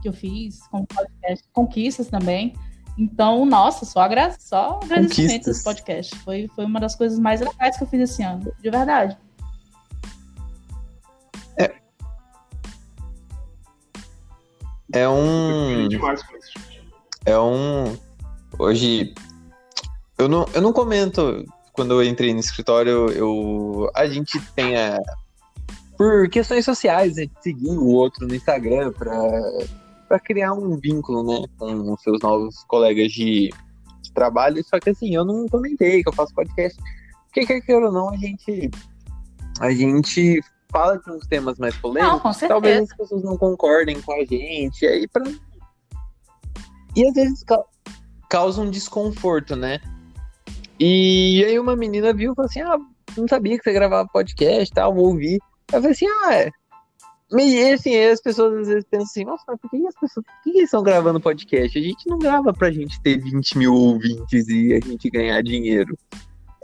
que 0.02 0.08
eu 0.08 0.12
fiz, 0.12 0.60
podcast, 0.70 1.48
conquistas 1.50 2.08
também. 2.08 2.52
Então, 2.98 3.44
nossa, 3.44 3.84
só, 3.84 4.00
agra 4.00 4.34
só 4.38 4.80
agradecimento 4.82 5.50
esse 5.50 5.62
podcast. 5.62 6.16
Foi, 6.20 6.48
foi 6.54 6.64
uma 6.64 6.80
das 6.80 6.94
coisas 6.96 7.18
mais 7.18 7.40
legais 7.40 7.76
que 7.76 7.84
eu 7.84 7.88
fiz 7.88 8.10
esse 8.10 8.22
ano, 8.22 8.52
de 8.60 8.70
verdade. 8.70 9.16
É 14.92 15.06
Eu 15.06 15.10
um. 15.10 15.88
É 17.24 17.38
um. 17.38 17.96
Hoje. 18.58 19.12
Eu 20.16 20.28
não, 20.28 20.46
eu 20.54 20.62
não 20.62 20.72
comento 20.72 21.44
quando 21.72 22.00
eu 22.00 22.08
entrei 22.08 22.32
no 22.32 22.40
escritório, 22.40 23.10
eu. 23.10 23.90
A 23.94 24.06
gente 24.06 24.40
tem 24.54 24.76
a. 24.76 24.98
Por 25.98 26.28
questões 26.28 26.64
sociais, 26.64 27.16
né? 27.16 27.26
Seguir 27.40 27.70
o 27.70 27.86
outro 27.86 28.26
no 28.26 28.34
Instagram 28.34 28.92
pra, 28.92 29.16
pra 30.06 30.18
criar 30.18 30.52
um 30.52 30.76
vínculo, 30.78 31.22
né? 31.22 31.46
Com 31.58 31.92
os 31.92 32.02
seus 32.02 32.20
novos 32.20 32.64
colegas 32.64 33.12
de, 33.12 33.50
de 34.02 34.12
trabalho. 34.12 34.62
Só 34.64 34.78
que 34.78 34.90
assim, 34.90 35.14
eu 35.14 35.24
não 35.24 35.46
comentei 35.48 36.02
que 36.02 36.08
eu 36.08 36.12
faço 36.12 36.34
podcast. 36.34 36.80
Porque 37.24 37.46
quer 37.46 37.60
queira 37.60 37.86
ou 37.86 37.92
não, 37.92 38.10
a 38.10 38.16
gente. 38.16 38.70
A 39.60 39.70
gente 39.70 40.40
fala 40.70 40.98
de 40.98 41.10
uns 41.10 41.26
temas 41.26 41.58
mais 41.58 41.76
polêmicos. 41.76 42.40
Não. 42.40 42.48
Talvez 42.48 42.90
as 42.90 42.96
pessoas 42.96 43.22
não 43.22 43.36
concordem 43.36 44.00
com 44.00 44.12
a 44.12 44.24
gente. 44.24 44.84
E 44.84 44.88
aí, 44.88 45.08
pra... 45.08 45.24
E 46.94 47.08
às 47.08 47.14
vezes 47.14 47.42
ca- 47.44 47.64
causa 48.28 48.60
um 48.60 48.70
desconforto, 48.70 49.54
né? 49.54 49.80
E 50.78 51.44
aí 51.46 51.58
uma 51.58 51.74
menina 51.74 52.12
viu 52.12 52.32
e 52.32 52.34
falou 52.34 52.48
assim: 52.48 52.60
Ah, 52.60 52.78
não 53.16 53.26
sabia 53.28 53.56
que 53.56 53.64
você 53.64 53.72
gravava 53.72 54.08
podcast 54.12 54.70
e 54.70 54.74
tal, 54.74 54.94
vou 54.94 55.06
ouvir. 55.06 55.38
Eu 55.72 55.80
falei 55.80 55.90
assim, 55.90 56.06
ah, 56.06 56.34
é. 56.34 56.50
E 57.32 57.72
assim, 57.72 57.96
as 57.96 58.20
pessoas 58.20 58.60
às 58.60 58.68
vezes 58.68 58.84
pensam 58.88 59.04
assim, 59.06 59.24
nossa, 59.24 59.42
mas 59.48 59.58
por 59.60 59.70
que 59.70 59.86
as 59.86 59.94
pessoas 59.98 60.24
por 60.24 60.42
que 60.44 60.50
eles 60.50 60.64
estão 60.64 60.82
gravando 60.82 61.20
podcast? 61.20 61.76
A 61.76 61.82
gente 61.82 62.08
não 62.08 62.18
grava 62.18 62.52
pra 62.52 62.70
gente 62.70 63.00
ter 63.02 63.18
20 63.18 63.58
mil 63.58 63.74
ouvintes 63.74 64.48
e 64.48 64.74
a 64.74 64.80
gente 64.80 65.10
ganhar 65.10 65.42
dinheiro. 65.42 65.96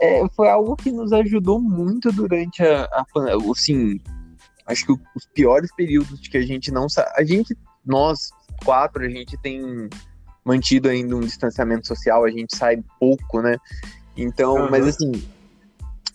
É, 0.00 0.28
foi 0.30 0.48
algo 0.48 0.76
que 0.76 0.92
nos 0.92 1.12
ajudou 1.12 1.60
muito 1.60 2.12
durante 2.12 2.62
a, 2.62 2.84
a 2.84 3.04
assim, 3.50 4.00
acho 4.66 4.86
que 4.86 4.92
os 4.92 5.26
piores 5.34 5.70
períodos 5.74 6.20
de 6.20 6.30
que 6.30 6.38
a 6.38 6.42
gente 6.42 6.70
não 6.70 6.88
sa- 6.88 7.12
a 7.16 7.24
gente 7.24 7.56
nós 7.84 8.30
quatro 8.64 9.04
a 9.04 9.08
gente 9.08 9.36
tem 9.38 9.88
mantido 10.44 10.88
ainda 10.88 11.16
um 11.16 11.20
distanciamento 11.20 11.86
social 11.86 12.24
a 12.24 12.30
gente 12.30 12.56
sai 12.56 12.82
pouco 12.98 13.40
né 13.42 13.56
então 14.16 14.56
Aham. 14.56 14.70
mas 14.70 14.86
assim 14.86 15.12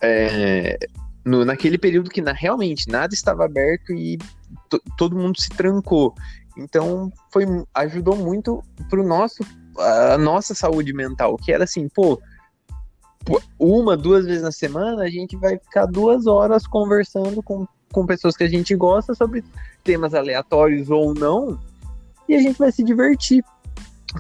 é, 0.01 0.77
no, 1.25 1.43
naquele 1.43 1.77
período 1.77 2.09
que 2.09 2.21
na- 2.21 2.31
realmente 2.33 2.89
nada 2.89 3.13
estava 3.13 3.45
aberto 3.45 3.91
e 3.93 4.17
todo 4.97 5.17
mundo 5.17 5.39
se 5.39 5.49
trancou 5.49 6.13
então 6.57 7.11
foi 7.31 7.45
ajudou 7.73 8.15
muito 8.15 8.63
pro 8.89 9.05
nosso 9.05 9.43
a 9.77 10.17
nossa 10.17 10.53
saúde 10.53 10.93
mental 10.93 11.37
que 11.37 11.51
era 11.51 11.63
assim 11.63 11.87
pô 11.89 12.19
uma, 13.59 13.97
duas 13.97 14.25
vezes 14.25 14.41
na 14.41 14.51
semana, 14.51 15.03
a 15.03 15.09
gente 15.09 15.35
vai 15.35 15.57
ficar 15.57 15.85
duas 15.85 16.27
horas 16.27 16.65
conversando 16.65 17.43
com, 17.43 17.67
com 17.91 18.05
pessoas 18.05 18.37
que 18.37 18.43
a 18.43 18.49
gente 18.49 18.75
gosta 18.75 19.13
sobre 19.13 19.43
temas 19.83 20.13
aleatórios 20.13 20.89
ou 20.89 21.13
não, 21.13 21.59
e 22.27 22.35
a 22.35 22.39
gente 22.39 22.57
vai 22.57 22.71
se 22.71 22.83
divertir. 22.83 23.43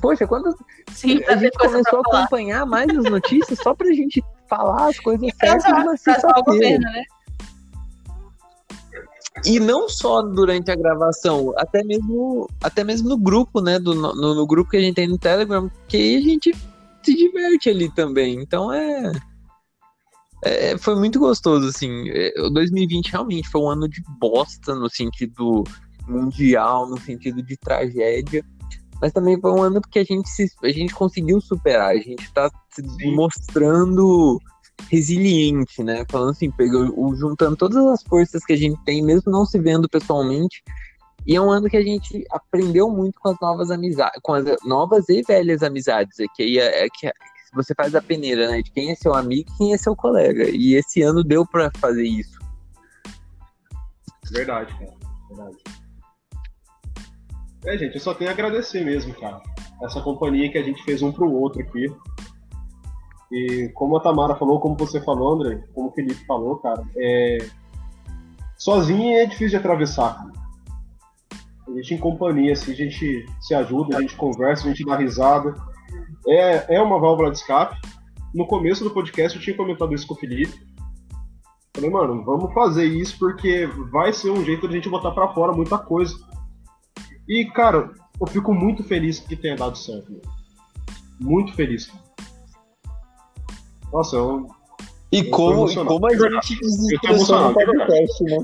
Poxa, 0.01 0.27
quando 0.27 0.55
Sim, 0.91 1.23
a 1.25 1.35
gente 1.35 1.57
começou 1.57 1.99
a 1.99 2.01
acompanhar 2.01 2.65
mais 2.65 2.89
as 2.89 3.03
notícias 3.05 3.59
só 3.59 3.73
pra 3.73 3.87
gente 3.93 4.23
falar 4.49 4.89
as 4.89 4.99
coisas 4.99 5.29
certas 5.39 5.85
na 5.85 5.97
sexta-feira. 5.97 6.79
né? 6.79 7.03
E 9.45 9.59
não 9.59 9.87
só 9.87 10.21
durante 10.21 10.71
a 10.71 10.75
gravação, 10.75 11.53
até 11.57 11.83
mesmo, 11.83 12.49
até 12.61 12.83
mesmo 12.83 13.09
no 13.09 13.17
grupo, 13.17 13.61
né? 13.61 13.79
Do, 13.79 13.93
no, 13.93 14.35
no 14.35 14.47
grupo 14.47 14.71
que 14.71 14.77
a 14.77 14.81
gente 14.81 14.95
tem 14.95 15.07
no 15.07 15.17
Telegram, 15.17 15.69
que 15.87 15.97
aí 15.97 16.17
a 16.17 16.21
gente 16.21 16.55
se 17.03 17.15
diverte 17.15 17.69
ali 17.69 17.89
também. 17.93 18.41
Então 18.41 18.73
é. 18.73 19.11
é, 20.43 20.77
foi 20.77 20.95
muito 20.95 21.19
gostoso, 21.19 21.67
assim. 21.67 22.09
É, 22.09 22.33
O 22.41 22.49
2020 22.49 23.11
realmente 23.11 23.49
foi 23.49 23.61
um 23.61 23.69
ano 23.69 23.87
de 23.87 24.01
bosta 24.19 24.75
no 24.75 24.89
sentido 24.89 25.63
mundial, 26.07 26.89
no 26.89 26.99
sentido 26.99 27.41
de 27.41 27.57
tragédia. 27.57 28.43
Mas 29.01 29.13
também 29.13 29.39
foi 29.39 29.51
um 29.51 29.61
ano 29.61 29.79
porque 29.79 29.99
a 29.99 30.03
gente, 30.03 30.27
se, 30.29 30.47
a 30.63 30.69
gente 30.69 30.93
conseguiu 30.93 31.39
superar, 31.39 31.91
a 31.91 31.99
gente 31.99 32.31
tá 32.33 32.49
se 32.71 32.81
mostrando 33.11 34.39
resiliente, 34.89 35.83
né? 35.83 36.05
Falando 36.09 36.31
assim, 36.31 36.51
pegou, 36.51 37.15
juntando 37.15 37.55
todas 37.55 37.77
as 37.77 38.03
forças 38.03 38.45
que 38.45 38.53
a 38.53 38.57
gente 38.57 38.79
tem, 38.83 39.01
mesmo 39.01 39.31
não 39.31 39.45
se 39.45 39.59
vendo 39.59 39.89
pessoalmente. 39.89 40.63
E 41.25 41.35
é 41.35 41.41
um 41.41 41.51
ano 41.51 41.69
que 41.69 41.75
a 41.75 41.83
gente 41.83 42.23
aprendeu 42.31 42.89
muito 42.89 43.19
com 43.19 43.29
as 43.29 43.37
novas 43.41 43.69
amizades, 43.69 44.19
com 44.23 44.33
as 44.33 44.45
novas 44.63 45.09
e 45.09 45.21
velhas 45.23 45.61
amizades. 45.61 46.19
É 46.19 46.25
que 46.33 46.43
aí 46.43 46.57
é, 46.57 46.85
é 46.85 46.87
que 46.89 47.11
você 47.53 47.73
faz 47.75 47.95
a 47.95 48.01
peneira, 48.01 48.49
né? 48.49 48.61
De 48.61 48.71
quem 48.71 48.91
é 48.91 48.95
seu 48.95 49.13
amigo 49.13 49.49
e 49.49 49.57
quem 49.57 49.73
é 49.73 49.77
seu 49.77 49.95
colega. 49.95 50.49
E 50.49 50.75
esse 50.75 51.01
ano 51.01 51.23
deu 51.23 51.45
pra 51.45 51.69
fazer 51.79 52.05
isso. 52.05 52.37
Verdade, 54.31 54.73
cara. 54.77 54.93
Verdade. 55.29 55.57
É, 57.65 57.77
gente, 57.77 57.95
eu 57.95 58.01
só 58.01 58.13
tenho 58.13 58.29
a 58.29 58.33
agradecer 58.33 58.85
mesmo, 58.85 59.13
cara. 59.15 59.41
Essa 59.83 60.01
companhia 60.01 60.49
que 60.49 60.57
a 60.57 60.63
gente 60.63 60.81
fez 60.83 61.01
um 61.01 61.11
pro 61.11 61.29
outro 61.29 61.61
aqui. 61.61 61.87
E 63.31 63.69
como 63.73 63.97
a 63.97 63.99
Tamara 63.99 64.35
falou, 64.35 64.59
como 64.59 64.75
você 64.75 65.01
falou, 65.01 65.33
André, 65.33 65.63
como 65.73 65.89
o 65.89 65.91
Felipe 65.91 66.25
falou, 66.25 66.57
cara, 66.57 66.83
é... 66.95 67.37
sozinho 68.57 69.17
é 69.17 69.25
difícil 69.25 69.49
de 69.49 69.55
atravessar. 69.57 70.25
A 71.67 71.71
gente 71.71 71.95
em 71.95 71.97
companhia, 71.97 72.53
assim, 72.53 72.71
a 72.71 72.75
gente 72.75 73.25
se 73.41 73.53
ajuda, 73.53 73.97
a 73.97 74.01
gente 74.01 74.15
conversa, 74.15 74.65
a 74.65 74.69
gente 74.69 74.85
dá 74.85 74.95
risada. 74.95 75.53
É, 76.25 76.75
é 76.75 76.81
uma 76.81 76.99
válvula 76.99 77.29
de 77.29 77.37
escape. 77.37 77.75
No 78.33 78.47
começo 78.47 78.83
do 78.83 78.91
podcast 78.91 79.37
eu 79.37 79.43
tinha 79.43 79.57
comentado 79.57 79.93
isso 79.93 80.07
com 80.07 80.13
o 80.13 80.17
Felipe. 80.17 80.65
Falei, 81.75 81.89
mano, 81.89 82.23
vamos 82.23 82.53
fazer 82.53 82.85
isso 82.85 83.19
porque 83.19 83.67
vai 83.91 84.13
ser 84.13 84.31
um 84.31 84.43
jeito 84.43 84.67
de 84.67 84.73
a 84.73 84.77
gente 84.77 84.89
botar 84.89 85.11
pra 85.11 85.33
fora 85.33 85.51
muita 85.51 85.77
coisa. 85.77 86.15
E, 87.27 87.45
cara, 87.45 87.91
eu 88.19 88.27
fico 88.27 88.53
muito 88.53 88.83
feliz 88.83 89.19
que 89.19 89.35
tenha 89.35 89.55
dado 89.55 89.77
certo. 89.77 90.19
Muito 91.19 91.53
feliz. 91.53 91.87
cara. 91.87 92.06
Nossa, 93.91 94.15
eu, 94.15 94.47
E 95.11 95.19
Eu 95.19 95.31
como, 95.31 95.69
e 95.69 95.75
como 95.75 96.05
a 96.07 96.13
gente 96.15 96.59
desestressou 96.59 97.41
no 97.41 97.53
podcast, 97.53 98.23
né? 98.23 98.37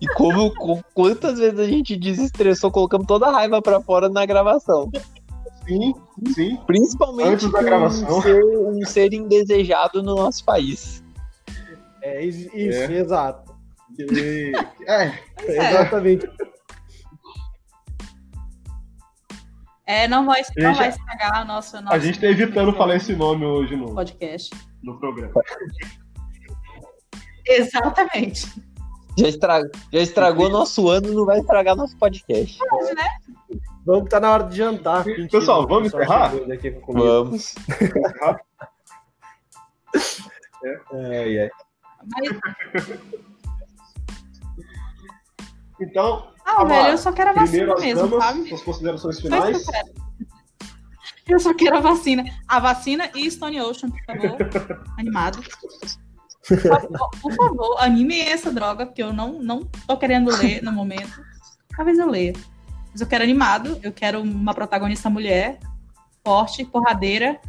E 0.00 0.06
como, 0.14 0.54
com- 0.56 0.82
quantas 0.94 1.38
vezes 1.38 1.58
a 1.58 1.66
gente 1.66 1.96
desestressou, 1.96 2.70
colocamos 2.70 3.06
toda 3.06 3.26
a 3.28 3.30
raiva 3.32 3.62
pra 3.62 3.80
fora 3.80 4.08
na 4.08 4.26
gravação. 4.26 4.90
sim, 5.66 5.94
sim. 6.34 6.56
Principalmente 6.66 7.28
Antes 7.28 7.52
da 7.52 7.58
por 7.58 7.64
gravação. 7.64 8.18
Um, 8.18 8.22
ser, 8.22 8.44
um 8.44 8.86
ser 8.86 9.12
indesejado 9.12 10.02
no 10.02 10.16
nosso 10.16 10.44
país. 10.44 11.02
É 12.02 12.24
is- 12.24 12.46
isso, 12.54 12.78
É. 12.80 12.92
exato. 12.92 13.54
E- 13.98 14.52
é, 14.86 15.12
Exatamente. 15.46 16.28
É, 19.86 20.06
não 20.06 20.24
vai, 20.24 20.40
não 20.56 20.68
Gente, 20.68 20.78
vai 20.78 20.88
estragar 20.88 21.42
o 21.42 21.44
nosso, 21.46 21.80
nosso 21.82 21.94
a 21.94 21.98
gente 21.98 22.20
tá 22.20 22.26
evitando 22.28 22.72
falar 22.74 22.94
esse 22.96 23.12
nome 23.14 23.44
hoje 23.44 23.74
no, 23.74 23.92
podcast. 23.94 24.50
No 24.82 24.98
programa. 24.98 25.32
Exatamente. 27.46 28.46
Já, 29.18 29.28
estra... 29.28 29.62
Já 29.92 30.00
estragou 30.00 30.48
nosso 30.50 30.88
ano, 30.88 31.12
não 31.12 31.24
vai 31.24 31.40
estragar 31.40 31.76
nosso 31.76 31.96
podcast. 31.96 32.58
Vamos 33.84 34.04
que 34.04 34.10
tá 34.10 34.20
na 34.20 34.32
hora 34.32 34.44
de 34.44 34.56
jantar. 34.56 35.04
Mentira, 35.04 35.28
Pessoal, 35.28 35.66
vamos 35.66 35.92
pessoal 35.92 36.02
encerrar? 36.02 36.32
Vamos. 36.86 37.54
Ai, 40.92 41.40
ai. 41.40 41.50
Mas, 42.06 42.28
Então, 45.80 46.28
ah, 46.44 46.56
Vamos 46.56 46.70
lá. 46.70 46.82
velho, 46.82 46.92
eu 46.92 46.98
só 46.98 47.12
quero 47.12 47.32
primeiro 47.32 47.72
vacina 47.72 47.86
mesmo, 47.86 48.08
damas, 48.08 48.24
sabe? 48.24 48.54
as 48.54 48.62
considerações 48.62 49.20
finais. 49.20 49.64
Eu 51.32 51.40
só 51.40 51.54
quero 51.54 51.76
a 51.76 51.80
vacina. 51.80 52.24
A 52.46 52.58
vacina 52.58 53.10
e 53.14 53.30
Stone 53.30 53.60
Ocean, 53.60 53.90
por 53.90 54.04
favor. 54.04 54.38
Animado. 54.98 55.42
Por 56.46 56.58
favor, 56.58 57.10
por 57.22 57.32
favor, 57.34 57.76
animem 57.80 58.22
essa 58.22 58.50
droga, 58.50 58.86
porque 58.86 59.02
eu 59.02 59.12
não, 59.12 59.40
não 59.40 59.64
tô 59.86 59.96
querendo 59.96 60.34
ler 60.36 60.62
no 60.62 60.72
momento. 60.72 61.22
Talvez 61.76 61.98
eu 61.98 62.08
leia. 62.08 62.32
Mas 62.90 63.00
eu 63.00 63.06
quero 63.06 63.22
animado, 63.22 63.78
eu 63.82 63.92
quero 63.92 64.20
uma 64.20 64.52
protagonista 64.52 65.08
mulher, 65.08 65.60
forte, 66.24 66.64
porradeira, 66.64 67.40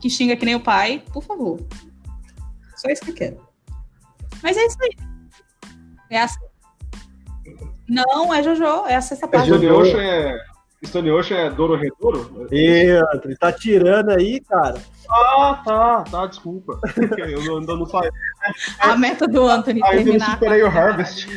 que 0.00 0.10
xinga 0.10 0.36
que 0.36 0.44
nem 0.44 0.54
o 0.54 0.60
pai, 0.60 1.02
por 1.12 1.22
favor. 1.22 1.58
Só 2.76 2.90
isso 2.90 3.02
que 3.04 3.10
eu 3.12 3.14
quero. 3.14 3.48
Mas 4.42 4.56
é 4.56 4.66
isso 4.66 4.76
aí. 4.82 4.90
É 6.10 6.22
a... 6.22 6.28
Não, 7.88 8.34
é 8.34 8.42
Jojo, 8.42 8.86
é 8.86 8.96
a 8.96 9.00
sexta 9.00 9.26
parte. 9.26 9.46
Stone 9.46 9.70
Ocean 9.70 10.02
é. 10.02 10.53
Stone 10.84 11.10
Ocean 11.10 11.36
é 11.36 11.50
Doro 11.50 11.76
Redouro? 11.76 12.48
Ih, 12.50 12.90
Antônio, 13.14 13.38
tá 13.38 13.52
tirando 13.52 14.10
aí, 14.10 14.40
cara. 14.40 14.80
Ah, 15.10 15.62
tá, 15.64 16.04
tá, 16.10 16.26
desculpa. 16.26 16.80
Eu 17.18 17.58
ainda 17.58 17.76
não 17.76 17.86
saí. 17.86 18.10
A 18.78 18.96
meta 18.96 19.26
do 19.26 19.46
Anthony 19.46 19.80
não 19.80 19.90
terminar. 19.90 20.30
superei 20.32 20.60
com 20.60 20.66
a 20.66 20.70
o 20.70 20.78
Harvest. 20.78 21.28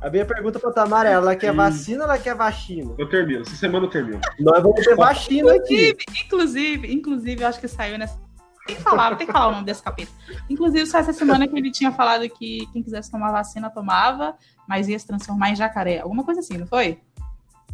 A 0.00 0.08
minha 0.08 0.24
pergunta 0.24 0.58
pra 0.58 0.72
Tamara 0.72 1.08
é: 1.10 1.12
ela 1.12 1.36
quer 1.36 1.52
vacina 1.52 2.04
ou 2.04 2.10
ela 2.10 2.18
quer 2.18 2.34
vacina? 2.34 2.94
Eu 2.98 3.08
termino. 3.08 3.42
Essa 3.42 3.56
semana 3.56 3.86
eu 3.86 3.90
termino. 3.90 4.20
Nós 4.38 4.62
vamos 4.62 4.82
ter 4.82 4.96
vacina 4.96 5.54
aqui. 5.54 5.90
Inclusive, 5.90 6.04
inclusive, 6.24 6.92
inclusive, 6.94 7.42
eu 7.42 7.48
acho 7.48 7.60
que 7.60 7.68
saiu 7.68 7.98
nessa. 7.98 8.18
Tem 8.66 8.76
que 8.76 8.82
falar, 8.82 9.16
tem 9.16 9.26
que 9.26 9.32
falar 9.32 9.48
o 9.48 9.52
nome 9.52 9.64
desse 9.64 9.82
capítulo. 9.82 10.16
Inclusive, 10.48 10.86
só 10.86 10.98
essa 10.98 11.12
semana 11.12 11.48
que 11.48 11.56
ele 11.56 11.70
tinha 11.70 11.90
falado 11.90 12.28
que 12.28 12.66
quem 12.72 12.82
quisesse 12.82 13.10
tomar 13.10 13.32
vacina 13.32 13.68
tomava, 13.68 14.36
mas 14.70 14.88
ia 14.88 14.96
se 14.96 15.04
transformar 15.06 15.50
em 15.50 15.56
jacaré. 15.56 15.98
Alguma 15.98 16.22
coisa 16.22 16.38
assim, 16.38 16.56
não 16.56 16.66
foi? 16.66 17.00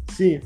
Sim. 0.09 0.41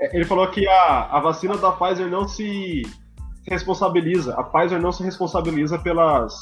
É, 0.00 0.14
Ele 0.16 0.24
falou 0.24 0.48
que 0.52 0.66
a, 0.68 1.16
a 1.16 1.20
vacina 1.20 1.56
da 1.58 1.72
Pfizer 1.72 2.08
não 2.08 2.28
se, 2.28 2.82
responsabiliza. 3.48 4.34
A 4.34 4.44
Pfizer 4.44 4.80
não 4.80 4.92
se 4.92 5.02
responsabiliza 5.02 5.80
pelas, 5.80 6.32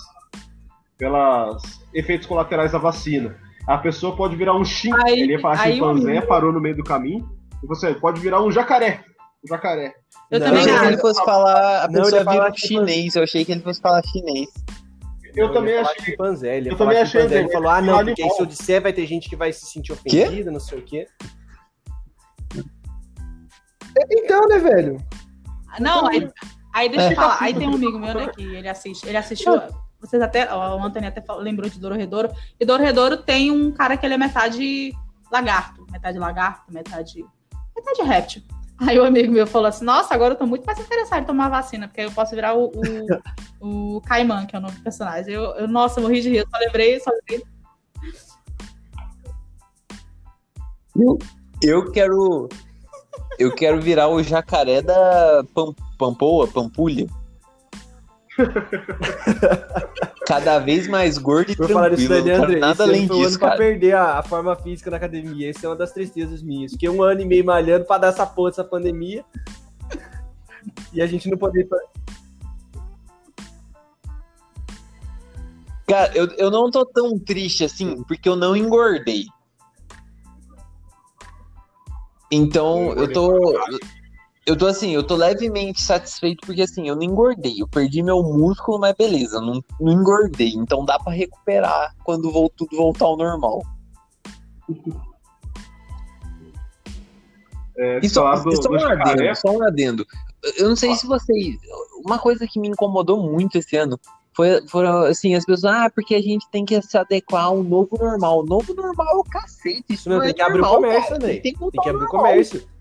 pelas 0.99 1.63
efeitos 1.95 2.27
colaterais 2.27 2.73
da 2.73 2.79
vacina. 2.79 3.35
A 3.67 3.79
pessoa 3.79 4.15
pode 4.15 4.37
virar 4.37 4.55
um 4.55 4.65
chim. 4.67 4.91
Aí- 5.07 5.21
Ele 5.21 5.33
ia 5.33 5.41
falar 5.41 5.57
chimpanzé, 5.65 6.21
parou 6.21 6.53
no 6.53 6.61
meio 6.61 6.77
do 6.77 6.85
caminho. 6.85 7.27
E 7.65 7.67
você 7.67 7.95
pode 7.95 8.21
virar 8.21 8.43
um 8.43 8.51
jacaré. 8.53 9.03
Um 9.45 9.49
jacaré. 9.49 9.95
Eu 10.31 10.41
Não, 10.41 10.47
também 10.49 10.63
achei 10.65 10.79
que 10.79 10.85
ele 10.85 10.99
fosse 10.99 11.25
falar. 11.25 11.85
A 11.85 11.89
Não, 11.89 11.95
ele 11.95 12.03
pessoa 12.05 12.25
falar 12.25 12.33
vira 12.37 12.49
um 12.49 12.53
tipo- 12.53 12.67
chinês. 12.69 13.15
Eu 13.17 13.23
achei 13.23 13.45
que 13.47 13.53
ele 13.53 13.63
fosse 13.63 13.81
falar 13.81 14.03
chinês. 14.05 14.49
Eu 15.39 15.45
Ele 15.47 15.55
também 15.55 15.79
achei. 15.79 16.05
Chimpanzé, 16.05 16.57
ele 16.57 16.71
eu 16.71 16.77
também 16.77 16.99
achei. 16.99 17.23
Ele 17.23 17.43
né? 17.45 17.53
falou: 17.53 17.69
ah, 17.69 17.81
não, 17.81 17.95
Animal. 17.95 18.05
porque 18.07 18.23
aí 18.23 18.31
se 18.31 18.41
eu 18.43 18.47
disser 18.47 18.83
vai 18.83 18.93
ter 18.93 19.07
gente 19.07 19.29
que 19.29 19.37
vai 19.37 19.53
se 19.53 19.67
sentir 19.67 19.93
ofendida, 19.93 20.51
não 20.51 20.61
sei 20.61 20.79
o 20.79 20.83
quê. 20.83 21.07
Então, 24.11 24.47
né, 24.49 24.59
velho? 24.59 24.97
Não, 25.81 26.07
aí, 26.07 26.29
aí 26.75 26.89
deixa 26.89 27.09
É. 27.09 27.13
eu 27.13 27.17
falar. 27.17 27.39
Aí 27.41 27.55
tem 27.55 27.69
um 27.69 27.75
amigo 27.75 27.99
meu, 27.99 28.15
né, 28.15 28.29
que 28.29 28.43
ele 28.43 28.69
assiste. 28.69 29.07
Ele 29.07 29.17
assistiu. 29.17 29.61
Vocês 30.01 30.23
até. 30.23 30.53
ó, 30.53 30.77
O 30.77 30.85
Antônio 30.85 31.09
até 31.09 31.21
falou- 31.21 31.43
lembrou 31.43 31.69
de 31.69 31.79
Dororedoro. 31.81 32.31
E 32.59 32.65
Dororedoro 32.65 33.17
tem 33.19 33.51
um 33.51 33.71
cara 33.73 33.97
que 33.97 34.07
ele 34.07 34.15
é 34.15 34.19
metade 34.19 34.93
lagarto. 35.33 35.85
Metade 35.91 36.19
lagarto, 36.19 36.73
metade. 36.73 37.25
Metade 37.77 38.03
réptil. 38.03 38.43
Aí 38.81 38.99
o 38.99 39.05
amigo 39.05 39.33
meu 39.33 39.47
falou 39.47 39.69
assim: 39.69 39.85
Nossa, 39.85 40.15
agora 40.15 40.35
eu 40.35 40.39
tô 40.39 40.47
muito 40.47 40.65
mais 40.65 40.79
interessado 40.79 41.23
em 41.23 41.27
tomar 41.27 41.49
vacina, 41.49 41.89
porque 41.89 42.01
aí 42.01 42.07
eu 42.07 42.13
posso 42.13 42.35
virar 42.35 42.55
o, 42.55 42.71
o, 43.61 43.97
o 43.97 44.01
Caiman, 44.03 44.47
que 44.47 44.55
é 44.55 44.59
o 44.59 44.63
nome 44.63 44.75
do 44.75 44.83
personagem. 44.83 45.35
Eu, 45.35 45.43
eu, 45.57 45.67
nossa, 45.69 45.99
eu 45.99 46.05
morri 46.05 46.21
de 46.21 46.29
rir. 46.31 46.39
Eu 46.39 46.47
só 46.49 46.59
lembrei, 46.59 47.01
só 47.01 47.11
lembrei. 47.11 47.43
Eu 51.63 51.91
quero. 51.91 52.49
Eu 53.39 53.55
quero 53.55 53.81
virar 53.81 54.09
o 54.09 54.23
jacaré 54.23 54.83
da 54.83 55.45
Pam- 55.55 55.75
Pampoa, 55.97 56.47
Pampulha. 56.49 57.07
Cada 60.29 60.59
vez 60.59 60.87
mais 60.87 61.17
gordo 61.17 61.53
e 61.53 61.57
Por 61.57 61.69
falar 61.69 61.87
tranquilo. 61.87 62.15
nisso 62.15 62.25
daí, 62.27 62.35
André? 62.35 62.59
nada 62.59 62.85
além 62.85 63.09
foi 63.09 63.17
o 63.17 63.19
ano 63.21 63.27
disso, 63.29 63.39
pra 63.39 63.49
cara. 63.49 63.59
perder 63.59 63.95
a, 63.95 64.19
a 64.19 64.23
forma 64.23 64.55
física 64.57 64.91
na 64.91 64.99
academia. 64.99 65.49
Essa 65.49 65.65
é 65.65 65.71
uma 65.71 65.77
das 65.77 65.91
tristezas 65.91 66.43
minhas. 66.43 66.73
Fiquei 66.73 66.87
um 66.91 67.03
ano 67.03 67.23
e 67.23 67.25
meio 67.25 67.47
malhando 67.47 67.87
pra 67.87 67.97
dar 67.97 68.09
essa 68.09 68.27
porra 68.27 68.51
dessa 68.51 68.63
pandemia. 68.65 69.25
E 70.93 71.01
a 71.01 71.07
gente 71.07 71.31
não 71.31 71.39
poder. 71.39 71.67
Cara, 75.87 76.15
eu, 76.15 76.27
eu 76.37 76.51
não 76.51 76.71
tô 76.71 76.85
tão 76.85 77.19
triste 77.19 77.65
assim, 77.65 78.03
porque 78.05 78.29
eu 78.29 78.37
não 78.37 78.55
engordei. 78.55 79.27
Então, 82.31 82.93
eu 82.93 83.11
tô. 83.11 83.59
Eu 84.49 84.57
tô 84.57 84.67
assim, 84.67 84.93
eu 84.93 85.03
tô 85.03 85.15
levemente 85.15 85.79
satisfeito 85.83 86.47
porque 86.47 86.63
assim, 86.63 86.89
eu 86.89 86.97
não 86.97 87.03
engordei. 87.03 87.57
Eu 87.61 87.69
perdi 87.69 88.03
meu 88.03 88.23
músculo, 88.23 88.79
mas 88.81 88.95
beleza, 88.97 89.39
não, 89.43 89.63
não 89.79 89.93
engordei. 89.93 90.55
Então 90.55 90.87
dá 90.87 90.99
pra 90.99 91.13
recuperar 91.13 91.95
quando 92.03 92.33
vol- 92.33 92.51
tudo 92.57 92.75
voltar 92.75 93.05
ao 93.05 93.17
normal. 93.19 93.63
É, 97.77 98.01
E 98.03 98.09
só, 98.09 98.35
do- 98.37 98.51
e 98.53 98.57
só 98.63 98.71
um 98.71 98.79
jacaré. 98.79 99.11
adendo, 99.13 99.37
só 99.37 99.51
um 99.51 99.63
adendo. 99.63 100.07
Eu 100.57 100.69
não 100.71 100.77
sei 100.77 100.95
se 100.95 101.07
vocês. 101.07 101.57
Uma 102.05 102.19
coisa 102.19 102.47
que 102.47 102.59
me 102.59 102.69
incomodou 102.69 103.23
muito 103.31 103.59
esse 103.59 103.77
ano 103.77 104.01
foi, 104.35 104.67
foram 104.69 105.03
assim, 105.03 105.35
as 105.35 105.45
pessoas, 105.45 105.73
ah, 105.75 105.91
porque 105.95 106.15
a 106.15 106.23
gente 106.23 106.49
tem 106.51 106.65
que 106.65 106.81
se 106.81 106.97
adequar 106.97 107.45
ao 107.45 107.63
novo 107.63 107.99
normal. 108.01 108.41
O 108.41 108.47
novo 108.47 108.73
normal 108.75 109.07
é 109.13 109.17
o 109.17 109.25
cacete. 109.25 109.85
Isso 109.91 110.09
Não, 110.09 110.17
não, 110.17 110.23
tem 110.23 110.31
é 110.31 110.35
que 110.35 110.41
abrir 110.43 110.61
o 110.61 110.63
normal, 110.63 110.81
comércio. 110.81 111.15
André. 111.17 111.33
Tem 111.41 111.53
que, 111.53 111.59
Tem 111.59 111.71
que 111.71 111.89
abrir 111.89 111.99
o 111.99 112.05
normal. 112.07 112.23
comércio. 112.23 112.78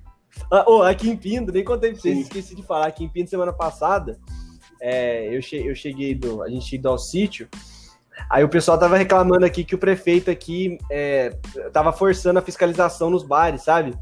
Ah, 0.52 0.64
oh, 0.68 0.82
aqui 0.82 1.10
em 1.10 1.18
Pindo, 1.18 1.52
nem 1.52 1.64
contei 1.64 1.92
pra 1.92 2.00
vocês, 2.00 2.20
esqueci 2.20 2.56
de 2.56 2.64
falar. 2.64 2.88
Aqui 2.88 3.04
em 3.04 3.10
Pindo, 3.10 3.30
semana 3.30 3.52
passada, 3.52 4.18
é, 4.82 5.36
eu, 5.36 5.42
che 5.42 5.58
eu 5.58 5.76
cheguei 5.76 6.16
do. 6.16 6.42
A 6.42 6.50
gente 6.50 6.76
ido 6.76 6.88
ao 6.88 6.98
sítio. 6.98 7.50
Aí 8.30 8.44
o 8.44 8.50
pessoal 8.50 8.80
tava 8.80 8.98
reclamando 8.98 9.46
aqui 9.46 9.64
que 9.64 9.76
o 9.76 9.78
prefeito 9.78 10.32
aqui 10.32 10.78
é, 10.90 11.38
tava 11.72 11.94
forçando 11.94 12.40
a 12.40 12.42
fiscalização 12.42 13.10
nos 13.10 13.24
bares, 13.24 13.64
sabe? 13.64 13.94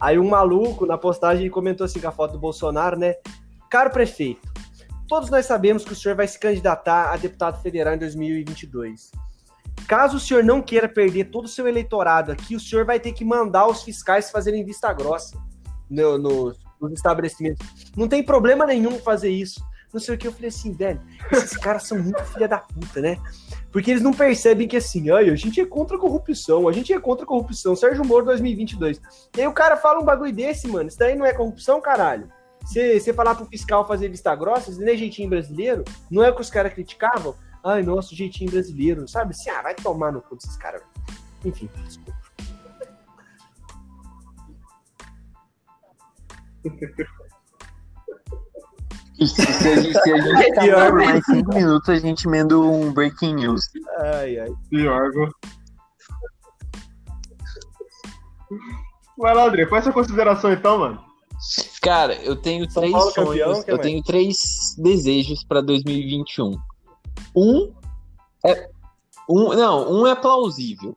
Aí 0.00 0.18
um 0.18 0.28
maluco 0.28 0.84
na 0.84 0.98
postagem 0.98 1.48
comentou 1.48 1.84
assim 1.84 2.00
com 2.00 2.08
a 2.08 2.12
foto 2.12 2.32
do 2.32 2.38
Bolsonaro, 2.38 2.98
né? 2.98 3.14
Caro 3.70 3.90
prefeito, 3.90 4.48
todos 5.08 5.30
nós 5.30 5.46
sabemos 5.46 5.84
que 5.84 5.92
o 5.92 5.96
senhor 5.96 6.16
vai 6.16 6.26
se 6.26 6.38
candidatar 6.38 7.12
a 7.12 7.16
deputado 7.16 7.62
federal 7.62 7.94
em 7.94 7.98
2022. 7.98 9.12
Caso 9.86 10.16
o 10.16 10.20
senhor 10.20 10.42
não 10.42 10.60
queira 10.60 10.88
perder 10.88 11.26
todo 11.26 11.44
o 11.44 11.48
seu 11.48 11.68
eleitorado 11.68 12.32
aqui, 12.32 12.56
o 12.56 12.60
senhor 12.60 12.84
vai 12.84 12.98
ter 12.98 13.12
que 13.12 13.24
mandar 13.24 13.68
os 13.68 13.84
fiscais 13.84 14.30
fazerem 14.30 14.64
vista 14.64 14.92
grossa 14.92 15.36
no, 15.88 16.18
no- 16.18 16.54
nos 16.80 16.92
estabelecimentos. 16.92 17.66
Não 17.96 18.06
tem 18.08 18.22
problema 18.22 18.66
nenhum 18.66 18.98
fazer 18.98 19.30
isso. 19.30 19.64
Não 19.92 20.00
sei 20.00 20.14
o 20.14 20.18
que. 20.18 20.26
Eu 20.26 20.32
falei 20.32 20.48
assim, 20.48 20.72
velho, 20.72 21.00
esses 21.32 21.56
caras 21.58 21.84
são 21.84 21.98
muito 21.98 22.22
filha 22.24 22.46
da 22.48 22.58
puta, 22.58 23.00
né? 23.00 23.16
Porque 23.72 23.90
eles 23.90 24.02
não 24.02 24.12
percebem 24.12 24.68
que 24.68 24.76
assim, 24.76 25.10
ai, 25.10 25.30
a 25.30 25.34
gente 25.36 25.60
é 25.60 25.64
contra 25.66 25.96
a 25.96 26.00
corrupção, 26.00 26.68
a 26.68 26.72
gente 26.72 26.92
é 26.92 27.00
contra 27.00 27.24
a 27.24 27.26
corrupção. 27.26 27.74
Sérgio 27.76 28.04
Moro 28.04 28.24
2022. 28.26 29.00
E 29.36 29.40
aí 29.40 29.46
o 29.46 29.52
cara 29.52 29.76
fala 29.76 30.00
um 30.00 30.04
bagulho 30.04 30.32
desse, 30.32 30.68
mano. 30.68 30.88
Isso 30.88 30.98
daí 30.98 31.14
não 31.16 31.24
é 31.24 31.32
corrupção, 31.32 31.80
caralho? 31.80 32.28
Você 32.64 33.12
falar 33.12 33.34
pro 33.36 33.46
fiscal 33.46 33.86
fazer 33.86 34.08
vista 34.08 34.34
grossa, 34.34 34.70
isso 34.70 34.80
não 34.80 34.88
é 34.88 34.96
jeitinho 34.96 35.28
brasileiro? 35.30 35.84
Não 36.10 36.22
é 36.24 36.30
o 36.30 36.34
que 36.34 36.40
os 36.40 36.50
caras 36.50 36.74
criticavam? 36.74 37.34
Ai, 37.64 37.82
nosso 37.82 38.14
jeitinho 38.14 38.50
brasileiro, 38.50 39.06
sabe? 39.06 39.30
Assim, 39.30 39.50
ah, 39.50 39.62
vai 39.62 39.74
tomar 39.74 40.12
no 40.12 40.20
cu 40.20 40.34
desses 40.36 40.56
caras. 40.56 40.82
Enfim, 41.44 41.70
desculpa. 41.84 42.25
Se, 49.26 49.68
a 49.68 49.76
gente, 49.76 49.98
se 49.98 50.12
a 50.12 50.20
gente 50.20 50.52
Pior, 50.60 50.92
mais 50.92 51.24
cinco 51.24 51.54
minutos, 51.54 51.88
a 51.88 51.96
gente 51.96 52.26
emenda 52.26 52.58
um 52.58 52.92
breaking 52.92 53.34
news. 53.34 53.62
Ai, 53.98 54.38
ai. 54.38 54.48
Pior, 54.68 55.10
viu? 55.12 55.28
Vai 59.18 59.34
lá, 59.34 59.46
André, 59.46 59.66
qual 59.66 59.76
é 59.76 59.80
a 59.80 59.82
sua 59.84 59.92
consideração 59.92 60.52
então, 60.52 60.78
mano? 60.78 61.04
Cara, 61.82 62.14
eu 62.22 62.36
tenho 62.36 62.70
São 62.70 62.82
três 62.82 62.92
Paulo 62.92 63.10
sonhos, 63.12 63.30
campeão, 63.30 63.64
eu 63.66 63.76
mais? 63.76 63.86
tenho 63.86 64.02
três 64.02 64.74
desejos 64.78 65.44
pra 65.44 65.60
2021. 65.60 66.52
Um 67.34 67.72
é 68.44 68.68
um, 69.28 69.54
não, 69.54 69.92
um 69.92 70.06
é 70.06 70.14
plausível, 70.14 70.96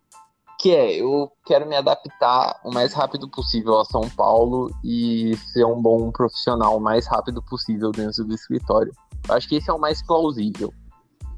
que 0.60 0.76
é 0.76 1.02
eu 1.02 1.31
quero 1.45 1.65
me 1.65 1.76
adaptar 1.77 2.60
o 2.65 2.72
mais 2.72 2.94
rápido 2.94 3.30
possível 3.30 3.80
a 3.80 3.86
São 3.86 4.02
Paulo 4.10 4.69
e 4.84 5.36
ser 5.53 5.64
um 5.64 5.81
bom 5.81 6.11
profissional 6.11 6.77
o 6.77 6.81
mais 6.81 7.07
rápido 7.07 7.41
possível 7.41 7.91
dentro 7.91 8.26
do 8.26 8.36
escritório. 8.36 8.91
Eu 9.27 9.36
acho 9.36 9.48
que 9.48 9.56
esse 9.56 9.69
é 9.69 9.73
o 9.73 9.80
mais 9.80 10.06
plausível. 10.06 10.73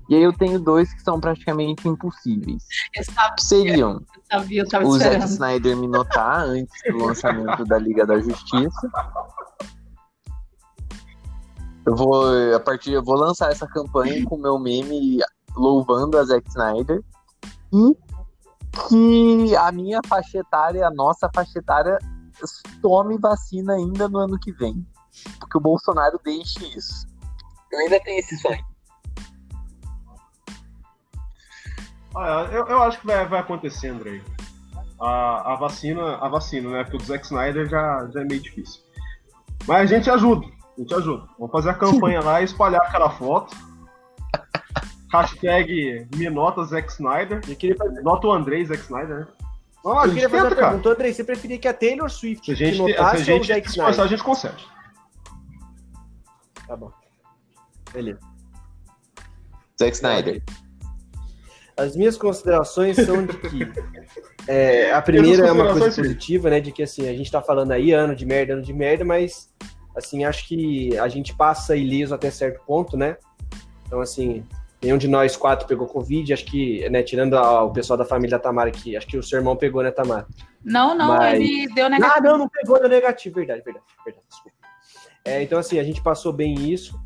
E 0.10 0.16
aí 0.16 0.24
eu 0.24 0.34
tenho 0.34 0.60
dois 0.60 0.92
que 0.92 1.04
são 1.04 1.20
praticamente 1.20 1.88
impossíveis. 1.88 2.66
Eu 2.96 3.04
sabia, 3.04 3.36
seriam 3.38 3.92
eu 3.92 4.40
sabia, 4.40 4.62
eu 4.64 4.68
tava 4.68 4.88
o 4.88 4.98
Zack. 4.98 5.24
Snyder 5.26 5.78
me 5.78 5.88
notar 5.88 6.42
antes 6.50 6.74
do 6.90 7.06
lançamento 7.06 7.64
da 7.64 7.78
Liga 7.78 8.06
da 8.06 8.20
Justiça. 8.20 8.92
Eu 11.86 11.96
vou, 11.96 12.26
a 12.56 12.60
partir, 12.60 12.94
eu 12.94 13.04
vou 13.04 13.16
lançar 13.16 13.52
essa 13.52 13.68
campanha 13.68 14.26
com 14.26 14.36
o 14.36 14.42
meu 14.42 14.58
meme 14.58 15.20
louvando 15.56 16.18
a 16.18 16.24
Zack 16.24 16.48
Snyder. 16.50 17.04
E 17.72 17.96
que 18.72 19.56
a 19.56 19.72
minha 19.72 20.00
faixa 20.08 20.40
etária, 20.40 20.86
a 20.86 20.92
nossa 20.92 21.30
faixa 21.34 21.60
etária, 21.60 21.98
tome 22.82 23.18
vacina 23.18 23.74
ainda 23.74 24.08
no 24.08 24.20
ano 24.20 24.40
que 24.40 24.52
vem. 24.52 24.86
Porque 25.40 25.58
o 25.58 25.62
Bolsonaro 25.62 26.20
deixe 26.24 26.66
isso. 26.78 27.06
Eu 27.72 27.80
ainda 27.80 28.00
tenho 28.02 28.20
esse 28.20 28.38
sonho. 28.38 28.66
Ah, 32.16 32.48
eu, 32.52 32.68
eu 32.68 32.82
acho 32.84 33.00
que 33.00 33.08
vai, 33.08 33.26
vai 33.26 33.40
acontecer, 33.40 33.90
André. 33.90 34.22
A, 35.00 35.54
a 35.54 35.56
vacina, 35.56 36.18
a 36.18 36.28
vacina, 36.28 36.70
né? 36.70 36.84
Porque 36.84 36.98
o 36.98 37.00
do 37.00 37.06
Zack 37.06 37.26
Snyder 37.26 37.68
já, 37.68 38.08
já 38.14 38.22
é 38.22 38.26
meio 38.26 38.42
difícil. 38.42 38.82
Mas 39.66 39.92
a 39.92 39.96
gente 39.96 40.10
ajuda, 40.10 40.46
a 40.46 40.82
gente 40.82 40.94
ajuda. 40.94 41.28
Vamos 41.38 41.52
fazer 41.52 41.70
a 41.70 41.74
campanha 41.74 42.22
lá 42.22 42.42
e 42.42 42.46
espalhar 42.46 42.82
aquela 42.82 43.10
foto. 43.10 43.56
Hashtag 45.12 46.08
me 46.16 46.30
nota 46.30 46.64
Zack 46.64 46.90
Snyder. 46.92 47.42
Eu 47.48 47.56
queria 47.56 47.76
fazer, 47.76 48.02
Nota 48.02 48.28
o 48.28 48.32
Andrei 48.32 48.66
Zack 48.66 48.82
Snyder, 48.82 49.20
né? 49.20 49.28
Vamos 49.84 49.98
lá, 49.98 50.04
a 50.04 50.08
eu 50.08 50.14
gente 50.14 50.22
tenta, 50.22 50.56
cara. 50.56 50.56
pergunta. 50.56 50.90
Andrei, 50.90 51.14
você 51.14 51.24
preferia 51.24 51.58
que 51.58 51.68
a 51.68 51.74
Taylor 51.74 52.10
Swift 52.10 52.46
Se 52.46 52.52
a 52.52 52.56
gente, 52.56 52.72
te 52.72 52.76
se 52.76 52.82
a 52.82 52.88
notasse 52.88 53.32
ou 53.32 53.40
o 53.40 53.44
gente 53.44 53.48
Zack 53.48 53.68
se 53.68 53.80
Snyder? 53.80 54.00
a 54.00 54.08
gente 54.08 54.24
consegue. 54.24 54.64
Tá 56.68 56.76
bom. 56.76 56.92
Beleza. 57.92 58.20
Zack 59.80 59.96
Snyder. 59.96 60.44
As 61.76 61.96
minhas 61.96 62.16
considerações 62.16 62.96
são 62.96 63.26
de 63.26 63.38
que 63.38 63.72
é, 64.48 64.94
a 64.94 65.02
primeira 65.02 65.48
é 65.48 65.52
uma 65.52 65.72
coisa 65.72 65.92
positiva, 65.96 66.50
né? 66.50 66.60
De 66.60 66.72
que 66.72 66.84
assim, 66.84 67.10
a 67.10 67.14
gente 67.14 67.32
tá 67.32 67.42
falando 67.42 67.72
aí 67.72 67.92
ano 67.92 68.16
de 68.16 68.26
merda, 68.26 68.54
ano 68.54 68.62
de 68.62 68.74
merda, 68.74 69.04
mas 69.04 69.50
assim, 69.96 70.24
acho 70.24 70.48
que 70.48 70.98
a 70.98 71.08
gente 71.08 71.36
passa 71.36 71.76
ileso 71.76 72.14
até 72.14 72.30
certo 72.30 72.64
ponto, 72.66 72.96
né? 72.96 73.18
Então, 73.88 74.00
assim, 74.00 74.46
nenhum 74.82 74.98
de 74.98 75.08
nós 75.08 75.38
quatro 75.38 75.68
pegou 75.68 75.88
Covid, 75.88 76.34
acho 76.34 76.46
que, 76.46 76.90
né, 76.90 77.04
tirando 77.04 77.38
a, 77.38 77.64
o 77.64 77.72
pessoal 77.72 77.98
da 77.98 78.06
família 78.06 78.38
da 78.38 78.44
Tamara 78.44 78.70
aqui, 78.70 78.98
acho 78.98 79.08
que 79.08 79.18
o 79.18 79.24
seu 79.24 79.38
irmão 79.38 79.56
pegou, 79.56 79.84
né, 79.84 79.92
Tamara? 79.92 80.28
Não, 80.64 80.96
não, 80.96 81.10
mas... 81.10 81.40
ele 81.40 81.68
deu 81.74 81.90
negativo. 81.90 82.18
Ah, 82.18 82.22
não, 82.22 82.38
não 82.38 82.50
pegou, 82.50 82.80
deu 82.80 82.90
negativo, 82.90 83.36
verdade, 83.36 83.62
verdade, 83.64 83.86
verdade, 84.04 84.26
desculpa. 84.28 84.58
É, 85.24 85.44
então, 85.44 85.60
assim, 85.60 85.78
a 85.78 85.84
gente 85.84 86.02
passou 86.02 86.34
bem 86.34 86.56
isso, 86.72 87.00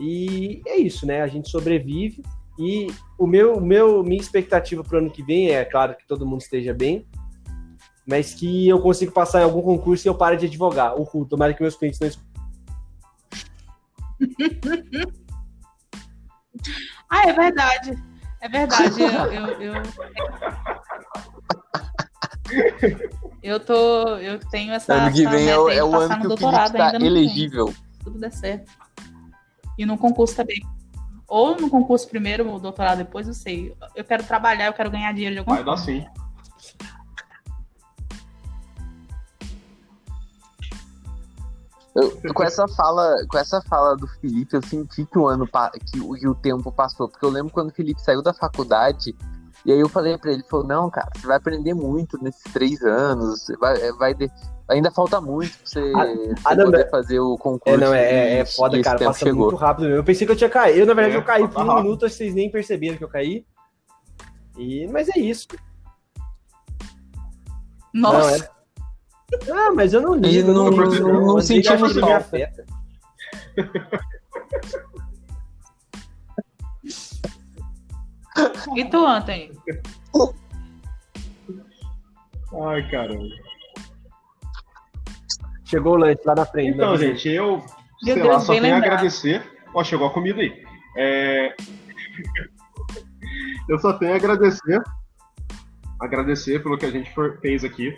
e 0.00 0.60
é 0.66 0.76
isso, 0.76 1.06
né, 1.06 1.22
a 1.22 1.28
gente 1.28 1.48
sobrevive, 1.48 2.22
e 2.58 2.88
o 3.18 3.26
meu, 3.26 3.60
meu 3.60 4.02
minha 4.02 4.20
expectativa 4.20 4.82
para 4.82 4.96
o 4.96 4.98
ano 4.98 5.10
que 5.10 5.22
vem 5.22 5.50
é, 5.50 5.64
claro, 5.64 5.96
que 5.96 6.06
todo 6.06 6.26
mundo 6.26 6.40
esteja 6.40 6.74
bem, 6.74 7.06
mas 8.06 8.34
que 8.34 8.68
eu 8.68 8.80
consiga 8.80 9.12
passar 9.12 9.40
em 9.40 9.44
algum 9.44 9.62
concurso 9.62 10.06
e 10.06 10.08
eu 10.08 10.14
pare 10.14 10.36
de 10.36 10.46
advogar. 10.46 11.00
O 11.00 11.06
cu, 11.06 11.24
tomara 11.24 11.54
que 11.54 11.62
meus 11.62 11.76
clientes 11.76 12.00
não 12.00 12.08
escutem. 12.08 12.32
ah, 17.12 17.28
é 17.28 17.32
verdade. 17.32 18.02
É 18.40 18.48
verdade. 18.48 19.02
Eu, 19.02 19.08
eu, 19.08 19.46
eu... 19.60 19.82
eu, 23.42 23.60
tô. 23.60 24.16
Eu 24.16 24.38
tenho 24.50 24.72
essa. 24.72 24.94
Ano 24.94 25.12
que 25.12 25.26
vem 25.26 25.48
é, 25.48 25.58
o, 25.58 25.68
é 25.68 25.84
o 25.84 25.94
ano 25.94 26.20
que 26.20 26.26
o 26.26 26.36
Felipe 26.36 26.64
está 26.64 26.94
elegível. 26.96 27.74
Tudo 28.02 28.18
der 28.18 28.32
certo. 28.32 28.72
E 29.78 29.86
no 29.86 29.96
concurso 29.96 30.36
também 30.36 30.60
ou 31.32 31.56
no 31.58 31.70
concurso 31.70 32.06
primeiro, 32.06 32.46
ou 32.46 32.60
doutorado 32.60 32.98
depois, 32.98 33.26
não 33.26 33.32
sei. 33.32 33.74
Eu 33.96 34.04
quero 34.04 34.22
trabalhar, 34.22 34.66
eu 34.66 34.74
quero 34.74 34.90
ganhar 34.90 35.10
dinheiro 35.14 35.34
de 35.34 35.38
alguma 35.38 35.56
Vai 35.56 35.64
forma. 35.64 35.82
Vai 35.82 36.00
dar 36.00 36.04
sim. 36.04 36.91
Eu, 41.94 42.32
com 42.32 42.42
essa 42.42 42.66
fala, 42.68 43.16
com 43.28 43.38
essa 43.38 43.60
fala 43.62 43.96
do 43.96 44.06
Felipe, 44.06 44.56
eu 44.56 44.62
senti 44.62 45.04
que 45.04 45.18
o 45.18 45.26
ano 45.26 45.46
que 45.46 46.00
o, 46.00 46.14
que 46.14 46.28
o 46.28 46.34
tempo 46.34 46.72
passou, 46.72 47.08
porque 47.08 47.24
eu 47.24 47.30
lembro 47.30 47.52
quando 47.52 47.68
o 47.68 47.74
Felipe 47.74 48.00
saiu 48.00 48.22
da 48.22 48.32
faculdade, 48.32 49.14
e 49.64 49.72
aí 49.72 49.78
eu 49.78 49.88
falei 49.88 50.16
para 50.16 50.32
ele, 50.32 50.42
falou, 50.50 50.66
não, 50.66 50.90
cara, 50.90 51.08
você 51.14 51.26
vai 51.26 51.36
aprender 51.36 51.74
muito 51.74 52.22
nesses 52.22 52.50
três 52.52 52.82
anos, 52.82 53.46
vai, 53.60 53.92
vai, 53.92 54.16
ainda 54.68 54.90
falta 54.90 55.20
muito 55.20 55.56
pra 55.58 55.66
você, 55.66 55.92
ah, 55.94 56.54
você 56.54 56.64
poder 56.64 56.90
fazer 56.90 57.20
o 57.20 57.36
concurso. 57.36 57.74
É, 57.74 57.76
não, 57.76 57.94
é, 57.94 58.04
é, 58.04 58.38
é 58.38 58.44
foda, 58.44 58.80
cara, 58.82 58.98
passa 58.98 59.20
chegou. 59.20 59.50
muito 59.50 59.56
rápido 59.56 59.84
mesmo. 59.84 59.98
Eu 59.98 60.04
pensei 60.04 60.26
que 60.26 60.32
eu 60.32 60.36
tinha 60.36 60.50
caído. 60.50 60.80
Eu, 60.80 60.86
na 60.86 60.94
verdade, 60.94 61.16
é, 61.16 61.18
eu 61.18 61.24
caí 61.24 61.46
por 61.46 61.62
um 61.62 61.74
minuto, 61.74 62.08
vocês 62.08 62.34
nem 62.34 62.50
perceberam 62.50 62.96
que 62.96 63.04
eu 63.04 63.08
caí. 63.08 63.44
E, 64.56 64.86
mas 64.88 65.08
é 65.10 65.18
isso. 65.18 65.46
Nossa. 67.92 68.18
Não, 68.18 68.28
é... 68.28 68.61
Ah, 69.50 69.72
mas 69.74 69.92
eu 69.92 70.00
não 70.00 70.14
ligo. 70.14 70.52
Não, 70.52 70.70
não, 70.70 70.70
não, 70.70 70.98
não, 70.98 71.26
não 71.26 71.40
sentimos 71.40 71.98
falta. 71.98 72.52
E 78.76 78.84
tu, 78.86 79.06
Anthony? 79.06 79.52
Ai, 82.66 82.90
caramba. 82.90 83.24
Chegou 85.64 85.94
o 85.94 85.96
lanche 85.96 86.20
lá 86.24 86.34
na 86.34 86.46
frente. 86.46 86.74
Então, 86.74 86.96
gente, 86.96 87.28
eu 87.28 87.62
sei 88.02 88.14
Deus, 88.14 88.28
lá, 88.28 88.40
só 88.40 88.52
tenho 88.52 88.74
a 88.74 88.78
agradecer. 88.78 89.42
Ó, 89.74 89.82
chegou 89.82 90.06
a 90.06 90.12
comida 90.12 90.40
aí. 90.40 90.64
É... 90.96 91.54
eu 93.68 93.78
só 93.78 93.94
tenho 93.94 94.12
a 94.12 94.16
agradecer. 94.16 94.82
Agradecer 96.00 96.62
pelo 96.62 96.76
que 96.76 96.86
a 96.86 96.90
gente 96.90 97.10
fez 97.40 97.64
aqui. 97.64 97.96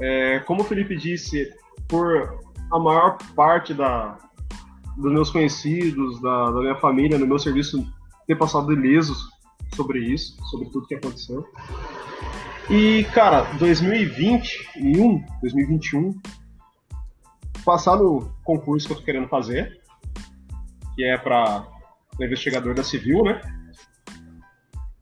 É, 0.00 0.38
como 0.40 0.62
o 0.62 0.64
Felipe 0.64 0.96
disse, 0.96 1.52
por 1.88 2.40
a 2.72 2.78
maior 2.78 3.18
parte 3.34 3.74
da, 3.74 4.18
dos 4.96 5.12
meus 5.12 5.30
conhecidos, 5.30 6.20
da, 6.20 6.50
da 6.50 6.60
minha 6.60 6.76
família, 6.76 7.18
no 7.18 7.26
meu 7.26 7.38
serviço, 7.38 7.84
ter 8.26 8.36
passado 8.36 8.72
ilesos 8.72 9.28
sobre 9.74 10.00
isso, 10.00 10.36
sobre 10.46 10.70
tudo 10.70 10.86
que 10.86 10.94
aconteceu. 10.94 11.44
E, 12.70 13.04
cara, 13.12 13.42
2021, 13.58 15.24
2021 15.40 16.20
passar 17.64 17.96
no 17.96 18.32
concurso 18.44 18.86
que 18.86 18.92
eu 18.92 18.96
tô 18.98 19.02
querendo 19.02 19.28
fazer, 19.28 19.80
que 20.94 21.04
é 21.04 21.18
para 21.18 21.66
investigador 22.20 22.74
da 22.74 22.84
Civil, 22.84 23.22
né? 23.22 23.40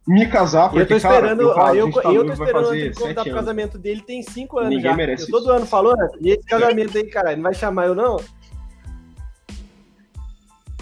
Me 0.08 0.26
casar, 0.26 0.70
porque, 0.70 0.80
eu 0.80 0.88
tô 0.88 0.96
esperando, 0.96 1.54
cara, 1.54 1.76
eu, 1.76 1.86
eu, 1.86 1.92
tá 1.92 2.10
eu 2.10 2.24
tô 2.24 2.32
esperando 2.32 2.64
o 2.64 2.94
convidar 2.94 3.24
pro 3.24 3.34
casamento 3.34 3.76
dele, 3.76 4.00
tem 4.00 4.22
cinco 4.22 4.58
anos 4.58 4.70
Ninguém 4.70 4.90
já. 4.90 4.96
Merece 4.96 5.24
eu 5.24 5.30
todo 5.30 5.50
ano 5.50 5.66
falou, 5.66 5.94
né? 5.94 6.08
E 6.18 6.30
esse 6.30 6.44
casamento 6.44 6.96
aí, 6.96 7.04
cara, 7.10 7.36
não 7.36 7.42
vai 7.42 7.52
chamar 7.52 7.88
eu 7.88 7.94
não? 7.94 8.16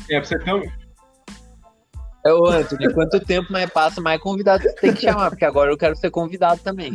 É, 0.08 0.20
pra 0.20 0.24
você 0.24 0.38
ter. 0.38 0.72
É, 2.24 2.32
ô 2.32 2.46
Antônio, 2.46 2.94
quanto 2.94 3.18
tempo 3.18 3.52
mais 3.52 3.68
passa, 3.68 4.00
mais 4.00 4.20
convidado 4.20 4.62
você 4.62 4.72
tem 4.74 4.94
que 4.94 5.02
chamar, 5.02 5.30
porque 5.30 5.44
agora 5.44 5.72
eu 5.72 5.76
quero 5.76 5.96
ser 5.96 6.12
convidado 6.12 6.60
também. 6.60 6.94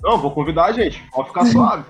Não, 0.00 0.16
vou 0.16 0.30
convidar, 0.30 0.70
gente. 0.70 1.02
Pode 1.10 1.26
ficar 1.26 1.44
suave. 1.46 1.84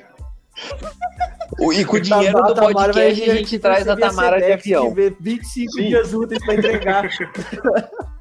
E 1.73 1.85
com 1.85 1.97
o 1.97 2.01
dinheiro 2.01 2.43
do 2.43 2.55
podcast 2.55 3.31
a 3.31 3.35
gente 3.35 3.59
traz 3.59 3.87
a 3.87 3.95
Tamara 3.95 4.41
de 4.41 4.51
avião. 4.51 4.95
25 5.21 5.73
Sim. 5.73 5.89
dias 5.89 6.15
úteis 6.15 6.43
para 6.43 6.55
entregar. 6.55 7.05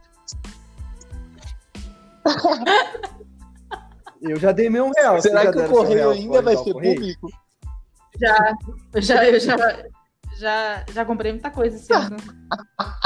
eu 4.22 4.38
já 4.38 4.52
dei 4.52 4.70
meu 4.70 4.92
real. 4.92 5.22
Será 5.22 5.52
que 5.52 5.60
o 5.60 5.70
correio 5.70 6.12
ainda 6.12 6.42
vai 6.42 6.58
ser 6.58 6.74
público? 6.74 7.30
Já, 8.20 8.56
já, 8.96 9.26
eu 9.26 9.40
já, 9.40 9.56
já, 10.38 10.86
já 10.92 11.06
comprei 11.06 11.32
muita 11.32 11.52
coisa 11.52 11.76
esse 11.76 11.94
ano. 11.94 12.18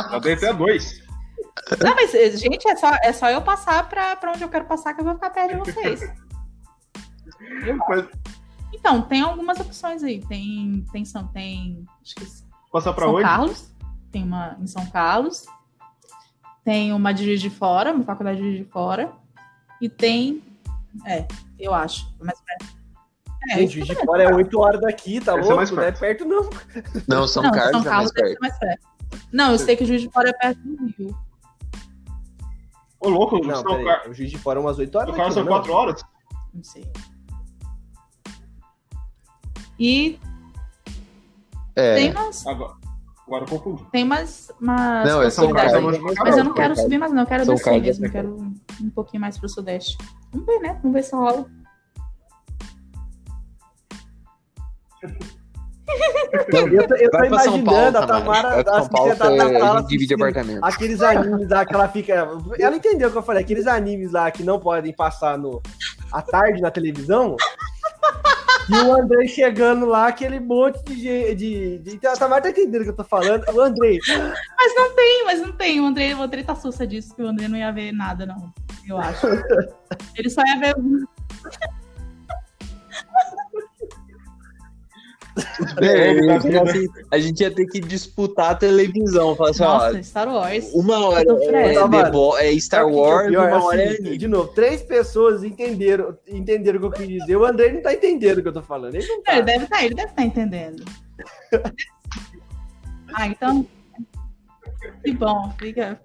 Já 0.09 0.19
dei 0.19 0.33
até 0.33 0.53
dois. 0.53 1.01
Não, 1.83 1.95
mas, 1.95 2.11
gente, 2.39 2.67
é 2.67 2.75
só, 2.75 2.91
é 3.03 3.13
só 3.13 3.29
eu 3.29 3.41
passar 3.41 3.87
para 3.89 4.31
onde 4.31 4.43
eu 4.43 4.49
quero 4.49 4.65
passar 4.65 4.93
que 4.93 5.01
eu 5.01 5.05
vou 5.05 5.15
ficar 5.15 5.29
perto 5.31 5.63
de 5.63 5.71
vocês. 5.71 6.01
Mas, 7.89 8.07
então, 8.73 9.01
tem 9.01 9.21
algumas 9.21 9.59
opções 9.59 10.03
aí. 10.03 10.25
Tem, 10.25 10.85
tem 10.91 11.03
São, 11.03 11.27
tem, 11.27 11.83
acho 12.01 12.15
que 12.15 12.25
Passar 12.71 12.93
para 12.93 13.05
São 13.05 13.15
onde? 13.15 13.23
Carlos. 13.23 13.71
Tem 14.11 14.23
uma 14.23 14.57
em 14.59 14.67
São 14.67 14.85
Carlos. 14.87 15.45
Tem 16.63 16.93
uma 16.93 17.11
de 17.11 17.25
Juiz 17.25 17.41
de 17.41 17.49
Fora, 17.49 17.91
uma 17.91 18.03
faculdade 18.03 18.37
de 18.37 18.43
Juiz 18.43 18.57
de 18.59 18.65
Fora. 18.65 19.11
E 19.81 19.89
tem, 19.89 20.43
é, 21.05 21.25
eu 21.59 21.73
acho, 21.73 22.13
mais 22.19 22.39
perto. 22.41 22.81
É, 23.49 23.55
Gente, 23.55 23.73
Juiz 23.73 23.87
de 23.87 23.95
Fora 23.95 24.23
é 24.23 24.33
8 24.33 24.59
horas 24.59 24.81
daqui, 24.81 25.19
tá 25.19 25.37
Esse 25.39 25.49
é 25.49 25.53
louco? 25.53 25.73
É 25.73 25.75
não 25.75 25.83
é 25.83 25.91
perto 25.91 26.25
não. 26.25 26.49
Não, 27.07 27.27
São 27.27 27.41
não, 27.41 27.51
Carlos, 27.51 27.71
São 27.71 27.83
Carlos 27.83 28.11
é 28.15 28.21
mais, 28.21 28.39
mais 28.39 28.59
perto. 28.59 28.87
Não, 29.31 29.51
eu 29.51 29.57
sei 29.57 29.75
que 29.75 29.85
Juiz 29.85 30.01
de 30.01 30.09
Fora 30.09 30.29
é 30.29 30.33
perto 30.33 30.59
do 30.59 30.85
Rio. 30.97 31.17
Ô, 32.99 33.09
louco, 33.09 33.39
não, 33.39 33.63
Carlos. 33.63 34.07
O 34.09 34.13
Juiz 34.13 34.29
de 34.29 34.37
Fora 34.37 34.59
é 34.59 34.61
umas 34.61 34.77
8 34.77 34.95
horas. 34.95 35.09
São 35.09 35.17
Carlos 35.17 35.33
são 35.33 35.45
4 35.45 35.73
horas? 35.73 36.03
Não 36.53 36.63
sei. 36.63 36.85
E 39.79 40.19
é. 41.75 41.95
tem 41.95 42.11
umas. 42.11 42.45
Agora, 42.45 42.75
agora 43.31 43.45
eu 43.45 43.47
confundi. 43.47 43.85
Tem 43.91 44.03
umas, 44.03 44.51
umas 44.59 45.07
não, 45.07 45.21
é 45.21 45.29
São 45.29 45.51
Carlos, 45.51 45.99
mas 46.19 46.37
eu 46.37 46.43
não 46.43 46.53
quero 46.53 46.75
subir 46.75 46.97
mais, 46.97 47.13
não. 47.13 47.21
Eu 47.21 47.27
quero 47.27 47.45
São 47.45 47.55
descer 47.55 47.81
mesmo. 47.81 48.05
Eu 48.05 48.11
quero 48.11 48.35
um 48.81 48.89
pouquinho 48.89 49.21
mais 49.21 49.37
pro 49.37 49.47
sudeste. 49.47 49.97
Vamos 50.31 50.45
ver, 50.45 50.59
né? 50.59 50.77
Vamos 50.81 50.93
ver 50.93 51.03
se 51.03 51.15
rola. 51.15 51.45
Eu, 56.53 56.67
eu, 56.69 56.87
tô, 56.87 56.95
eu 56.95 57.11
tô 57.11 57.23
imaginando 57.23 57.97
a 57.97 58.07
Tamara 58.07 58.63
da 58.63 58.81
sala 58.83 59.83
divide 59.83 60.13
apartamento. 60.13 60.63
Aqueles 60.63 61.01
animes 61.01 61.49
lá 61.49 61.65
que 61.65 61.73
ela 61.73 61.87
fica. 61.87 62.13
Ela 62.59 62.75
entendeu 62.75 63.09
o 63.09 63.11
que 63.11 63.17
eu 63.17 63.23
falei, 63.23 63.43
aqueles 63.43 63.67
animes 63.67 64.11
lá 64.11 64.29
que 64.31 64.43
não 64.43 64.59
podem 64.59 64.93
passar 64.93 65.37
no, 65.37 65.61
à 66.11 66.21
tarde 66.21 66.61
na 66.61 66.71
televisão. 66.71 67.35
E 68.71 68.85
o 68.85 68.93
André 68.95 69.27
chegando 69.27 69.85
lá, 69.85 70.07
aquele 70.07 70.39
monte 70.39 70.81
de. 70.83 71.35
de, 71.35 71.77
de, 71.79 71.97
de 71.97 72.07
a 72.07 72.13
Tamara 72.13 72.41
tá 72.41 72.49
entendendo 72.49 72.81
o 72.81 72.83
que 72.85 72.89
eu 72.91 72.95
tô 72.95 73.03
falando. 73.03 73.43
O 73.53 73.59
André. 73.59 73.97
Mas 74.57 74.75
não 74.75 74.95
tem, 74.95 75.25
mas 75.25 75.41
não 75.41 75.51
tem. 75.51 75.81
O 75.81 75.85
André, 75.85 76.15
o 76.15 76.21
André 76.21 76.43
tá 76.43 76.55
sussa 76.55 76.87
disso, 76.87 77.13
que 77.13 77.21
o 77.21 77.27
André 77.27 77.49
não 77.49 77.57
ia 77.57 77.71
ver 77.71 77.91
nada, 77.91 78.25
não. 78.25 78.53
Eu 78.87 78.97
acho. 78.97 79.27
Ele 80.15 80.29
só 80.29 80.41
ia 80.45 80.59
ver. 80.59 80.75
É, 85.81 86.33
assim, 86.33 86.87
a 87.11 87.19
gente 87.19 87.41
ia 87.41 87.51
ter 87.51 87.65
que 87.65 87.79
disputar 87.79 88.51
a 88.51 88.55
televisão. 88.55 89.35
Falar 89.35 89.49
assim, 89.49 89.63
Nossa, 89.63 89.97
ó, 89.97 90.03
Star 90.03 90.27
Wars. 90.29 90.71
Uma 90.73 91.07
hora 91.07 91.25
é, 91.41 91.75
é, 92.45 92.55
é 92.55 92.59
Star 92.59 92.87
Wars, 92.87 93.29
pior, 93.29 93.47
uma 93.47 93.63
hora 93.63 93.81
é 93.81 93.89
assim, 93.89 94.17
De 94.17 94.27
novo, 94.27 94.49
três 94.53 94.81
pessoas 94.81 95.43
entenderam, 95.43 96.17
entenderam 96.27 96.77
o 96.77 96.81
que 96.81 96.87
eu 96.87 96.91
quis 96.91 97.19
dizer. 97.19 97.35
O 97.35 97.45
André 97.45 97.71
não 97.71 97.81
tá 97.81 97.93
entendendo 97.93 98.39
o 98.39 98.41
que 98.41 98.47
eu 98.47 98.53
tô 98.53 98.63
falando. 98.63 98.95
Ele, 98.95 99.07
não 99.07 99.23
tá. 99.23 99.33
ele 99.33 99.43
deve 99.43 99.63
estar, 99.63 99.77
tá, 99.77 99.85
ele 99.85 99.95
deve 99.95 100.09
estar 100.09 100.21
tá 100.21 100.27
entendendo. 100.27 100.85
ah, 103.13 103.27
então. 103.27 103.67
Que 105.03 105.13
bom, 105.13 105.53
fica. 105.59 105.99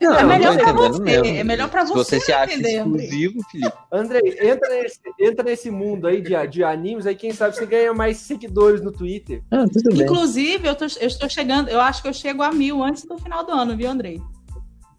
Não, 0.00 0.18
é 0.18 0.24
melhor 0.24 0.56
pra 0.56 0.72
você. 0.72 1.00
mesmo. 1.00 1.26
É 1.26 1.44
melhor 1.44 1.68
pra 1.68 1.84
você, 1.84 1.94
você 1.94 2.20
se 2.20 2.32
acha 2.32 2.54
entender, 2.54 2.78
Andrei. 2.78 3.06
exclusivo, 3.06 3.42
Felipe. 3.50 3.72
Andrei, 3.92 4.38
entra 4.40 4.68
nesse, 4.68 5.00
entra 5.18 5.44
nesse 5.44 5.70
mundo 5.70 6.06
aí 6.06 6.20
de, 6.20 6.46
de 6.48 6.64
animes, 6.64 7.06
aí 7.06 7.14
quem 7.14 7.32
sabe 7.32 7.56
você 7.56 7.66
ganha 7.66 7.92
mais 7.92 8.18
seguidores 8.18 8.80
no 8.82 8.92
Twitter. 8.92 9.42
Ah, 9.50 9.64
tudo 9.72 10.02
Inclusive, 10.02 10.66
eu, 10.66 10.74
tô, 10.74 10.84
eu 10.84 11.06
estou 11.06 11.28
chegando, 11.28 11.68
eu 11.68 11.80
acho 11.80 12.02
que 12.02 12.08
eu 12.08 12.14
chego 12.14 12.42
a 12.42 12.52
mil 12.52 12.82
antes 12.82 13.04
do 13.04 13.18
final 13.18 13.44
do 13.44 13.52
ano, 13.52 13.76
viu, 13.76 13.90
Andrei? 13.90 14.20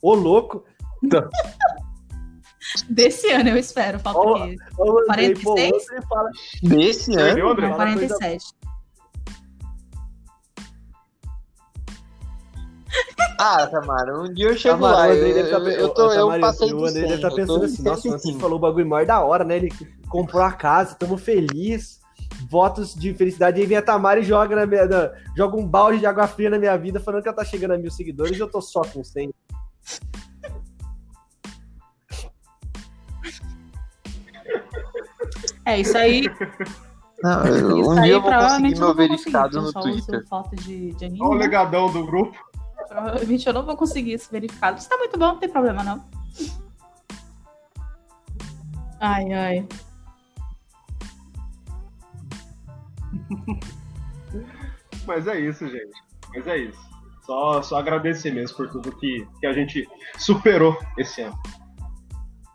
Ô, 0.01 0.13
louco. 0.13 0.63
Desse 2.89 3.29
ano, 3.31 3.49
eu 3.49 3.57
espero. 3.57 3.99
Falta 3.99 4.19
o 4.19 4.47
quê? 4.47 4.55
Ô, 4.77 4.99
Andrei, 5.09 5.33
pô, 5.35 5.55
46? 5.55 5.85
você 5.85 6.01
fala. 6.07 6.29
Desse 6.63 7.17
ano? 7.17 7.49
André? 7.49 7.67
Não, 7.67 7.75
47. 7.75 8.45
Ah, 13.43 13.65
Tamara, 13.65 14.19
um 14.21 14.31
dia 14.31 14.49
eu 14.49 14.55
chego 14.55 14.75
Tamara, 14.75 14.95
lá. 14.97 15.01
o 15.01 15.05
Eu, 15.07 15.13
Andrei 15.15 15.33
deve 15.33 15.49
tá 15.49 15.57
eu, 15.57 15.67
eu, 15.71 15.89
tô, 15.89 16.01
ô, 16.07 16.11
eu 16.13 16.19
Tamara, 16.19 16.41
passei 16.41 16.67
o 16.73 16.77
do 16.77 16.85
Andrei 16.85 16.91
100, 16.93 17.01
deve 17.01 17.15
estar 17.15 17.27
eu 17.27 17.31
tô 17.31 17.35
pensando 17.37 17.65
assim, 17.65 17.83
nossa, 17.83 18.01
105. 18.03 18.19
você 18.33 18.39
falou 18.39 18.57
o 18.57 18.61
bagulho 18.61 18.85
maior 18.87 19.05
da 19.07 19.19
hora, 19.23 19.43
né? 19.43 19.55
Ele 19.55 19.69
comprou 20.09 20.43
a 20.43 20.51
casa, 20.51 20.93
tamo 20.95 21.17
feliz, 21.17 21.99
votos 22.49 22.93
de 22.93 23.13
felicidade, 23.15 23.59
aí 23.59 23.65
vem 23.65 23.77
a 23.77 23.81
Tamara 23.81 24.19
e 24.19 24.23
joga, 24.23 24.55
na 24.55 24.65
minha, 24.67 24.85
na- 24.85 25.11
joga 25.35 25.57
um 25.57 25.65
balde 25.67 25.97
de 25.99 26.05
água 26.05 26.27
fria 26.27 26.51
na 26.51 26.59
minha 26.59 26.77
vida, 26.77 26.99
falando 26.99 27.23
que 27.23 27.29
ela 27.29 27.35
tá 27.37 27.43
chegando 27.43 27.71
a 27.73 27.77
mil 27.79 27.89
seguidores 27.89 28.37
e 28.37 28.39
eu 28.41 28.47
tô 28.49 28.61
só 28.61 28.81
com 28.81 29.03
100. 29.03 29.33
É, 35.65 35.79
isso 35.79 35.97
aí. 35.97 36.23
Não, 37.23 37.43
Isso 37.45 37.53
eu- 37.65 37.87
um 37.87 37.91
aí 37.99 38.03
dia 38.05 38.13
eu 38.13 38.21
vou 38.21 38.31
conseguir 38.31 38.37
provavelmente 38.37 38.79
eu 38.81 38.85
meu 38.87 38.95
verificado 38.95 39.61
no 39.61 39.67
eu 39.67 39.73
Twitter. 39.73 40.27
foto 40.27 40.55
de, 40.55 40.93
de 40.93 41.05
anime. 41.05 41.19
Olha 41.21 41.31
o 41.31 41.35
né? 41.35 41.39
legadão 41.45 41.91
do 41.91 42.05
grupo. 42.05 42.50
Provavelmente 42.91 43.47
eu 43.47 43.53
não 43.53 43.65
vou 43.65 43.77
conseguir 43.77 44.11
esse 44.11 44.29
verificado. 44.29 44.77
Isso 44.77 44.89
tá 44.89 44.97
muito 44.97 45.17
bom, 45.17 45.27
não 45.27 45.39
tem 45.39 45.47
problema, 45.47 45.81
não. 45.81 46.03
Ai, 48.99 49.31
ai. 49.31 49.65
Mas 55.07 55.25
é 55.25 55.39
isso, 55.39 55.65
gente. 55.69 55.93
Mas 56.35 56.45
é 56.45 56.57
isso. 56.57 56.77
Só, 57.25 57.61
só 57.61 57.77
agradecer 57.77 58.31
mesmo 58.31 58.57
por 58.57 58.69
tudo 58.69 58.91
que, 58.97 59.25
que 59.39 59.47
a 59.47 59.53
gente 59.53 59.87
superou 60.17 60.77
esse 60.97 61.21
ano. 61.21 61.39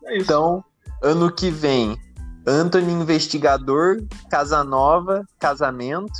É 0.04 0.18
isso. 0.18 0.24
Então, 0.24 0.62
ano 1.02 1.32
que 1.32 1.50
vem, 1.50 1.98
Anthony 2.46 2.92
Investigador, 2.92 4.04
Casa 4.28 4.62
Nova, 4.62 5.24
Casamento, 5.38 6.12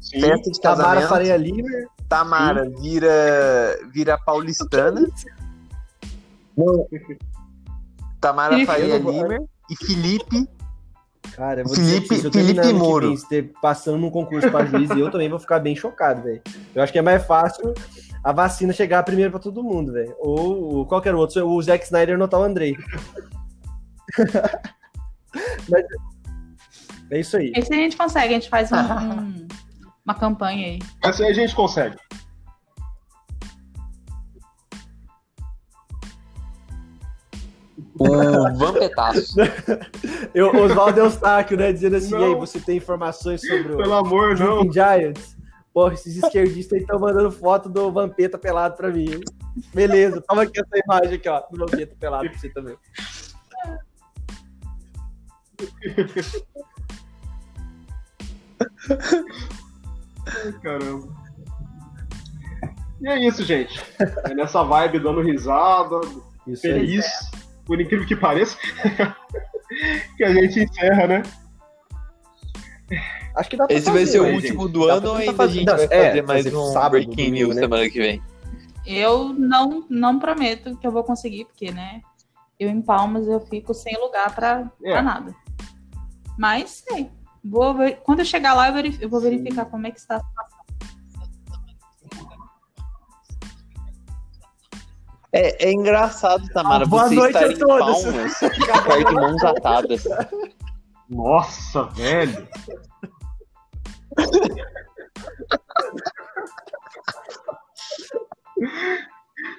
Sim. 0.00 0.20
festa 0.20 0.50
de 0.50 0.60
Tamara 0.60 1.00
casamento. 1.00 1.08
Faria 1.08 1.36
Lima, 1.36 1.68
Tamara 2.08 2.68
vira, 2.80 3.78
vira 3.92 4.18
paulistana. 4.18 5.08
Tamara 8.20 8.54
Felipe. 8.54 8.66
Faria 8.66 8.98
não 8.98 9.10
Limer 9.10 9.42
e 9.70 9.76
Felipe. 9.76 10.48
cara, 11.34 11.60
eu 11.62 11.66
vou 11.66 11.74
Felipe- 11.74 12.14
dizer, 12.14 12.30
Felipe 12.30 12.72
Moro. 12.72 13.14
vem, 13.28 13.42
passando 13.60 13.98
num 13.98 14.10
concurso 14.10 14.50
pra 14.50 14.64
juiz, 14.64 14.88
eu 14.90 15.10
também 15.10 15.28
vou 15.28 15.38
ficar 15.38 15.58
bem 15.58 15.74
chocado, 15.74 16.22
velho. 16.22 16.40
Eu 16.74 16.82
acho 16.82 16.92
que 16.92 16.98
é 16.98 17.02
mais 17.02 17.24
fácil 17.26 17.74
a 18.22 18.32
vacina 18.32 18.72
chegar 18.72 19.02
primeiro 19.02 19.30
pra 19.30 19.40
todo 19.40 19.62
mundo, 19.64 19.92
velho. 19.92 20.14
Ou 20.18 20.86
qualquer 20.86 21.14
outro, 21.14 21.46
o 21.46 21.60
Zack 21.62 21.84
Snyder 21.84 22.16
notar 22.16 22.40
o 22.40 22.44
Andrei. 22.44 22.76
Mas 25.68 25.84
é 27.10 27.20
isso 27.20 27.36
aí. 27.36 27.52
Esse 27.56 27.72
a 27.72 27.76
gente 27.76 27.96
consegue, 27.96 28.28
a 28.34 28.38
gente 28.38 28.48
faz 28.48 28.70
um- 28.70 28.76
um- 28.76 29.43
uma 30.04 30.14
campanha 30.14 30.66
aí. 30.66 30.78
Mas 31.02 31.20
aí 31.20 31.30
a 31.30 31.34
gente 31.34 31.54
consegue. 31.54 31.96
O 37.98 38.58
Vampetaço. 38.58 39.34
Eu, 40.34 40.48
Oswaldo 40.54 41.00
Eustáquio, 41.00 41.56
né, 41.56 41.72
dizendo 41.72 41.96
assim, 41.96 42.10
Não. 42.10 42.24
aí, 42.24 42.34
você 42.34 42.58
tem 42.60 42.76
informações 42.76 43.40
sobre 43.40 43.74
o 43.74 43.76
Pelo 43.76 43.94
amor, 43.94 44.36
não. 44.36 44.70
Giants? 44.70 45.36
Porra, 45.72 45.94
esses 45.94 46.16
esquerdistas 46.16 46.76
aí 46.76 46.80
estão 46.82 46.98
mandando 46.98 47.30
foto 47.30 47.68
do 47.68 47.90
Vampeta 47.92 48.36
pelado 48.38 48.76
pra 48.76 48.90
mim. 48.90 49.08
hein? 49.10 49.20
Beleza, 49.72 50.20
toma 50.26 50.42
aqui 50.42 50.60
essa 50.60 50.82
imagem 50.84 51.14
aqui, 51.14 51.28
ó, 51.28 51.40
do 51.50 51.58
Vampeta 51.58 51.94
pelado 51.98 52.28
pra 52.28 52.38
você 52.38 52.48
também. 52.50 52.76
Ai, 60.26 60.52
caramba. 60.62 61.08
E 63.00 63.08
é 63.08 63.26
isso, 63.26 63.42
gente. 63.44 63.80
É 64.24 64.34
nessa 64.34 64.62
vibe 64.62 64.98
dando 65.00 65.20
risada, 65.20 66.00
Isso 66.46 66.62
feliz, 66.62 67.04
por 67.66 67.80
incrível 67.80 68.06
que 68.06 68.16
pareça, 68.16 68.56
que 70.16 70.24
a 70.24 70.32
gente 70.32 70.60
encerra, 70.60 71.06
né? 71.06 71.22
Acho 73.36 73.50
que 73.50 73.56
dá 73.56 73.66
pra 73.66 73.76
Esse 73.76 73.90
vai 73.90 74.00
fazer, 74.00 74.12
ser 74.12 74.20
o 74.20 74.22
né, 74.24 74.32
último 74.32 74.62
gente? 74.62 74.72
do 74.72 74.86
Dá 74.86 74.94
ano 74.94 75.08
ou 75.10 75.16
ainda 75.16 75.44
a 75.44 75.48
gente 75.48 75.66
vai 75.66 75.84
É, 75.84 76.06
fazer 76.08 76.22
mais 76.22 76.44
fazer 76.44 76.56
um 76.56 76.64
sábado, 76.72 76.90
Breaking 76.92 77.10
domingo, 77.16 77.34
News 77.34 77.56
né? 77.56 77.62
semana 77.62 77.90
que 77.90 77.98
vem? 77.98 78.22
Eu 78.86 79.28
não, 79.32 79.84
não 79.90 80.18
prometo 80.18 80.76
que 80.76 80.86
eu 80.86 80.92
vou 80.92 81.02
conseguir, 81.02 81.46
porque, 81.46 81.72
né? 81.72 82.00
Eu 82.60 82.68
em 82.70 82.80
Palmas 82.80 83.26
eu 83.26 83.40
fico 83.40 83.74
sem 83.74 83.96
lugar 83.98 84.32
pra, 84.34 84.70
É. 84.84 84.92
pra 84.92 85.02
nada. 85.02 85.34
Mas 86.38 86.84
sei. 86.88 87.10
Vou 87.44 87.74
ver- 87.74 87.96
quando 88.02 88.20
eu 88.20 88.24
chegar 88.24 88.54
lá, 88.54 88.68
eu, 88.68 88.74
verif- 88.74 89.02
eu 89.02 89.08
vou 89.08 89.20
verificar 89.20 89.66
como 89.66 89.86
é 89.86 89.90
que 89.90 89.98
está 89.98 90.16
a 90.16 90.20
situação. 90.20 90.64
É, 95.32 95.66
é 95.68 95.72
engraçado, 95.72 96.48
Tamara, 96.50 96.84
Ah, 96.84 96.86
boa 96.86 97.08
você 97.08 97.14
noite 97.16 97.34
estar 97.34 97.48
a 97.48 97.52
em 97.52 97.58
todos. 97.58 98.02
palmas, 98.04 98.38
ficar 98.38 99.04
de 99.04 99.14
mãos 99.14 99.42
atadas. 99.44 100.04
Nossa, 101.10 101.82
velho. 101.90 102.48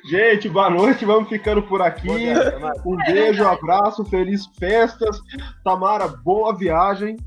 Gente, 0.10 0.48
boa 0.50 0.70
noite, 0.70 1.06
vamos 1.06 1.30
ficando 1.30 1.62
por 1.64 1.82
aqui. 1.82 2.08
Tamara. 2.34 2.82
Um 2.86 2.96
beijo, 2.98 3.44
um 3.44 3.48
abraço, 3.48 4.06
feliz 4.06 4.46
festas. 4.58 5.20
Tamara, 5.64 6.08
boa 6.08 6.56
viagem. 6.56 7.18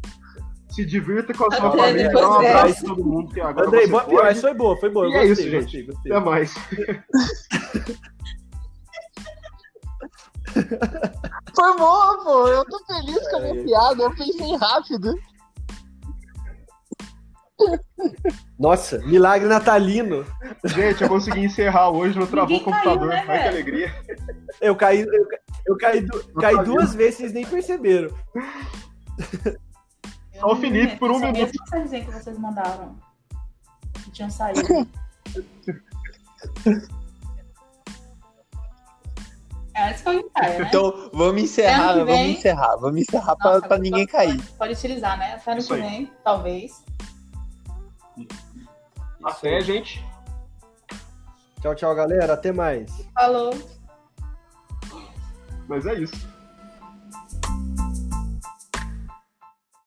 Se 0.70 0.84
divirta 0.84 1.32
com 1.34 1.44
a 1.52 1.56
sua 1.56 1.68
Até 1.68 1.78
família. 1.78 2.06
depois 2.08 2.24
Dá 2.24 2.30
um 2.30 2.34
abraço 2.34 2.84
todo 2.84 3.04
mundo 3.04 3.32
que 3.34 3.40
agora 3.40 3.66
Andrei, 3.66 3.82
você 3.86 3.90
boa, 3.90 4.04
pode. 4.04 4.16
mas 4.22 4.40
foi 4.40 4.54
boa, 4.54 4.76
foi 4.76 4.90
boa. 4.90 5.06
eu 5.06 5.10
E 5.10 5.14
é 5.16 5.26
gostei, 5.28 5.32
isso, 5.32 5.42
gente. 5.50 5.62
gostei, 5.62 5.82
gostei. 5.86 6.12
Até 6.12 6.24
mais. 6.24 6.54
Foi 11.54 11.76
boa, 11.76 12.24
pô. 12.24 12.48
Eu 12.48 12.64
tô 12.64 12.78
feliz 12.86 13.28
com 13.30 13.36
a 13.36 13.40
É. 13.40 13.52
minha 13.52 13.64
piada. 13.64 14.02
Eu 14.02 14.14
pensei 14.14 14.56
rápido. 14.56 15.14
Nossa, 18.58 18.98
milagre 18.98 19.48
natalino. 19.48 20.24
Gente, 20.64 21.02
eu 21.02 21.08
consegui 21.08 21.40
encerrar 21.40 21.90
hoje, 21.90 22.16
não 22.18 22.26
travou 22.26 22.56
o 22.56 22.58
Ninguém 22.60 22.72
caiu, 22.72 22.84
computador. 22.98 23.08
né, 23.08 23.24
Ai, 23.26 23.42
que 23.42 23.48
alegria. 23.48 23.94
Eu 24.60 24.76
caí, 24.76 25.00
eu, 25.00 25.26
eu 25.66 25.76
caí, 25.76 26.00
du- 26.00 26.32
caí 26.40 26.64
duas 26.64 26.94
vezes, 26.94 27.16
vocês 27.16 27.32
nem 27.32 27.44
perceberam. 27.44 28.10
Eu 30.38 30.48
Só 30.48 30.52
o 30.52 30.56
Felipe, 30.56 30.96
por 30.96 31.10
um 31.10 31.14
eu 31.14 31.20
minuto. 31.32 31.52
mensagem 31.60 32.04
que 32.04 32.10
vocês 32.10 32.38
mandaram. 32.38 32.96
Que 34.04 34.10
tinham 34.10 34.30
saído. 34.30 34.60
É, 39.74 39.94
foi 39.94 40.16
ensaio, 40.16 40.58
né? 40.60 40.66
Então, 40.68 41.10
vamos 41.12 41.42
encerrar, 41.42 41.94
vem- 41.94 42.04
vamos 42.04 42.28
encerrar. 42.38 42.76
Vamos 42.78 43.00
encerrar 43.00 43.36
pra, 43.36 43.54
Nossa, 43.54 43.68
pra 43.68 43.78
ninguém 43.78 44.06
cair. 44.06 44.36
Pode, 44.36 44.48
pode 44.58 44.72
utilizar, 44.72 45.16
né? 45.16 45.34
Até 45.34 45.50
ano 45.52 45.60
Isso 45.60 45.68
que 45.68 45.74
aí. 45.74 45.80
vem, 45.88 46.12
talvez. 46.24 46.84
Até, 49.22 49.60
gente. 49.60 50.04
Tchau, 51.60 51.74
tchau, 51.76 51.94
galera. 51.94 52.34
Até 52.34 52.50
mais. 52.50 52.90
Falou. 53.14 53.50
Mas 55.68 55.86
é 55.86 55.94
isso. 55.94 56.28